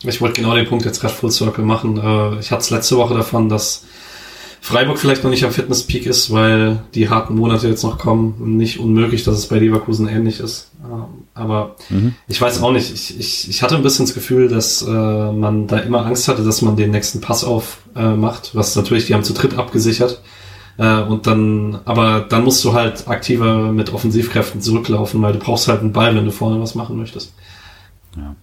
Ich 0.03 0.21
wollte 0.21 0.41
genau 0.41 0.55
den 0.55 0.67
Punkt 0.67 0.85
jetzt 0.85 1.01
gerade 1.01 1.15
Full 1.15 1.31
Circle 1.31 1.65
machen. 1.65 1.99
Äh, 1.99 2.41
ich 2.41 2.51
hatte 2.51 2.63
es 2.63 2.71
letzte 2.71 2.97
Woche 2.97 3.15
davon, 3.15 3.49
dass 3.49 3.85
Freiburg 4.67 4.99
vielleicht 4.99 5.23
noch 5.23 5.31
nicht 5.31 5.45
am 5.45 5.53
Fitnesspeak 5.53 6.07
ist, 6.07 6.33
weil 6.33 6.83
die 6.93 7.09
harten 7.09 7.37
Monate 7.37 7.69
jetzt 7.69 7.85
noch 7.85 7.99
kommen. 7.99 8.57
Nicht 8.57 8.81
unmöglich, 8.81 9.23
dass 9.23 9.39
es 9.39 9.47
bei 9.47 9.61
Leverkusen 9.61 10.09
ähnlich 10.09 10.41
ist. 10.41 10.73
Ähm, 10.83 11.05
aber 11.35 11.77
mhm. 11.89 12.17
ich 12.27 12.41
weiß 12.41 12.61
auch 12.61 12.73
nicht. 12.73 12.93
Ich, 12.93 13.17
ich, 13.17 13.49
ich 13.49 13.63
hatte 13.63 13.77
ein 13.77 13.85
bisschen 13.85 14.07
das 14.07 14.15
Gefühl, 14.15 14.49
dass 14.49 14.83
äh, 14.83 14.91
man 14.91 15.69
da 15.69 15.79
immer 15.79 16.05
Angst 16.05 16.27
hatte, 16.27 16.43
dass 16.43 16.63
man 16.63 16.75
den 16.75 16.91
nächsten 16.91 17.21
Pass 17.21 17.45
aufmacht, 17.45 17.79
äh, 17.95 18.17
macht, 18.17 18.57
was 18.57 18.75
natürlich, 18.75 19.07
die 19.07 19.15
haben 19.15 19.23
zu 19.23 19.35
dritt 19.35 19.57
abgesichert. 19.57 20.21
Äh, 20.79 21.03
und 21.03 21.29
dann, 21.29 21.79
aber 21.85 22.27
dann 22.29 22.43
musst 22.43 22.65
du 22.65 22.73
halt 22.73 23.07
aktiver 23.07 23.71
mit 23.71 23.93
Offensivkräften 23.93 24.61
zurücklaufen, 24.61 25.23
weil 25.23 25.35
du 25.35 25.39
brauchst 25.39 25.69
halt 25.69 25.83
einen 25.83 25.93
Ball, 25.93 26.17
wenn 26.17 26.25
du 26.25 26.33
vorne 26.33 26.61
was 26.61 26.75
machen 26.75 26.97
möchtest. 26.97 27.35
Ja. 28.17 28.35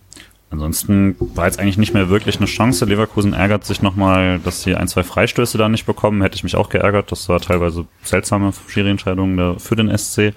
Ansonsten 0.53 1.15
war 1.19 1.47
jetzt 1.47 1.59
eigentlich 1.59 1.79
nicht 1.79 1.95
mehr 1.95 2.09
wirklich 2.09 2.37
eine 2.37 2.45
Chance. 2.45 2.85
Leverkusen 2.85 3.33
ärgert 3.33 3.65
sich 3.65 3.81
nochmal, 3.81 4.37
dass 4.37 4.61
sie 4.61 4.75
ein, 4.75 4.87
zwei 4.87 5.01
Freistöße 5.01 5.57
da 5.57 5.67
nicht 5.67 5.87
bekommen. 5.87 6.21
Hätte 6.21 6.35
ich 6.35 6.43
mich 6.43 6.55
auch 6.55 6.69
geärgert. 6.69 7.11
Das 7.11 7.27
war 7.27 7.39
teilweise 7.39 7.87
seltsame 8.03 8.53
Schiri-Entscheidungen 8.67 9.59
für 9.59 9.75
den 9.75 9.97
SC. 9.97 10.35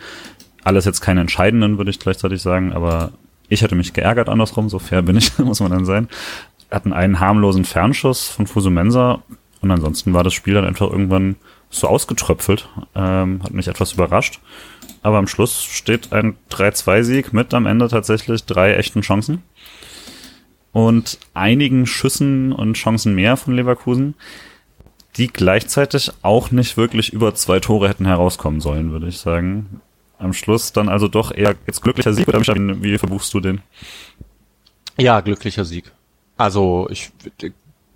Alles 0.64 0.86
jetzt 0.86 1.02
keine 1.02 1.20
entscheidenden, 1.20 1.76
würde 1.76 1.90
ich 1.90 2.00
gleichzeitig 2.00 2.40
sagen, 2.40 2.72
aber 2.72 3.12
ich 3.50 3.60
hätte 3.60 3.74
mich 3.74 3.92
geärgert 3.92 4.30
andersrum, 4.30 4.70
so 4.70 4.78
fair 4.78 5.02
bin 5.02 5.18
ich, 5.18 5.38
muss 5.38 5.60
man 5.60 5.70
dann 5.70 5.84
sein. 5.84 6.08
Hatten 6.70 6.94
einen 6.94 7.20
harmlosen 7.20 7.66
Fernschuss 7.66 8.26
von 8.26 8.46
Fusumensa 8.46 9.22
und 9.60 9.70
ansonsten 9.70 10.14
war 10.14 10.24
das 10.24 10.32
Spiel 10.32 10.54
dann 10.54 10.64
einfach 10.64 10.90
irgendwann 10.90 11.36
so 11.68 11.88
ausgetröpfelt. 11.88 12.70
Ähm, 12.94 13.42
hat 13.42 13.52
mich 13.52 13.68
etwas 13.68 13.92
überrascht. 13.92 14.40
Aber 15.02 15.18
am 15.18 15.28
Schluss 15.28 15.62
steht 15.62 16.14
ein 16.14 16.36
3-2-Sieg 16.50 17.34
mit 17.34 17.52
am 17.52 17.66
Ende 17.66 17.88
tatsächlich 17.88 18.46
drei 18.46 18.74
echten 18.74 19.02
Chancen 19.02 19.42
und 20.76 21.18
einigen 21.32 21.86
Schüssen 21.86 22.52
und 22.52 22.74
Chancen 22.74 23.14
mehr 23.14 23.38
von 23.38 23.56
Leverkusen, 23.56 24.14
die 25.16 25.28
gleichzeitig 25.28 26.12
auch 26.20 26.50
nicht 26.50 26.76
wirklich 26.76 27.14
über 27.14 27.34
zwei 27.34 27.60
Tore 27.60 27.88
hätten 27.88 28.04
herauskommen 28.04 28.60
sollen, 28.60 28.92
würde 28.92 29.08
ich 29.08 29.16
sagen. 29.16 29.80
Am 30.18 30.34
Schluss 30.34 30.74
dann 30.74 30.90
also 30.90 31.08
doch 31.08 31.34
eher 31.34 31.54
jetzt 31.66 31.80
glücklicher 31.80 32.12
Sieg 32.12 32.28
oder 32.28 32.42
wie 32.42 32.98
verbuchst 32.98 33.32
du 33.32 33.40
den? 33.40 33.62
Ja, 34.98 35.20
glücklicher 35.20 35.64
Sieg. 35.64 35.92
Also 36.36 36.88
ich, 36.90 37.10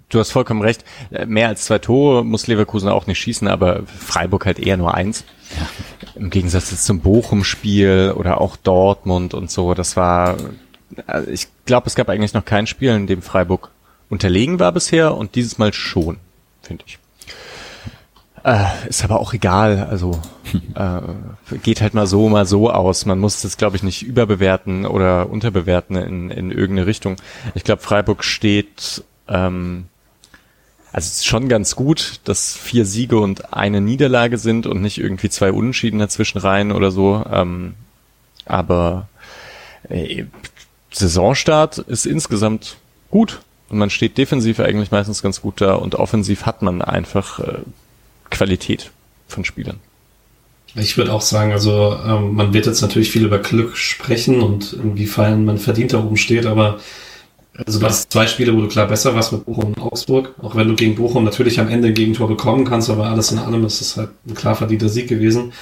du 0.09 0.19
hast 0.19 0.31
vollkommen 0.31 0.63
recht. 0.63 0.83
Mehr 1.27 1.49
als 1.49 1.67
zwei 1.67 1.81
Tore 1.81 2.25
muss 2.25 2.47
Leverkusen 2.47 2.89
auch 2.89 3.07
nicht 3.07 3.19
schießen, 3.19 3.47
aber 3.47 3.83
Freiburg 3.85 4.47
halt 4.47 4.59
eher 4.59 4.79
nur 4.79 4.95
eins. 4.95 5.25
Ja. 5.55 5.69
Im 6.15 6.31
Gegensatz 6.31 6.83
zum 6.83 7.01
Bochum-Spiel 7.01 8.15
oder 8.17 8.41
auch 8.41 8.57
Dortmund 8.57 9.35
und 9.35 9.51
so. 9.51 9.75
Das 9.75 9.97
war 9.97 10.39
also 11.07 11.31
ich 11.31 11.49
glaube, 11.65 11.87
es 11.87 11.95
gab 11.95 12.09
eigentlich 12.09 12.35
noch 12.35 12.45
kein 12.45 12.67
Spiel, 12.67 12.91
in 12.91 13.07
dem 13.07 13.23
Freiburg 13.23 13.71
unterlegen 14.09 14.59
war 14.59 14.73
bisher 14.73 15.17
und 15.17 15.35
dieses 15.35 15.59
Mal 15.59 15.73
schon, 15.73 16.19
finde 16.63 16.85
ich. 16.87 16.99
Äh, 18.43 18.89
ist 18.89 19.05
aber 19.05 19.21
auch 19.21 19.35
egal, 19.35 19.87
also 19.91 20.19
äh, 20.75 21.59
geht 21.63 21.83
halt 21.83 21.93
mal 21.93 22.07
so, 22.07 22.29
mal 22.29 22.47
so 22.47 22.71
aus. 22.71 23.05
Man 23.05 23.19
muss 23.19 23.43
das, 23.43 23.59
glaube 23.59 23.77
ich, 23.77 23.83
nicht 23.83 24.03
überbewerten 24.03 24.87
oder 24.87 25.29
unterbewerten 25.29 25.97
in, 25.97 26.31
in 26.31 26.51
irgendeine 26.51 26.87
Richtung. 26.87 27.17
Ich 27.55 27.65
glaube, 27.65 27.83
Freiburg 27.83 28.25
steht, 28.25 29.05
ähm, 29.29 29.85
also 30.91 31.07
es 31.07 31.19
ist 31.19 31.27
schon 31.27 31.51
ganz 31.51 31.77
gut, 31.77 32.21
dass 32.25 32.57
vier 32.57 32.87
Siege 32.87 33.19
und 33.19 33.53
eine 33.53 33.83
Niederlage 33.83 34.39
sind 34.39 34.67
und 34.67 34.81
nicht 34.81 34.99
irgendwie 34.99 35.29
zwei 35.29 35.53
Unentschieden 35.53 35.99
dazwischen 35.99 36.39
rein 36.39 36.73
oder 36.73 36.91
so. 36.91 37.23
Ähm, 37.31 37.75
aber 38.47 39.09
äh, 39.91 40.25
Saisonstart 40.93 41.79
ist 41.79 42.07
insgesamt 42.07 42.77
gut 43.11 43.41
und 43.69 43.79
man 43.79 43.91
steht 43.91 44.19
defensiv 44.19 44.61
eigentlich 44.61 44.91
meistens 44.91 45.23
ganz 45.23 45.41
gut 45.41 45.61
da 45.61 45.75
und 45.75 45.95
offensiv 45.95 46.47
hat 46.47 46.63
man 46.63 46.83
einfach 46.83 47.39
äh, 47.41 47.59
Qualität 48.31 48.91
von 49.29 49.45
Spielern. 49.45 49.79
Ich 50.77 50.97
würde 50.97 51.13
auch 51.13 51.21
sagen, 51.21 51.53
also 51.53 51.97
ähm, 52.07 52.35
man 52.35 52.53
wird 52.53 52.67
jetzt 52.67 52.81
natürlich 52.81 53.11
viel 53.11 53.25
über 53.25 53.39
Glück 53.39 53.77
sprechen 53.77 54.41
und 54.41 54.73
inwiefern 54.73 55.45
man 55.45 55.59
verdient 55.59 55.93
da 55.93 55.99
oben 55.99 56.17
steht, 56.17 56.47
aber 56.47 56.79
also 57.67 57.81
das 57.81 58.09
zwei 58.09 58.27
Spiele, 58.27 58.55
wo 58.55 58.61
du 58.61 58.69
klar 58.69 58.87
besser 58.87 59.15
warst 59.15 59.33
mit 59.33 59.45
Bochum 59.45 59.75
und 59.75 59.81
Augsburg, 59.81 60.35
auch 60.41 60.55
wenn 60.55 60.69
du 60.69 60.75
gegen 60.75 60.95
Bochum 60.95 61.25
natürlich 61.25 61.59
am 61.59 61.69
Ende 61.69 61.89
ein 61.89 61.95
Gegentor 61.95 62.29
bekommen 62.29 62.65
kannst, 62.65 62.89
aber 62.89 63.07
alles 63.07 63.33
in 63.33 63.39
allem 63.39 63.65
ist 63.65 63.81
es 63.81 63.97
halt 63.97 64.11
ein 64.27 64.35
klar 64.35 64.55
verdienter 64.55 64.89
Sieg 64.89 65.09
gewesen. 65.09 65.53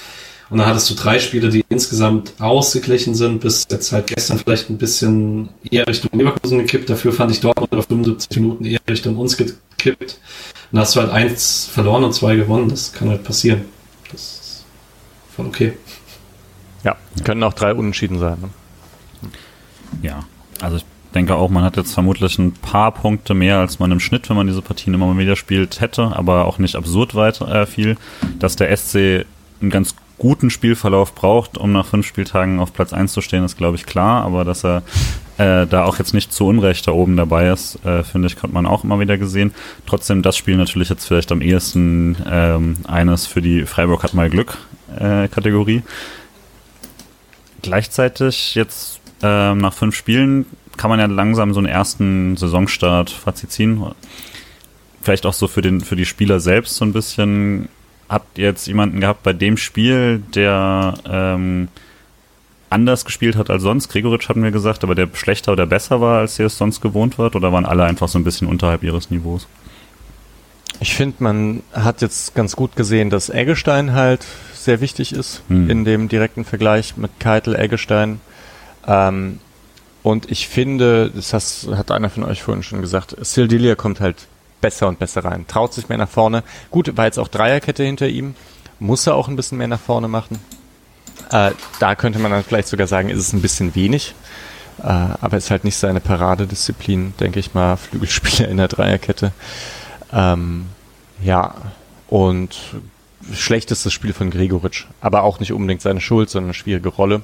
Und 0.51 0.59
dann 0.59 0.67
hattest 0.67 0.89
du 0.89 0.95
drei 0.95 1.19
Spiele, 1.19 1.51
die 1.51 1.65
insgesamt 1.69 2.33
ausgeglichen 2.39 3.15
sind, 3.15 3.41
bis 3.41 3.67
jetzt 3.71 3.93
halt 3.93 4.07
gestern 4.07 4.39
vielleicht 4.39 4.71
ein 4.71 4.79
bisschen 4.79 5.51
eher 5.71 5.87
Richtung 5.87 6.19
Leverkusen 6.19 6.59
gekippt. 6.59 6.89
Dafür 6.89 7.13
fand 7.13 7.33
ich 7.33 7.41
Dortmund 7.41 7.75
auf 7.75 7.87
75 7.87 8.41
Minuten 8.41 8.65
eher 8.65 8.81
Richtung 8.89 9.17
uns 9.17 9.37
gekippt. 9.37 10.01
Und 10.01 10.19
dann 10.73 10.81
hast 10.81 10.97
du 10.97 11.01
halt 11.01 11.11
eins 11.11 11.69
verloren 11.71 12.05
und 12.05 12.15
zwei 12.15 12.37
gewonnen. 12.37 12.69
Das 12.71 12.93
kann 12.93 13.11
halt 13.11 13.25
passieren. 13.25 13.67
Das 14.11 14.21
ist 14.21 14.65
voll 15.37 15.47
okay. 15.47 15.75
Ja, 16.83 16.97
können 17.25 17.43
auch 17.43 17.53
drei 17.53 17.75
Unentschieden 17.75 18.19
sein. 18.19 18.39
Ne? 18.41 18.49
Ja, 20.03 20.25
also 20.63 20.79
denke 21.15 21.35
auch, 21.35 21.51
man 21.51 21.65
hat 21.65 21.77
jetzt 21.77 21.93
vermutlich 21.93 22.39
ein 22.39 22.53
paar 22.53 22.93
Punkte 22.93 23.35
mehr, 23.35 23.59
als 23.59 23.79
man 23.79 23.91
im 23.93 24.01
Schnitt, 24.01 24.29
wenn 24.29 24.37
man 24.37 24.47
diese 24.47 24.63
Partien 24.63 24.95
immer 24.95 25.07
mal 25.07 25.19
wieder 25.19 25.37
spielt, 25.37 25.81
hätte, 25.81 26.17
aber 26.17 26.47
auch 26.47 26.59
nicht 26.59 26.77
absurd 26.77 27.15
weit 27.15 27.41
äh, 27.43 27.67
viel. 27.67 27.97
Dass 28.39 28.57
der 28.57 28.75
SC 28.75 29.27
einen 29.61 29.71
ganz 29.71 29.95
guten 30.19 30.51
Spielverlauf 30.51 31.15
braucht, 31.15 31.57
um 31.57 31.73
nach 31.73 31.87
fünf 31.87 32.07
Spieltagen 32.07 32.61
auf 32.61 32.73
Platz 32.73 32.93
eins 32.93 33.13
zu 33.13 33.21
stehen, 33.21 33.45
ist, 33.45 33.57
glaube 33.57 33.77
ich, 33.77 33.87
klar. 33.87 34.25
Aber 34.25 34.45
dass 34.45 34.65
er 34.65 34.83
äh, 35.39 35.67
da 35.67 35.85
auch 35.85 35.99
jetzt 35.99 36.15
nicht 36.15 36.33
zu 36.33 36.47
Unrecht 36.47 36.87
da 36.87 36.93
oben 36.93 37.17
dabei 37.17 37.49
ist, 37.49 37.85
äh, 37.85 38.03
finde 38.03 38.27
ich, 38.27 38.43
hat 38.43 38.53
man 38.53 38.67
auch 38.67 38.85
immer 38.85 39.01
wieder 39.01 39.17
gesehen. 39.17 39.55
Trotzdem 39.87 40.23
das 40.23 40.37
Spiel 40.37 40.57
natürlich 40.57 40.89
jetzt 40.89 41.07
vielleicht 41.07 41.31
am 41.33 41.41
ehesten 41.41 42.17
ähm, 42.29 42.77
eines 42.87 43.27
für 43.27 43.41
die 43.41 43.65
Freiburg 43.65 44.03
hat 44.03 44.15
mal 44.15 44.29
Glück 44.29 44.59
äh, 44.99 45.29
Kategorie. 45.29 45.83
Gleichzeitig 47.63 48.55
jetzt 48.55 49.01
äh, 49.23 49.55
nach 49.55 49.73
fünf 49.73 49.95
Spielen 49.95 50.47
kann 50.77 50.91
man 50.91 51.01
ja 51.01 51.07
langsam 51.07 51.53
so 51.55 51.61
einen 51.61 51.69
ersten 51.69 52.37
Saisonstart 52.37 53.11
Fazit 53.11 53.51
ziehen. 53.51 53.85
Vielleicht 55.03 55.27
auch 55.27 55.33
so 55.33 55.49
für 55.49 55.61
den 55.61 55.81
für 55.81 55.97
die 55.97 56.05
Spieler 56.05 56.41
selbst 56.41 56.77
so 56.77 56.85
ein 56.85 56.93
bisschen. 56.93 57.69
Habt 58.09 58.39
ihr 58.39 58.47
jetzt 58.47 58.67
jemanden 58.67 59.01
gehabt 59.01 59.23
bei 59.23 59.33
dem 59.33 59.57
Spiel, 59.57 60.23
der 60.35 60.95
ähm, 61.07 61.69
anders 62.71 63.05
gespielt 63.05 63.37
hat 63.37 63.51
als 63.51 63.63
sonst? 63.63 63.89
Gregoritsch 63.89 64.29
hatten 64.29 64.43
wir 64.43 64.51
gesagt, 64.51 64.83
aber 64.83 64.95
der 64.95 65.09
schlechter 65.13 65.53
oder 65.53 65.67
besser 65.67 66.01
war, 66.01 66.21
als 66.21 66.39
ihr 66.39 66.47
es 66.47 66.57
sonst 66.57 66.81
gewohnt 66.81 67.19
wart? 67.19 67.37
Oder 67.37 67.53
waren 67.53 67.67
alle 67.67 67.85
einfach 67.85 68.09
so 68.09 68.19
ein 68.19 68.25
bisschen 68.25 68.49
unterhalb 68.49 68.83
ihres 68.83 69.11
Niveaus? 69.11 69.47
Ich 70.81 70.95
finde, 70.95 71.17
man 71.19 71.63
hat 71.73 72.03
jetzt 72.03 72.35
ganz 72.35 72.55
gut 72.55 72.77
gesehen, 72.77 73.11
dass 73.11 73.31
Eggestein 73.31 73.93
halt 73.93 74.25
sehr 74.55 74.81
wichtig 74.81 75.13
ist 75.13 75.43
hm. 75.49 75.69
in 75.69 75.85
dem 75.85 76.09
direkten 76.09 76.45
Vergleich 76.45 76.97
mit 76.97 77.11
Keitel, 77.19 77.57
Eggestein. 77.57 78.21
Ähm, 78.87 79.41
und 80.03 80.31
ich 80.31 80.49
finde, 80.49 81.11
das 81.11 81.33
hat 81.75 81.91
einer 81.91 82.11
von 82.11 82.25
euch 82.25 82.43
vorhin 82.43 82.63
schon 82.63 82.81
gesagt, 82.81 83.17
Sildilia 83.21 83.75
kommt 83.75 84.01
halt 84.01 84.29
besser 84.61 84.89
und 84.89 84.99
besser 84.99 85.25
rein. 85.25 85.47
Traut 85.47 85.73
sich 85.73 85.89
mehr 85.89 85.99
nach 85.99 86.09
vorne. 86.09 86.43
Gut, 86.71 86.97
war 86.97 87.05
jetzt 87.05 87.19
auch 87.19 87.29
Dreierkette 87.29 87.85
hinter 87.85 88.09
ihm. 88.09 88.35
Muss 88.79 89.07
er 89.07 89.15
auch 89.15 89.29
ein 89.29 89.37
bisschen 89.37 89.59
mehr 89.59 89.69
nach 89.69 89.81
vorne 89.81 90.09
machen. 90.09 90.39
Äh, 91.31 91.53
da 91.81 91.95
könnte 91.95 92.19
man 92.19 92.31
dann 92.31 92.45
vielleicht 92.45 92.69
sogar 92.69 92.87
sagen, 92.87 93.11
ist 93.11 93.19
es 93.19 93.33
ein 93.33 93.43
bisschen 93.43 93.75
wenig. 93.75 94.15
Äh, 94.81 94.85
aber 94.87 95.37
ist 95.37 95.51
halt 95.51 95.65
nicht 95.65 95.77
seine 95.77 96.01
Paradedisziplin, 96.01 97.15
denke 97.19 97.41
ich 97.41 97.55
mal, 97.55 97.77
Flügelspieler 97.77 98.49
in 98.49 98.57
der 98.59 98.69
Dreierkette. 98.69 99.33
Ähm, 100.13 100.67
ja, 101.23 101.55
und 102.09 102.59
schlechtestes 103.33 103.93
Spiel 103.93 104.13
von 104.13 104.31
Gregoritsch. 104.31 104.87
Aber 105.01 105.23
auch 105.23 105.41
nicht 105.41 105.53
unbedingt 105.53 105.83
seine 105.83 106.01
Schuld, 106.01 106.31
sondern 106.31 106.49
eine 106.49 106.55
schwierige 106.55 106.89
Rolle. 106.89 107.23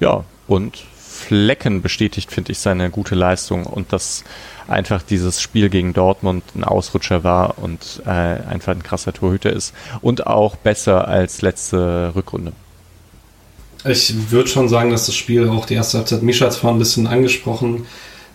Ja, 0.00 0.24
und 0.48 0.84
Flecken 1.22 1.82
bestätigt, 1.82 2.32
finde 2.32 2.52
ich, 2.52 2.58
seine 2.58 2.90
gute 2.90 3.14
Leistung 3.14 3.64
und 3.64 3.92
dass 3.92 4.24
einfach 4.68 5.02
dieses 5.02 5.40
Spiel 5.40 5.68
gegen 5.68 5.92
Dortmund 5.92 6.44
ein 6.54 6.64
Ausrutscher 6.64 7.24
war 7.24 7.58
und 7.58 8.02
äh, 8.06 8.10
einfach 8.10 8.72
ein 8.72 8.82
krasser 8.82 9.12
Torhüter 9.12 9.52
ist 9.52 9.74
und 10.00 10.26
auch 10.26 10.56
besser 10.56 11.08
als 11.08 11.42
letzte 11.42 12.12
Rückrunde. 12.14 12.52
Ich 13.84 14.30
würde 14.30 14.48
schon 14.48 14.68
sagen, 14.68 14.90
dass 14.90 15.06
das 15.06 15.16
Spiel 15.16 15.48
auch 15.48 15.66
die 15.66 15.74
erste 15.74 15.98
Halbzeit, 15.98 16.22
Mischa 16.22 16.46
hat 16.46 16.54
vorhin 16.54 16.76
ein 16.76 16.80
bisschen 16.80 17.06
angesprochen, 17.06 17.86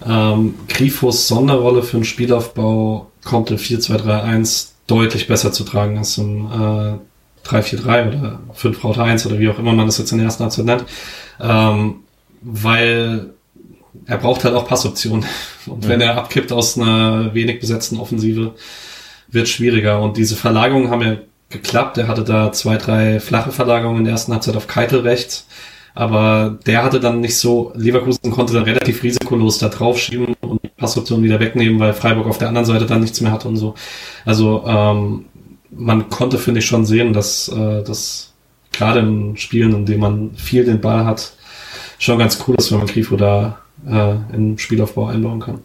ähm, 0.05 0.55
Grifos 0.67 1.27
Sonderrolle 1.27 1.83
für 1.83 1.97
den 1.97 2.03
Spielaufbau 2.03 3.09
kommt 3.23 3.51
im 3.51 3.57
4-2-3-1 3.57 4.69
deutlich 4.87 5.27
besser 5.27 5.51
zu 5.51 5.63
tragen 5.63 5.97
als 5.97 6.17
im 6.17 6.45
äh, 6.45 7.47
3-4-3 7.47 8.07
oder 8.07 8.39
5-1 8.55 9.27
oder 9.27 9.39
wie 9.39 9.49
auch 9.49 9.59
immer 9.59 9.73
man 9.73 9.85
das 9.85 9.97
jetzt 9.97 10.11
in 10.11 10.17
der 10.17 10.25
ersten 10.25 10.43
Halbzeit 10.43 10.65
nennt. 10.65 10.85
Ähm, 11.39 11.95
weil 12.49 13.33
er 14.05 14.17
braucht 14.17 14.45
halt 14.45 14.55
auch 14.55 14.67
Passoptionen. 14.67 15.25
Und 15.67 15.83
ja. 15.83 15.89
wenn 15.89 16.01
er 16.01 16.17
abkippt 16.17 16.51
aus 16.51 16.77
einer 16.77 17.33
wenig 17.33 17.59
besetzten 17.59 17.97
Offensive, 17.97 18.55
wird 19.29 19.49
schwieriger. 19.49 20.01
Und 20.01 20.15
diese 20.15 20.35
Verlagerungen 20.35 20.89
haben 20.89 21.01
ja 21.01 21.17
geklappt. 21.49 21.97
Er 21.97 22.07
hatte 22.07 22.23
da 22.23 22.51
zwei, 22.53 22.77
drei 22.77 23.19
flache 23.19 23.51
Verlagerungen 23.51 23.99
in 23.99 24.05
der 24.05 24.13
ersten 24.13 24.31
Halbzeit 24.31 24.55
auf 24.55 24.67
Keitel 24.67 25.01
rechts. 25.01 25.45
Aber 25.93 26.57
der 26.65 26.83
hatte 26.83 26.99
dann 26.99 27.21
nicht 27.21 27.37
so, 27.37 27.73
Leverkusen 27.75 28.31
konnte 28.31 28.53
dann 28.53 28.63
relativ 28.63 29.03
risikolos 29.03 29.57
da 29.57 29.67
draufschieben 29.67 30.35
und 30.41 30.77
Passoptionen 30.77 31.25
wieder 31.25 31.39
wegnehmen, 31.39 31.79
weil 31.79 31.93
Freiburg 31.93 32.27
auf 32.27 32.37
der 32.37 32.49
anderen 32.49 32.67
Seite 32.67 32.85
dann 32.85 33.01
nichts 33.01 33.19
mehr 33.19 33.31
hatte 33.31 33.47
und 33.47 33.57
so. 33.57 33.73
Also 34.23 34.63
ähm, 34.67 35.25
man 35.71 36.09
konnte, 36.09 36.37
finde 36.37 36.59
ich, 36.59 36.67
schon 36.67 36.85
sehen, 36.85 37.13
dass 37.13 37.49
äh, 37.49 37.83
das 37.83 38.33
gerade 38.71 38.99
in 38.99 39.37
Spielen, 39.37 39.73
in 39.73 39.85
denen 39.85 39.99
man 39.99 40.31
viel 40.35 40.65
den 40.65 40.81
Ball 40.81 41.03
hat, 41.05 41.33
schon 41.99 42.19
ganz 42.19 42.43
cool 42.47 42.55
ist, 42.55 42.71
wenn 42.71 42.79
man 42.79 42.87
Grifo 42.87 43.15
da 43.15 43.59
äh, 43.85 44.15
in 44.33 44.57
Spielaufbau 44.57 45.07
einbauen 45.07 45.39
kann. 45.39 45.63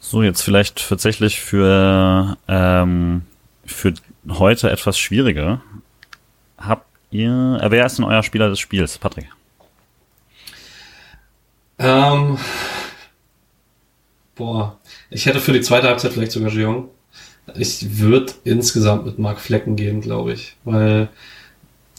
So, 0.00 0.22
jetzt 0.22 0.42
vielleicht 0.42 0.88
tatsächlich 0.88 1.40
für, 1.40 2.36
ähm, 2.46 3.22
für 3.64 3.94
heute 4.28 4.70
etwas 4.70 4.98
schwieriger. 4.98 5.62
Habt 6.58 6.86
ihr, 7.10 7.58
äh, 7.62 7.70
wer 7.70 7.86
ist 7.86 7.98
denn 7.98 8.04
euer 8.04 8.22
Spieler 8.22 8.50
des 8.50 8.60
Spiels, 8.60 8.98
Patrick? 8.98 9.28
Ähm, 11.78 12.38
boah, 14.34 14.78
ich 15.10 15.26
hätte 15.26 15.40
für 15.40 15.52
die 15.52 15.62
zweite 15.62 15.88
Halbzeit 15.88 16.12
vielleicht 16.12 16.32
sogar 16.32 16.50
Jeong. 16.50 16.88
Ich 17.56 17.98
würde 17.98 18.32
insgesamt 18.44 19.06
mit 19.06 19.18
Mark 19.18 19.40
Flecken 19.40 19.76
gehen, 19.76 20.00
glaube 20.00 20.32
ich, 20.32 20.56
weil 20.64 21.08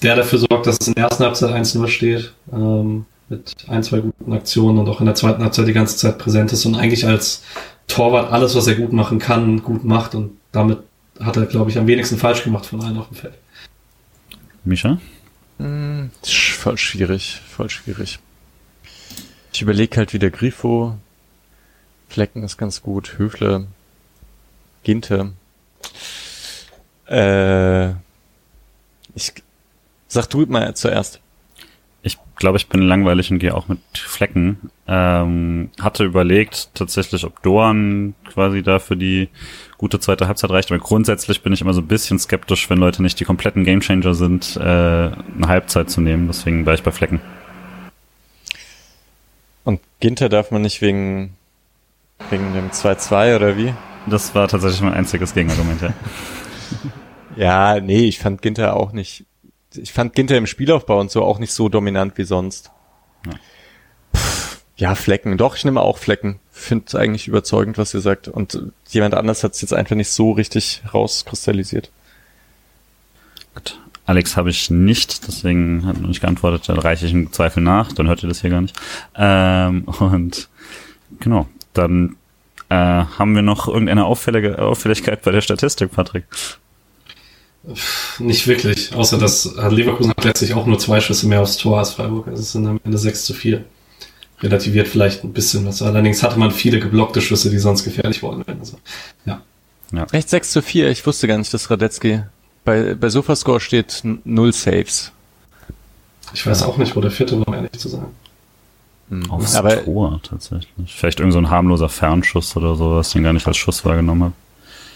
der 0.01 0.15
dafür 0.15 0.39
sorgt, 0.39 0.67
dass 0.67 0.77
es 0.79 0.87
in 0.87 0.93
der 0.95 1.05
ersten 1.05 1.23
Halbzeit 1.23 1.51
1-0 1.51 1.87
steht. 1.87 2.33
Ähm, 2.51 3.05
mit 3.29 3.55
ein, 3.67 3.83
zwei 3.83 3.99
guten 3.99 4.33
Aktionen 4.33 4.77
und 4.79 4.87
auch 4.87 4.99
in 4.99 5.05
der 5.05 5.15
zweiten 5.15 5.43
Halbzeit 5.43 5.67
die 5.67 5.73
ganze 5.73 5.97
Zeit 5.97 6.17
präsent 6.17 6.51
ist 6.53 6.65
und 6.65 6.75
eigentlich 6.75 7.05
als 7.05 7.43
Torwart 7.87 8.31
alles, 8.31 8.55
was 8.55 8.67
er 8.67 8.75
gut 8.75 8.93
machen 8.93 9.19
kann, 9.19 9.63
gut 9.63 9.83
macht 9.83 10.15
und 10.15 10.37
damit 10.51 10.79
hat 11.19 11.37
er, 11.37 11.45
glaube 11.45 11.71
ich, 11.71 11.77
am 11.77 11.87
wenigsten 11.87 12.17
falsch 12.17 12.43
gemacht 12.43 12.65
von 12.65 12.81
allen 12.81 12.97
auf 12.97 13.07
dem 13.07 13.17
Feld. 13.17 13.35
Mischa? 14.63 14.99
Hm, 15.57 16.11
voll 16.23 16.77
schwierig, 16.77 17.41
voll 17.47 17.69
schwierig. 17.69 18.19
Ich 19.53 19.61
überlege 19.61 19.97
halt 19.97 20.13
wieder 20.13 20.29
Grifo, 20.29 20.97
Flecken 22.09 22.43
ist 22.43 22.57
ganz 22.57 22.81
gut, 22.81 23.17
Höfle, 23.17 23.67
Ginte. 24.83 25.33
Äh, 27.07 27.91
ich 29.15 29.33
sag 30.07 30.27
du 30.29 30.45
mal 30.45 30.75
zuerst 30.75 31.19
glaube, 32.35 32.57
ich 32.57 32.67
bin 32.67 32.81
langweilig 32.81 33.31
und 33.31 33.39
gehe 33.39 33.55
auch 33.55 33.67
mit 33.67 33.79
Flecken. 33.93 34.71
Ähm, 34.87 35.69
hatte 35.79 36.03
überlegt 36.03 36.69
tatsächlich, 36.73 37.23
ob 37.23 37.41
Dorn 37.41 38.13
quasi 38.31 38.61
da 38.61 38.79
für 38.79 38.97
die 38.97 39.29
gute 39.77 39.99
zweite 39.99 40.27
Halbzeit 40.27 40.49
reicht. 40.49 40.71
Aber 40.71 40.79
grundsätzlich 40.79 41.41
bin 41.41 41.53
ich 41.53 41.61
immer 41.61 41.73
so 41.73 41.81
ein 41.81 41.87
bisschen 41.87 42.19
skeptisch, 42.19 42.69
wenn 42.69 42.77
Leute 42.77 43.01
nicht 43.01 43.19
die 43.19 43.25
kompletten 43.25 43.63
Gamechanger 43.63 44.13
sind, 44.13 44.57
äh, 44.57 44.59
eine 44.61 45.47
Halbzeit 45.47 45.89
zu 45.89 46.01
nehmen. 46.01 46.27
Deswegen 46.27 46.65
war 46.65 46.73
ich 46.73 46.83
bei 46.83 46.91
Flecken. 46.91 47.21
Und 49.63 49.81
Ginter 49.99 50.29
darf 50.29 50.51
man 50.51 50.61
nicht 50.61 50.81
wegen, 50.81 51.35
wegen 52.29 52.53
dem 52.53 52.69
2-2 52.69 53.35
oder 53.35 53.57
wie? 53.57 53.73
Das 54.07 54.35
war 54.35 54.47
tatsächlich 54.47 54.81
mein 54.81 54.93
einziges 54.93 55.33
Gegenargument, 55.33 55.81
ja. 55.81 55.93
ja, 57.35 57.79
nee, 57.81 58.05
ich 58.05 58.19
fand 58.19 58.41
Ginter 58.43 58.75
auch 58.75 58.91
nicht 58.91 59.25
ich 59.77 59.93
fand 59.93 60.13
Ginter 60.13 60.37
im 60.37 60.47
Spielaufbau 60.47 60.99
und 60.99 61.11
so 61.11 61.23
auch 61.23 61.39
nicht 61.39 61.53
so 61.53 61.69
dominant 61.69 62.17
wie 62.17 62.23
sonst. 62.23 62.71
Ja, 63.25 63.33
Pff, 64.15 64.61
ja 64.77 64.95
Flecken. 64.95 65.37
Doch, 65.37 65.55
ich 65.55 65.65
nehme 65.65 65.81
auch 65.81 65.97
Flecken. 65.97 66.39
Finde 66.51 66.85
es 66.87 66.95
eigentlich 66.95 67.27
überzeugend, 67.27 67.77
was 67.77 67.93
ihr 67.93 68.01
sagt. 68.01 68.27
Und 68.27 68.61
jemand 68.89 69.13
anders 69.13 69.43
hat 69.43 69.53
es 69.53 69.61
jetzt 69.61 69.73
einfach 69.73 69.95
nicht 69.95 70.09
so 70.09 70.31
richtig 70.31 70.83
rauskristallisiert. 70.93 71.91
Gut. 73.53 73.79
Alex 74.05 74.37
habe 74.37 74.51
ich 74.51 74.69
nicht, 74.69 75.27
deswegen 75.27 75.85
hat 75.85 75.99
noch 75.99 76.07
nicht 76.07 76.21
geantwortet, 76.21 76.69
dann 76.69 76.77
reiche 76.77 77.07
ich 77.07 77.11
im 77.11 77.31
Zweifel 77.33 77.63
nach, 77.63 77.91
dann 77.91 78.07
hört 78.07 78.21
ihr 78.21 78.29
das 78.29 78.41
hier 78.41 78.51
gar 78.51 78.61
nicht. 78.61 78.77
Ähm, 79.15 79.85
und 79.85 80.47
genau, 81.19 81.47
dann 81.73 82.15
äh, 82.69 82.75
haben 82.75 83.33
wir 83.33 83.41
noch 83.41 83.67
irgendeine 83.67 84.05
Auffällige, 84.05 84.59
Auffälligkeit 84.59 85.23
bei 85.23 85.31
der 85.31 85.41
Statistik, 85.41 85.91
Patrick. 85.91 86.25
Nicht 88.19 88.47
wirklich, 88.47 88.93
außer 88.93 89.17
dass 89.17 89.55
Leverkusen 89.55 90.11
hat 90.11 90.23
letztlich 90.23 90.53
auch 90.53 90.65
nur 90.65 90.77
zwei 90.77 91.01
Schüsse 91.01 91.27
mehr 91.27 91.41
aufs 91.41 91.57
Tor 91.57 91.79
als 91.79 91.91
Freiburg. 91.91 92.27
Also 92.27 92.41
es 92.41 92.51
sind 92.51 92.67
am 92.67 92.79
Ende 92.83 92.97
6 92.97 93.25
zu 93.25 93.33
4. 93.33 93.63
Relativiert 94.41 94.87
vielleicht 94.87 95.23
ein 95.23 95.33
bisschen 95.33 95.65
was. 95.65 95.81
Allerdings 95.81 96.21
hatte 96.21 96.37
man 96.37 96.51
viele 96.51 96.79
geblockte 96.79 97.21
Schüsse, 97.21 97.49
die 97.49 97.57
sonst 97.57 97.83
gefährlich 97.83 98.21
worden 98.21 98.43
wären. 98.45 98.59
Also, 98.59 98.77
ja. 99.25 99.41
ja. 99.91 100.05
Echt 100.11 100.29
6 100.29 100.51
zu 100.51 100.61
4? 100.61 100.89
Ich 100.89 101.05
wusste 101.05 101.27
gar 101.27 101.37
nicht, 101.37 101.53
dass 101.53 101.71
Radetzky 101.71 102.21
bei, 102.65 102.95
bei 102.95 103.09
Sofascore 103.09 103.59
steht 103.59 104.01
null 104.03 104.51
Saves. 104.51 105.11
Ich 106.33 106.45
weiß 106.45 106.63
auch 106.63 106.77
nicht, 106.77 106.95
wo 106.95 107.01
der 107.01 107.11
vierte 107.11 107.39
war, 107.39 107.47
um 107.47 107.53
ehrlich 107.53 107.71
zu 107.73 107.87
sein. 107.87 108.07
Mhm. 109.09 109.29
Aufs 109.29 109.55
Aber, 109.55 109.83
Tor 109.83 110.19
tatsächlich. 110.23 110.93
Vielleicht 110.93 111.19
irgend 111.19 111.33
so 111.33 111.39
ein 111.39 111.49
harmloser 111.49 111.89
Fernschuss 111.89 112.57
oder 112.57 112.75
so, 112.75 112.95
was 112.95 113.07
ich 113.07 113.13
den 113.13 113.23
gar 113.23 113.33
nicht 113.33 113.47
als 113.47 113.57
Schuss 113.57 113.85
wahrgenommen 113.85 114.23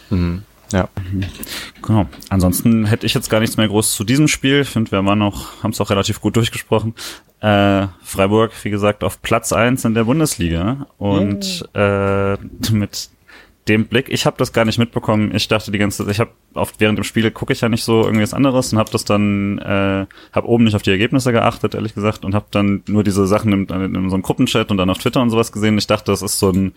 habe. 0.10 0.16
Mhm. 0.16 0.44
Ja. 0.72 0.90
Genau. 1.82 2.08
Ansonsten 2.30 2.86
hätte 2.86 3.06
ich 3.06 3.14
jetzt 3.14 3.30
gar 3.30 3.40
nichts 3.40 3.58
mehr 3.58 3.68
groß 3.68 3.94
zu 3.94 4.04
diesem 4.04 4.28
Spiel. 4.28 4.62
Ich 4.62 4.70
finde, 4.70 4.92
wir 4.92 5.04
waren 5.06 5.20
noch, 5.20 5.64
haben 5.64 5.72
es 5.72 5.82
auch 5.82 5.90
relativ 5.90 6.22
gut 6.22 6.36
durchgesprochen. 6.36 6.94
Äh, 7.42 7.88
Freiburg, 8.04 8.52
wie 8.64 8.70
gesagt, 8.70 9.04
auf 9.04 9.22
Platz 9.22 9.54
eins 9.54 9.86
in 9.86 9.94
der 9.94 10.04
Bundesliga 10.04 10.88
und 10.98 11.68
äh, 11.74 12.38
mit 12.72 13.10
dem 13.70 13.86
Blick, 13.86 14.10
ich 14.10 14.26
habe 14.26 14.36
das 14.38 14.52
gar 14.52 14.66
nicht 14.66 14.80
mitbekommen. 14.80 15.34
Ich 15.34 15.48
dachte 15.48 15.72
die 15.72 15.78
ganze 15.78 16.04
Zeit, 16.04 16.12
ich 16.12 16.20
habe 16.20 16.32
oft 16.56 16.80
während 16.80 16.98
dem 16.98 17.04
Spiel 17.04 17.30
gucke 17.32 17.54
ich 17.54 17.62
ja 17.62 17.70
nicht 17.70 17.84
so 17.84 18.04
irgendwas 18.04 18.34
anderes 18.34 18.74
und 18.74 18.80
habe 18.80 18.92
das 18.92 19.06
dann, 19.06 19.60
äh, 19.60 20.06
habe 20.34 20.48
oben 20.48 20.64
nicht 20.64 20.76
auf 20.76 20.82
die 20.82 20.90
Ergebnisse 20.90 21.32
geachtet, 21.32 21.76
ehrlich 21.76 21.94
gesagt, 21.94 22.26
und 22.26 22.34
habe 22.34 22.48
dann 22.52 22.84
nur 22.88 23.04
diese 23.04 23.28
Sachen 23.28 23.54
in, 23.54 23.68
in 23.68 24.10
so 24.10 24.16
einem 24.16 24.24
Gruppenchat 24.24 24.72
und 24.72 24.78
dann 24.78 24.90
auf 24.90 24.98
Twitter 24.98 25.22
und 25.22 25.30
sowas 25.30 25.52
gesehen. 25.52 25.78
Ich 25.78 25.88
dachte, 25.88 26.12
das 26.12 26.22
ist 26.22 26.40
so 26.40 26.50
ein 26.50 26.74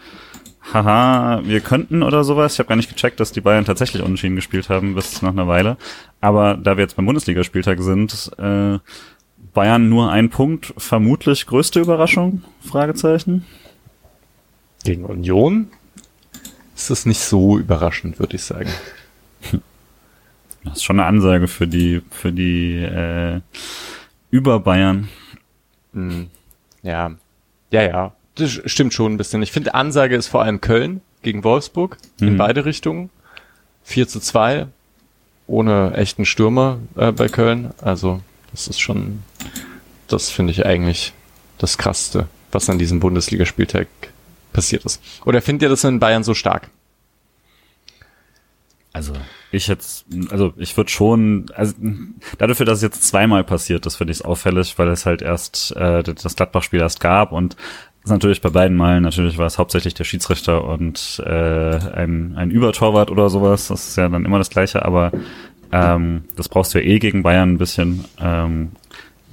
Haha, 0.73 1.43
wir 1.45 1.61
könnten 1.61 2.03
oder 2.03 2.23
sowas. 2.25 2.55
Ich 2.55 2.59
habe 2.59 2.69
gar 2.69 2.77
nicht 2.77 2.89
gecheckt, 2.89 3.19
dass 3.19 3.33
die 3.33 3.41
Bayern 3.41 3.65
tatsächlich 3.65 4.03
unentschieden 4.03 4.37
gespielt 4.37 4.69
haben 4.69 4.95
bis 4.95 5.21
nach 5.23 5.31
einer 5.31 5.49
Weile. 5.49 5.77
Aber 6.21 6.55
da 6.55 6.77
wir 6.77 6.83
jetzt 6.83 6.97
beim 6.97 7.07
Bundesligaspieltag 7.07 7.81
sind, 7.81 8.31
äh, 8.39 8.79
Bayern 9.53 9.89
nur 9.89 10.11
ein 10.11 10.31
Punkt, 10.31 10.73
vermutlich 10.79 11.47
größte 11.47 11.81
Überraschung? 11.81 12.43
Fragezeichen. 12.61 13.45
Gegen 14.85 15.05
Union 15.05 15.69
ist 16.75 16.91
das 16.91 17.07
nicht 17.07 17.21
so 17.21 17.59
überraschend, 17.59 18.19
würde 18.19 18.37
ich 18.37 18.45
sagen. 18.45 18.71
Das 20.65 20.75
ist 20.75 20.85
schon 20.85 21.01
eine 21.01 21.09
Ansage 21.09 21.49
für 21.49 21.67
die, 21.67 22.03
für 22.13 22.31
die 22.31 22.77
äh, 22.77 23.41
über 24.31 24.61
Bayern. 24.61 25.09
Hm. 25.93 26.31
Ja, 26.85 27.17
ja, 27.73 27.83
ja. 27.83 28.13
Das 28.37 28.51
stimmt 28.67 28.95
schon 28.95 29.13
ein 29.13 29.17
bisschen. 29.19 29.43
Ich 29.43 29.53
finde, 29.53 29.75
Ansage 29.75 30.17
ist 30.17 30.29
vor 30.29 30.43
allem 30.43 30.61
Köln 30.61 31.01
gegen 31.23 31.45
Wolfsburg 31.45 31.99
in 32.21 32.35
Mhm. 32.35 32.37
beide 32.39 32.65
Richtungen. 32.65 33.11
4 33.85 34.09
zu 34.09 34.21
2 34.21 34.67
ohne 35.47 35.93
echten 35.95 36.25
Stürmer 36.25 36.79
äh, 36.97 37.13
bei 37.13 37.29
Köln. 37.29 37.73
Also 37.83 38.21
das 38.53 38.69
ist 38.69 38.81
schon, 38.81 39.23
das 40.09 40.31
finde 40.31 40.53
ich 40.53 40.65
eigentlich 40.65 41.13
das 41.59 41.79
Krasseste, 41.79 42.27
was 42.53 42.71
an 42.71 42.79
diesem 42.79 43.01
Bundesligaspieltag 43.01 43.89
passiert 44.53 44.85
ist. 44.85 45.03
Oder 45.25 45.43
findet 45.43 45.63
ihr 45.63 45.69
das 45.69 45.85
in 45.85 45.99
Bayern 46.01 46.25
so 46.25 46.35
stark? 46.35 46.69
Also 48.95 49.15
ich 49.51 49.69
jetzt, 49.69 50.05
also 50.31 50.53
ich 50.59 50.77
würde 50.77 50.91
schon, 50.91 51.47
also 51.55 51.75
dafür, 52.39 52.67
dass 52.67 52.79
es 52.79 52.83
jetzt 52.83 53.05
zweimal 53.09 53.43
passiert 53.43 53.87
ist, 53.87 53.97
finde 53.97 54.13
ich 54.13 54.19
es 54.19 54.23
auffällig, 54.25 54.79
weil 54.79 54.89
es 54.89 55.07
halt 55.07 55.23
erst 55.23 55.75
äh, 55.77 56.03
das 56.03 56.37
Gladbach-Spiel 56.37 56.81
erst 56.81 57.01
gab 57.01 57.33
und 57.33 57.57
ist 58.05 58.11
natürlich 58.11 58.41
bei 58.41 58.51
beiden 58.51 58.77
Malen, 58.77 59.03
natürlich 59.03 59.39
war 59.39 59.47
es 59.47 59.59
hauptsächlich 59.59 59.95
der 59.95 60.05
Schiedsrichter 60.05 60.65
und 60.65 61.23
äh, 61.25 61.31
ein, 61.31 62.35
ein 62.37 62.51
Übertorwart 62.51 63.11
oder 63.11 63.31
sowas, 63.31 63.69
das 63.69 63.89
ist 63.89 63.97
ja 63.97 64.09
dann 64.09 64.25
immer 64.25 64.39
das 64.39 64.51
Gleiche, 64.51 64.85
aber 64.85 65.13
ähm, 65.71 66.25
das 66.37 66.49
brauchst 66.49 66.75
du 66.75 66.79
ja 66.79 66.85
eh 66.85 66.99
gegen 66.99 67.23
Bayern 67.23 67.53
ein 67.53 67.59
bisschen. 67.59 68.05
Ähm, 68.21 68.73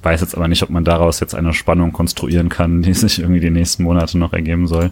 weiß 0.02 0.22
jetzt 0.22 0.34
aber 0.34 0.48
nicht, 0.48 0.62
ob 0.62 0.70
man 0.70 0.84
daraus 0.84 1.20
jetzt 1.20 1.34
eine 1.34 1.52
Spannung 1.52 1.92
konstruieren 1.92 2.48
kann, 2.48 2.82
die 2.82 2.94
sich 2.94 3.18
irgendwie 3.18 3.40
die 3.40 3.50
nächsten 3.50 3.82
Monate 3.82 4.16
noch 4.18 4.32
ergeben 4.32 4.66
soll. 4.66 4.90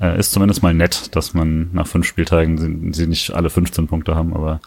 Äh, 0.00 0.18
ist 0.18 0.32
zumindest 0.32 0.62
mal 0.62 0.72
nett, 0.72 1.14
dass 1.16 1.34
man 1.34 1.70
nach 1.72 1.86
fünf 1.86 2.06
Spieltagen 2.06 2.56
sie, 2.56 2.92
sie 2.92 3.06
nicht 3.08 3.34
alle 3.34 3.50
15 3.50 3.88
Punkte 3.88 4.14
haben, 4.14 4.32
aber 4.32 4.60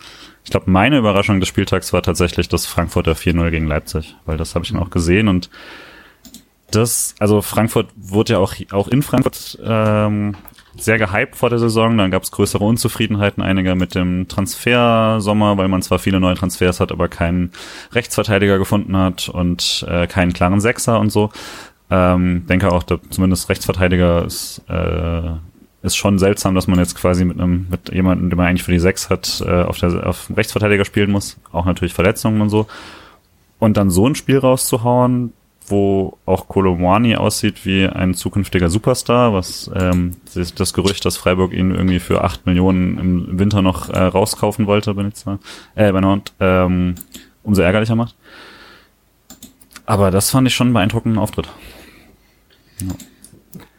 ich 0.44 0.52
glaube, 0.52 0.69
meine 0.69 0.98
Überraschung 0.98 1.40
des 1.40 1.49
Spieltags 1.49 1.94
war 1.94 2.03
tatsächlich 2.03 2.49
das 2.49 2.65
Frankfurter 2.65 3.14
4-0 3.14 3.49
gegen 3.49 3.68
Leipzig, 3.68 4.15
weil 4.26 4.38
das 4.38 4.56
habe 4.56 4.65
ich 4.65 4.72
dann 4.72 4.82
auch 4.82 4.90
gesehen 4.90 5.28
und 5.28 5.49
das, 6.72 7.15
also 7.19 7.41
Frankfurt 7.41 7.88
wurde 7.95 8.34
ja 8.34 8.39
auch, 8.39 8.53
auch 8.72 8.88
in 8.88 9.02
Frankfurt 9.02 9.60
ähm, 9.64 10.35
sehr 10.77 10.98
gehypt 10.98 11.35
vor 11.35 11.49
der 11.49 11.60
Saison. 11.60 11.98
Dann 11.98 12.11
gab 12.11 12.23
es 12.23 12.31
größere 12.31 12.64
Unzufriedenheiten 12.64 13.43
einiger 13.43 13.76
mit 13.76 13.95
dem 13.95 14.27
Transfersommer, 14.27 15.57
weil 15.57 15.68
man 15.68 15.81
zwar 15.81 15.99
viele 15.99 16.19
neue 16.19 16.35
Transfers 16.35 16.80
hat, 16.80 16.91
aber 16.91 17.07
keinen 17.07 17.52
Rechtsverteidiger 17.91 18.57
gefunden 18.57 18.95
hat 18.98 19.30
und 19.30 19.85
äh, 19.88 20.07
keinen 20.07 20.34
klaren 20.34 20.61
Sechser 20.61 20.99
und 20.99 21.11
so. 21.11 21.31
Ähm, 21.89 22.45
denke 22.48 22.72
auch, 22.72 22.84
da 22.84 22.99
zumindest 23.10 23.49
Rechtsverteidiger 23.49 24.23
ist, 24.26 24.61
äh, 24.69 25.31
ist 25.84 25.98
schon 25.98 26.19
seltsam, 26.19 26.56
dass 26.56 26.68
man 26.68 26.80
jetzt 26.80 26.95
quasi 26.95 27.26
mit 27.26 27.39
einem 27.39 27.68
mit 27.69 27.91
jemandem, 27.91 28.30
den 28.30 28.38
man 28.38 28.48
eigentlich 28.48 28.64
für 28.64 28.72
die 28.72 28.80
Sechs 28.80 29.10
hat, 29.10 29.43
äh, 29.45 29.64
auf 29.64 29.77
der 29.80 30.07
auf 30.07 30.31
Rechtsverteidiger 30.35 30.85
spielen 30.85 31.11
muss. 31.11 31.38
Auch 31.52 31.65
natürlich 31.65 31.93
Verletzungen 31.93 32.41
und 32.41 32.49
so. 32.49 32.68
Und 33.60 33.77
dann 33.77 33.89
so 33.89 34.07
ein 34.07 34.15
Spiel 34.15 34.38
rauszuhauen, 34.38 35.34
wo 35.68 36.18
auch 36.26 36.48
Kolomwani 36.48 37.16
aussieht 37.16 37.66
wie 37.66 37.86
ein 37.88 38.14
zukünftiger 38.14 38.70
Superstar, 38.70 39.34
was 39.34 39.70
ähm, 39.76 40.16
das 40.34 40.74
Gerücht, 40.74 41.06
dass 41.06 41.18
Freiburg 41.18 41.54
ihn 41.54 41.72
irgendwie 41.72 42.00
für 42.00 42.24
acht 42.24 42.46
Millionen 42.46 42.98
im 42.98 43.40
Winter 43.40 43.62
noch 43.62 43.90
äh, 43.90 44.00
rauskaufen 44.00 44.68
wollte, 44.68 44.94
bin 44.94 45.08
ich 45.10 45.16
zwar, 45.16 45.40
äh, 45.76 45.92
bei 45.92 46.02
Nantes, 46.02 46.34
ähm, 46.40 46.96
umso 47.44 47.62
ärgerlicher 47.62 47.96
macht. 47.96 48.16
Aber 49.86 50.12
das 50.12 50.30
fand 50.30 50.48
ich 50.48 50.56
schon 50.56 50.68
einen 50.68 50.74
beeindruckenden 50.74 51.20
Auftritt. 51.20 51.50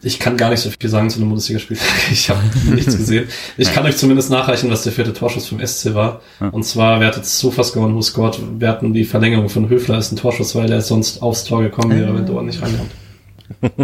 Ich 0.05 0.19
kann 0.19 0.37
gar 0.37 0.51
nicht 0.51 0.61
so 0.61 0.71
viel 0.71 0.91
sagen 0.91 1.09
zu 1.11 1.19
einem 1.21 1.29
Bundesligaspiel. 1.29 1.77
Ich 2.11 2.29
habe 2.29 2.41
nichts 2.75 2.97
gesehen. 2.97 3.29
Ich 3.57 3.73
kann 3.73 3.87
euch 3.87 3.97
zumindest 3.97 4.31
nachreichen, 4.31 4.69
was 4.71 4.83
der 4.83 4.93
vierte 4.93 5.13
Torschuss 5.13 5.47
vom 5.47 5.65
SC 5.65 5.95
war. 5.95 6.21
Und 6.51 6.65
zwar, 6.65 6.99
wer 7.01 7.07
hat 7.09 7.17
jetzt 7.17 7.39
Sofas 7.39 7.73
gewonnen, 7.73 7.95
who 7.95 8.03
scored? 8.03 8.39
Wir 8.59 8.69
hatten 8.69 8.93
die 8.93 9.05
Verlängerung 9.05 9.49
von 9.49 9.69
Höfler 9.69 9.95
als 9.97 10.11
ein 10.11 10.17
Torschuss, 10.17 10.55
weil 10.57 10.71
er 10.73 10.81
sonst 10.81 11.23
aufs 11.23 11.45
Tor 11.45 11.63
gekommen 11.63 11.99
wäre, 11.99 12.13
wenn 12.15 12.27
Dorn 12.27 12.47
nicht 12.47 12.61
reinkommt. 12.61 12.91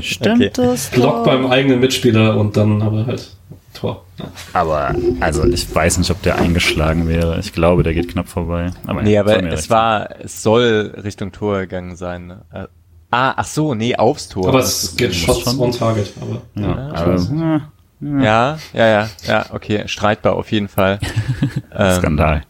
Stimmt 0.04 0.40
Okay. 0.40 0.50
das? 0.54 0.88
Block 0.90 1.24
beim 1.24 1.46
eigenen 1.46 1.80
Mitspieler 1.80 2.36
und 2.36 2.56
dann 2.56 2.82
aber 2.82 3.06
halt 3.06 3.28
Tor. 3.74 4.04
Ja. 4.18 4.24
Aber, 4.54 4.94
also, 5.20 5.44
ich 5.44 5.72
weiß 5.72 5.98
nicht, 5.98 6.10
ob 6.10 6.20
der 6.22 6.36
eingeschlagen 6.38 7.06
wäre. 7.06 7.38
Ich 7.38 7.52
glaube, 7.52 7.82
der 7.84 7.94
geht 7.94 8.08
knapp 8.08 8.28
vorbei. 8.28 8.72
Aber 8.86 9.02
Nee, 9.02 9.18
aber 9.18 9.36
es 9.44 9.52
recht 9.52 9.70
war, 9.70 10.08
es 10.20 10.42
soll 10.42 10.94
Richtung 11.04 11.30
Tor 11.32 11.60
gegangen 11.60 11.94
sein. 11.94 12.26
Ne? 12.26 12.68
Ah, 13.10 13.34
ach 13.36 13.46
so, 13.46 13.74
nee, 13.74 13.96
aufs 13.96 14.28
Tor. 14.28 14.48
Aber 14.48 14.58
es 14.58 14.94
geht 14.96 15.14
Shots 15.14 15.44
schon. 15.44 15.58
on 15.58 15.72
Target. 15.72 16.12
Aber. 16.20 16.42
Ja, 16.54 16.68
Ja, 16.68 16.94
aber, 16.94 17.14
ja, 17.14 18.22
Ja, 18.22 18.58
ja, 18.74 18.86
ja, 18.86 19.10
ja, 19.26 19.46
okay, 19.50 19.88
streitbar 19.88 20.34
auf 20.34 20.52
jeden 20.52 20.68
Fall. 20.68 20.98
ähm, 21.74 21.96
Skandal. 21.96 22.42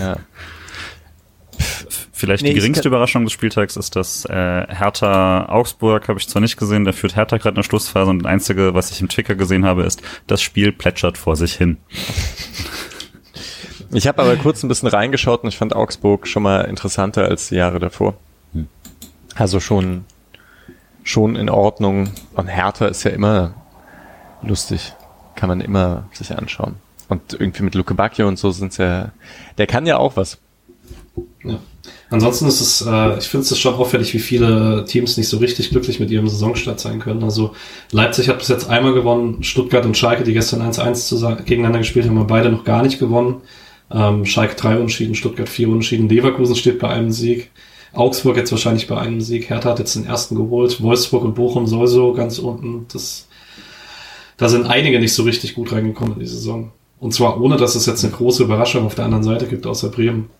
Ja. 0.00 0.16
Vielleicht 2.12 2.42
Nee, 2.42 2.50
die 2.50 2.54
geringste 2.56 2.88
Überraschung 2.88 3.24
des 3.24 3.32
Spieltags 3.32 3.76
ist, 3.76 3.96
dass 3.96 4.24
äh, 4.24 4.66
Hertha 4.68 5.46
Augsburg 5.48 6.08
habe 6.08 6.18
ich 6.18 6.28
zwar 6.28 6.40
nicht 6.40 6.56
gesehen, 6.56 6.84
da 6.84 6.92
führt 6.92 7.16
Hertha 7.16 7.36
gerade 7.38 7.56
eine 7.56 7.64
Schlussphase 7.64 8.10
und 8.10 8.20
das 8.20 8.30
Einzige, 8.30 8.74
was 8.74 8.90
ich 8.90 9.00
im 9.00 9.08
Ticker 9.08 9.34
gesehen 9.34 9.64
habe, 9.64 9.82
ist, 9.82 10.00
das 10.26 10.40
Spiel 10.40 10.72
plätschert 10.72 11.18
vor 11.18 11.36
sich 11.36 11.54
hin. 11.54 11.76
Ich 13.92 14.06
habe 14.06 14.22
aber 14.22 14.36
kurz 14.36 14.62
ein 14.62 14.68
bisschen 14.68 14.88
reingeschaut 14.88 15.42
und 15.42 15.48
ich 15.50 15.58
fand 15.58 15.74
Augsburg 15.74 16.26
schon 16.26 16.42
mal 16.42 16.62
interessanter 16.62 17.24
als 17.24 17.48
die 17.48 17.56
Jahre 17.56 17.78
davor. 17.78 18.14
Also 19.34 19.60
schon, 19.60 20.04
schon 21.02 21.36
in 21.36 21.50
Ordnung. 21.50 22.10
Und 22.34 22.46
Hertha 22.48 22.86
ist 22.86 23.04
ja 23.04 23.10
immer 23.10 23.54
lustig. 24.42 24.92
Kann 25.34 25.48
man 25.48 25.60
immer 25.60 26.08
sich 26.12 26.36
anschauen. 26.36 26.76
Und 27.08 27.34
irgendwie 27.34 27.64
mit 27.64 27.74
Luke 27.74 27.94
Bacchio 27.94 28.26
und 28.28 28.38
so 28.38 28.50
sind's 28.50 28.76
ja, 28.78 29.10
der 29.58 29.66
kann 29.66 29.86
ja 29.86 29.98
auch 29.98 30.16
was. 30.16 30.38
Ja. 31.44 31.58
Ansonsten 32.10 32.46
ist 32.46 32.60
es, 32.60 32.80
äh, 32.80 33.18
ich 33.18 33.28
finde 33.28 33.44
es 33.44 33.58
schon 33.58 33.74
auffällig, 33.74 34.14
wie 34.14 34.18
viele 34.18 34.84
Teams 34.86 35.16
nicht 35.16 35.28
so 35.28 35.38
richtig 35.38 35.70
glücklich 35.70 36.00
mit 36.00 36.10
ihrem 36.10 36.28
Saisonstart 36.28 36.80
sein 36.80 36.98
können. 37.00 37.22
Also 37.22 37.54
Leipzig 37.90 38.28
hat 38.28 38.38
bis 38.38 38.48
jetzt 38.48 38.70
einmal 38.70 38.94
gewonnen, 38.94 39.42
Stuttgart 39.42 39.84
und 39.84 39.96
Schalke, 39.96 40.24
die 40.24 40.32
gestern 40.32 40.62
1-1 40.62 41.08
zusammen- 41.08 41.44
gegeneinander 41.44 41.80
gespielt 41.80 42.06
haben, 42.06 42.18
haben 42.18 42.26
beide 42.26 42.50
noch 42.50 42.64
gar 42.64 42.82
nicht 42.82 42.98
gewonnen. 42.98 43.42
Ähm, 43.90 44.24
Schalke 44.24 44.54
3 44.54 44.76
Unentschieden, 44.76 45.14
Stuttgart 45.14 45.48
4 45.48 45.68
Unentschieden, 45.68 46.08
Leverkusen 46.08 46.56
steht 46.56 46.78
bei 46.78 46.88
einem 46.88 47.10
Sieg. 47.10 47.50
Augsburg 47.94 48.36
jetzt 48.36 48.50
wahrscheinlich 48.50 48.86
bei 48.86 48.98
einem 48.98 49.20
Sieg. 49.20 49.48
Hertha 49.50 49.70
hat 49.70 49.78
jetzt 49.78 49.94
den 49.94 50.06
ersten 50.06 50.34
geholt. 50.34 50.82
Wolfsburg 50.82 51.24
und 51.24 51.34
Bochum 51.34 51.66
sowieso 51.66 52.12
ganz 52.12 52.38
unten. 52.38 52.86
Das, 52.92 53.26
da 54.36 54.48
sind 54.48 54.66
einige 54.66 54.98
nicht 54.98 55.14
so 55.14 55.22
richtig 55.22 55.54
gut 55.54 55.72
reingekommen 55.72 56.14
in 56.14 56.20
die 56.20 56.26
Saison. 56.26 56.72
Und 57.00 57.12
zwar 57.12 57.40
ohne, 57.40 57.56
dass 57.56 57.74
es 57.74 57.86
jetzt 57.86 58.04
eine 58.04 58.14
große 58.14 58.44
Überraschung 58.44 58.86
auf 58.86 58.94
der 58.94 59.04
anderen 59.04 59.24
Seite 59.24 59.46
gibt, 59.46 59.66
außer 59.66 59.90
Bremen. 59.90 60.30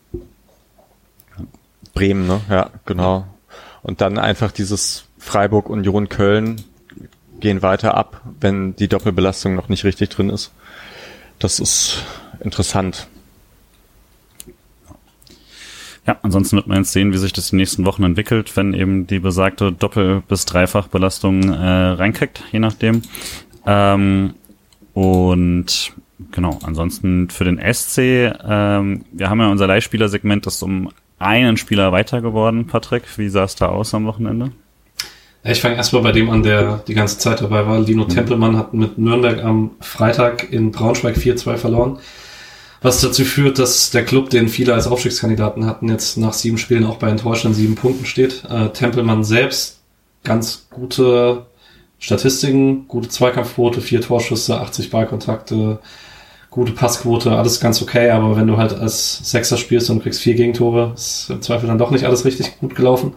Bremen, 1.93 2.27
ne? 2.27 2.41
Ja, 2.49 2.71
genau. 2.85 3.25
Und 3.83 4.01
dann 4.01 4.17
einfach 4.17 4.51
dieses 4.51 5.05
Freiburg, 5.17 5.69
Union, 5.69 6.09
Köln 6.09 6.63
gehen 7.39 7.61
weiter 7.61 7.95
ab, 7.95 8.21
wenn 8.39 8.75
die 8.75 8.87
Doppelbelastung 8.87 9.55
noch 9.55 9.69
nicht 9.69 9.83
richtig 9.83 10.09
drin 10.09 10.29
ist. 10.29 10.51
Das 11.39 11.59
ist 11.59 12.03
interessant. 12.39 13.07
Ja, 16.07 16.17
ansonsten 16.21 16.55
wird 16.55 16.67
man 16.67 16.79
jetzt 16.79 16.91
sehen, 16.91 17.13
wie 17.13 17.17
sich 17.17 17.33
das 17.33 17.49
die 17.49 17.55
nächsten 17.55 17.85
Wochen 17.85 18.03
entwickelt, 18.03 18.55
wenn 18.55 18.73
eben 18.73 19.07
die 19.07 19.19
besagte 19.19 19.71
Doppel- 19.71 20.21
bis 20.27 20.45
Dreifachbelastung 20.45 21.51
äh, 21.51 21.57
reinkriegt, 21.57 22.43
je 22.51 22.59
nachdem. 22.59 23.01
Ähm, 23.65 24.35
und 24.93 25.93
genau, 26.31 26.59
ansonsten 26.63 27.29
für 27.29 27.43
den 27.43 27.57
SC, 27.57 27.97
ähm, 28.47 29.05
wir 29.11 29.29
haben 29.29 29.39
ja 29.39 29.49
unser 29.49 29.65
Leihspielersegment, 29.65 30.45
das 30.45 30.55
ist 30.55 30.63
um 30.63 30.91
einen 31.17 31.57
Spieler 31.57 31.91
weiter 31.91 32.21
geworden, 32.21 32.67
Patrick. 32.67 33.03
Wie 33.17 33.29
sah 33.29 33.45
es 33.45 33.55
da 33.55 33.69
aus 33.69 33.93
am 33.93 34.05
Wochenende? 34.05 34.51
Ich 35.43 35.61
fange 35.61 35.75
erstmal 35.75 36.01
bei 36.01 36.11
dem 36.11 36.29
an, 36.29 36.43
der 36.43 36.83
die 36.87 36.95
ganze 36.95 37.19
Zeit 37.19 37.41
dabei 37.41 37.67
war. 37.67 37.79
Lino 37.79 38.05
Tempelmann 38.05 38.57
hat 38.57 38.73
mit 38.73 38.97
Nürnberg 38.97 39.43
am 39.43 39.71
Freitag 39.79 40.51
in 40.51 40.71
Braunschweig 40.71 41.17
4-2 41.17 41.57
verloren. 41.57 41.99
Was 42.81 43.01
dazu 43.01 43.23
führt, 43.23 43.57
dass 43.57 43.89
der 43.91 44.05
Club, 44.05 44.29
den 44.29 44.47
viele 44.47 44.73
als 44.73 44.87
Aufstiegskandidaten 44.87 45.65
hatten, 45.65 45.89
jetzt 45.89 46.17
nach 46.17 46.33
sieben 46.33 46.57
Spielen 46.57 46.85
auch 46.85 46.97
bei 46.97 47.09
enttäuschenden 47.09 47.55
sieben 47.55 47.75
Punkten 47.75 48.05
steht. 48.05 48.43
Äh, 48.49 48.69
Tempelmann 48.69 49.23
selbst 49.23 49.79
ganz 50.23 50.67
gute 50.69 51.45
Statistiken, 51.99 52.87
gute 52.87 53.09
Zweikampfquote, 53.09 53.81
vier 53.81 54.01
Torschüsse, 54.01 54.59
80 54.59 54.89
Ballkontakte, 54.89 55.79
gute 56.49 56.73
Passquote, 56.73 57.31
alles 57.31 57.59
ganz 57.59 57.81
okay, 57.81 58.09
aber 58.09 58.35
wenn 58.35 58.47
du 58.47 58.57
halt 58.57 58.73
als 58.73 59.19
Sechser 59.29 59.57
spielst 59.57 59.89
und 59.89 60.03
kriegst 60.03 60.21
vier 60.21 60.35
Gegentore, 60.35 60.91
ist 60.93 61.29
im 61.29 61.41
Zweifel 61.41 61.67
dann 61.67 61.77
doch 61.77 61.91
nicht 61.91 62.05
alles 62.05 62.25
richtig 62.25 62.59
gut 62.59 62.75
gelaufen. 62.75 63.13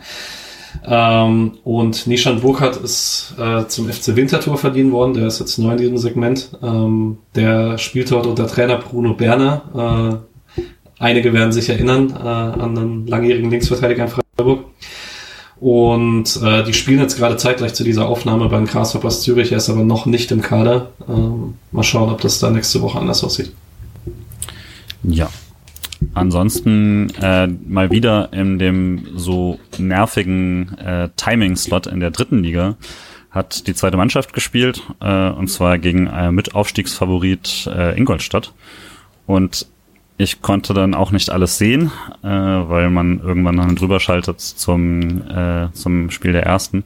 Ähm, 0.87 1.59
und 1.65 2.07
Nishan 2.07 2.41
Burkhardt 2.41 2.77
ist 2.77 3.35
äh, 3.39 3.67
zum 3.69 3.89
FC 3.89 4.17
Winterthur 4.17 4.59
verliehen 4.59 4.93
worden, 4.93 5.15
der 5.15 5.27
ist 5.27 5.41
jetzt 5.41 5.59
neu 5.59 5.73
in 5.73 5.79
diesem 5.79 5.99
Segment. 5.99 6.51
Ähm, 6.63 7.19
der 7.35 7.79
spielt 7.79 8.11
dort 8.11 8.27
unter 8.27 8.47
Trainer 8.47 8.77
Bruno 8.77 9.15
Berner. 9.15 10.23
Äh, 10.57 10.63
einige 10.99 11.33
werden 11.33 11.53
sich 11.53 11.69
erinnern 11.69 12.11
äh, 12.11 12.29
an 12.29 12.79
einen 12.79 13.07
langjährigen 13.07 13.51
Linksverteidiger 13.51 14.05
in 14.05 14.11
Freiburg. 14.11 14.65
Und 15.61 16.41
äh, 16.43 16.63
die 16.63 16.75
spielen 16.75 17.01
jetzt 17.01 17.19
gerade 17.19 17.37
zeitgleich 17.37 17.75
zu 17.75 17.83
dieser 17.83 18.09
Aufnahme 18.09 18.49
beim 18.49 18.67
Grasshoppers 18.67 19.23
Zürich. 19.23 19.51
Er 19.51 19.59
ist 19.59 19.69
aber 19.69 19.83
noch 19.83 20.07
nicht 20.07 20.31
im 20.31 20.41
Kader. 20.41 20.93
Ähm, 21.09 21.55
mal 21.73 21.83
schauen, 21.83 22.11
ob 22.11 22.21
das 22.21 22.39
da 22.39 22.51
nächste 22.51 22.81
Woche 22.81 22.99
anders 22.99 23.25
aussieht. 23.25 23.53
Ja. 25.03 25.29
Ansonsten 26.15 27.11
äh, 27.21 27.47
mal 27.47 27.91
wieder 27.91 28.33
in 28.33 28.59
dem 28.59 29.07
so 29.17 29.59
nervigen 29.79 30.77
äh, 30.79 31.09
Timing-Slot 31.17 31.87
in 31.87 32.01
der 32.01 32.11
dritten 32.11 32.43
Liga 32.43 32.77
hat 33.31 33.67
die 33.67 33.75
zweite 33.75 33.97
Mannschaft 33.97 34.33
gespielt, 34.33 34.83
äh, 35.01 35.29
und 35.31 35.49
zwar 35.49 35.79
gegen 35.79 36.07
äh, 36.07 36.33
Mitaufstiegsfavorit 36.33 37.69
äh, 37.73 37.97
Ingolstadt. 37.97 38.55
Und 39.27 39.67
ich 40.17 40.43
konnte 40.43 40.75
dann 40.75 40.95
auch 40.95 41.13
nicht 41.13 41.31
alles 41.31 41.59
sehen, 41.59 41.93
äh, 42.23 42.29
weil 42.29 42.91
man 42.91 43.21
irgendwann 43.21 43.57
dann 43.57 43.77
drüber 43.77 44.01
schaltet 44.01 44.41
zum, 44.41 45.23
äh, 45.31 45.71
zum 45.73 46.11
Spiel 46.11 46.33
der 46.33 46.45
ersten. 46.45 46.85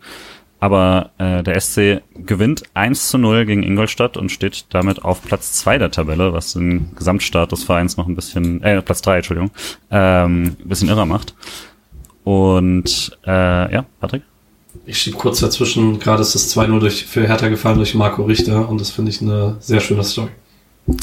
Aber 0.62 1.10
äh, 1.18 1.42
der 1.42 1.60
SC 1.60 2.02
gewinnt 2.14 2.62
1 2.74 3.08
zu 3.08 3.18
0 3.18 3.46
gegen 3.46 3.64
Ingolstadt 3.64 4.16
und 4.16 4.30
steht 4.30 4.66
damit 4.68 5.04
auf 5.04 5.20
Platz 5.24 5.54
2 5.54 5.78
der 5.78 5.90
Tabelle, 5.90 6.32
was 6.32 6.52
den 6.52 6.94
Gesamtstart 6.94 7.50
des 7.50 7.64
Vereins 7.64 7.96
noch 7.96 8.06
ein 8.06 8.14
bisschen, 8.14 8.62
äh, 8.62 8.80
Platz 8.80 9.02
3, 9.02 9.16
Entschuldigung, 9.16 9.50
ähm, 9.90 10.56
ein 10.60 10.68
bisschen 10.68 10.88
irrer 10.88 11.04
macht. 11.04 11.34
Und 12.22 13.18
äh, 13.26 13.74
ja, 13.74 13.84
Patrick? 13.98 14.22
Ich 14.86 14.98
schieb 14.98 15.18
kurz 15.18 15.40
dazwischen, 15.40 15.98
gerade 15.98 16.22
ist 16.22 16.36
das 16.36 16.56
2-0 16.56 16.78
durch, 16.78 17.06
für 17.06 17.26
Hertha 17.26 17.48
gefallen 17.48 17.78
durch 17.78 17.96
Marco 17.96 18.22
Richter 18.22 18.68
und 18.68 18.80
das 18.80 18.90
finde 18.90 19.10
ich 19.10 19.20
eine 19.20 19.56
sehr 19.58 19.80
schöne 19.80 20.04
Story. 20.04 20.30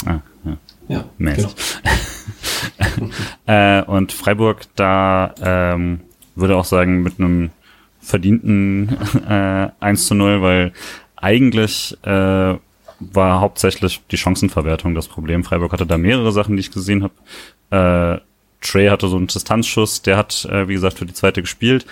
Ah, 0.05 0.19
ja. 0.45 0.57
Ja, 0.87 1.03
Mist. 1.17 1.53
genau. 2.95 3.09
äh, 3.45 3.83
und 3.83 4.13
Freiburg 4.13 4.61
da 4.77 5.35
ähm, 5.41 5.99
würde 6.35 6.55
auch 6.55 6.63
sagen 6.63 7.03
mit 7.03 7.19
einem 7.19 7.49
verdienten 8.09 8.97
äh, 9.29 9.69
1 9.79 10.07
zu 10.07 10.15
0, 10.15 10.41
weil 10.41 10.73
eigentlich 11.15 11.97
äh, 12.03 12.55
war 12.99 13.39
hauptsächlich 13.39 14.01
die 14.11 14.17
Chancenverwertung 14.17 14.95
das 14.95 15.07
Problem. 15.07 15.43
Freiburg 15.43 15.71
hatte 15.71 15.85
da 15.85 15.97
mehrere 15.97 16.31
Sachen, 16.31 16.55
die 16.55 16.61
ich 16.61 16.71
gesehen 16.71 17.03
habe. 17.03 18.19
Äh, 18.19 18.21
Trey 18.61 18.87
hatte 18.87 19.07
so 19.07 19.15
einen 19.15 19.27
Distanzschuss, 19.27 20.01
der 20.01 20.17
hat, 20.17 20.45
äh, 20.45 20.67
wie 20.67 20.73
gesagt, 20.73 20.97
für 20.97 21.05
die 21.05 21.13
zweite 21.13 21.41
gespielt. 21.41 21.85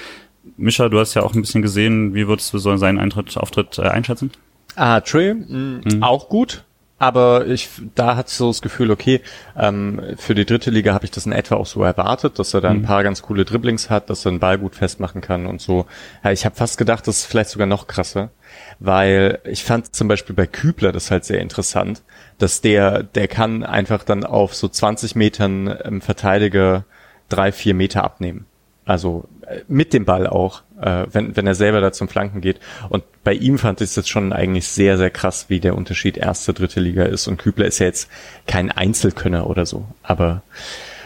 Mischa, 0.58 0.90
du 0.90 1.00
hast 1.00 1.14
ja 1.14 1.24
auch 1.24 1.34
ein 1.34 1.42
bisschen 1.42 1.62
gesehen, 1.62 2.14
wie 2.14 2.28
würdest 2.28 2.54
du 2.54 2.58
so 2.58 2.76
seinen 2.78 3.00
Eintritt, 3.00 3.38
Auftritt 3.38 3.78
äh, 3.78 3.84
einschätzen? 3.84 4.32
Ah, 4.76 5.00
Trey, 5.00 5.34
mh, 5.34 5.82
mhm. 5.86 6.04
auch 6.04 6.30
gut. 6.30 6.64
Aber 7.00 7.46
ich, 7.46 7.70
da 7.94 8.16
hatte 8.16 8.30
ich 8.30 8.36
so 8.36 8.48
das 8.48 8.62
Gefühl, 8.62 8.90
okay, 8.90 9.22
ähm, 9.56 10.02
für 10.18 10.34
die 10.34 10.46
dritte 10.46 10.72
Liga 10.72 10.94
habe 10.96 11.06
ich 11.06 11.12
das 11.12 11.28
in 11.28 11.32
etwa 11.32 11.56
auch 11.56 11.68
so 11.68 11.84
erwartet, 11.84 12.40
dass 12.40 12.56
er 12.56 12.62
da 12.62 12.70
ein 12.70 12.80
mhm. 12.80 12.84
paar 12.84 13.04
ganz 13.04 13.22
coole 13.22 13.46
Dribblings 13.46 13.92
hat, 13.92 14.10
dass 14.10 14.26
er 14.26 14.32
den 14.32 14.40
Ball 14.40 14.58
gut 14.58 14.76
festmachen 14.76 15.22
kann 15.22 15.46
und 15.46 15.62
so. 15.62 15.86
Ja, 16.24 16.32
ich 16.32 16.44
habe 16.46 16.56
fast 16.56 16.80
gedacht, 16.80 17.08
das 17.08 17.20
ist 17.20 17.26
vielleicht 17.26 17.52
sogar 17.52 17.68
noch 17.68 17.86
krasser, 17.86 18.32
weil 18.80 19.40
ich 19.44 19.64
fand 19.64 19.96
zum 19.96 20.08
Beispiel 20.08 20.36
bei 20.36 20.48
Kübler 20.48 20.92
das 20.92 21.12
halt 21.12 21.24
sehr 21.24 21.40
interessant, 21.40 22.02
dass 22.40 22.62
der, 22.62 23.04
der 23.04 23.28
kann 23.28 23.64
einfach 23.64 24.04
dann 24.04 24.24
auf 24.24 24.56
so 24.56 24.68
20 24.68 25.16
Metern 25.16 25.78
ähm, 25.84 26.02
Verteidiger 26.02 26.86
drei, 27.30 27.52
vier 27.52 27.76
Meter 27.76 28.04
abnehmen. 28.04 28.48
Also 28.86 29.28
mit 29.68 29.94
dem 29.94 30.06
Ball 30.06 30.28
auch, 30.28 30.64
äh, 30.82 31.06
wenn, 31.12 31.36
wenn 31.36 31.48
er 31.48 31.56
selber 31.56 31.82
da 31.82 31.92
zum 31.92 32.10
Flanken 32.10 32.42
geht. 32.42 32.60
Und 32.90 33.04
bei 33.24 33.34
ihm 33.34 33.58
fand 33.58 33.82
ich 33.82 33.90
es 33.90 33.96
jetzt 33.96 34.10
schon 34.10 34.34
eigentlich 34.34 34.68
sehr, 34.68 34.98
sehr 34.98 35.10
krass, 35.10 35.46
wie 35.50 35.60
der 35.60 35.76
Unterschied 35.76 36.18
erste, 36.18 36.54
dritte 36.54 36.80
Liga 36.80 37.04
ist. 37.04 37.28
Und 37.28 37.38
Kübler 37.38 37.66
ist 37.66 37.80
ja 37.80 37.86
jetzt 37.86 38.10
kein 38.46 38.72
Einzelkönner 38.72 39.50
oder 39.50 39.66
so. 39.66 39.86
Aber 40.04 40.44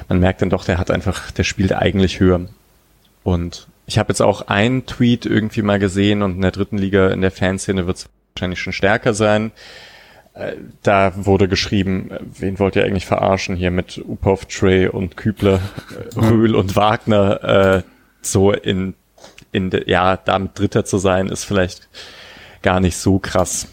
man 0.10 0.20
merkt 0.20 0.42
dann 0.42 0.50
doch, 0.50 0.66
der 0.66 0.78
hat 0.78 0.92
einfach, 0.92 1.32
der 1.32 1.44
spielt 1.44 1.74
eigentlich 1.74 2.20
höher. 2.20 2.42
Und 3.24 3.68
ich 3.86 3.98
habe 3.98 4.10
jetzt 4.10 4.22
auch 4.22 4.48
einen 4.48 4.86
Tweet 4.86 5.26
irgendwie 5.26 5.62
mal 5.62 5.80
gesehen 5.80 6.24
und 6.24 6.36
in 6.36 6.42
der 6.42 6.52
dritten 6.52 6.78
Liga 6.78 7.10
in 7.10 7.22
der 7.22 7.32
Fanszene 7.32 7.88
wird 7.88 7.98
es 7.98 8.10
wahrscheinlich 8.34 8.60
schon 8.60 8.74
stärker 8.74 9.14
sein. 9.14 9.52
Äh, 10.34 10.54
da 10.82 11.14
wurde 11.26 11.48
geschrieben, 11.48 12.10
wen 12.40 12.58
wollt 12.58 12.76
ihr 12.76 12.86
eigentlich 12.86 13.06
verarschen 13.06 13.56
hier 13.56 13.72
mit 13.72 14.02
Upov, 14.04 14.46
Trey 14.46 14.88
und 14.88 15.18
Kübler, 15.18 15.60
Röhl 16.16 16.56
und 16.56 16.76
Wagner, 16.76 17.44
äh, 17.44 17.84
so 18.22 18.52
in 18.52 18.96
in 19.52 19.70
de, 19.70 19.90
ja, 19.90 20.18
damit 20.18 20.58
Dritter 20.58 20.86
zu 20.86 20.98
sein, 20.98 21.28
ist 21.28 21.44
vielleicht 21.44 21.88
gar 22.62 22.80
nicht 22.80 22.98
so 22.98 23.20
krass. 23.20 23.68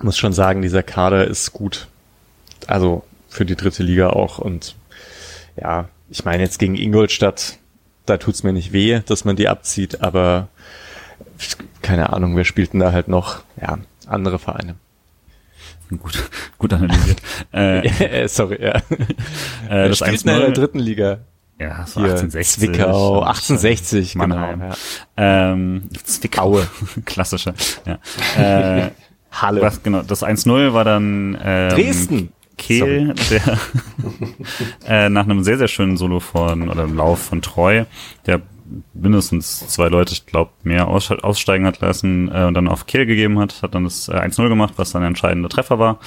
Muss 0.00 0.18
schon 0.18 0.32
sagen, 0.32 0.62
dieser 0.62 0.82
Kader 0.82 1.26
ist 1.26 1.52
gut. 1.52 1.88
Also 2.66 3.04
für 3.28 3.44
die 3.44 3.56
dritte 3.56 3.82
Liga 3.82 4.10
auch. 4.10 4.38
Und 4.38 4.76
ja, 5.56 5.88
ich 6.10 6.24
meine 6.24 6.42
jetzt 6.42 6.58
gegen 6.58 6.76
Ingolstadt, 6.76 7.56
da 8.06 8.16
tut's 8.16 8.42
mir 8.42 8.52
nicht 8.52 8.72
weh, 8.72 9.00
dass 9.06 9.24
man 9.24 9.36
die 9.36 9.48
abzieht, 9.48 10.02
aber 10.02 10.48
keine 11.82 12.12
Ahnung, 12.12 12.36
wer 12.36 12.44
spielt 12.44 12.72
denn 12.72 12.80
da 12.80 12.92
halt 12.92 13.08
noch? 13.08 13.42
Ja, 13.60 13.78
andere 14.06 14.38
Vereine. 14.38 14.76
Gut, 15.90 16.22
gut 16.58 16.72
analysiert. 16.72 17.22
äh, 17.52 18.28
Sorry, 18.28 18.62
ja. 18.62 18.82
Äh, 19.68 19.88
das 19.88 19.98
spielt 19.98 20.22
in 20.22 20.26
der 20.26 20.50
dritten 20.50 20.78
Liga. 20.78 21.18
Ja, 21.60 21.86
so 21.86 22.00
Hier, 22.00 22.10
1860. 22.10 22.70
Zwickau, 22.70 23.22
1860, 23.22 24.14
Mannheim. 24.14 24.60
genau. 24.60 24.72
Ja. 25.16 25.52
Ähm, 25.52 25.88
Zwickau, 26.04 26.60
klassische. 27.04 27.54
Ja. 27.84 27.98
Äh, 28.86 28.90
Halle. 29.32 29.60
Was, 29.60 29.82
genau, 29.82 30.02
das 30.02 30.22
1-0 30.22 30.72
war 30.72 30.84
dann 30.84 31.36
ähm, 31.42 31.68
Dresden. 31.70 32.32
Kehl, 32.56 33.14
der 33.30 33.58
äh, 35.06 35.08
nach 35.08 35.24
einem 35.24 35.44
sehr, 35.44 35.58
sehr 35.58 35.68
schönen 35.68 35.96
Solo 35.96 36.18
von, 36.18 36.68
oder 36.68 36.88
Lauf 36.88 37.20
von 37.22 37.40
Treu, 37.40 37.84
der 38.26 38.42
mindestens 38.94 39.66
zwei 39.68 39.88
Leute, 39.88 40.12
ich 40.12 40.26
glaube, 40.26 40.50
mehr 40.62 40.88
aussteigen 40.88 41.66
hat 41.66 41.80
lassen 41.80 42.30
äh, 42.34 42.44
und 42.44 42.54
dann 42.54 42.68
auf 42.68 42.86
Kehl 42.86 43.06
gegeben 43.06 43.38
hat, 43.38 43.62
hat 43.62 43.74
dann 43.74 43.84
das 43.84 44.08
äh, 44.08 44.12
1-0 44.12 44.48
gemacht, 44.48 44.74
was 44.76 44.90
dann 44.90 45.02
der 45.02 45.08
entscheidende 45.08 45.48
Treffer 45.48 45.78
war. 45.78 46.00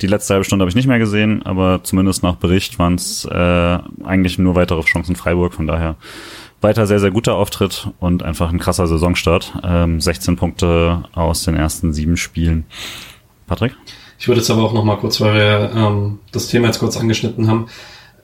Die 0.00 0.06
letzte 0.06 0.34
halbe 0.34 0.44
Stunde 0.44 0.62
habe 0.62 0.70
ich 0.70 0.74
nicht 0.74 0.88
mehr 0.88 0.98
gesehen, 0.98 1.42
aber 1.44 1.80
zumindest 1.84 2.22
nach 2.22 2.36
Bericht 2.36 2.78
waren 2.78 2.96
es 2.96 3.24
äh, 3.24 3.78
eigentlich 4.04 4.38
nur 4.38 4.54
weitere 4.54 4.82
Chancen 4.82 5.14
Freiburg, 5.14 5.54
von 5.54 5.66
daher 5.66 5.96
weiter 6.60 6.86
sehr, 6.86 6.98
sehr 6.98 7.10
guter 7.10 7.34
Auftritt 7.34 7.88
und 8.00 8.22
einfach 8.22 8.50
ein 8.50 8.58
krasser 8.58 8.86
Saisonstart. 8.86 9.52
Ähm, 9.62 10.00
16 10.00 10.36
Punkte 10.36 11.04
aus 11.14 11.44
den 11.44 11.54
ersten 11.54 11.92
sieben 11.92 12.16
Spielen. 12.16 12.64
Patrick? 13.46 13.76
Ich 14.18 14.26
würde 14.26 14.40
jetzt 14.40 14.50
aber 14.50 14.64
auch 14.64 14.72
noch 14.72 14.84
mal 14.84 14.96
kurz, 14.96 15.20
weil 15.20 15.34
wir 15.34 15.70
ähm, 15.76 16.20
das 16.32 16.48
Thema 16.48 16.66
jetzt 16.68 16.78
kurz 16.80 16.96
angeschnitten 16.96 17.48
haben, 17.48 17.68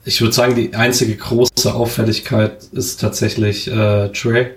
ich 0.04 0.20
würde 0.20 0.32
sagen, 0.32 0.54
die 0.54 0.74
einzige 0.74 1.14
große 1.14 1.74
Auffälligkeit 1.74 2.64
ist 2.72 3.00
tatsächlich 3.00 3.68
äh, 3.70 4.08
Trey, 4.08 4.52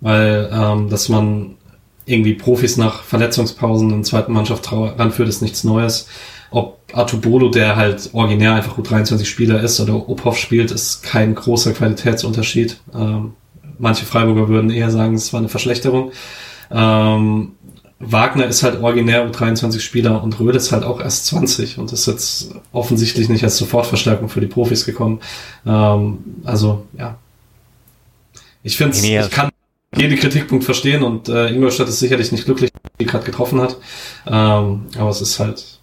weil 0.00 0.50
ähm, 0.52 0.90
dass 0.90 1.08
man 1.08 1.56
irgendwie 2.06 2.34
Profis 2.34 2.76
nach 2.76 3.02
Verletzungspausen 3.02 3.90
in 3.90 4.04
zweiten 4.04 4.32
Mannschaft 4.32 4.70
ranführt, 4.72 5.28
ist 5.28 5.40
nichts 5.40 5.64
Neues. 5.64 6.06
Ob 6.54 6.78
Atubolo, 6.92 7.48
der 7.48 7.74
halt 7.74 8.10
originär 8.12 8.54
einfach 8.54 8.76
gut 8.76 8.88
23 8.88 9.28
Spieler 9.28 9.60
ist, 9.60 9.80
oder 9.80 10.08
Ophoff 10.08 10.38
spielt, 10.38 10.70
ist 10.70 11.02
kein 11.02 11.34
großer 11.34 11.72
Qualitätsunterschied. 11.72 12.78
Ähm, 12.94 13.32
manche 13.78 14.06
Freiburger 14.06 14.48
würden 14.48 14.70
eher 14.70 14.90
sagen, 14.90 15.14
es 15.14 15.32
war 15.32 15.40
eine 15.40 15.48
Verschlechterung. 15.48 16.12
Ähm, 16.70 17.52
Wagner 17.98 18.46
ist 18.46 18.62
halt 18.62 18.80
originär 18.80 19.28
U23-Spieler 19.28 20.22
und 20.22 20.38
Röde 20.38 20.58
ist 20.58 20.70
halt 20.70 20.84
auch 20.84 21.00
erst 21.00 21.26
20 21.26 21.78
und 21.78 21.92
ist 21.92 22.06
jetzt 22.06 22.54
offensichtlich 22.72 23.28
nicht 23.28 23.42
als 23.42 23.56
Sofortverstärkung 23.56 24.28
für 24.28 24.40
die 24.40 24.46
Profis 24.46 24.84
gekommen. 24.84 25.20
Ähm, 25.66 26.18
also, 26.44 26.86
ja. 26.96 27.18
Ich 28.62 28.76
finde 28.76 28.96
nee, 29.00 29.20
ich 29.20 29.30
kann 29.30 29.50
jeden 29.96 30.18
Kritikpunkt 30.18 30.64
verstehen 30.64 31.02
und 31.02 31.28
äh, 31.28 31.48
Ingolstadt 31.48 31.88
ist 31.88 31.98
sicherlich 31.98 32.32
nicht 32.32 32.44
glücklich, 32.44 32.70
die 33.00 33.06
gerade 33.06 33.24
getroffen 33.24 33.60
hat. 33.60 33.76
Ähm, 34.26 34.86
aber 34.96 35.10
es 35.10 35.20
ist 35.20 35.38
halt. 35.38 35.73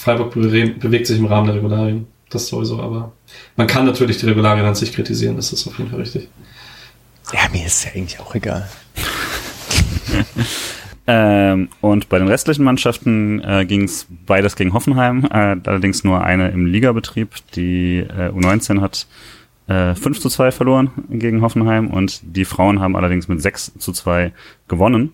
Freiburg 0.00 0.32
be 0.32 0.40
bewegt 0.40 1.06
sich 1.06 1.18
im 1.18 1.26
Rahmen 1.26 1.46
der 1.46 1.56
Regularien. 1.56 2.06
Das 2.30 2.46
sowieso, 2.46 2.80
aber 2.80 3.12
man 3.56 3.66
kann 3.66 3.84
natürlich 3.84 4.18
die 4.18 4.26
Regularien 4.26 4.64
an 4.64 4.76
sich 4.76 4.92
kritisieren, 4.92 5.34
das 5.34 5.52
ist 5.52 5.66
auf 5.66 5.76
jeden 5.78 5.90
Fall 5.90 5.98
richtig. 5.98 6.28
Ja, 7.32 7.40
mir 7.52 7.66
ist 7.66 7.84
ja 7.84 7.90
eigentlich 7.92 8.20
auch 8.20 8.34
egal. 8.34 8.68
Ähm, 11.06 11.70
und 11.80 12.08
bei 12.08 12.20
den 12.20 12.28
restlichen 12.28 12.62
Mannschaften 12.62 13.42
äh, 13.42 13.66
ging 13.66 13.82
es 13.82 14.06
beides 14.26 14.54
gegen 14.54 14.74
Hoffenheim, 14.74 15.24
äh, 15.24 15.56
allerdings 15.66 16.04
nur 16.04 16.22
eine 16.22 16.50
im 16.50 16.66
Ligabetrieb. 16.66 17.34
Die 17.56 17.96
äh, 17.96 18.28
U19 18.28 18.80
hat 18.80 19.08
äh, 19.66 19.96
5 19.96 20.20
zu 20.20 20.28
2 20.28 20.52
verloren 20.52 20.92
gegen 21.08 21.42
Hoffenheim 21.42 21.88
und 21.88 22.20
die 22.22 22.44
Frauen 22.44 22.78
haben 22.78 22.94
allerdings 22.94 23.26
mit 23.26 23.42
6 23.42 23.72
zu 23.78 23.92
2 23.92 24.32
gewonnen. 24.68 25.12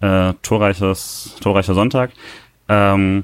Äh, 0.00 0.32
torreiches, 0.42 1.36
torreicher 1.40 1.74
Sonntag. 1.74 2.10
Ähm, 2.68 3.22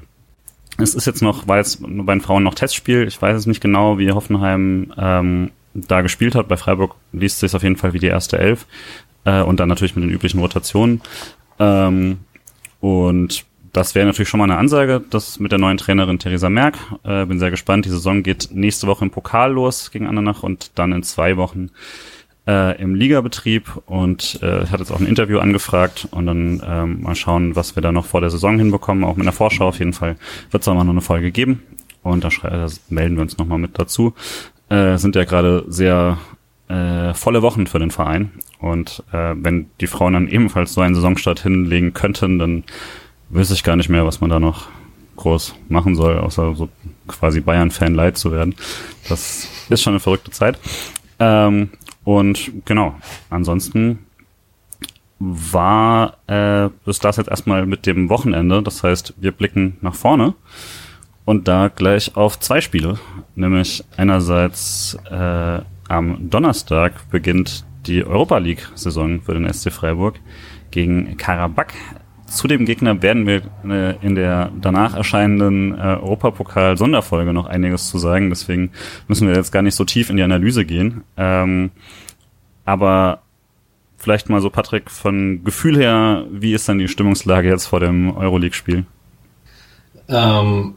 es 0.77 0.95
ist 0.95 1.05
jetzt 1.05 1.21
noch, 1.21 1.47
weil 1.47 1.61
es 1.61 1.77
bei 1.81 2.13
den 2.13 2.21
Frauen 2.21 2.43
noch 2.43 2.55
Testspiel, 2.55 3.07
ich 3.07 3.21
weiß 3.21 3.37
es 3.37 3.45
nicht 3.45 3.61
genau, 3.61 3.97
wie 3.97 4.11
Hoffenheim 4.11 4.93
ähm, 4.97 5.51
da 5.73 6.01
gespielt 6.01 6.35
hat. 6.35 6.47
Bei 6.47 6.57
Freiburg 6.57 6.95
liest 7.11 7.39
sich 7.39 7.55
auf 7.55 7.63
jeden 7.63 7.77
Fall 7.77 7.93
wie 7.93 7.99
die 7.99 8.07
erste 8.07 8.37
Elf 8.37 8.65
äh, 9.25 9.41
und 9.41 9.59
dann 9.59 9.69
natürlich 9.69 9.95
mit 9.95 10.03
den 10.03 10.11
üblichen 10.11 10.39
Rotationen. 10.39 11.01
Ähm, 11.59 12.19
und 12.79 13.45
das 13.73 13.93
wäre 13.93 14.05
natürlich 14.05 14.29
schon 14.29 14.37
mal 14.37 14.45
eine 14.45 14.57
Ansage, 14.57 15.03
das 15.09 15.39
mit 15.39 15.51
der 15.51 15.59
neuen 15.59 15.77
Trainerin 15.77 16.19
Theresa 16.19 16.49
Merck. 16.49 16.77
Äh, 17.03 17.25
bin 17.25 17.39
sehr 17.39 17.51
gespannt. 17.51 17.85
Die 17.85 17.89
Saison 17.89 18.23
geht 18.23 18.49
nächste 18.51 18.87
Woche 18.87 19.03
im 19.05 19.11
Pokal 19.11 19.51
los 19.51 19.91
gegen 19.91 20.07
Andernach 20.07 20.43
und 20.43 20.71
dann 20.75 20.93
in 20.93 21.03
zwei 21.03 21.35
Wochen 21.35 21.71
äh, 22.47 22.81
im 22.81 22.95
Ligabetrieb. 22.95 23.81
Und 23.85 24.39
äh, 24.41 24.65
hatte 24.67 24.79
jetzt 24.79 24.91
auch 24.91 24.99
ein 24.99 25.07
Interview 25.07 25.39
angefragt 25.39 26.07
und 26.11 26.25
dann 26.25 26.61
ähm, 26.65 27.01
mal 27.01 27.15
schauen, 27.15 27.55
was 27.55 27.75
wir 27.75 27.81
da 27.81 27.91
noch 27.91 28.05
vor 28.05 28.21
der 28.21 28.29
Saison 28.29 28.57
hinbekommen. 28.57 29.03
Auch 29.03 29.15
mit 29.15 29.25
der 29.25 29.33
Vorschau 29.33 29.67
auf 29.67 29.79
jeden 29.79 29.93
Fall 29.93 30.15
wird 30.51 30.61
es 30.61 30.67
auch 30.67 30.75
mal 30.75 30.83
noch 30.83 30.91
eine 30.91 31.01
Folge 31.01 31.31
geben. 31.31 31.63
Und 32.03 32.23
da, 32.23 32.29
da 32.43 32.67
melden 32.89 33.15
wir 33.15 33.23
uns 33.23 33.37
nochmal 33.37 33.57
mit 33.57 33.79
dazu. 33.79 34.13
Äh, 34.69 34.97
sind 34.97 35.15
ja 35.15 35.23
gerade 35.25 35.65
sehr 35.67 36.17
äh, 36.67 37.13
volle 37.13 37.41
Wochen 37.41 37.67
für 37.67 37.79
den 37.79 37.91
Verein. 37.91 38.31
Und 38.59 39.03
äh, 39.11 39.33
wenn 39.35 39.67
die 39.81 39.87
Frauen 39.87 40.13
dann 40.13 40.27
ebenfalls 40.27 40.73
so 40.73 40.81
einen 40.81 40.95
Saisonstart 40.95 41.41
hinlegen 41.41 41.93
könnten, 41.93 42.39
dann 42.39 42.63
wüsste 43.29 43.53
ich 43.53 43.63
gar 43.63 43.75
nicht 43.75 43.89
mehr, 43.89 44.05
was 44.05 44.21
man 44.21 44.29
da 44.29 44.39
noch 44.39 44.67
groß 45.15 45.55
machen 45.69 45.95
soll, 45.95 46.17
außer 46.19 46.55
so 46.55 46.69
quasi 47.07 47.41
Bayern-Fan 47.41 47.93
leid 47.93 48.17
zu 48.17 48.31
werden. 48.31 48.55
Das 49.07 49.47
ist 49.69 49.81
schon 49.81 49.93
eine 49.93 49.99
verrückte 49.99 50.31
Zeit. 50.31 50.59
Ähm, 51.19 51.69
und 52.05 52.51
genau, 52.63 52.95
ansonsten 53.29 54.05
war 55.19 56.17
äh, 56.27 56.69
ist 56.85 57.03
das 57.03 57.17
jetzt 57.17 57.29
erstmal 57.29 57.65
mit 57.65 57.85
dem 57.85 58.09
Wochenende. 58.09 58.61
Das 58.61 58.83
heißt, 58.83 59.15
wir 59.17 59.31
blicken 59.31 59.77
nach 59.81 59.95
vorne 59.95 60.35
und 61.25 61.47
da 61.47 61.67
gleich 61.67 62.15
auf 62.15 62.39
zwei 62.39 62.61
Spiele. 62.61 62.99
Nämlich 63.33 63.83
einerseits 63.97 64.97
äh, 65.09 65.59
am 65.87 66.29
Donnerstag 66.29 67.09
beginnt 67.09 67.65
die 67.87 68.05
Europa 68.05 68.37
League-Saison 68.37 69.21
für 69.21 69.33
den 69.33 69.51
SC 69.51 69.71
Freiburg 69.71 70.19
gegen 70.71 71.17
Karabakh 71.17 71.73
zu 72.27 72.47
dem 72.47 72.65
Gegner 72.65 73.01
werden 73.01 73.27
wir 73.27 73.41
äh, 73.69 73.95
in 74.05 74.15
der 74.15 74.51
danach 74.59 74.95
erscheinenden 74.95 75.73
äh, 75.73 75.81
Europapokal-Sonderfolge 75.81 77.33
noch 77.33 77.45
einiges 77.45 77.89
zu 77.89 77.97
sagen. 77.97 78.29
Deswegen 78.29 78.71
müssen 79.07 79.27
wir 79.27 79.35
jetzt 79.35 79.51
gar 79.51 79.61
nicht 79.61 79.75
so 79.75 79.85
tief 79.85 80.09
in 80.09 80.17
die 80.17 80.23
Analyse 80.23 80.65
gehen. 80.65 81.03
Ähm, 81.17 81.71
aber 82.65 83.21
vielleicht 83.97 84.29
mal 84.29 84.41
so, 84.41 84.49
Patrick, 84.49 84.89
von 84.89 85.43
Gefühl 85.43 85.77
her, 85.77 86.25
wie 86.31 86.53
ist 86.53 86.67
dann 86.67 86.79
die 86.79 86.87
Stimmungslage 86.87 87.49
jetzt 87.49 87.67
vor 87.67 87.79
dem 87.79 88.15
Euroleague-Spiel? 88.15 88.85
Ähm, 90.07 90.75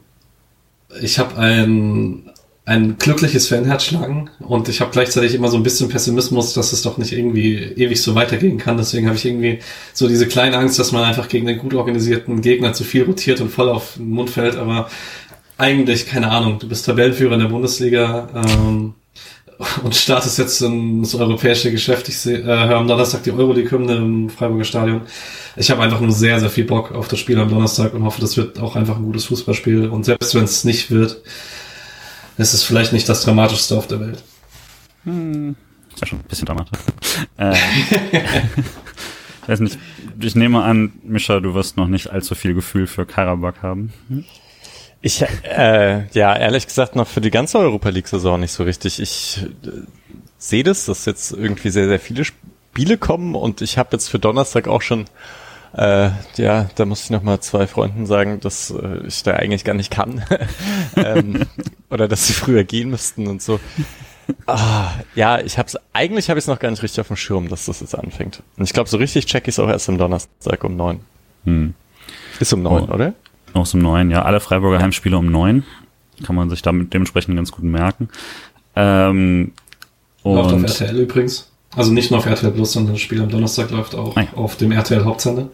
ich 1.00 1.18
habe 1.18 1.36
ein 1.36 2.30
ein 2.68 2.98
glückliches 2.98 3.48
Fanherz 3.48 3.84
schlagen 3.84 4.28
und 4.40 4.68
ich 4.68 4.82
habe 4.82 4.90
gleichzeitig 4.90 5.34
immer 5.34 5.48
so 5.48 5.56
ein 5.56 5.62
bisschen 5.62 5.88
Pessimismus, 5.88 6.52
dass 6.52 6.74
es 6.74 6.82
doch 6.82 6.98
nicht 6.98 7.12
irgendwie 7.12 7.54
ewig 7.56 8.02
so 8.02 8.14
weitergehen 8.14 8.58
kann. 8.58 8.76
Deswegen 8.76 9.06
habe 9.06 9.16
ich 9.16 9.24
irgendwie 9.24 9.60
so 9.94 10.06
diese 10.06 10.28
kleine 10.28 10.58
Angst, 10.58 10.78
dass 10.78 10.92
man 10.92 11.02
einfach 11.02 11.30
gegen 11.30 11.48
einen 11.48 11.58
gut 11.58 11.72
organisierten 11.72 12.42
Gegner 12.42 12.74
zu 12.74 12.84
viel 12.84 13.04
rotiert 13.04 13.40
und 13.40 13.48
voll 13.48 13.70
auf 13.70 13.94
den 13.94 14.10
Mund 14.10 14.28
fällt. 14.28 14.56
Aber 14.56 14.90
eigentlich, 15.56 16.06
keine 16.06 16.30
Ahnung, 16.30 16.58
du 16.58 16.68
bist 16.68 16.84
Tabellenführer 16.84 17.34
in 17.34 17.40
der 17.40 17.48
Bundesliga 17.48 18.28
ähm, 18.34 18.92
und 19.82 19.94
startest 19.94 20.36
jetzt 20.36 20.60
in 20.60 21.00
das 21.00 21.14
europäische 21.14 21.70
Geschäft. 21.70 22.10
Ich 22.10 22.18
sehe, 22.18 22.40
äh, 22.40 22.44
höre 22.44 22.76
am 22.76 22.86
Donnerstag 22.86 23.22
die 23.22 23.32
Euroleague-Hymne 23.32 23.96
im 23.96 24.28
Freiburger 24.28 24.64
Stadion. 24.64 25.00
Ich 25.56 25.70
habe 25.70 25.82
einfach 25.82 26.02
nur 26.02 26.12
sehr, 26.12 26.38
sehr 26.38 26.50
viel 26.50 26.64
Bock 26.64 26.92
auf 26.92 27.08
das 27.08 27.18
Spiel 27.18 27.38
am 27.38 27.48
Donnerstag 27.48 27.94
und 27.94 28.04
hoffe, 28.04 28.20
das 28.20 28.36
wird 28.36 28.60
auch 28.60 28.76
einfach 28.76 28.98
ein 28.98 29.04
gutes 29.04 29.24
Fußballspiel. 29.24 29.88
Und 29.88 30.04
selbst 30.04 30.34
wenn 30.34 30.44
es 30.44 30.64
nicht 30.64 30.90
wird, 30.90 31.22
es 32.38 32.54
ist 32.54 32.64
vielleicht 32.64 32.92
nicht 32.92 33.08
das 33.08 33.22
Dramatischste 33.22 33.76
auf 33.76 33.86
der 33.86 34.00
Welt. 34.00 34.22
Hm, 35.04 35.56
ist 35.92 36.00
ja 36.00 36.06
schon 36.06 36.20
ein 36.20 36.24
bisschen 36.24 36.46
dramatisch. 36.46 36.78
äh, 37.36 37.54
ich 39.42 39.48
weiß 39.48 39.60
nicht, 39.60 39.78
ich 40.20 40.34
nehme 40.34 40.62
an, 40.62 40.92
Mischa, 41.02 41.40
du 41.40 41.54
wirst 41.54 41.76
noch 41.76 41.88
nicht 41.88 42.10
allzu 42.10 42.34
viel 42.34 42.54
Gefühl 42.54 42.86
für 42.86 43.06
Karabakh 43.06 43.62
haben. 43.62 43.92
Hm? 44.08 44.24
Ich, 45.00 45.24
äh, 45.44 46.08
ja, 46.12 46.36
ehrlich 46.36 46.66
gesagt 46.66 46.96
noch 46.96 47.06
für 47.06 47.20
die 47.20 47.30
ganze 47.30 47.58
Europa 47.58 47.88
League-Saison 47.88 48.40
nicht 48.40 48.52
so 48.52 48.64
richtig. 48.64 49.00
Ich 49.00 49.44
äh, 49.64 49.68
sehe 50.38 50.64
das, 50.64 50.86
dass 50.86 51.04
jetzt 51.04 51.32
irgendwie 51.32 51.70
sehr, 51.70 51.88
sehr 51.88 52.00
viele 52.00 52.24
Spiele 52.24 52.98
kommen 52.98 53.34
und 53.34 53.62
ich 53.62 53.78
habe 53.78 53.90
jetzt 53.92 54.08
für 54.08 54.18
Donnerstag 54.18 54.66
auch 54.66 54.82
schon 54.82 55.06
äh, 55.74 56.10
ja, 56.36 56.68
da 56.74 56.84
muss 56.84 57.04
ich 57.04 57.10
noch 57.10 57.22
mal 57.22 57.40
zwei 57.40 57.66
Freunden 57.66 58.06
sagen, 58.06 58.40
dass 58.40 58.70
äh, 58.70 59.06
ich 59.06 59.22
da 59.22 59.32
eigentlich 59.34 59.64
gar 59.64 59.74
nicht 59.74 59.90
kann. 59.90 60.22
ähm, 60.96 61.46
oder 61.90 62.08
dass 62.08 62.26
sie 62.26 62.32
früher 62.32 62.64
gehen 62.64 62.90
müssten 62.90 63.26
und 63.26 63.42
so. 63.42 63.60
Ah, 64.46 64.90
ja, 65.14 65.40
ich 65.40 65.58
hab's, 65.58 65.76
eigentlich 65.92 66.28
habe 66.28 66.38
ich 66.38 66.44
es 66.44 66.48
noch 66.48 66.58
gar 66.58 66.70
nicht 66.70 66.82
richtig 66.82 67.00
auf 67.00 67.08
dem 67.08 67.16
Schirm, 67.16 67.48
dass 67.48 67.66
das 67.66 67.80
jetzt 67.80 67.94
anfängt. 67.94 68.42
Und 68.56 68.64
ich 68.64 68.72
glaube, 68.72 68.88
so 68.88 68.96
richtig 68.98 69.26
check 69.26 69.44
ich 69.48 69.54
es 69.54 69.58
auch 69.58 69.68
erst 69.68 69.88
am 69.88 69.98
Donnerstag 69.98 70.64
um 70.64 70.76
neun. 70.76 71.00
Hm. 71.44 71.74
Ist 72.40 72.52
um 72.52 72.62
neun, 72.62 72.88
oh, 72.88 72.94
oder? 72.94 73.14
Auch 73.54 73.72
um 73.72 73.80
neun, 73.80 74.10
ja. 74.10 74.22
Alle 74.22 74.40
Freiburger 74.40 74.80
Heimspiele 74.80 75.16
um 75.16 75.30
neun. 75.30 75.64
Kann 76.24 76.36
man 76.36 76.50
sich 76.50 76.62
damit 76.62 76.92
dementsprechend 76.92 77.36
ganz 77.36 77.52
gut 77.52 77.64
merken. 77.64 78.08
Ähm, 78.76 79.52
und 80.22 80.34
Läuft 80.34 80.54
auf 80.54 80.62
RTL 80.62 80.98
übrigens. 80.98 81.50
Also 81.74 81.92
nicht 81.92 82.10
nur 82.10 82.18
auf 82.18 82.26
RTL 82.26 82.50
Plus, 82.50 82.72
sondern 82.72 82.94
das 82.94 83.02
Spiel 83.02 83.20
am 83.20 83.28
Donnerstag 83.28 83.70
läuft 83.70 83.94
auch 83.94 84.16
ah, 84.16 84.22
ja. 84.22 84.28
auf 84.34 84.56
dem 84.56 84.72
RTL 84.72 85.04
Hauptsender. 85.04 85.48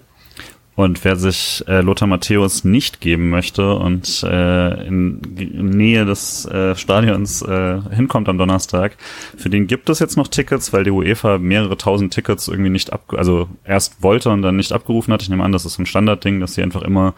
Und 0.77 1.05
wer 1.05 1.15
sich 1.15 1.63
äh, 1.69 1.83
Lothar 1.83 2.09
Matthäus 2.09 2.65
nicht 2.65 3.01
geben 3.01 3.31
möchte 3.31 3.77
und 3.77 4.25
äh, 4.25 4.87
in, 4.87 5.21
in 5.37 5.71
Nähe 5.71 6.05
des 6.05 6.47
äh, 6.47 6.75
Stadions 6.75 7.43
äh, 7.43 7.81
hinkommt 7.93 8.29
am 8.29 8.39
Donnerstag, 8.39 8.97
für 9.37 9.51
den 9.51 9.69
gibt 9.69 9.89
es 9.89 10.01
jetzt 10.01 10.17
noch 10.17 10.27
Tickets, 10.27 10.73
weil 10.73 10.83
die 10.83 10.91
UEFA 10.91 11.39
mehrere 11.39 11.77
tausend 11.77 12.13
Tickets 12.13 12.49
irgendwie 12.49 12.71
nicht 12.71 12.93
ab, 12.93 13.15
also 13.17 13.49
erst 13.65 14.03
wollte 14.03 14.31
und 14.31 14.43
dann 14.43 14.57
nicht 14.57 14.73
abgerufen 14.73 15.15
hat. 15.15 15.23
Ich 15.23 15.29
nehme 15.29 15.45
an, 15.45 15.53
das 15.53 15.65
ist 15.65 15.79
ein 15.79 15.87
Standardding, 15.87 16.41
dass 16.41 16.55
sie 16.55 16.63
einfach 16.65 16.83
immer 16.83 17.15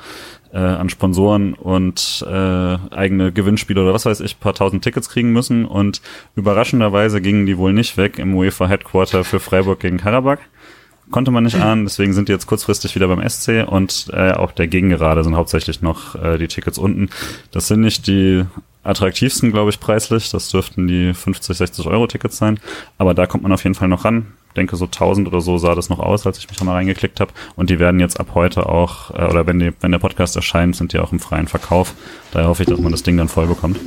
äh, 0.52 0.58
an 0.58 0.90
Sponsoren 0.90 1.54
und 1.54 2.26
äh, 2.28 2.76
eigene 2.94 3.32
Gewinnspiele 3.32 3.82
oder 3.82 3.94
was 3.94 4.04
weiß 4.04 4.20
ich, 4.20 4.38
paar 4.38 4.54
tausend 4.54 4.84
Tickets 4.84 5.08
kriegen 5.08 5.32
müssen. 5.32 5.64
Und 5.64 6.02
überraschenderweise 6.34 7.22
gingen 7.22 7.46
die 7.46 7.56
wohl 7.56 7.72
nicht 7.72 7.96
weg 7.96 8.18
im 8.18 8.34
UEFA 8.34 8.66
Headquarter 8.68 9.24
für 9.24 9.40
Freiburg 9.40 9.80
gegen 9.80 9.96
Karabakh 9.96 10.40
konnte 11.10 11.30
man 11.30 11.44
nicht 11.44 11.56
ahnen, 11.56 11.84
deswegen 11.84 12.12
sind 12.12 12.28
die 12.28 12.32
jetzt 12.32 12.46
kurzfristig 12.46 12.94
wieder 12.94 13.08
beim 13.08 13.26
SC 13.28 13.64
und 13.66 14.08
äh, 14.12 14.32
auch 14.32 14.52
der 14.52 14.66
Gegengerade 14.66 15.22
sind 15.22 15.36
hauptsächlich 15.36 15.82
noch 15.82 16.14
äh, 16.16 16.38
die 16.38 16.48
Tickets 16.48 16.78
unten. 16.78 17.10
Das 17.50 17.68
sind 17.68 17.80
nicht 17.80 18.06
die 18.06 18.44
attraktivsten, 18.86 19.52
glaube 19.52 19.70
ich, 19.70 19.80
preislich. 19.80 20.30
Das 20.30 20.48
dürften 20.48 20.86
die 20.86 21.12
50, 21.12 21.56
60 21.56 21.86
Euro 21.86 22.06
Tickets 22.06 22.38
sein. 22.38 22.58
Aber 22.98 23.14
da 23.14 23.26
kommt 23.26 23.42
man 23.42 23.52
auf 23.52 23.64
jeden 23.64 23.74
Fall 23.74 23.88
noch 23.88 24.04
ran. 24.04 24.26
Ich 24.48 24.54
denke, 24.54 24.76
so 24.76 24.86
1000 24.86 25.28
oder 25.28 25.40
so 25.40 25.58
sah 25.58 25.74
das 25.74 25.88
noch 25.88 25.98
aus, 25.98 26.26
als 26.26 26.38
ich 26.38 26.48
mich 26.48 26.56
da 26.56 26.64
mal 26.64 26.74
reingeklickt 26.74 27.20
habe. 27.20 27.32
Und 27.56 27.68
die 27.68 27.78
werden 27.78 28.00
jetzt 28.00 28.18
ab 28.18 28.28
heute 28.34 28.66
auch, 28.66 29.10
äh, 29.10 29.24
oder 29.24 29.46
wenn, 29.46 29.58
die, 29.58 29.72
wenn 29.80 29.92
der 29.92 29.98
Podcast 29.98 30.36
erscheint, 30.36 30.76
sind 30.76 30.92
die 30.92 30.98
auch 30.98 31.12
im 31.12 31.20
freien 31.20 31.48
Verkauf. 31.48 31.94
Daher 32.32 32.48
hoffe 32.48 32.62
ich, 32.62 32.68
dass 32.68 32.80
man 32.80 32.92
das 32.92 33.02
Ding 33.02 33.16
dann 33.16 33.28
voll 33.28 33.46
bekommt. 33.46 33.78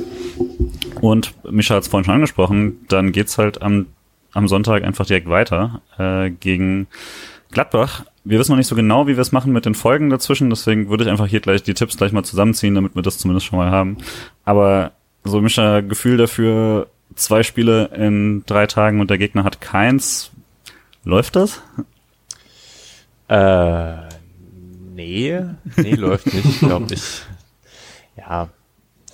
Und 1.00 1.34
Micha 1.50 1.74
hat 1.74 1.82
es 1.82 1.88
vorhin 1.88 2.04
schon 2.04 2.14
angesprochen, 2.14 2.80
dann 2.88 3.12
geht's 3.12 3.38
halt 3.38 3.62
am 3.62 3.86
am 4.32 4.48
Sonntag 4.48 4.84
einfach 4.84 5.06
direkt 5.06 5.28
weiter 5.28 5.82
äh, 5.98 6.30
gegen 6.30 6.86
Gladbach. 7.50 8.04
Wir 8.24 8.38
wissen 8.38 8.52
noch 8.52 8.58
nicht 8.58 8.66
so 8.66 8.76
genau, 8.76 9.06
wie 9.06 9.16
wir 9.16 9.22
es 9.22 9.32
machen 9.32 9.52
mit 9.52 9.66
den 9.66 9.74
Folgen 9.74 10.10
dazwischen, 10.10 10.50
deswegen 10.50 10.88
würde 10.88 11.04
ich 11.04 11.10
einfach 11.10 11.26
hier 11.26 11.40
gleich 11.40 11.62
die 11.62 11.74
Tipps 11.74 11.96
gleich 11.96 12.12
mal 12.12 12.24
zusammenziehen, 12.24 12.74
damit 12.74 12.94
wir 12.94 13.02
das 13.02 13.18
zumindest 13.18 13.46
schon 13.46 13.58
mal 13.58 13.70
haben. 13.70 13.96
Aber 14.44 14.92
so 15.24 15.38
ein 15.38 15.88
Gefühl 15.88 16.16
dafür, 16.16 16.88
zwei 17.14 17.42
Spiele 17.42 17.86
in 17.94 18.44
drei 18.46 18.66
Tagen 18.66 19.00
und 19.00 19.10
der 19.10 19.18
Gegner 19.18 19.44
hat 19.44 19.60
keins. 19.60 20.30
Läuft 21.04 21.36
das? 21.36 21.62
Äh, 23.28 23.94
nee, 24.94 25.40
nee, 25.76 25.94
läuft 25.94 26.32
nicht, 26.32 26.60
glaube 26.60 26.94
ich. 26.94 27.22
Ja. 28.16 28.48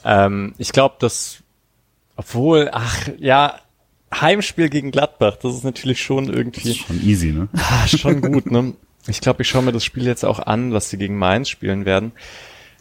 Ähm, 0.04 0.54
ich 0.58 0.72
glaube, 0.72 0.96
dass, 0.98 1.42
obwohl, 2.16 2.70
ach, 2.72 3.08
ja, 3.18 3.60
Heimspiel 4.14 4.68
gegen 4.68 4.90
Gladbach, 4.90 5.36
das 5.36 5.54
ist 5.54 5.64
natürlich 5.64 6.00
schon 6.00 6.32
irgendwie. 6.32 6.60
Das 6.60 6.78
ist 6.78 6.86
schon 6.86 7.02
easy, 7.02 7.32
ne? 7.32 7.48
Ah, 7.56 7.86
schon 7.86 8.20
gut, 8.20 8.50
ne? 8.50 8.74
Ich 9.08 9.20
glaube, 9.20 9.42
ich 9.42 9.48
schaue 9.48 9.62
mir 9.62 9.72
das 9.72 9.84
Spiel 9.84 10.04
jetzt 10.04 10.24
auch 10.24 10.40
an, 10.40 10.72
was 10.72 10.90
sie 10.90 10.98
gegen 10.98 11.16
Mainz 11.16 11.48
spielen 11.48 11.84
werden. 11.84 12.12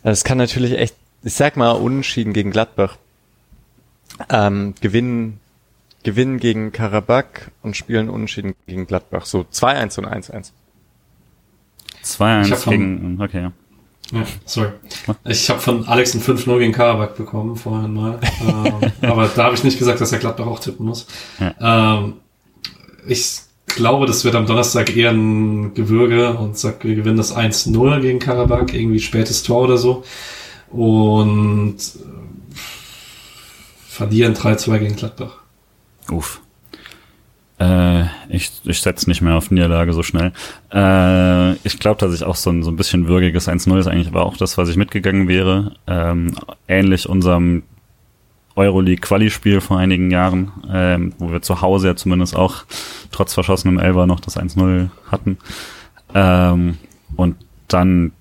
Es 0.03 0.23
kann 0.23 0.37
natürlich 0.37 0.77
echt, 0.77 0.95
ich 1.23 1.33
sag 1.33 1.57
mal, 1.57 1.71
unentschieden 1.71 2.33
gegen 2.33 2.51
Gladbach. 2.51 2.97
Ähm, 4.29 4.75
gewinnen, 4.81 5.39
gewinnen 6.03 6.39
gegen 6.39 6.71
Karabakh 6.71 7.51
und 7.61 7.75
spielen 7.75 8.09
unentschieden 8.09 8.55
gegen 8.67 8.87
Gladbach. 8.87 9.25
So 9.25 9.41
2-1 9.41 9.99
und 9.99 10.07
1-1. 10.07 10.51
2-1 12.03 12.69
gegen, 12.69 13.21
okay. 13.21 13.41
Ja, 13.41 13.51
sorry. 14.45 14.69
Ich 15.25 15.49
habe 15.49 15.59
von 15.59 15.87
Alex 15.87 16.13
ein 16.13 16.21
5-0 16.21 16.59
gegen 16.59 16.71
Karabakh 16.71 17.15
bekommen 17.15 17.55
vorhin 17.55 17.93
mal. 17.93 18.19
ähm, 18.41 18.91
aber 19.01 19.27
da 19.27 19.45
habe 19.45 19.55
ich 19.55 19.63
nicht 19.63 19.79
gesagt, 19.79 19.99
dass 19.99 20.11
er 20.11 20.19
Gladbach 20.19 20.45
auch 20.45 20.59
tippen 20.59 20.85
muss. 20.85 21.07
Ja. 21.39 21.97
Ähm, 21.97 22.13
ich 23.07 23.39
glaube, 23.65 24.05
das 24.05 24.23
wird 24.23 24.35
am 24.35 24.45
Donnerstag 24.45 24.95
eher 24.95 25.11
ein 25.11 25.73
Gewürge 25.73 26.33
und 26.37 26.57
sag, 26.57 26.83
wir 26.83 26.95
gewinnen 26.95 27.17
das 27.17 27.35
1-0 27.35 28.01
gegen 28.01 28.19
Karabakh, 28.19 28.73
irgendwie 28.73 28.99
spätes 28.99 29.43
Tor 29.43 29.63
oder 29.63 29.77
so. 29.77 30.03
Und 30.69 31.77
äh, 31.77 32.55
verlieren 33.87 34.35
3-2 34.35 34.79
gegen 34.79 34.95
Gladbach. 34.95 35.37
Uff. 36.11 36.41
Äh, 37.59 38.03
ich 38.29 38.51
ich 38.63 38.81
setze 38.81 39.09
nicht 39.09 39.21
mehr 39.21 39.35
auf 39.35 39.51
Niederlage 39.51 39.93
so 39.93 40.03
schnell. 40.03 40.33
Äh, 40.73 41.53
ich 41.65 41.79
glaube, 41.79 41.99
dass 41.99 42.13
ich 42.13 42.23
auch 42.23 42.35
so 42.35 42.49
ein, 42.49 42.63
so 42.63 42.71
ein 42.71 42.75
bisschen 42.75 43.07
würgiges 43.07 43.47
1-0 43.47 43.79
ist 43.79 43.87
eigentlich 43.87 44.07
aber 44.07 44.25
auch 44.25 44.37
das, 44.37 44.57
was 44.57 44.69
ich 44.69 44.75
mitgegangen 44.75 45.27
wäre. 45.27 45.73
Ähm, 45.87 46.35
ähnlich 46.67 47.07
unserem 47.07 47.63
Euroleague-Quali-Spiel 48.55 49.61
vor 49.61 49.77
einigen 49.77 50.11
Jahren, 50.11 50.51
ähm, 50.71 51.13
wo 51.17 51.31
wir 51.31 51.41
zu 51.41 51.61
Hause 51.61 51.87
ja 51.87 51.95
zumindest 51.95 52.35
auch 52.35 52.63
trotz 53.11 53.33
verschossenem 53.33 53.79
Elber 53.79 54.07
noch 54.07 54.19
das 54.19 54.37
1-0 54.37 54.89
hatten. 55.11 55.37
Ähm, 56.13 56.77
und 57.15 57.35
dann 57.67 58.11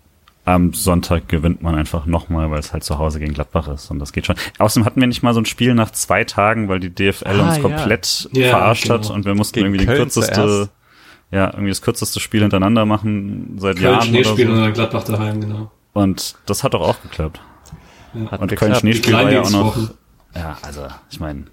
am 0.45 0.75
Sonntag 0.75 1.29
gewinnt 1.29 1.63
man 1.63 1.75
einfach 1.75 2.05
nochmal, 2.05 2.51
weil 2.51 2.59
es 2.59 2.73
halt 2.73 2.85
zu 2.85 2.99
Hause 2.99 3.19
gegen 3.19 3.33
Gladbach 3.33 3.69
ist 3.69 3.91
und 3.91 3.99
das 3.99 4.13
geht 4.13 4.27
schon. 4.27 4.37
Außerdem 4.59 4.85
hatten 4.85 5.01
wir 5.01 5.07
nicht 5.07 5.23
mal 5.23 5.33
so 5.33 5.41
ein 5.41 5.47
Spiel 5.47 5.75
nach 5.75 5.91
zwei 5.91 6.25
Tagen, 6.25 6.69
weil 6.69 6.81
die 6.81 6.95
DFL 6.95 7.41
ah, 7.41 7.49
uns 7.49 7.61
komplett 7.61 8.29
ja. 8.33 8.49
verarscht 8.51 8.87
ja, 8.87 8.97
genau. 8.97 9.09
hat 9.09 9.15
und 9.15 9.25
wir 9.25 9.35
mussten 9.35 9.55
gegen 9.55 9.67
irgendwie 9.69 9.87
die 9.87 9.93
kürzeste, 9.93 10.35
zuerst. 10.35 10.71
ja, 11.31 11.47
irgendwie 11.47 11.71
das 11.71 11.81
kürzeste 11.81 12.21
Spiel 12.21 12.43
hintereinander 12.43 12.85
machen 12.85 13.57
seit 13.59 13.77
Köln 13.77 13.93
Jahren. 13.93 14.07
Schneespiel 14.07 14.51
oder 14.51 14.59
so. 14.59 14.65
und 14.65 14.75
Gladbach 14.75 15.05
daheim, 15.05 15.41
genau. 15.41 15.71
Und 15.95 16.35
das 16.45 16.63
hat 16.63 16.75
doch 16.75 16.83
auch 16.83 17.01
geklappt. 17.01 17.41
Ja. 18.13 18.31
Hat 18.31 18.41
und 18.41 18.49
geklappt. 18.49 18.59
Köln 18.59 18.75
Schneespiel 18.75 19.15
war 19.15 19.31
ja 19.31 19.41
auch 19.41 19.51
noch. 19.51 19.77
Wochen. 19.77 19.91
Ja, 20.35 20.59
also 20.63 20.89
ich 21.11 21.21
meine, 21.21 21.45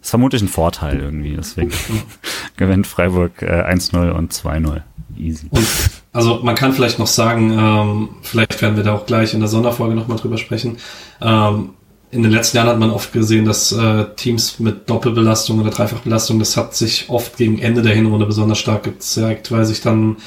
ist 0.00 0.10
vermutlich 0.10 0.42
ein 0.42 0.48
Vorteil 0.48 0.98
irgendwie, 0.98 1.36
deswegen 1.36 1.70
gewinnt 2.56 2.88
Freiburg 2.88 3.40
äh, 3.42 3.62
1-0 3.62 4.10
und 4.10 4.32
2-0. 4.32 4.82
Easy. 5.16 5.46
Und 5.50 5.66
also 6.12 6.40
man 6.42 6.54
kann 6.54 6.72
vielleicht 6.72 6.98
noch 6.98 7.06
sagen, 7.06 7.52
ähm, 7.52 8.08
vielleicht 8.22 8.60
werden 8.60 8.76
wir 8.76 8.84
da 8.84 8.94
auch 8.94 9.06
gleich 9.06 9.32
in 9.32 9.40
der 9.40 9.48
Sonderfolge 9.48 9.94
nochmal 9.94 10.18
drüber 10.18 10.36
sprechen. 10.36 10.76
Ähm, 11.20 11.70
in 12.10 12.22
den 12.22 12.30
letzten 12.30 12.58
Jahren 12.58 12.68
hat 12.68 12.78
man 12.78 12.90
oft 12.90 13.14
gesehen, 13.14 13.46
dass 13.46 13.72
äh, 13.72 14.04
Teams 14.16 14.60
mit 14.60 14.90
Doppelbelastung 14.90 15.58
oder 15.58 15.70
Dreifachbelastung, 15.70 16.38
das 16.38 16.58
hat 16.58 16.74
sich 16.74 17.08
oft 17.08 17.38
gegen 17.38 17.58
Ende 17.58 17.80
der 17.80 17.94
Hinrunde 17.94 18.26
besonders 18.26 18.58
stark 18.58 18.82
gezeigt, 18.82 19.50
weil 19.50 19.64
sich 19.64 19.80
dann 19.80 20.18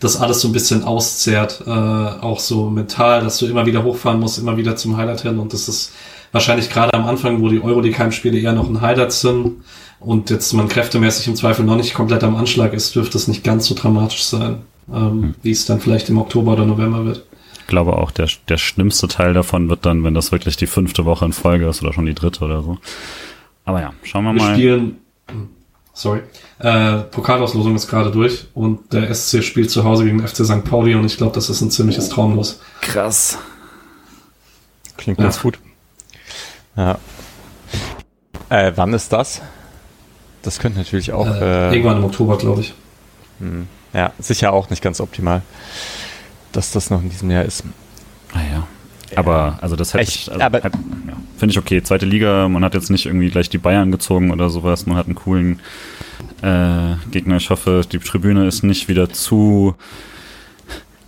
das 0.00 0.16
alles 0.16 0.40
so 0.40 0.48
ein 0.48 0.52
bisschen 0.52 0.82
auszehrt, 0.84 1.62
äh, 1.66 1.70
auch 1.70 2.40
so 2.40 2.70
mental, 2.70 3.22
dass 3.22 3.38
du 3.38 3.46
immer 3.46 3.66
wieder 3.66 3.84
hochfahren 3.84 4.20
musst, 4.20 4.38
immer 4.38 4.56
wieder 4.56 4.76
zum 4.76 4.96
Highlight 4.96 5.20
hin 5.20 5.38
und 5.38 5.52
das 5.52 5.68
ist 5.68 5.92
wahrscheinlich 6.32 6.70
gerade 6.70 6.94
am 6.94 7.06
Anfang, 7.06 7.42
wo 7.42 7.50
die 7.50 7.62
Euroleague-Heimspiele 7.62 8.38
eher 8.38 8.52
noch 8.52 8.68
ein 8.68 8.80
Highlight 8.80 9.12
sind 9.12 9.62
und 10.00 10.30
jetzt 10.30 10.54
man 10.54 10.68
kräftemäßig 10.68 11.28
im 11.28 11.36
Zweifel 11.36 11.66
noch 11.66 11.76
nicht 11.76 11.92
komplett 11.92 12.24
am 12.24 12.36
Anschlag 12.36 12.72
ist, 12.72 12.94
dürfte 12.94 13.18
es 13.18 13.28
nicht 13.28 13.44
ganz 13.44 13.66
so 13.66 13.74
dramatisch 13.74 14.24
sein 14.24 14.62
ähm, 14.92 15.22
hm. 15.22 15.34
wie 15.42 15.50
es 15.50 15.66
dann 15.66 15.80
vielleicht 15.80 16.08
im 16.08 16.18
Oktober 16.18 16.52
oder 16.52 16.66
November 16.66 17.04
wird. 17.04 17.24
Ich 17.58 17.66
glaube 17.66 17.96
auch, 17.96 18.10
der, 18.10 18.28
der 18.48 18.58
schlimmste 18.58 19.08
Teil 19.08 19.32
davon 19.32 19.70
wird 19.70 19.86
dann, 19.86 20.04
wenn 20.04 20.12
das 20.12 20.32
wirklich 20.32 20.56
die 20.56 20.66
fünfte 20.66 21.04
Woche 21.06 21.24
in 21.24 21.32
Folge 21.32 21.66
ist 21.66 21.82
oder 21.82 21.92
schon 21.92 22.06
die 22.06 22.14
dritte 22.14 22.44
oder 22.44 22.62
so. 22.62 22.78
Aber 23.64 23.80
ja, 23.80 23.94
schauen 24.02 24.24
wir, 24.24 24.34
wir 24.34 24.42
mal. 24.42 24.54
Spielen, 24.54 24.98
sorry, 25.94 26.20
äh, 26.58 26.98
Pokalauslosung 26.98 27.74
ist 27.74 27.88
gerade 27.88 28.10
durch 28.10 28.46
und 28.52 28.92
der 28.92 29.14
SC 29.14 29.42
spielt 29.42 29.70
zu 29.70 29.84
Hause 29.84 30.04
gegen 30.04 30.26
FC 30.26 30.44
St. 30.44 30.64
Pauli 30.64 30.94
und 30.94 31.06
ich 31.06 31.16
glaube, 31.16 31.34
das 31.34 31.48
ist 31.48 31.62
ein 31.62 31.70
ziemliches 31.70 32.10
Traumlos. 32.10 32.60
Krass. 32.82 33.38
Klingt 34.98 35.18
ganz 35.18 35.36
ja. 35.36 35.42
gut. 35.42 35.58
Ja. 36.76 36.98
Äh, 38.50 38.72
wann 38.76 38.92
ist 38.92 39.12
das? 39.12 39.40
Das 40.42 40.58
könnte 40.58 40.78
natürlich 40.78 41.12
auch. 41.12 41.26
Äh, 41.26 41.70
äh, 41.70 41.72
irgendwann 41.72 41.96
im 41.98 42.04
Oktober, 42.04 42.36
glaube 42.36 42.60
ich. 42.60 42.74
Hm. 43.38 43.66
Ja, 43.94 44.12
sicher 44.18 44.52
auch 44.52 44.70
nicht 44.70 44.82
ganz 44.82 45.00
optimal, 45.00 45.42
dass 46.52 46.72
das 46.72 46.90
noch 46.90 47.00
in 47.00 47.10
diesem 47.10 47.30
Jahr 47.30 47.44
ist. 47.44 47.64
Ah 48.32 48.40
ja. 48.52 48.66
Aber, 49.16 49.58
also 49.60 49.76
das 49.76 49.94
hätte 49.94 50.04
ich, 50.04 50.28
also, 50.28 50.40
ja, 50.40 50.50
finde 50.50 51.52
ich 51.52 51.58
okay. 51.58 51.82
Zweite 51.82 52.04
Liga, 52.04 52.48
man 52.48 52.64
hat 52.64 52.74
jetzt 52.74 52.90
nicht 52.90 53.06
irgendwie 53.06 53.30
gleich 53.30 53.48
die 53.48 53.58
Bayern 53.58 53.92
gezogen 53.92 54.32
oder 54.32 54.50
sowas, 54.50 54.86
man 54.86 54.96
hat 54.96 55.06
einen 55.06 55.14
coolen 55.14 55.60
äh, 56.42 56.96
Gegner. 57.12 57.36
Ich 57.36 57.50
hoffe, 57.50 57.82
die 57.90 57.98
Tribüne 57.98 58.46
ist 58.46 58.64
nicht 58.64 58.88
wieder 58.88 59.10
zu 59.10 59.76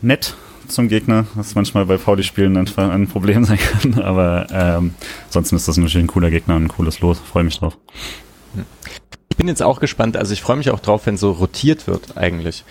nett 0.02 0.36
zum 0.68 0.88
Gegner, 0.88 1.26
was 1.34 1.54
manchmal 1.54 1.86
bei 1.86 1.96
Pauli-Spielen 1.96 2.56
ein, 2.56 2.68
ein 2.76 3.08
Problem 3.08 3.44
sein 3.44 3.58
kann. 3.58 4.02
Aber 4.02 4.46
ähm, 4.50 4.94
ansonsten 5.26 5.56
ist 5.56 5.66
das 5.66 5.76
natürlich 5.76 6.04
ein 6.04 6.08
cooler 6.08 6.30
Gegner 6.30 6.56
und 6.56 6.64
ein 6.64 6.68
cooles 6.68 7.00
Los. 7.00 7.18
Freue 7.18 7.44
mich 7.44 7.58
drauf. 7.58 7.76
Ich 9.36 9.38
bin 9.38 9.48
jetzt 9.48 9.62
auch 9.62 9.80
gespannt, 9.80 10.16
also 10.16 10.32
ich 10.32 10.40
freue 10.40 10.56
mich 10.56 10.70
auch 10.70 10.80
drauf, 10.80 11.04
wenn 11.04 11.18
so 11.18 11.30
rotiert 11.30 11.86
wird 11.86 12.16
eigentlich. 12.16 12.64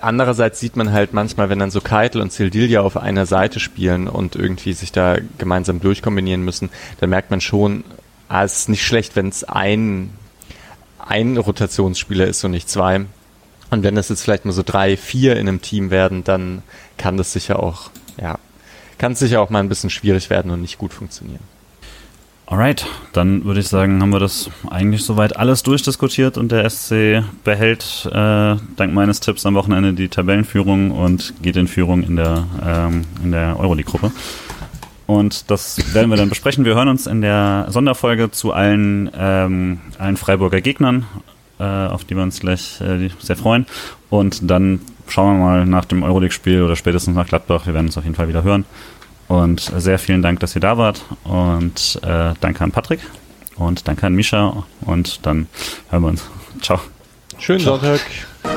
Andererseits 0.00 0.58
sieht 0.58 0.74
man 0.74 0.90
halt 0.90 1.12
manchmal, 1.12 1.50
wenn 1.50 1.60
dann 1.60 1.70
so 1.70 1.80
Keitel 1.80 2.20
und 2.20 2.32
Sildilia 2.32 2.80
auf 2.80 2.96
einer 2.96 3.26
Seite 3.26 3.60
spielen 3.60 4.08
und 4.08 4.34
irgendwie 4.34 4.72
sich 4.72 4.90
da 4.90 5.18
gemeinsam 5.38 5.78
durchkombinieren 5.78 6.44
müssen, 6.44 6.70
dann 6.98 7.10
merkt 7.10 7.30
man 7.30 7.40
schon, 7.40 7.84
ah, 8.28 8.42
es 8.42 8.58
ist 8.58 8.68
nicht 8.68 8.84
schlecht, 8.84 9.14
wenn 9.14 9.28
es 9.28 9.44
ein, 9.44 10.10
ein 10.98 11.36
Rotationsspieler 11.36 12.26
ist 12.26 12.42
und 12.42 12.50
nicht 12.50 12.68
zwei. 12.68 13.02
Und 13.70 13.84
wenn 13.84 13.96
es 13.96 14.08
jetzt 14.08 14.22
vielleicht 14.22 14.44
mal 14.44 14.50
so 14.50 14.64
drei, 14.66 14.96
vier 14.96 15.36
in 15.36 15.46
einem 15.46 15.62
Team 15.62 15.92
werden, 15.92 16.24
dann 16.24 16.64
kann 16.98 17.18
das 17.18 17.32
sicher 17.32 17.62
auch, 17.62 17.92
ja, 18.20 18.40
kann 18.98 19.12
es 19.12 19.20
sicher 19.20 19.40
auch 19.40 19.50
mal 19.50 19.60
ein 19.60 19.68
bisschen 19.68 19.90
schwierig 19.90 20.28
werden 20.28 20.50
und 20.50 20.60
nicht 20.60 20.76
gut 20.76 20.92
funktionieren. 20.92 21.44
Alright, 22.50 22.84
dann 23.12 23.44
würde 23.44 23.60
ich 23.60 23.68
sagen, 23.68 24.02
haben 24.02 24.10
wir 24.10 24.18
das 24.18 24.50
eigentlich 24.68 25.04
soweit 25.04 25.36
alles 25.36 25.62
durchdiskutiert 25.62 26.36
und 26.36 26.50
der 26.50 26.68
SC 26.68 27.22
behält 27.44 28.06
äh, 28.06 28.56
dank 28.74 28.92
meines 28.92 29.20
Tipps 29.20 29.46
am 29.46 29.54
Wochenende 29.54 29.92
die 29.92 30.08
Tabellenführung 30.08 30.90
und 30.90 31.32
geht 31.42 31.54
in 31.54 31.68
Führung 31.68 32.02
in 32.02 32.16
der, 32.16 32.48
ähm, 32.66 33.04
in 33.22 33.30
der 33.30 33.56
Euroleague-Gruppe. 33.56 34.10
Und 35.06 35.48
das 35.48 35.94
werden 35.94 36.10
wir 36.10 36.16
dann 36.16 36.28
besprechen. 36.28 36.64
Wir 36.64 36.74
hören 36.74 36.88
uns 36.88 37.06
in 37.06 37.20
der 37.20 37.66
Sonderfolge 37.68 38.32
zu 38.32 38.52
allen, 38.52 39.08
ähm, 39.16 39.78
allen 39.98 40.16
Freiburger 40.16 40.60
Gegnern, 40.60 41.06
äh, 41.60 41.62
auf 41.62 42.02
die 42.02 42.16
wir 42.16 42.24
uns 42.24 42.40
gleich 42.40 42.80
äh, 42.80 43.10
sehr 43.20 43.36
freuen. 43.36 43.64
Und 44.08 44.50
dann 44.50 44.80
schauen 45.06 45.38
wir 45.38 45.44
mal 45.44 45.66
nach 45.66 45.84
dem 45.84 46.02
Euroleague-Spiel 46.02 46.62
oder 46.62 46.74
spätestens 46.74 47.14
nach 47.14 47.28
Gladbach. 47.28 47.66
Wir 47.66 47.74
werden 47.74 47.86
uns 47.86 47.96
auf 47.96 48.02
jeden 48.02 48.16
Fall 48.16 48.26
wieder 48.26 48.42
hören. 48.42 48.64
Und 49.30 49.60
sehr 49.60 50.00
vielen 50.00 50.22
Dank, 50.22 50.40
dass 50.40 50.56
ihr 50.56 50.60
da 50.60 50.76
wart. 50.76 51.04
Und 51.22 52.00
äh, 52.02 52.34
danke 52.40 52.64
an 52.64 52.72
Patrick. 52.72 52.98
Und 53.54 53.86
danke 53.86 54.08
an 54.08 54.14
Misha. 54.16 54.64
Und 54.80 55.24
dann 55.24 55.46
hören 55.88 56.02
wir 56.02 56.08
uns. 56.08 56.28
Ciao. 56.60 56.80
Schönen 57.38 57.60
Sonntag. 57.60 58.00
So 58.42 58.50